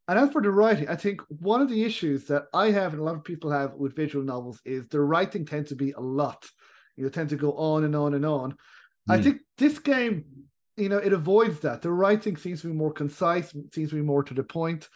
And 0.08 0.20
as 0.20 0.32
for 0.32 0.42
the 0.42 0.52
writing, 0.52 0.88
I 0.88 0.96
think 0.96 1.22
one 1.30 1.62
of 1.62 1.70
the 1.70 1.84
issues 1.84 2.26
that 2.26 2.44
I 2.54 2.70
have 2.70 2.94
and 2.94 3.02
a 3.02 3.04
lot 3.04 3.16
of 3.16 3.24
people 3.24 3.50
have 3.52 3.74
with 3.74 3.96
visual 3.96 4.24
novels 4.24 4.62
is 4.64 4.88
the 4.88 5.02
writing 5.02 5.46
tends 5.46 5.70
to 5.70 5.76
be 5.76 5.92
a 5.92 6.00
lot. 6.00 6.46
You 6.96 7.04
know, 7.04 7.10
tend 7.10 7.30
to 7.30 7.36
go 7.36 7.54
on 7.54 7.84
and 7.84 7.96
on 7.96 8.14
and 8.14 8.26
on. 8.26 8.56
I 9.10 9.18
hmm. 9.18 9.24
think 9.24 9.42
this 9.58 9.80
game, 9.80 10.26
you 10.78 10.90
know, 10.90 10.98
it 10.98 11.12
avoids 11.12 11.60
that. 11.62 11.82
The 11.82 11.92
writing 11.92 12.38
seems 12.38 12.62
to 12.62 12.68
be 12.68 12.74
more 12.74 12.94
concise, 12.94 13.52
seems 13.74 13.90
to 13.90 13.96
be 13.96 14.02
more 14.02 14.24
to 14.24 14.34
the 14.34 14.44
point, 14.44 14.88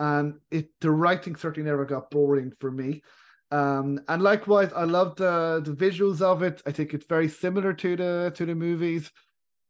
and 0.00 0.40
it 0.50 0.70
the 0.80 0.90
writing 0.90 1.36
certainly 1.36 1.70
never 1.70 1.84
got 1.84 2.10
boring 2.10 2.52
for 2.58 2.72
me. 2.72 3.02
Um, 3.52 4.00
and 4.08 4.22
likewise, 4.22 4.72
I 4.74 4.84
love 4.84 5.14
the 5.16 5.62
the 5.64 5.72
visuals 5.72 6.20
of 6.22 6.42
it. 6.42 6.62
I 6.66 6.72
think 6.72 6.94
it's 6.94 7.06
very 7.06 7.28
similar 7.28 7.72
to 7.74 7.96
the 7.96 8.32
to 8.34 8.46
the 8.46 8.54
movies, 8.54 9.12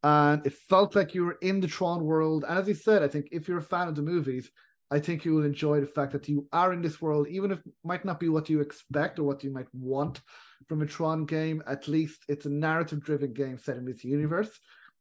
and 0.03 0.47
it 0.47 0.55
felt 0.55 0.95
like 0.95 1.15
you 1.15 1.25
were 1.25 1.39
in 1.43 1.61
the 1.61 1.69
Tron 1.69 2.05
world. 2.05 2.45
And 2.47 2.59
as 2.59 2.69
you 2.69 2.75
said, 2.75 3.03
I 3.03 3.09
think 3.09 3.29
if 3.33 3.49
you're 3.49 3.59
a 3.59 3.63
fan 3.75 3.89
of 3.89 3.97
the 3.97 4.03
movies, 4.03 4.51
I 4.91 4.99
think 5.01 5.25
you 5.25 5.35
will 5.35 5.45
enjoy 5.45 5.81
the 5.81 5.87
fact 5.87 6.13
that 6.13 6.29
you 6.29 6.47
are 6.53 6.73
in 6.73 6.83
this 6.83 7.01
world, 7.01 7.27
even 7.29 7.51
if 7.53 7.59
it 7.59 7.73
might 7.85 8.05
not 8.05 8.21
be 8.21 8.29
what 8.29 8.51
you 8.51 8.61
expect 8.61 9.19
or 9.19 9.25
what 9.25 9.43
you 9.45 9.51
might 9.51 9.69
want 9.73 10.21
from 10.69 10.83
a 10.83 10.87
Tron 10.87 11.25
game. 11.27 11.63
At 11.67 11.89
least 11.89 12.25
it's 12.29 12.47
a 12.47 12.51
narrative-driven 12.51 13.33
game 13.33 13.59
set 13.59 13.77
in 13.77 13.85
this 13.85 14.05
universe. 14.05 14.51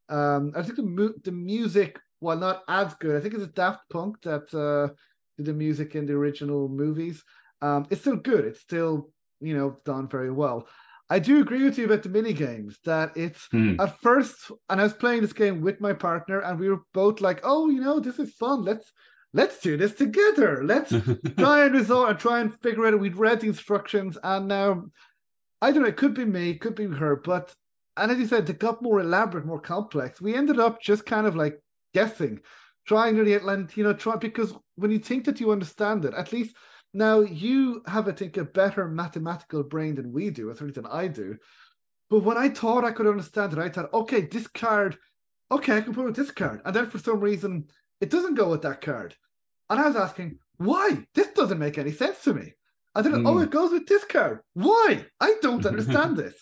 Um, 0.08 0.54
I 0.56 0.64
think 0.64 0.78
the 0.78 0.84
mu- 0.84 1.20
the 1.24 1.32
music, 1.32 2.00
while 2.20 2.38
not 2.38 2.64
as 2.68 2.94
good, 2.96 3.16
I 3.16 3.20
think 3.20 3.34
it's 3.34 3.44
a 3.44 3.48
Daft 3.48 3.90
Punk 3.90 4.22
that 4.22 4.48
uh, 4.54 4.94
the 5.44 5.54
music 5.54 5.96
in 5.96 6.06
the 6.06 6.14
original 6.14 6.70
movies. 6.70 7.24
Um, 7.62 7.88
it's 7.90 8.02
still 8.02 8.16
good. 8.16 8.46
It's 8.46 8.62
still 8.62 9.10
you 9.40 9.56
know 9.56 9.78
done 9.86 10.08
very 10.08 10.32
well. 10.32 10.68
I 11.12 11.18
do 11.20 11.42
agree 11.42 11.64
with 11.64 11.78
you 11.78 11.86
about 11.86 12.04
the 12.04 12.10
mini 12.10 12.34
games 12.34 12.78
that 12.86 13.18
it's 13.18 13.48
hmm. 13.52 13.80
at 13.80 14.00
first, 14.00 14.52
and 14.70 14.80
I 14.80 14.84
was 14.84 14.94
playing 14.94 15.22
this 15.22 15.34
game 15.34 15.62
with 15.62 15.82
my 15.82 15.94
partner, 15.94 16.40
and 16.42 16.60
we 16.60 16.70
were 16.70 16.84
both 16.94 17.20
like, 17.22 17.42
"Oh, 17.44 17.70
you 17.70 17.82
know, 17.82 18.00
this 18.00 18.20
is 18.20 18.34
fun. 18.34 18.64
Let's 18.64 18.92
let's 19.34 19.60
do 19.60 19.78
this 19.78 19.96
together. 19.96 20.64
Let's 20.64 20.94
try 21.38 21.66
and 21.66 21.74
resolve 21.74 22.10
and 22.10 22.20
try 22.20 22.40
and 22.42 22.54
figure 22.62 22.86
it 22.86 22.94
out. 22.94 23.00
We'd 23.00 23.18
read 23.18 23.42
the 23.42 23.48
instructions, 23.48 24.18
and 24.24 24.48
now 24.48 24.86
I 25.62 25.72
don't 25.72 25.82
know. 25.84 25.90
It 25.90 25.98
could 25.98 26.14
be 26.14 26.26
me, 26.26 26.52
it 26.52 26.62
could 26.62 26.76
be 26.76 26.86
her, 26.86 27.16
but 27.16 27.54
and 27.98 28.12
as 28.12 28.20
you 28.20 28.28
said, 28.28 28.50
it 28.50 28.60
got 28.60 28.82
more 28.82 29.02
elaborate, 29.02 29.46
more 29.46 29.60
complex. 29.60 30.22
We 30.22 30.36
ended 30.36 30.60
up 30.60 30.82
just 30.82 31.06
kind 31.06 31.28
of 31.28 31.36
like 31.36 31.60
guessing, 31.94 32.40
trying 32.88 33.16
to 33.16 33.26
get 33.26 33.44
you 33.76 33.84
know, 33.84 33.94
try 33.94 34.16
because 34.16 34.54
when 34.80 34.92
you 34.92 35.00
think 35.00 35.26
that 35.26 35.40
you 35.40 35.52
understand 35.52 36.06
it, 36.06 36.14
at 36.14 36.32
least 36.32 36.56
now 36.94 37.20
you 37.20 37.84
have, 37.86 38.08
I 38.08 38.14
think, 38.14 38.38
a 38.38 38.44
better 38.44 38.88
mathematical 38.88 39.64
brain 39.64 39.96
than 39.96 40.12
we 40.12 40.30
do, 40.30 40.50
or 40.50 40.54
than 40.54 40.86
I 40.86 41.08
do. 41.08 41.38
But 42.10 42.24
when 42.24 42.38
I 42.38 42.50
thought 42.50 42.84
I 42.84 42.92
could 42.92 43.08
understand 43.08 43.54
it, 43.54 43.60
I 43.60 43.70
thought, 43.70 43.94
okay, 43.94 44.22
this 44.22 44.48
card, 44.48 44.98
okay, 45.52 45.78
I 45.78 45.82
can 45.82 45.94
put 45.94 46.02
it 46.02 46.06
with 46.06 46.16
this 46.16 46.32
card. 46.32 46.62
And 46.66 46.76
then 46.76 46.90
for 46.90 46.98
some 46.98 47.20
reason, 47.20 47.68
it 48.02 48.10
doesn't 48.10 48.36
go 48.36 48.50
with 48.50 48.64
that 48.64 48.82
card. 48.82 49.16
And 49.70 49.80
I 49.80 49.88
was 49.88 49.96
asking, 49.96 50.40
why? 50.58 51.06
This 51.14 51.28
doesn't 51.28 51.60
make 51.60 51.78
any 51.78 51.92
sense 51.92 52.24
to 52.24 52.34
me. 52.34 52.54
And 52.96 53.06
then, 53.06 53.14
mm. 53.14 53.28
oh, 53.28 53.38
it 53.38 53.52
goes 53.52 53.72
with 53.72 53.86
this 53.86 54.04
card. 54.06 54.40
Why? 54.54 55.06
I 55.20 55.36
don't 55.42 55.66
understand 55.66 56.18
this. 56.18 56.34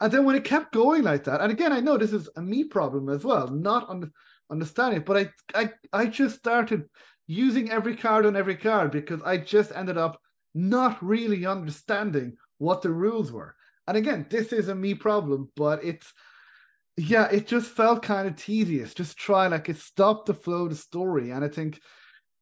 And 0.00 0.12
then 0.12 0.24
when 0.24 0.36
it 0.36 0.44
kept 0.44 0.74
going 0.74 1.02
like 1.02 1.24
that, 1.24 1.40
and 1.40 1.50
again, 1.50 1.72
I 1.72 1.80
know 1.80 1.96
this 1.96 2.12
is 2.12 2.28
a 2.36 2.42
me 2.42 2.64
problem 2.64 3.08
as 3.08 3.24
well, 3.24 3.48
not 3.48 3.88
on 3.88 4.12
understanding 4.50 5.00
it, 5.00 5.06
but 5.06 5.16
I, 5.54 5.60
I, 5.62 5.70
I 5.92 6.06
just 6.06 6.36
started 6.36 6.84
using 7.26 7.70
every 7.70 7.96
card 7.96 8.26
on 8.26 8.36
every 8.36 8.56
card 8.56 8.90
because 8.90 9.20
I 9.22 9.38
just 9.38 9.72
ended 9.74 9.98
up 9.98 10.20
not 10.54 11.02
really 11.02 11.44
understanding 11.46 12.36
what 12.58 12.82
the 12.82 12.90
rules 12.90 13.32
were. 13.32 13.54
And 13.86 13.96
again, 13.96 14.26
this 14.30 14.52
is 14.52 14.68
a 14.68 14.74
me 14.74 14.94
problem, 14.94 15.50
but 15.56 15.84
it's 15.84 16.12
yeah, 16.96 17.28
it 17.30 17.46
just 17.46 17.70
felt 17.70 18.02
kind 18.02 18.26
of 18.26 18.36
tedious. 18.36 18.94
Just 18.94 19.18
try 19.18 19.48
like 19.48 19.68
it 19.68 19.76
stopped 19.76 20.26
the 20.26 20.34
flow 20.34 20.64
of 20.64 20.70
the 20.70 20.76
story. 20.76 21.30
And 21.30 21.44
I 21.44 21.48
think 21.48 21.78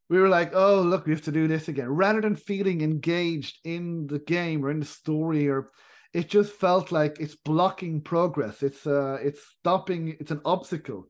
we 0.09 0.19
were 0.19 0.29
like, 0.29 0.53
oh, 0.55 0.81
look, 0.81 1.07
we 1.07 1.13
have 1.13 1.23
to 1.23 1.33
do 1.33 1.49
this 1.49 1.69
again. 1.69 1.89
Rather 1.89 2.21
than 2.21 2.37
feeling 2.37 2.81
engaged 2.81 3.59
in 3.65 4.07
the 4.07 4.21
game 4.21 4.65
or 4.65 4.71
in 4.71 4.81
the 4.81 4.87
story, 4.87 5.49
or 5.49 5.71
it 6.13 6.29
just 6.29 6.53
felt 6.53 6.93
like 6.93 7.19
it's 7.19 7.35
blocking 7.35 8.01
progress. 8.01 8.63
It's 8.63 8.87
uh 8.87 9.19
it's 9.21 9.41
stopping, 9.59 10.17
it's 10.21 10.31
an 10.31 10.41
obstacle. 10.45 11.09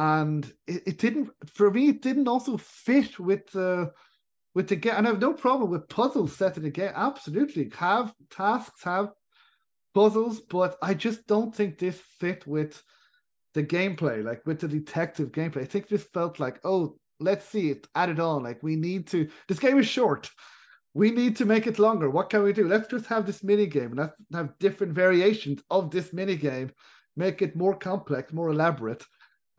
And 0.00 0.50
it, 0.66 0.82
it 0.86 0.98
didn't 0.98 1.28
for 1.44 1.70
me, 1.70 1.90
it 1.90 2.00
didn't 2.00 2.26
also 2.26 2.56
fit 2.56 3.18
with 3.18 3.50
the 3.50 3.92
with 4.54 4.66
the 4.66 4.76
game. 4.76 4.94
And 4.96 5.06
I 5.06 5.10
have 5.10 5.20
no 5.20 5.34
problem 5.34 5.70
with 5.70 5.90
puzzles 5.90 6.34
set 6.34 6.56
in 6.56 6.62
the 6.62 6.70
game. 6.70 6.92
Absolutely. 6.94 7.70
Have 7.76 8.14
tasks, 8.30 8.82
have 8.82 9.10
puzzles, 9.92 10.40
but 10.40 10.78
I 10.80 10.94
just 10.94 11.26
don't 11.26 11.54
think 11.54 11.76
this 11.76 12.00
fit 12.18 12.46
with 12.46 12.82
the 13.52 13.62
gameplay, 13.62 14.24
like 14.24 14.40
with 14.46 14.60
the 14.60 14.68
detective 14.68 15.32
gameplay. 15.32 15.62
I 15.62 15.66
think 15.66 15.88
this 15.88 16.04
felt 16.04 16.40
like, 16.40 16.60
oh, 16.64 16.96
let's 17.18 17.44
see 17.44 17.68
it, 17.68 17.86
add 17.94 18.08
it 18.08 18.20
on. 18.20 18.42
Like 18.42 18.62
we 18.62 18.76
need 18.76 19.06
to. 19.08 19.28
This 19.48 19.58
game 19.58 19.78
is 19.78 19.86
short. 19.86 20.30
We 20.94 21.10
need 21.10 21.36
to 21.36 21.44
make 21.44 21.66
it 21.66 21.78
longer. 21.78 22.08
What 22.08 22.30
can 22.30 22.42
we 22.42 22.54
do? 22.54 22.66
Let's 22.66 22.88
just 22.88 23.04
have 23.06 23.26
this 23.26 23.44
mini 23.44 23.66
game 23.66 23.90
and 23.90 23.98
let's 23.98 24.16
have 24.32 24.58
different 24.58 24.94
variations 24.94 25.62
of 25.70 25.90
this 25.90 26.14
mini 26.14 26.36
game, 26.36 26.70
make 27.18 27.42
it 27.42 27.54
more 27.54 27.76
complex, 27.76 28.32
more 28.32 28.48
elaborate, 28.48 29.04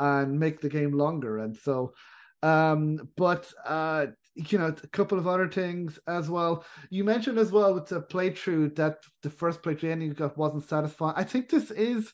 and 0.01 0.39
make 0.39 0.59
the 0.59 0.69
game 0.69 0.97
longer. 0.97 1.37
And 1.37 1.55
so, 1.55 1.93
um, 2.41 3.07
but 3.15 3.51
uh, 3.65 4.07
you 4.33 4.57
know, 4.57 4.67
a 4.67 4.87
couple 4.87 5.19
of 5.19 5.27
other 5.27 5.47
things 5.47 5.99
as 6.07 6.29
well. 6.29 6.65
You 6.89 7.03
mentioned 7.03 7.37
as 7.37 7.51
well 7.51 7.73
with 7.73 7.87
the 7.87 8.01
playthrough 8.01 8.75
that 8.75 8.97
the 9.21 9.29
first 9.29 9.61
playthrough 9.61 9.91
ending 9.91 10.09
you 10.09 10.13
got 10.15 10.37
wasn't 10.37 10.67
satisfying. 10.67 11.13
I 11.15 11.23
think 11.23 11.49
this 11.49 11.69
is 11.69 12.11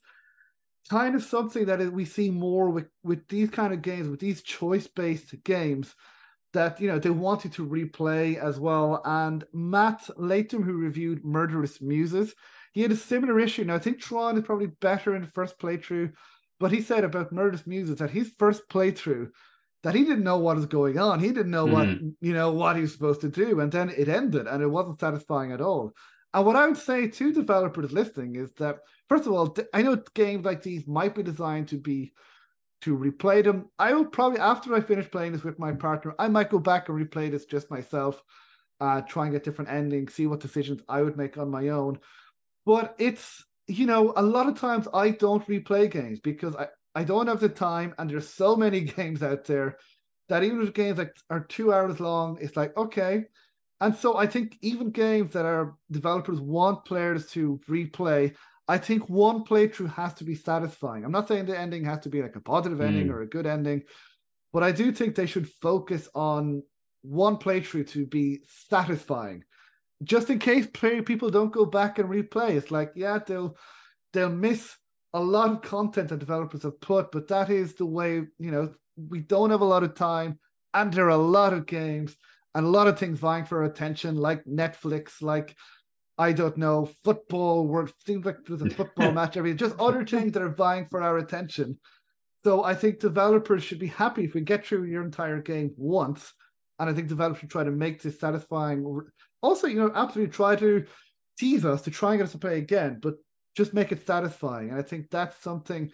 kind 0.90 1.16
of 1.16 1.24
something 1.24 1.66
that 1.66 1.80
we 1.94 2.04
see 2.04 2.30
more 2.30 2.70
with 2.70 2.88
with 3.04 3.26
these 3.30 3.50
kind 3.50 3.74
of 3.74 3.82
games, 3.82 4.10
with 4.10 4.20
these 4.20 4.42
choice 4.42 4.88
based 4.88 5.34
games. 5.44 5.96
That 6.54 6.82
you 6.82 6.88
know 6.88 7.00
they 7.00 7.10
wanted 7.10 7.54
to 7.54 7.68
replay 7.68 8.38
as 8.38 8.60
well, 8.60 9.02
and 9.06 9.46
Matt 9.54 10.10
Latham, 10.18 10.64
who 10.64 10.74
reviewed 10.74 11.24
Murderous 11.24 11.82
Muses, 11.82 12.34
he 12.74 12.82
had 12.82 12.92
a 12.92 12.98
similar 12.98 13.40
issue. 13.40 13.64
Now 13.64 13.76
I 13.76 13.80
think 13.80 14.00
Tron 14.00 14.38
is 14.38 14.44
probably 14.44 14.68
better 14.68 15.16
in 15.16 15.22
the 15.22 15.28
first 15.28 15.60
playthrough, 15.60 16.14
but 16.60 16.72
he 16.72 16.82
said 16.82 17.04
about 17.04 17.32
Murderous 17.32 17.68
Muses 17.68 17.98
that 17.98 18.10
his 18.10 18.32
first 18.38 18.68
playthrough 18.70 19.30
that 19.84 19.96
he 19.96 20.04
didn't 20.04 20.24
know 20.24 20.38
what 20.38 20.56
was 20.56 20.66
going 20.66 20.98
on. 20.98 21.20
He 21.20 21.28
didn't 21.28 21.52
know 21.52 21.66
mm. 21.66 21.72
what 21.72 21.88
hmm. 21.88 22.10
you 22.20 22.34
know 22.34 22.52
what 22.52 22.76
he 22.76 22.82
was 22.82 22.94
supposed 22.94 23.22
to 23.22 23.30
do, 23.30 23.60
and 23.60 23.72
then 23.72 23.90
it 23.90 24.10
ended, 24.10 24.48
and 24.48 24.62
it 24.62 24.68
wasn't 24.68 25.00
satisfying 25.00 25.52
at 25.52 25.62
all. 25.62 25.94
And 26.34 26.46
what 26.46 26.56
I 26.56 26.68
would 26.68 26.78
say 26.78 27.08
to 27.08 27.34
developers 27.34 27.92
listening 27.92 28.36
is 28.36 28.52
that 28.54 28.80
first 29.08 29.26
of 29.26 29.34
all, 29.34 29.56
I 29.74 29.82
know 29.82 30.02
games 30.14 30.46
like 30.46 30.62
these 30.62 30.88
might 30.88 31.16
be 31.16 31.24
designed 31.24 31.70
to 31.70 31.78
be 31.78 32.14
to 32.82 32.98
replay 32.98 33.44
them. 33.44 33.70
I 33.80 33.94
will 33.94 34.06
probably 34.06 34.40
after 34.40 34.76
I 34.76 34.82
finish 34.82 35.10
playing 35.10 35.32
this 35.32 35.44
with 35.44 35.60
my 35.60 35.72
partner, 35.72 36.14
I 36.20 36.28
might 36.28 36.50
go 36.50 36.60
back 36.60 36.90
and 36.90 36.98
replay 36.98 37.32
this 37.32 37.46
just 37.46 37.72
myself, 37.72 38.22
uh, 38.80 39.02
try 39.02 39.24
and 39.24 39.34
get 39.34 39.44
different 39.44 39.72
endings, 39.72 40.14
see 40.14 40.28
what 40.28 40.42
decisions 40.42 40.82
I 40.90 41.02
would 41.02 41.18
make 41.18 41.38
on 41.38 41.50
my 41.50 41.70
own. 41.70 42.00
But 42.66 42.96
it's 43.00 43.46
you 43.68 43.86
know, 43.86 44.14
a 44.16 44.22
lot 44.22 44.48
of 44.48 44.60
times 44.60 44.88
I 44.94 45.12
don't 45.12 45.46
replay 45.48 45.92
games 45.92 46.20
because 46.20 46.56
I, 46.56 46.68
I 46.96 47.04
don't 47.04 47.28
have 47.28 47.40
the 47.40 47.50
time, 47.50 47.94
and 47.98 48.10
there's 48.10 48.30
so 48.30 48.56
many 48.56 48.82
games 48.98 49.22
out 49.22 49.46
there 49.46 49.78
that 50.30 50.44
even 50.44 50.62
if 50.62 50.74
games 50.74 50.98
like 50.98 51.14
are 51.30 51.46
two 51.46 51.74
hours 51.74 52.00
long, 52.00 52.38
it's 52.42 52.58
like 52.58 52.76
okay. 52.78 53.26
And 53.80 53.96
so 53.96 54.18
I 54.18 54.26
think 54.26 54.58
even 54.62 54.90
games 54.90 55.34
that 55.34 55.46
our 55.46 55.76
developers 55.92 56.42
want 56.42 56.86
players 56.86 57.28
to 57.32 57.62
replay, 57.70 58.34
I 58.68 58.80
think 58.80 59.08
one 59.08 59.44
playthrough 59.44 59.94
has 59.94 60.16
to 60.16 60.24
be 60.24 60.34
satisfying. 60.34 61.06
I'm 61.06 61.12
not 61.12 61.28
saying 61.28 61.46
the 61.46 61.58
ending 61.58 61.86
has 61.86 62.00
to 62.00 62.10
be 62.10 62.22
like 62.22 62.36
a 62.36 62.42
positive 62.42 62.80
mm. 62.80 62.88
ending 62.88 63.10
or 63.12 63.22
a 63.22 63.28
good 63.28 63.46
ending, 63.46 63.84
but 64.52 64.64
I 64.64 64.72
do 64.72 64.92
think 64.92 65.16
they 65.16 65.28
should 65.28 65.48
focus 65.48 66.10
on 66.16 66.64
one 67.04 67.38
playthrough 67.38 67.90
to 67.92 68.06
be 68.06 68.40
satisfying. 68.70 69.44
Just 70.04 70.30
in 70.30 70.40
case 70.40 70.68
play, 70.68 71.02
people 71.02 71.30
don't 71.30 71.52
go 71.52 71.66
back 71.66 71.98
and 71.98 72.10
replay. 72.10 72.52
It's 72.52 72.72
like, 72.72 72.92
yeah, 72.96 73.20
they'll 73.26 73.58
they'll 74.14 74.30
miss 74.30 74.76
a 75.14 75.20
lot 75.20 75.52
of 75.52 75.62
content 75.62 76.10
that 76.10 76.20
developers 76.20 76.64
have 76.64 76.80
put, 76.82 77.12
but 77.12 77.28
that 77.28 77.50
is 77.50 77.76
the 77.76 77.86
way, 77.86 78.22
you 78.38 78.52
know, 78.52 78.72
we 79.10 79.20
don't 79.20 79.50
have 79.50 79.62
a 79.62 79.66
lot 79.66 79.84
of 79.84 79.96
time 79.96 80.38
and 80.74 80.94
there 80.94 81.06
are 81.06 81.10
a 81.10 81.18
lot 81.18 81.54
of 81.54 81.66
games 81.66 82.16
and 82.54 82.66
a 82.66 82.70
lot 82.70 82.88
of 82.88 83.00
things 83.00 83.20
vying 83.20 83.46
for 83.46 83.60
our 83.60 83.70
attention, 83.70 84.16
like 84.16 84.44
Netflix, 84.46 85.22
like 85.22 85.56
I 86.18 86.34
don't 86.34 86.58
know, 86.58 86.90
football, 87.04 87.68
where 87.68 87.88
things 88.06 88.26
like 88.26 88.38
there's 88.46 88.62
a 88.62 88.70
football 88.70 89.12
match 89.14 89.38
every 89.38 89.54
just 89.54 89.80
other 89.80 90.06
things 90.06 90.32
that 90.34 90.42
are 90.42 90.50
vying 90.50 90.88
for 90.88 91.02
our 91.02 91.18
attention. 91.18 91.78
So 92.44 92.64
I 92.64 92.76
think 92.76 93.00
developers 93.00 93.64
should 93.64 93.80
be 93.80 93.88
happy 93.88 94.24
if 94.26 94.34
we 94.34 94.42
get 94.42 94.66
through 94.66 94.86
your 94.86 95.04
entire 95.04 95.42
game 95.42 95.74
once. 95.78 96.34
And 96.80 96.90
I 96.90 96.94
think 96.94 97.08
developers 97.08 97.40
should 97.40 97.50
try 97.50 97.64
to 97.64 97.72
make 97.72 98.02
this 98.02 98.20
satisfying. 98.20 99.02
Also, 99.42 99.68
you 99.68 99.80
know, 99.80 99.92
absolutely 99.96 100.32
try 100.32 100.56
to 100.56 100.86
tease 101.38 101.66
us 101.66 101.82
to 101.84 101.92
try 101.92 102.12
and 102.12 102.20
get 102.20 102.26
us 102.26 102.32
to 102.32 102.38
play 102.38 102.58
again, 102.58 103.00
but 103.02 103.16
just 103.56 103.74
make 103.74 103.92
it 103.92 104.06
satisfying. 104.06 104.70
And 104.70 104.80
I 104.80 104.84
think 104.84 105.10
that's 105.10 105.42
something, 105.42 105.92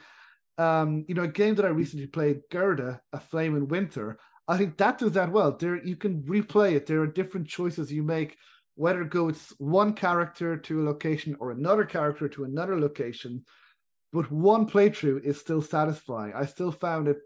um, 0.57 1.05
you 1.07 1.15
know, 1.15 1.23
a 1.23 1.27
game 1.27 1.55
that 1.55 1.65
I 1.65 1.69
recently 1.69 2.07
played, 2.07 2.41
Gerda, 2.51 3.01
A 3.13 3.19
Flame 3.19 3.55
in 3.55 3.67
Winter. 3.67 4.17
I 4.47 4.57
think 4.57 4.77
that 4.77 4.97
does 4.97 5.13
that 5.13 5.31
well. 5.31 5.55
There, 5.55 5.83
you 5.83 5.95
can 5.95 6.23
replay 6.23 6.73
it. 6.73 6.85
There 6.85 7.01
are 7.01 7.07
different 7.07 7.47
choices 7.47 7.91
you 7.91 8.03
make, 8.03 8.37
whether 8.75 9.03
go 9.05 9.29
it's 9.29 9.53
one 9.59 9.93
character 9.93 10.57
to 10.57 10.81
a 10.81 10.85
location 10.85 11.37
or 11.39 11.51
another 11.51 11.85
character 11.85 12.27
to 12.27 12.43
another 12.43 12.77
location. 12.77 13.45
But 14.11 14.29
one 14.31 14.69
playthrough 14.69 15.23
is 15.23 15.39
still 15.39 15.61
satisfying. 15.61 16.33
I 16.35 16.45
still 16.45 16.71
found 16.71 17.07
it. 17.07 17.17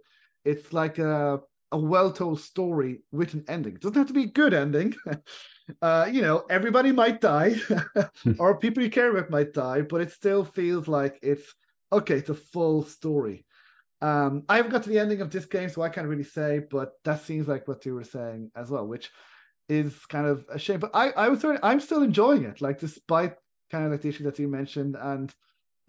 It's 0.46 0.72
like 0.72 1.00
a 1.00 1.42
a 1.72 1.78
well 1.78 2.12
told 2.12 2.40
story 2.40 3.02
with 3.12 3.34
an 3.34 3.46
ending. 3.48 3.76
It 3.76 3.82
doesn't 3.82 3.98
have 3.98 4.08
to 4.08 4.14
be 4.14 4.24
a 4.24 4.28
good 4.28 4.54
ending. 4.54 4.96
uh, 5.82 6.08
you 6.12 6.22
know, 6.22 6.46
everybody 6.50 6.92
might 6.92 7.22
die, 7.22 7.56
or 8.40 8.58
people 8.58 8.84
you 8.84 8.90
care 8.90 9.12
about 9.12 9.30
might 9.30 9.54
die, 9.54 9.82
but 9.82 10.02
it 10.02 10.12
still 10.12 10.46
feels 10.46 10.88
like 10.88 11.20
it's 11.22 11.54
okay. 11.92 12.16
It's 12.16 12.30
a 12.30 12.36
full 12.36 12.84
story. 12.84 13.46
Um, 14.02 14.44
I 14.48 14.58
haven't 14.58 14.72
got 14.72 14.84
to 14.84 14.90
the 14.90 15.00
ending 15.00 15.22
of 15.22 15.32
this 15.32 15.46
game, 15.46 15.70
so 15.70 15.82
I 15.82 15.90
can't 15.90 16.08
really 16.08 16.24
say, 16.24 16.60
but 16.70 16.94
that 17.04 17.24
seems 17.24 17.48
like 17.48 17.68
what 17.68 17.86
you 17.86 17.96
were 17.96 18.04
saying 18.04 18.52
as 18.56 18.70
well, 18.70 18.86
which 18.86 19.10
is 19.68 20.06
kind 20.06 20.28
of 20.28 20.46
a 20.50 20.60
shame. 20.60 20.80
But 20.80 20.92
I, 20.94 21.10
I 21.12 21.30
was 21.30 21.42
sorry, 21.42 21.58
I'm 21.64 21.80
still 21.80 22.04
enjoying 22.04 22.44
it, 22.44 22.62
like 22.62 22.80
despite 22.80 23.36
kind 23.72 23.86
of 23.86 23.92
like 23.92 24.02
the 24.02 24.10
issue 24.10 24.24
that 24.24 24.40
you 24.40 24.48
mentioned, 24.48 24.96
and 25.00 25.34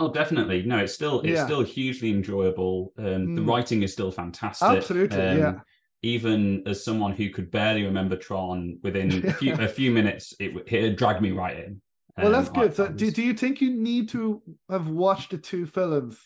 Oh, 0.01 0.13
definitely. 0.13 0.63
No, 0.63 0.79
it's 0.79 0.95
still 0.95 1.21
it's 1.21 1.31
yeah. 1.31 1.45
still 1.45 1.63
hugely 1.63 2.11
enjoyable. 2.11 2.93
Um, 2.99 3.05
mm. 3.05 3.37
The 3.37 3.43
writing 3.43 3.83
is 3.83 3.93
still 3.93 4.13
fantastic. 4.13 4.69
Absolutely, 4.69 5.21
um, 5.21 5.39
yeah 5.39 5.61
even 6.03 6.63
as 6.67 6.85
someone 6.85 7.13
who 7.13 7.31
could 7.31 7.51
barely 7.51 7.85
remember 7.85 8.17
Tron, 8.17 8.79
within 8.83 9.27
a 9.27 9.33
few 9.33 9.55
a 9.59 9.69
few 9.69 9.91
minutes, 9.91 10.35
it, 10.39 10.53
it 10.71 10.97
dragged 10.97 11.21
me 11.21 11.33
right 11.33 11.59
in. 11.59 11.81
Well, 12.17 12.33
that's 12.33 12.49
um, 12.49 12.55
good. 12.55 12.77
So, 12.77 12.89
do, 12.89 13.11
do 13.11 13.23
you 13.23 13.35
think 13.35 13.61
you 13.61 13.71
need 13.71 14.09
to 14.11 14.43
have 14.69 14.89
watched 14.89 15.31
the 15.31 15.39
two 15.39 15.67
films 15.67 16.19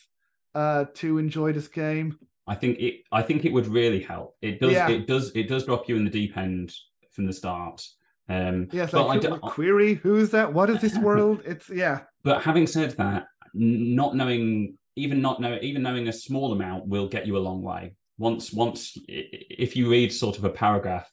uh, 0.55 0.87
to 0.95 1.19
enjoy 1.19 1.53
this 1.53 1.69
game? 1.69 2.19
I 2.47 2.55
think 2.55 2.79
it. 2.79 3.03
I 3.13 3.23
think 3.23 3.45
it 3.45 3.53
would 3.53 3.67
really 3.67 4.01
help. 4.01 4.37
It 4.43 4.61
does. 4.61 4.73
Yeah. 4.73 4.89
It 4.89 5.07
does. 5.07 5.33
It 5.35 5.49
does 5.49 5.65
drop 5.65 5.89
you 5.89 5.97
in 5.97 6.05
the 6.05 6.11
deep 6.11 6.37
end 6.37 6.75
from 7.11 7.27
the 7.27 7.33
start. 7.33 7.87
Um, 8.29 8.69
yeah, 8.73 8.89
but 8.91 9.07
like, 9.07 9.25
I 9.25 9.37
query 9.39 9.95
who's 9.95 10.31
that? 10.31 10.53
What 10.53 10.71
is 10.71 10.81
this 10.81 10.97
world? 10.99 11.43
It's 11.45 11.69
yeah. 11.69 12.01
But 12.23 12.43
having 12.43 12.67
said 12.67 12.93
that, 12.93 13.27
not 13.55 14.17
knowing, 14.17 14.79
even 14.97 15.21
not 15.21 15.41
know, 15.41 15.59
even 15.61 15.83
knowing 15.83 16.09
a 16.09 16.13
small 16.13 16.53
amount 16.53 16.87
will 16.87 17.09
get 17.09 17.27
you 17.27 17.37
a 17.37 17.41
long 17.41 17.63
way 17.63 17.95
once 18.23 18.53
once 18.53 18.97
if 19.09 19.77
you 19.77 19.91
read 19.91 20.13
sort 20.13 20.39
of 20.39 20.45
a 20.45 20.57
paragraph 20.65 21.09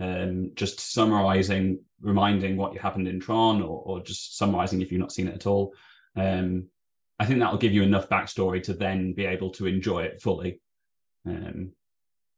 um, 0.00 0.52
just 0.54 0.80
summarizing 0.80 1.80
reminding 2.00 2.56
what 2.56 2.76
happened 2.76 3.08
in 3.08 3.20
tron 3.20 3.62
or, 3.62 3.82
or 3.86 4.02
just 4.02 4.36
summarizing 4.38 4.80
if 4.80 4.90
you've 4.90 5.00
not 5.00 5.12
seen 5.12 5.28
it 5.28 5.34
at 5.34 5.46
all 5.46 5.74
um, 6.16 6.66
i 7.18 7.24
think 7.24 7.38
that'll 7.38 7.64
give 7.64 7.72
you 7.72 7.82
enough 7.82 8.08
backstory 8.08 8.62
to 8.62 8.74
then 8.74 9.12
be 9.12 9.24
able 9.24 9.50
to 9.50 9.66
enjoy 9.66 10.02
it 10.02 10.20
fully. 10.20 10.60
Um, 11.26 11.72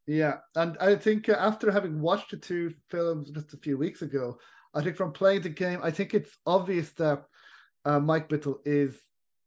Yeah, 0.07 0.39
and 0.55 0.77
I 0.79 0.97
think 0.97 1.29
uh, 1.29 1.37
after 1.39 1.71
having 1.71 2.01
watched 2.01 2.31
the 2.31 2.37
two 2.37 2.75
films 2.91 3.31
just 3.31 3.55
a 3.55 3.59
few 3.59 3.79
weeks 3.79 4.03
ago, 4.03 4.39
I 4.75 4.83
think 4.83 4.97
from 4.97 5.13
playing 5.13 5.43
the 5.43 5.49
game, 5.49 5.81
I 5.83 5.91
think 5.91 6.13
it's 6.13 6.37
obvious 6.47 6.91
that 6.93 7.25
uh, 7.85 8.01
Mike 8.01 8.29
Bithell 8.29 8.59
is 8.67 9.01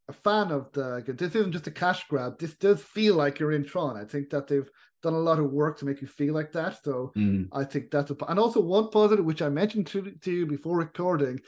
a 0.10 0.14
fan 0.14 0.52
of 0.52 0.72
the. 0.74 1.04
This 1.06 1.36
isn't 1.36 1.52
just 1.52 1.68
a 1.68 1.72
cash 1.72 2.08
grab. 2.08 2.40
This 2.40 2.56
does 2.56 2.82
feel 2.82 3.16
like 3.16 3.40
you're 3.40 3.52
in 3.52 3.66
Tron. 3.66 3.98
I 3.98 4.06
think 4.06 4.30
that 4.30 4.48
they've 4.48 4.70
done 5.04 5.14
a 5.14 5.20
lot 5.20 5.40
of 5.40 5.52
work 5.52 5.78
to 5.78 5.86
make 5.86 6.02
you 6.02 6.08
feel 6.08 6.34
like 6.34 6.52
that. 6.54 6.84
So 6.84 7.12
Mm. 7.16 7.48
I 7.52 7.64
think 7.64 7.92
that's 7.92 8.12
a, 8.12 8.16
and 8.28 8.40
also 8.40 8.62
one 8.62 8.90
positive 8.90 9.26
which 9.26 9.42
I 9.42 9.50
mentioned 9.50 9.88
to, 9.88 10.12
to 10.12 10.32
you 10.32 10.46
before 10.46 10.78
recording 10.78 11.40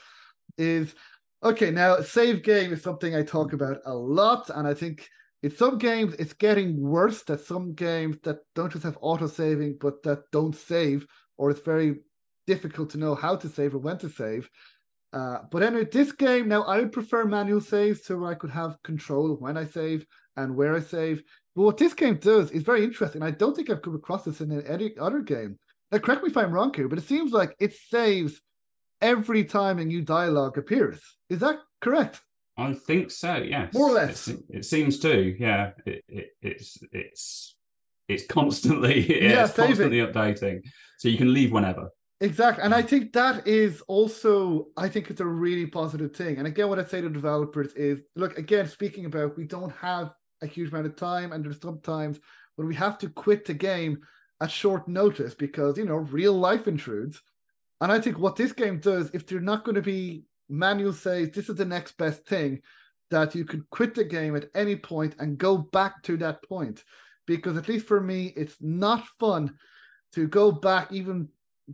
is 0.58 0.94
okay. 1.44 1.72
Now 1.72 2.02
save 2.02 2.44
game 2.44 2.74
is 2.74 2.84
something 2.84 3.16
I 3.16 3.24
talk 3.24 3.54
about 3.54 3.78
a 3.86 3.94
lot, 3.94 4.50
and 4.50 4.68
I 4.68 4.74
think 4.74 5.08
in 5.42 5.52
some 5.52 5.78
games 5.78 6.14
it's 6.16 6.34
getting 6.34 6.80
worse. 6.80 7.24
That 7.24 7.42
some 7.42 7.74
games 7.74 8.18
that 8.24 8.40
don't 8.56 8.72
just 8.72 8.84
have 8.84 8.98
auto 9.02 9.28
saving, 9.28 9.78
but 9.80 10.04
that 10.04 10.20
don't 10.32 10.56
save, 10.56 11.08
or 11.38 11.50
it's 11.50 11.62
very 11.62 12.02
difficult 12.46 12.90
to 12.90 12.98
know 12.98 13.16
how 13.16 13.36
to 13.36 13.48
save 13.48 13.74
or 13.76 13.80
when 13.80 13.98
to 14.00 14.10
save. 14.10 14.50
Uh, 15.12 15.40
but 15.52 15.64
anyway, 15.64 15.86
this 15.92 16.12
game 16.12 16.48
now 16.48 16.64
I 16.64 16.80
would 16.80 16.92
prefer 16.92 17.26
manual 17.26 17.62
saves 17.62 18.06
so 18.06 18.26
I 18.26 18.36
could 18.36 18.52
have 18.52 18.82
control 18.84 19.36
when 19.40 19.58
I 19.58 19.66
save 19.66 20.06
and 20.38 20.56
where 20.56 20.76
I 20.76 20.82
save. 20.82 21.24
But 21.56 21.64
what 21.64 21.78
this 21.78 21.94
game 21.94 22.18
does 22.18 22.52
is 22.52 22.64
very 22.64 22.84
interesting. 22.84 23.24
I 23.24 23.32
don't 23.32 23.56
think 23.56 23.70
I've 23.70 23.82
come 23.82 23.96
across 23.96 24.24
this 24.24 24.42
in 24.42 24.62
any 24.66 24.94
other 25.00 25.22
game. 25.22 25.58
Now, 25.92 25.98
correct 25.98 26.24
me 26.24 26.30
if 26.30 26.38
I'm 26.38 26.52
wrong 26.52 26.74
here, 26.74 26.88
but 26.88 27.00
it 27.00 27.08
seems 27.08 27.32
like 27.32 27.56
it 27.60 27.74
saves 27.74 28.40
every 29.02 29.44
time 29.44 29.80
a 29.80 29.86
new 29.86 30.02
dialogue 30.02 30.58
appears. 30.58 31.02
Is 31.30 31.40
that 31.40 31.60
correct? 31.82 32.22
I 32.58 32.74
think 32.74 33.10
so. 33.10 33.38
Yes, 33.38 33.74
More 33.74 33.90
or 33.90 33.94
less. 33.94 34.28
It, 34.28 34.40
it 34.50 34.66
seems 34.66 35.00
to. 35.00 35.36
Yeah, 35.40 35.72
it, 35.86 36.04
it, 36.08 36.28
it's 36.42 36.78
it's 36.92 37.56
it's 38.08 38.28
constantly 38.28 39.00
yeah, 39.24 39.46
it's 39.46 39.56
constantly 39.56 40.00
updating, 40.00 40.62
so 40.98 41.08
you 41.08 41.18
can 41.18 41.34
leave 41.34 41.52
whenever. 41.52 41.90
Exactly. 42.22 42.64
And 42.64 42.74
I 42.74 42.84
mm. 42.84 42.88
think 42.88 43.14
that 43.14 43.48
is 43.48 43.82
also, 43.88 44.68
I 44.76 44.90
think 44.90 45.10
it's 45.10 45.22
a 45.22 45.26
really 45.26 45.66
positive 45.66 46.14
thing. 46.16 46.38
And 46.38 46.48
again, 46.48 46.68
what 46.68 46.80
I 46.80 46.84
say 46.84 47.02
to 47.02 47.10
developers 47.10 47.74
is 47.74 48.02
look, 48.16 48.38
again, 48.38 48.68
speaking 48.68 49.06
about 49.06 49.38
we 49.38 49.46
don't 49.46 49.74
have 49.76 50.14
a 50.42 50.48
huge 50.48 50.70
amount 50.70 50.88
of 50.88 50.96
time, 50.96 51.32
and 51.32 51.44
there's 51.44 51.62
sometimes 51.62 52.20
when 52.56 52.68
we 52.68 52.76
have 52.76 52.98
to 53.00 53.10
quit 53.10 53.46
the 53.46 53.54
game 53.54 54.00
at 54.42 54.52
short 54.52 54.88
notice 54.88 55.34
because, 55.34 55.78
you 55.78 55.86
know, 55.86 55.96
real 55.96 56.34
life 56.34 56.68
intrudes. 56.68 57.22
And 57.82 57.92
I 57.92 58.00
think 58.00 58.20
what 58.20 58.36
this 58.36 58.52
game 58.52 58.80
does, 58.80 59.10
if 59.14 59.26
they're 59.26 59.40
not 59.40 59.64
going 59.64 59.76
to 59.76 59.82
be 59.82 60.24
manual 60.50 60.94
saves, 60.94 61.32
this 61.32 61.50
is 61.50 61.56
the 61.56 61.66
next 61.66 61.98
best 61.98 62.26
thing 62.26 62.62
that 63.12 63.34
you 63.34 63.46
could 63.46 63.70
quit 63.70 63.96
the 63.96 64.04
game 64.04 64.36
at 64.36 64.50
any 64.54 64.76
point 64.76 65.16
and 65.20 65.38
go 65.38 65.58
back 65.58 66.04
to 66.04 66.18
that 66.18 66.44
point. 66.44 66.84
Because 67.26 67.58
at 67.58 67.68
least 67.68 67.86
for 67.86 68.02
me, 68.02 68.34
it's 68.36 68.58
not 68.60 69.08
fun 69.20 69.56
to 70.14 70.28
go 70.28 70.52
back 70.52 70.92
even 70.92 71.30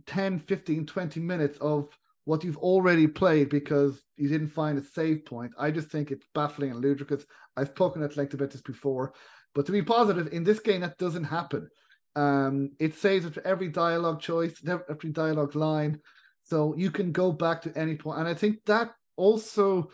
10, 0.06 0.38
15, 0.38 0.86
20 0.86 1.20
minutes 1.20 1.58
of 1.58 1.88
what 2.24 2.42
you've 2.42 2.58
already 2.58 3.06
played 3.06 3.48
because 3.48 4.02
you 4.16 4.28
didn't 4.28 4.48
find 4.48 4.78
a 4.78 4.82
save 4.82 5.24
point. 5.24 5.52
I 5.58 5.70
just 5.70 5.88
think 5.88 6.10
it's 6.10 6.26
baffling 6.34 6.72
and 6.72 6.80
ludicrous. 6.80 7.24
I've 7.56 7.68
spoken 7.68 8.02
at 8.02 8.16
length 8.16 8.34
about 8.34 8.50
this 8.50 8.62
before. 8.62 9.14
But 9.54 9.64
to 9.66 9.72
be 9.72 9.82
positive, 9.82 10.32
in 10.32 10.44
this 10.44 10.58
game, 10.58 10.80
that 10.82 10.98
doesn't 10.98 11.24
happen. 11.24 11.68
Um, 12.16 12.70
it 12.80 12.94
saves 12.94 13.28
for 13.28 13.46
every 13.46 13.68
dialogue 13.68 14.20
choice, 14.20 14.60
every 14.66 15.10
dialogue 15.10 15.54
line. 15.54 16.00
So 16.42 16.74
you 16.76 16.90
can 16.90 17.12
go 17.12 17.32
back 17.32 17.62
to 17.62 17.78
any 17.78 17.94
point. 17.94 18.18
And 18.18 18.28
I 18.28 18.34
think 18.34 18.64
that 18.66 18.90
also 19.16 19.90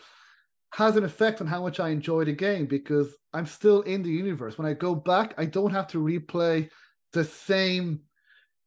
has 0.73 0.97
an 0.97 1.05
effect 1.05 1.41
on 1.41 1.47
how 1.47 1.63
much 1.63 1.81
I 1.81 1.91
enjoy 1.91 2.25
the 2.25 2.33
game 2.33 2.67
because 2.67 3.15
I'm 3.35 3.47
still 3.47 3.83
in 3.83 4.03
the 4.03 4.11
universe. 4.11 4.57
When 4.57 4.67
I 4.67 4.73
go 4.73 4.95
back, 4.95 5.35
I 5.37 5.45
don't 5.45 5.71
have 5.71 5.89
to 5.89 5.99
replay 5.99 6.71
the 7.13 7.25
same 7.25 8.01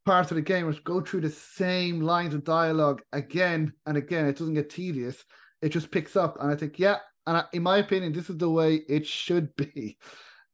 part 0.06 0.32
of 0.32 0.36
the 0.36 0.41
game 0.41 0.68
which 0.68 0.84
go 0.84 1.02
through 1.02 1.22
the 1.22 1.30
same 1.30 2.02
lines 2.02 2.34
of 2.34 2.44
dialogue 2.44 3.02
again 3.11 3.73
and 3.86 3.98
again. 3.98 4.26
It 4.26 4.38
doesn't 4.38 4.53
get 4.53 4.69
tedious. 4.69 5.23
It 5.61 5.69
just 5.69 5.91
picks 5.91 6.15
up. 6.15 6.38
And 6.40 6.52
I 6.52 6.56
think, 6.56 6.80
yeah, 6.80 6.98
and 7.27 7.38
I, 7.38 7.44
in 7.53 7.64
my 7.64 7.77
opinion, 7.77 8.14
this 8.14 8.30
is 8.30 8.38
the 8.38 8.49
way 8.49 8.82
it 8.88 9.06
should 9.06 9.56
be. 9.56 9.98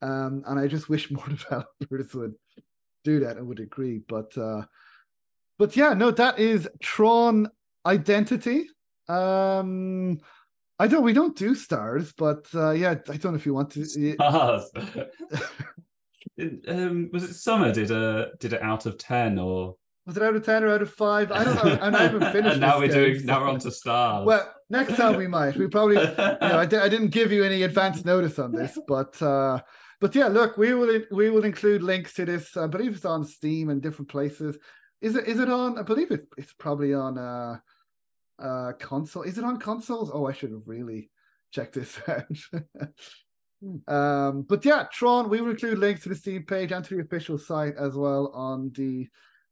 Um, 0.04 0.42
and 0.48 0.60
I 0.60 0.66
just 0.66 0.90
wish 0.90 1.12
more 1.12 1.28
developers 1.28 2.16
would 2.16 2.34
do 3.04 3.20
that 3.20 3.38
and 3.38 3.48
would 3.48 3.60
agree. 3.60 4.02
But 4.08 4.36
uh, 4.36 4.64
but 5.60 5.78
yeah, 5.78 5.94
no, 5.94 6.10
that 6.10 6.40
is 6.40 6.68
Tron 6.82 7.52
Identity. 7.86 8.68
Um, 9.08 10.20
I 10.80 10.88
don't. 10.88 11.04
We 11.04 11.14
don't 11.14 11.38
do 11.38 11.54
stars, 11.54 12.14
but 12.14 12.48
uh, 12.56 12.72
yeah, 12.72 12.96
I 13.10 13.18
don't 13.18 13.34
know 13.34 13.36
if 13.36 13.46
you 13.46 13.54
want 13.54 13.70
to. 13.74 13.86
Stars. 13.86 14.72
um, 16.68 17.10
was 17.12 17.24
it 17.24 17.34
Summer 17.34 17.72
did 17.72 17.92
a 17.92 18.32
did 18.40 18.54
it 18.54 18.62
out 18.62 18.86
of 18.86 18.98
ten 18.98 19.38
or? 19.40 19.76
Was 20.06 20.18
it 20.18 20.24
out 20.24 20.36
of 20.36 20.44
ten 20.44 20.64
or 20.64 20.70
out 20.70 20.82
of 20.82 20.92
five? 20.92 21.32
I 21.32 21.44
don't 21.44 21.56
know. 21.56 21.78
And 21.82 21.96
I 21.96 22.04
haven't 22.04 22.32
finished. 22.32 22.54
and 22.54 22.62
now 22.62 22.80
we're 22.80 22.88
game, 22.88 23.14
doing. 23.14 23.26
Now 23.26 23.42
we're 23.42 23.50
on 23.50 23.60
to 23.60 23.72
stars. 23.72 24.26
Well, 24.26 24.52
next 24.70 24.96
time 24.96 25.16
we 25.16 25.28
might. 25.28 25.56
We 25.56 25.68
probably. 25.68 25.98
You 25.98 26.16
know, 26.16 26.38
I, 26.42 26.66
di- 26.66 26.82
I 26.82 26.90
didn't 26.90 27.10
give 27.10 27.32
you 27.32 27.44
any 27.44 27.64
advance 27.64 28.04
notice 28.04 28.40
on 28.40 28.52
this, 28.52 28.78
but 28.88 29.22
uh, 29.22 29.62
but 30.00 30.16
yeah, 30.16 30.28
look, 30.28 30.58
we 30.58 30.74
will 30.74 31.02
we 31.12 31.30
will 31.30 31.46
include 31.46 31.84
links 31.84 32.14
to 32.16 32.26
this. 32.26 32.58
I 32.58 32.66
believe 32.68 32.96
it's 32.96 33.06
on 33.06 33.24
Steam 33.26 33.70
and 33.70 33.82
different 33.82 34.10
places. 34.10 34.58
Is 35.02 35.16
it 35.16 35.28
is 35.28 35.40
it 35.40 35.50
on? 35.50 35.78
I 35.78 35.84
believe 35.84 36.12
it's 36.12 36.26
it's 36.38 36.54
probably 36.54 36.94
on 36.94 37.18
uh 37.18 37.58
uh 38.40 38.74
console. 38.80 39.24
Is 39.24 39.38
it 39.38 39.44
on 39.44 39.60
consoles? 39.60 40.10
Oh, 40.12 40.26
I 40.26 40.34
should 40.34 40.52
have 40.52 40.64
really 40.66 41.12
checked 41.52 41.76
this 41.76 42.00
out. 42.08 42.26
um, 43.88 44.42
but 44.50 44.66
yeah, 44.66 44.86
Tron. 44.92 45.30
We 45.30 45.42
will 45.42 45.52
include 45.52 45.78
links 45.80 46.04
to 46.04 46.10
the 46.10 46.16
Steam 46.16 46.44
page 46.44 46.72
and 46.72 46.84
to 46.86 46.96
the 46.96 47.02
official 47.02 47.38
site 47.38 47.76
as 47.78 47.96
well 47.96 48.32
on 48.34 48.72
the 48.76 49.08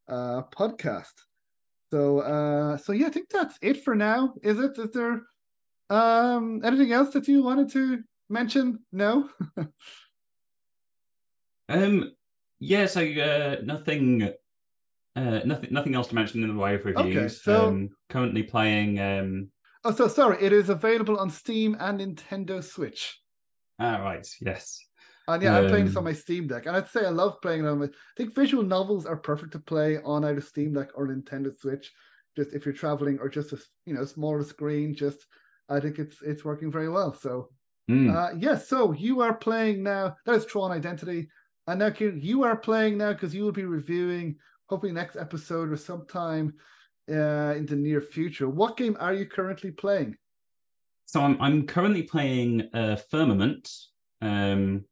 uh 0.07 0.41
podcast. 0.51 1.13
So 1.91 2.19
uh 2.19 2.77
so 2.77 2.91
yeah, 2.93 3.07
I 3.07 3.09
think 3.11 3.29
that's 3.29 3.57
it 3.61 3.83
for 3.83 3.95
now. 3.95 4.33
Is 4.41 4.59
it? 4.59 4.77
Is 4.77 4.91
there 4.91 5.21
um 5.89 6.61
anything 6.63 6.91
else 6.91 7.13
that 7.13 7.27
you 7.27 7.43
wanted 7.43 7.71
to 7.73 7.99
mention? 8.29 8.79
No. 8.91 9.29
um. 11.69 12.11
Yeah. 12.59 12.85
So 12.87 13.01
uh, 13.01 13.57
nothing. 13.63 14.33
Uh, 15.15 15.39
nothing. 15.45 15.69
Nothing 15.71 15.95
else 15.95 16.07
to 16.07 16.15
mention 16.15 16.43
in 16.43 16.49
the 16.49 16.59
way 16.59 16.75
of 16.75 16.85
reviews. 16.85 17.15
Okay, 17.15 17.27
so- 17.27 17.67
um, 17.67 17.89
currently 18.09 18.43
playing. 18.43 18.99
Um. 18.99 19.49
oh, 19.83 19.91
so 19.93 20.07
sorry. 20.07 20.43
It 20.43 20.53
is 20.53 20.69
available 20.69 21.17
on 21.17 21.29
Steam 21.29 21.75
and 21.79 21.99
Nintendo 21.99 22.63
Switch. 22.63 23.19
Ah, 23.79 23.97
right. 24.03 24.27
Yes. 24.41 24.79
And 25.27 25.43
yeah, 25.43 25.57
I'm 25.57 25.67
playing 25.67 25.85
this 25.85 25.95
Um, 25.95 25.99
on 25.99 26.03
my 26.05 26.13
Steam 26.13 26.47
Deck, 26.47 26.65
and 26.65 26.75
I'd 26.75 26.87
say 26.87 27.05
I 27.05 27.09
love 27.09 27.39
playing 27.41 27.63
it 27.63 27.67
on 27.67 27.79
my. 27.79 27.85
I 27.85 27.89
think 28.17 28.33
visual 28.33 28.63
novels 28.63 29.05
are 29.05 29.17
perfect 29.17 29.51
to 29.53 29.59
play 29.59 29.99
on 30.01 30.25
either 30.25 30.41
Steam 30.41 30.73
Deck 30.73 30.89
or 30.95 31.07
Nintendo 31.07 31.55
Switch. 31.55 31.91
Just 32.35 32.53
if 32.53 32.65
you're 32.65 32.73
traveling 32.73 33.19
or 33.19 33.29
just 33.29 33.53
a 33.53 33.59
you 33.85 33.93
know 33.93 34.05
smaller 34.05 34.43
screen, 34.43 34.95
just 34.95 35.25
I 35.69 35.79
think 35.79 35.99
it's 35.99 36.21
it's 36.21 36.43
working 36.45 36.71
very 36.71 36.89
well. 36.89 37.13
So 37.13 37.49
Mm. 37.89 38.15
uh 38.15 38.35
yes, 38.37 38.67
so 38.67 38.91
you 38.93 39.21
are 39.21 39.33
playing 39.35 39.83
now. 39.83 40.15
That 40.25 40.35
is 40.35 40.45
Tron 40.45 40.71
Identity, 40.71 41.29
and 41.67 41.79
now 41.79 41.89
Kieran, 41.91 42.21
you 42.21 42.43
are 42.43 42.57
playing 42.57 42.97
now 42.97 43.13
because 43.13 43.33
you 43.33 43.43
will 43.43 43.51
be 43.51 43.65
reviewing 43.65 44.37
hopefully 44.67 44.91
next 44.91 45.15
episode 45.15 45.71
or 45.71 45.77
sometime 45.77 46.53
uh 47.09 47.53
in 47.57 47.65
the 47.65 47.75
near 47.75 48.01
future. 48.01 48.47
What 48.49 48.77
game 48.77 48.95
are 48.99 49.13
you 49.13 49.25
currently 49.27 49.71
playing? 49.71 50.17
So 51.09 51.21
I'm 51.21 51.41
I'm 51.41 51.65
currently 51.65 52.03
playing 52.03 52.69
uh, 52.71 52.95
Firmament, 53.11 53.67
um, 54.21 54.85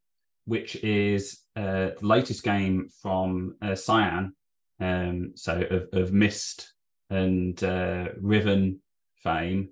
which 0.45 0.76
is 0.77 1.41
uh, 1.56 1.89
the 1.99 2.07
latest 2.07 2.41
game 2.44 2.89
from 3.03 3.56
uh, 3.61 3.76
Cyan, 3.76 4.34
um, 4.80 5.34
so 5.35 5.61
of, 5.61 5.84
of 5.94 6.14
Myst 6.14 6.73
and 7.11 7.64
uh, 7.64 8.07
Riven 8.19 8.80
fame, 9.22 9.69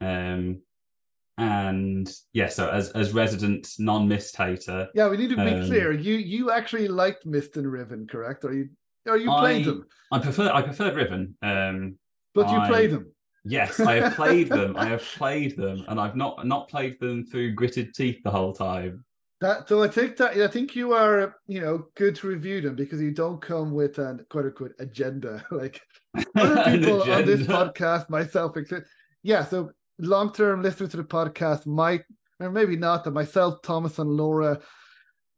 um, 0.00 0.62
and 1.36 2.10
yeah, 2.32 2.48
so 2.48 2.70
as 2.70 2.88
as 2.92 3.12
resident 3.12 3.68
non-Myst 3.78 4.34
hater, 4.34 4.88
Yeah, 4.94 5.08
we 5.10 5.18
need 5.18 5.28
to 5.28 5.36
be 5.36 5.42
Um, 5.42 5.66
clear. 5.66 5.92
You 5.92 6.14
you 6.14 6.50
actually 6.52 6.88
liked 6.88 7.26
Myst 7.26 7.58
and 7.58 7.70
Riven, 7.70 8.06
correct? 8.06 8.46
Or 8.46 8.54
you 8.54 8.70
or 9.06 9.18
you 9.18 9.30
played 9.30 9.66
I- 9.66 9.70
them, 9.70 9.86
I 10.10 10.18
prefer 10.20 10.50
I 10.50 10.62
prefer 10.62 10.94
Riven. 10.94 11.36
Um, 11.42 11.98
but 12.32 12.48
you 12.48 12.56
I- 12.56 12.68
played 12.68 12.92
them. 12.92 13.11
Yes, 13.44 13.80
I 13.80 13.94
have 13.94 14.14
played 14.14 14.48
them. 14.48 14.76
I 14.76 14.86
have 14.86 15.02
played 15.02 15.56
them, 15.56 15.84
and 15.88 16.00
I've 16.00 16.16
not 16.16 16.46
not 16.46 16.68
played 16.68 17.00
them 17.00 17.26
through 17.26 17.54
gritted 17.54 17.94
teeth 17.94 18.22
the 18.22 18.30
whole 18.30 18.52
time. 18.52 19.04
That 19.40 19.68
so 19.68 19.82
I 19.82 19.88
think 19.88 20.16
that 20.18 20.36
I 20.36 20.46
think 20.46 20.76
you 20.76 20.92
are 20.92 21.36
you 21.48 21.60
know 21.60 21.86
good 21.96 22.14
to 22.16 22.28
review 22.28 22.60
them 22.60 22.76
because 22.76 23.00
you 23.00 23.10
don't 23.10 23.42
come 23.42 23.72
with 23.72 23.98
an 23.98 24.24
quote 24.30 24.46
unquote 24.46 24.74
agenda 24.78 25.44
like 25.50 25.80
other 26.36 26.64
people 26.70 27.02
on 27.02 27.26
this 27.26 27.46
podcast, 27.46 28.08
myself 28.08 28.56
included. 28.56 28.86
Yeah, 29.24 29.44
so 29.44 29.72
long 29.98 30.32
term 30.32 30.62
listeners 30.62 30.90
to 30.90 30.96
the 30.98 31.04
podcast 31.04 31.66
might 31.66 32.04
or 32.42 32.50
maybe 32.50 32.76
not 32.76 33.04
that 33.04 33.12
myself, 33.12 33.62
Thomas, 33.62 33.98
and 33.98 34.10
Laura 34.10 34.60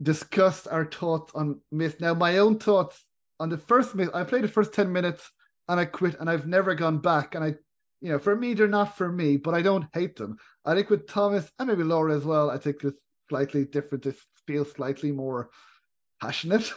discussed 0.03 0.67
our 0.69 0.85
thoughts 0.85 1.33
on 1.35 1.61
Myst. 1.71 2.01
Now, 2.01 2.15
my 2.15 2.39
own 2.39 2.59
thoughts 2.59 3.05
on 3.39 3.51
the 3.51 3.59
first 3.59 3.95
Myst, 3.95 4.11
I 4.15 4.25
played 4.25 4.45
the 4.45 4.49
first 4.49 4.73
10 4.73 4.93
minutes 4.93 5.31
and 5.69 5.79
I 5.79 5.85
quit 5.85 6.17
and 6.19 6.29
I've 6.29 6.47
never 6.47 6.75
gone 6.75 6.99
back. 6.99 7.35
And 7.35 7.45
I, 7.45 7.55
you 8.05 8.11
know, 8.11 8.19
for 8.19 8.37
me, 8.37 8.53
they're 8.53 8.69
not 8.69 8.99
for 8.99 9.11
me, 9.11 9.39
but 9.39 9.55
I 9.55 9.63
don't 9.63 9.87
hate 9.95 10.17
them. 10.17 10.37
I 10.67 10.75
think 10.75 10.91
with 10.91 11.09
Thomas 11.09 11.51
and 11.59 11.71
maybe 11.71 11.85
Laura 11.85 12.15
as 12.15 12.27
well, 12.27 12.51
I 12.51 12.59
think 12.59 12.85
it's 12.85 13.01
slightly 13.31 13.65
different. 13.65 14.05
This 14.05 14.19
feels 14.47 14.73
slightly 14.73 15.11
more 15.11 15.49
passionate. 16.21 16.71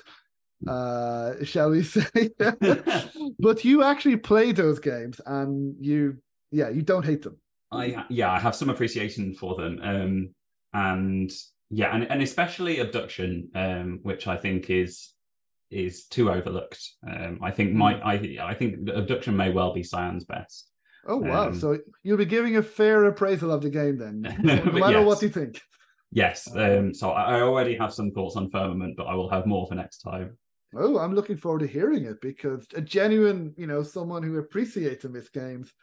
uh, 0.68 1.34
shall 1.44 1.72
we 1.72 1.84
say? 1.84 2.30
but 3.40 3.66
you 3.66 3.84
actually 3.84 4.16
play 4.16 4.54
those 4.54 4.80
games, 4.80 5.20
and 5.26 5.76
you, 5.82 6.16
yeah, 6.52 6.70
you 6.70 6.82
don't 6.82 7.04
hate 7.04 7.24
them. 7.24 7.38
I 7.74 8.06
yeah, 8.08 8.32
I 8.32 8.40
have 8.40 8.56
some 8.56 8.70
appreciation 8.70 9.36
for 9.36 9.56
them, 9.56 9.82
um, 9.84 10.30
and 10.72 11.30
yeah, 11.70 11.94
and, 11.94 12.10
and 12.10 12.22
especially 12.22 12.80
Obduction, 12.80 13.50
um, 13.54 14.00
which 14.04 14.28
I 14.28 14.38
think 14.38 14.70
is 14.70 15.12
is 15.72 16.06
too 16.06 16.32
overlooked. 16.32 16.90
Um, 17.06 17.40
I 17.44 17.52
think 17.52 17.74
my 17.74 18.00
I 18.00 18.14
I 18.42 18.54
think 18.54 18.88
Obduction 18.88 19.36
may 19.36 19.52
well 19.52 19.74
be 19.74 19.84
Cyan's 19.84 20.24
best. 20.24 20.72
Oh 21.08 21.18
wow! 21.18 21.48
Um, 21.48 21.60
so 21.60 21.78
you'll 22.04 22.18
be 22.18 22.26
giving 22.26 22.58
a 22.58 22.64
fair 22.64 23.06
appraisal 23.06 23.52
of 23.52 23.62
the 23.62 23.70
game 23.70 23.98
then, 23.98 24.22
no 24.44 24.56
matter 24.66 25.00
yes. 25.00 25.06
what 25.06 25.22
you 25.22 25.30
think. 25.30 25.62
Yes. 26.12 26.50
Um, 26.56 26.94
so 26.94 27.12
I 27.12 27.42
already 27.42 27.76
have 27.78 27.94
some 27.94 28.12
thoughts 28.12 28.36
on 28.36 28.50
Firmament, 28.50 28.96
but 28.98 29.08
I 29.08 29.16
will 29.16 29.30
have 29.30 29.46
more 29.46 29.68
for 29.68 29.76
next 29.76 30.00
time. 30.00 30.38
Oh, 30.76 31.00
I'm 31.00 31.14
looking 31.14 31.38
forward 31.38 31.60
to 31.60 31.68
hearing 31.68 32.06
it 32.06 32.22
because 32.22 32.68
a 32.76 32.82
genuine, 32.82 33.54
you 33.58 33.68
know, 33.68 33.84
someone 33.84 34.24
who 34.24 34.38
appreciates 34.38 35.06
and 35.06 35.14
Myst 35.14 35.34
games, 35.34 35.74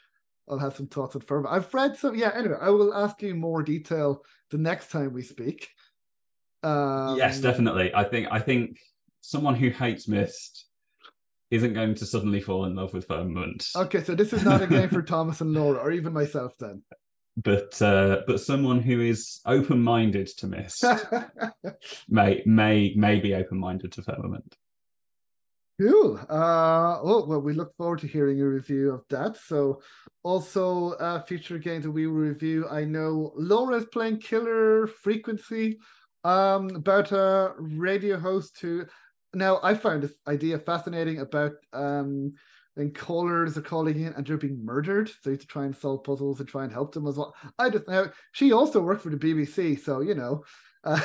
I'll 0.48 0.58
have 0.58 0.76
some 0.76 0.86
thoughts 0.86 1.16
on 1.16 1.22
Firmament. 1.22 1.54
I've 1.54 1.72
read 1.72 1.96
some. 1.96 2.14
Yeah. 2.14 2.32
Anyway, 2.34 2.56
I 2.60 2.70
will 2.70 2.94
ask 2.94 3.20
you 3.22 3.34
more 3.34 3.62
detail 3.62 4.24
the 4.50 4.58
next 4.58 4.90
time 4.90 5.12
we 5.12 5.22
speak. 5.22 5.68
Um, 6.62 7.16
yes, 7.16 7.40
definitely. 7.40 7.94
I 7.94 8.04
think 8.04 8.28
I 8.30 8.40
think 8.40 8.78
someone 9.20 9.54
who 9.54 9.70
hates 9.70 10.08
Myst 10.08 10.66
isn't 11.54 11.74
going 11.74 11.94
to 11.94 12.06
suddenly 12.06 12.40
fall 12.40 12.64
in 12.64 12.74
love 12.74 12.92
with 12.92 13.06
Firmament. 13.06 13.66
Okay, 13.76 14.02
so 14.02 14.14
this 14.14 14.32
is 14.32 14.44
not 14.44 14.62
a 14.62 14.66
game 14.66 14.88
for 14.88 15.02
Thomas 15.14 15.40
and 15.40 15.52
Laura, 15.52 15.78
or 15.78 15.92
even 15.92 16.12
myself 16.12 16.54
then. 16.58 16.82
But 17.36 17.80
uh, 17.80 18.22
but 18.26 18.40
someone 18.40 18.80
who 18.80 19.00
is 19.00 19.40
open 19.46 19.82
minded 19.82 20.28
to 20.38 20.46
Myst 20.46 20.84
may 22.08 22.42
may 22.46 22.92
may 22.96 23.20
be 23.20 23.34
open 23.34 23.58
minded 23.58 23.92
to 23.92 24.02
Firmament. 24.02 24.56
Cool. 25.80 26.20
Uh, 26.30 27.00
oh, 27.02 27.24
well, 27.26 27.40
we 27.40 27.52
look 27.52 27.74
forward 27.74 27.98
to 28.00 28.06
hearing 28.06 28.40
a 28.40 28.46
review 28.46 28.92
of 28.92 29.02
that. 29.10 29.36
So, 29.36 29.82
also, 30.22 30.92
uh, 30.92 31.20
future 31.24 31.58
games 31.58 31.82
that 31.82 31.90
we 31.90 32.06
will 32.06 32.14
review. 32.14 32.68
I 32.68 32.84
know 32.84 33.32
Laura 33.34 33.78
is 33.78 33.86
playing 33.86 34.20
Killer 34.20 34.86
Frequency, 34.86 35.80
um, 36.22 36.70
about 36.76 37.10
a 37.10 37.54
radio 37.58 38.18
host 38.18 38.60
who 38.60 38.86
now, 39.34 39.60
I 39.62 39.74
found 39.74 40.02
this 40.02 40.14
idea 40.26 40.58
fascinating 40.58 41.20
about 41.20 41.52
um, 41.72 42.34
when 42.74 42.92
callers 42.92 43.56
are 43.56 43.62
calling 43.62 44.00
in 44.00 44.12
and 44.12 44.26
they're 44.26 44.36
being 44.36 44.64
murdered. 44.64 45.08
So 45.08 45.30
you 45.30 45.32
have 45.32 45.40
to 45.40 45.46
try 45.46 45.64
and 45.64 45.76
solve 45.76 46.04
puzzles 46.04 46.40
and 46.40 46.48
try 46.48 46.64
and 46.64 46.72
help 46.72 46.92
them 46.92 47.06
as 47.06 47.16
well. 47.16 47.34
I 47.58 47.70
just 47.70 47.88
now 47.88 48.10
she 48.32 48.52
also 48.52 48.80
worked 48.80 49.02
for 49.02 49.10
the 49.10 49.16
BBC, 49.16 49.80
so 49.80 50.00
you 50.00 50.14
know, 50.14 50.44
uh, 50.84 51.00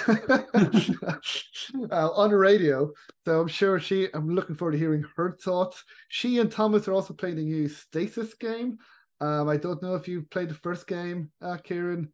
uh, 1.91 2.09
on 2.15 2.29
the 2.31 2.37
radio. 2.37 2.91
So 3.23 3.39
I'm 3.41 3.47
sure 3.47 3.79
she. 3.79 4.07
I'm 4.13 4.33
looking 4.35 4.55
forward 4.55 4.73
to 4.73 4.77
hearing 4.77 5.05
her 5.15 5.37
thoughts. 5.41 5.83
She 6.09 6.39
and 6.39 6.51
Thomas 6.51 6.87
are 6.87 6.93
also 6.93 7.13
playing 7.13 7.37
the 7.37 7.43
new 7.43 7.69
Stasis 7.69 8.33
game. 8.33 8.77
Um, 9.21 9.49
I 9.49 9.57
don't 9.57 9.81
know 9.81 9.95
if 9.95 10.07
you 10.07 10.23
played 10.23 10.49
the 10.49 10.55
first 10.55 10.87
game, 10.87 11.31
uh, 11.41 11.57
Kieran. 11.57 12.11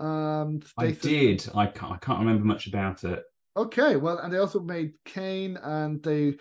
Um, 0.00 0.60
Stasis. 0.62 1.04
I 1.04 1.08
did. 1.08 1.48
I 1.54 1.66
can't. 1.66 1.92
I 1.92 1.96
can't 1.98 2.18
remember 2.20 2.44
much 2.44 2.66
about 2.66 3.04
it. 3.04 3.22
Okay, 3.56 3.96
well, 3.96 4.18
and 4.18 4.32
they 4.32 4.38
also 4.38 4.60
made 4.60 4.92
Cayne 5.04 5.56
and 5.62 6.02
they 6.02 6.36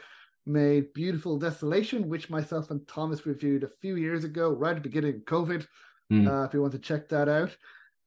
made 0.46 0.94
Beautiful 0.94 1.38
Desolation, 1.38 2.10
which 2.10 2.30
myself 2.30 2.72
and 2.72 2.86
Thomas 2.88 3.26
reviewed 3.26 3.64
a 3.64 3.70
few 3.70 3.96
years 3.96 4.24
ago, 4.24 4.50
right 4.50 4.76
at 4.76 4.84
the 4.84 4.90
beginning 4.90 5.16
of 5.16 5.26
COVID. 5.26 5.66
Mm. 6.12 6.28
Uh, 6.28 6.46
if 6.46 6.54
you 6.54 6.62
want 6.62 6.74
to 6.74 6.80
check 6.80 7.10
that 7.10 7.30
out. 7.30 7.56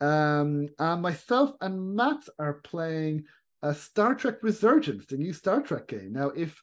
Um, 0.00 0.68
and 0.78 1.02
myself 1.02 1.52
and 1.60 1.96
Matt 1.96 2.28
are 2.38 2.60
playing 2.64 3.24
a 3.62 3.74
Star 3.74 4.14
Trek 4.14 4.36
Resurgence, 4.42 5.06
the 5.06 5.16
new 5.16 5.32
Star 5.32 5.60
Trek 5.60 5.88
game. 5.88 6.12
Now, 6.12 6.28
if 6.28 6.60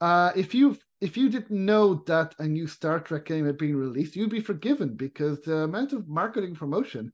uh, 0.00 0.32
if 0.34 0.54
you 0.54 0.76
if 1.00 1.16
you 1.16 1.28
didn't 1.28 1.64
know 1.64 1.94
that 2.06 2.34
a 2.38 2.46
new 2.46 2.66
Star 2.66 2.98
Trek 2.98 3.26
game 3.26 3.46
had 3.46 3.58
been 3.58 3.76
released, 3.76 4.16
you'd 4.16 4.30
be 4.30 4.40
forgiven 4.40 4.94
because 4.94 5.40
the 5.42 5.58
amount 5.58 5.92
of 5.92 6.08
marketing 6.08 6.54
promotion, 6.54 7.12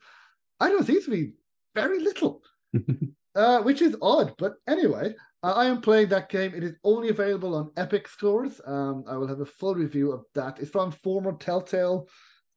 I 0.60 0.70
don't 0.70 0.84
think 0.84 1.04
to 1.04 1.10
be 1.10 1.32
very 1.74 2.00
little. 2.00 2.42
uh, 3.38 3.62
which 3.62 3.80
is 3.80 3.96
odd. 4.02 4.34
But 4.36 4.54
anyway, 4.66 5.14
uh, 5.42 5.52
I 5.52 5.66
am 5.66 5.80
playing 5.80 6.08
that 6.08 6.28
game. 6.28 6.52
It 6.54 6.64
is 6.64 6.74
only 6.82 7.08
available 7.08 7.54
on 7.54 7.70
Epic 7.76 8.08
stores. 8.08 8.60
Um, 8.66 9.04
I 9.08 9.16
will 9.16 9.28
have 9.28 9.40
a 9.40 9.46
full 9.46 9.76
review 9.76 10.12
of 10.12 10.24
that. 10.34 10.58
It's 10.58 10.70
from 10.70 10.90
former 10.90 11.32
Telltale 11.32 12.08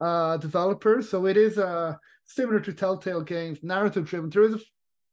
uh, 0.02 0.38
developers, 0.38 1.08
so 1.08 1.28
it 1.28 1.38
is 1.38 1.60
uh, 1.60 1.94
similar 2.26 2.60
to 2.60 2.74
Telltale 2.74 3.22
games, 3.22 3.60
narrative 3.62 4.10
driven. 4.10 4.32
There 4.32 4.42
is 4.42 4.56
a 4.56 4.62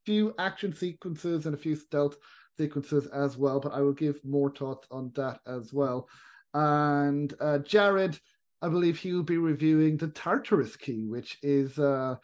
few 0.07 0.35
action 0.39 0.73
sequences 0.73 1.45
and 1.45 1.55
a 1.55 1.59
few 1.59 1.77
stealth 1.77 2.17
sequences 2.57 3.07
as 3.09 3.37
well, 3.37 3.61
but 3.61 3.75
I 3.75 3.83
will 3.83 3.93
give 3.93 4.25
more 4.25 4.51
thoughts 4.51 4.89
on 4.91 5.13
that 5.17 5.41
as 5.47 5.75
well. 5.75 6.09
And 6.55 7.35
uh, 7.41 7.59
Jared, 7.59 8.19
I 8.63 8.69
believe 8.69 8.99
he 8.99 9.13
will 9.13 9.23
be 9.23 9.37
reviewing 9.37 9.99
the 9.99 10.09
Tartarus 10.09 10.77
Key, 10.77 11.05
which 11.07 11.37
is 11.43 11.79
uh, 11.79 12.17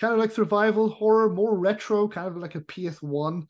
kind 0.00 0.14
of 0.14 0.18
like 0.18 0.32
survival 0.32 0.88
horror, 0.88 1.28
more 1.28 1.58
retro, 1.58 2.08
kind 2.08 2.26
of 2.26 2.36
like 2.36 2.54
a 2.54 2.60
PS1 2.60 3.46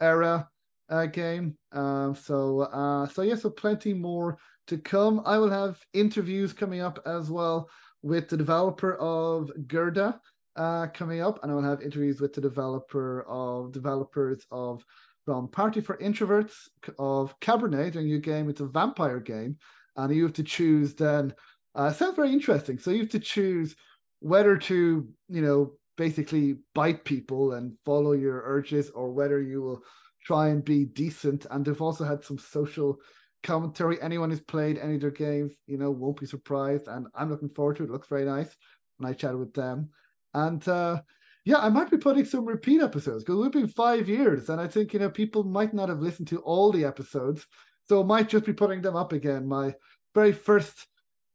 era 0.00 0.48
uh, 0.90 1.06
game. 1.06 1.56
Uh, 1.72 2.12
so 2.12 2.60
uh, 2.60 3.08
so 3.08 3.22
yeah, 3.22 3.34
so 3.34 3.48
plenty 3.48 3.94
more 3.94 4.38
to 4.66 4.76
come. 4.76 5.22
I 5.24 5.38
will 5.38 5.50
have 5.50 5.80
interviews 5.94 6.52
coming 6.52 6.80
up 6.80 7.00
as 7.06 7.30
well 7.30 7.70
with 8.02 8.28
the 8.28 8.36
developer 8.36 8.96
of 8.96 9.50
Gerda 9.66 10.20
uh, 10.56 10.88
coming 10.88 11.22
up, 11.22 11.42
and 11.42 11.50
I 11.50 11.54
will 11.54 11.62
have 11.62 11.80
interviews 11.80 12.20
with 12.20 12.34
the 12.34 12.40
developer 12.42 13.22
of 13.26 13.72
developers 13.72 14.44
of 14.50 14.84
from 15.24 15.48
Party 15.48 15.80
for 15.80 15.96
Introverts 15.96 16.52
of 16.98 17.38
Cabernet, 17.40 17.94
their 17.94 18.02
new 18.02 18.18
game. 18.18 18.50
It's 18.50 18.60
a 18.60 18.66
vampire 18.66 19.20
game, 19.20 19.56
and 19.96 20.14
you 20.14 20.24
have 20.24 20.34
to 20.34 20.42
choose 20.42 20.94
then. 20.94 21.34
Uh, 21.74 21.90
sounds 21.90 22.14
very 22.14 22.30
interesting. 22.30 22.78
So 22.78 22.90
you 22.90 23.00
have 23.00 23.10
to 23.10 23.18
choose 23.18 23.74
whether 24.20 24.56
to, 24.56 25.08
you 25.28 25.42
know, 25.42 25.72
basically 25.96 26.56
bite 26.74 27.04
people 27.04 27.52
and 27.52 27.76
follow 27.84 28.12
your 28.12 28.42
urges 28.44 28.90
or 28.90 29.12
whether 29.12 29.40
you 29.40 29.62
will 29.62 29.82
try 30.24 30.48
and 30.48 30.64
be 30.64 30.84
decent. 30.86 31.46
And 31.50 31.64
they've 31.64 31.80
also 31.80 32.04
had 32.04 32.24
some 32.24 32.38
social 32.38 32.98
commentary. 33.42 34.00
Anyone 34.00 34.30
who's 34.30 34.40
played 34.40 34.78
any 34.78 34.94
of 34.94 35.00
their 35.00 35.10
games, 35.10 35.54
you 35.66 35.78
know, 35.78 35.90
won't 35.90 36.20
be 36.20 36.26
surprised. 36.26 36.88
And 36.88 37.06
I'm 37.14 37.30
looking 37.30 37.50
forward 37.50 37.76
to 37.76 37.84
it. 37.84 37.86
it 37.86 37.92
looks 37.92 38.08
very 38.08 38.24
nice 38.24 38.56
when 38.96 39.10
I 39.10 39.14
chatted 39.14 39.38
with 39.38 39.54
them. 39.54 39.90
And 40.32 40.66
uh, 40.66 41.00
yeah, 41.44 41.58
I 41.58 41.68
might 41.68 41.90
be 41.90 41.98
putting 41.98 42.24
some 42.24 42.46
repeat 42.46 42.80
episodes 42.82 43.22
because 43.22 43.40
we've 43.40 43.52
been 43.52 43.68
five 43.68 44.08
years. 44.08 44.48
And 44.48 44.60
I 44.60 44.66
think, 44.66 44.92
you 44.92 44.98
know, 44.98 45.10
people 45.10 45.44
might 45.44 45.74
not 45.74 45.90
have 45.90 46.00
listened 46.00 46.28
to 46.28 46.38
all 46.38 46.72
the 46.72 46.84
episodes. 46.84 47.46
So 47.86 48.02
I 48.02 48.06
might 48.06 48.30
just 48.30 48.46
be 48.46 48.52
putting 48.52 48.80
them 48.80 48.96
up 48.96 49.12
again. 49.12 49.46
My 49.46 49.74
very 50.14 50.32
first 50.32 50.86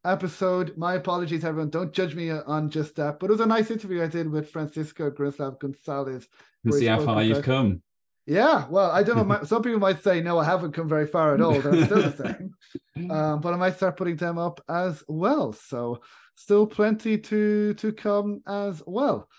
episode. 0.09 0.77
My 0.77 0.95
apologies, 0.95 1.45
everyone. 1.45 1.69
Don't 1.69 1.93
judge 1.93 2.15
me 2.15 2.31
on 2.31 2.69
just 2.69 2.95
that. 2.95 3.19
But 3.19 3.27
it 3.27 3.33
was 3.33 3.41
a 3.41 3.45
nice 3.45 3.71
interview 3.71 4.03
I 4.03 4.07
did 4.07 4.29
with 4.29 4.49
Francisco 4.49 5.09
Grundislav 5.11 5.59
Gonzalez. 5.59 6.27
see 6.71 6.85
how 6.85 7.03
far 7.03 7.23
you've 7.23 7.43
come. 7.43 7.81
Yeah, 8.25 8.67
well, 8.69 8.91
I 8.91 9.01
don't 9.01 9.27
know. 9.27 9.43
some 9.43 9.63
people 9.63 9.79
might 9.79 10.03
say, 10.03 10.21
no, 10.21 10.37
I 10.37 10.45
haven't 10.45 10.73
come 10.73 10.87
very 10.87 11.07
far 11.07 11.33
at 11.33 11.41
all. 11.41 11.55
I'm 11.55 11.85
still 11.85 12.09
the 12.09 12.15
same. 12.15 12.53
Um, 13.09 13.39
but 13.39 13.53
I 13.53 13.55
might 13.55 13.77
start 13.77 13.95
putting 13.95 14.17
them 14.17 14.37
up 14.37 14.59
as 14.67 15.05
well. 15.07 15.53
So 15.53 16.01
still 16.35 16.67
plenty 16.67 17.17
to 17.17 17.73
to 17.75 17.93
come 17.93 18.41
as 18.45 18.83
well. 18.85 19.29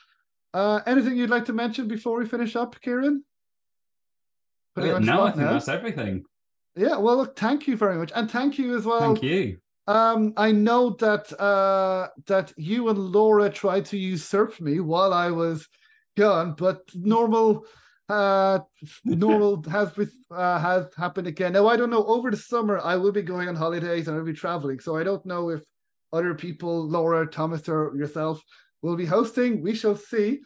Uh, 0.54 0.80
anything 0.86 1.18
you'd 1.18 1.28
like 1.28 1.44
to 1.44 1.52
mention 1.52 1.86
before 1.86 2.18
we 2.18 2.26
finish 2.26 2.56
up, 2.56 2.80
Kieran? 2.80 3.22
Uh, 4.74 4.98
no, 5.00 5.24
I 5.24 5.32
think 5.32 5.42
now. 5.42 5.52
that's 5.52 5.68
everything. 5.68 6.24
Yeah, 6.74 6.96
well, 6.96 7.18
look, 7.18 7.38
thank 7.38 7.68
you 7.68 7.76
very 7.76 7.98
much, 7.98 8.12
and 8.14 8.30
thank 8.30 8.58
you 8.58 8.74
as 8.74 8.86
well. 8.86 9.00
Thank 9.00 9.22
you 9.22 9.58
um, 9.90 10.32
I 10.36 10.52
know 10.52 10.90
that 11.00 11.32
uh, 11.40 12.08
that 12.26 12.52
you 12.56 12.88
and 12.90 12.98
Laura 12.98 13.50
tried 13.50 13.86
to 13.86 13.98
usurp 13.98 14.60
me 14.60 14.78
while 14.78 15.12
I 15.12 15.30
was 15.32 15.66
gone, 16.16 16.54
but 16.56 16.82
normal 16.94 17.66
uh, 18.08 18.60
normal 19.04 19.64
has 19.70 19.90
uh, 20.30 20.58
has 20.60 20.86
happened 20.96 21.26
again. 21.26 21.54
Now 21.54 21.66
I 21.66 21.76
don't 21.76 21.90
know. 21.90 22.04
Over 22.04 22.30
the 22.30 22.36
summer, 22.36 22.78
I 22.78 22.94
will 22.94 23.10
be 23.10 23.22
going 23.22 23.48
on 23.48 23.56
holidays 23.56 24.06
and 24.06 24.16
I'll 24.16 24.24
be 24.24 24.32
traveling, 24.32 24.78
so 24.78 24.96
I 24.96 25.02
don't 25.02 25.26
know 25.26 25.50
if 25.50 25.62
other 26.12 26.34
people, 26.34 26.88
Laura, 26.88 27.26
Thomas, 27.26 27.68
or 27.68 27.92
yourself, 27.96 28.40
will 28.82 28.96
be 28.96 29.06
hosting. 29.06 29.60
We 29.60 29.74
shall 29.74 29.96
see. 29.96 30.40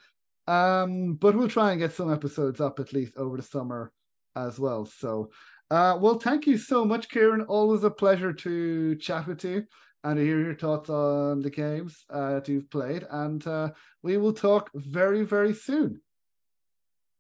Um, 0.47 1.15
but 1.15 1.35
we'll 1.35 1.49
try 1.49 1.71
and 1.71 1.81
get 1.81 1.93
some 1.93 2.12
episodes 2.12 2.61
up 2.61 2.81
at 2.81 2.93
least 2.95 3.16
over 3.16 3.37
the 3.37 3.43
summer 3.43 3.93
as 4.37 4.59
well. 4.59 4.87
So 4.87 5.31
uh, 5.70 5.99
well, 6.01 6.19
thank 6.19 6.47
you 6.47 6.59
so 6.59 6.85
much, 6.85 7.09
Kieran. 7.09 7.43
Always 7.43 7.85
a 7.85 7.91
pleasure 7.91 8.32
to 8.32 8.97
chat 8.97 9.27
with 9.27 9.45
you 9.45 9.65
and 10.03 10.16
to 10.16 10.23
hear 10.23 10.41
your 10.41 10.55
thoughts 10.55 10.91
on 10.91 11.41
the 11.41 11.51
games 11.51 12.05
uh, 12.11 12.35
that 12.35 12.49
you've 12.49 12.70
played. 12.70 13.07
And 13.11 13.45
uh, 13.47 13.70
we 14.03 14.16
will 14.19 14.35
talk 14.35 14.70
very, 14.74 15.24
very 15.24 15.55
soon. 15.55 16.01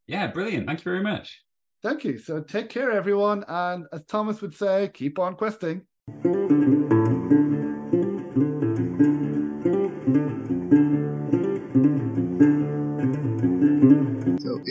Yeah, 0.06 0.26
brilliant. 0.26 0.66
Thank 0.66 0.80
you 0.80 0.84
very 0.84 1.02
much. 1.02 1.42
Thank 1.82 2.04
you. 2.04 2.18
So 2.18 2.40
take 2.40 2.68
care, 2.68 2.92
everyone. 2.92 3.44
And 3.48 3.86
as 3.92 4.04
Thomas 4.04 4.40
would 4.42 4.54
say, 4.54 4.90
keep 4.92 5.18
on 5.18 5.34
questing. 5.34 5.82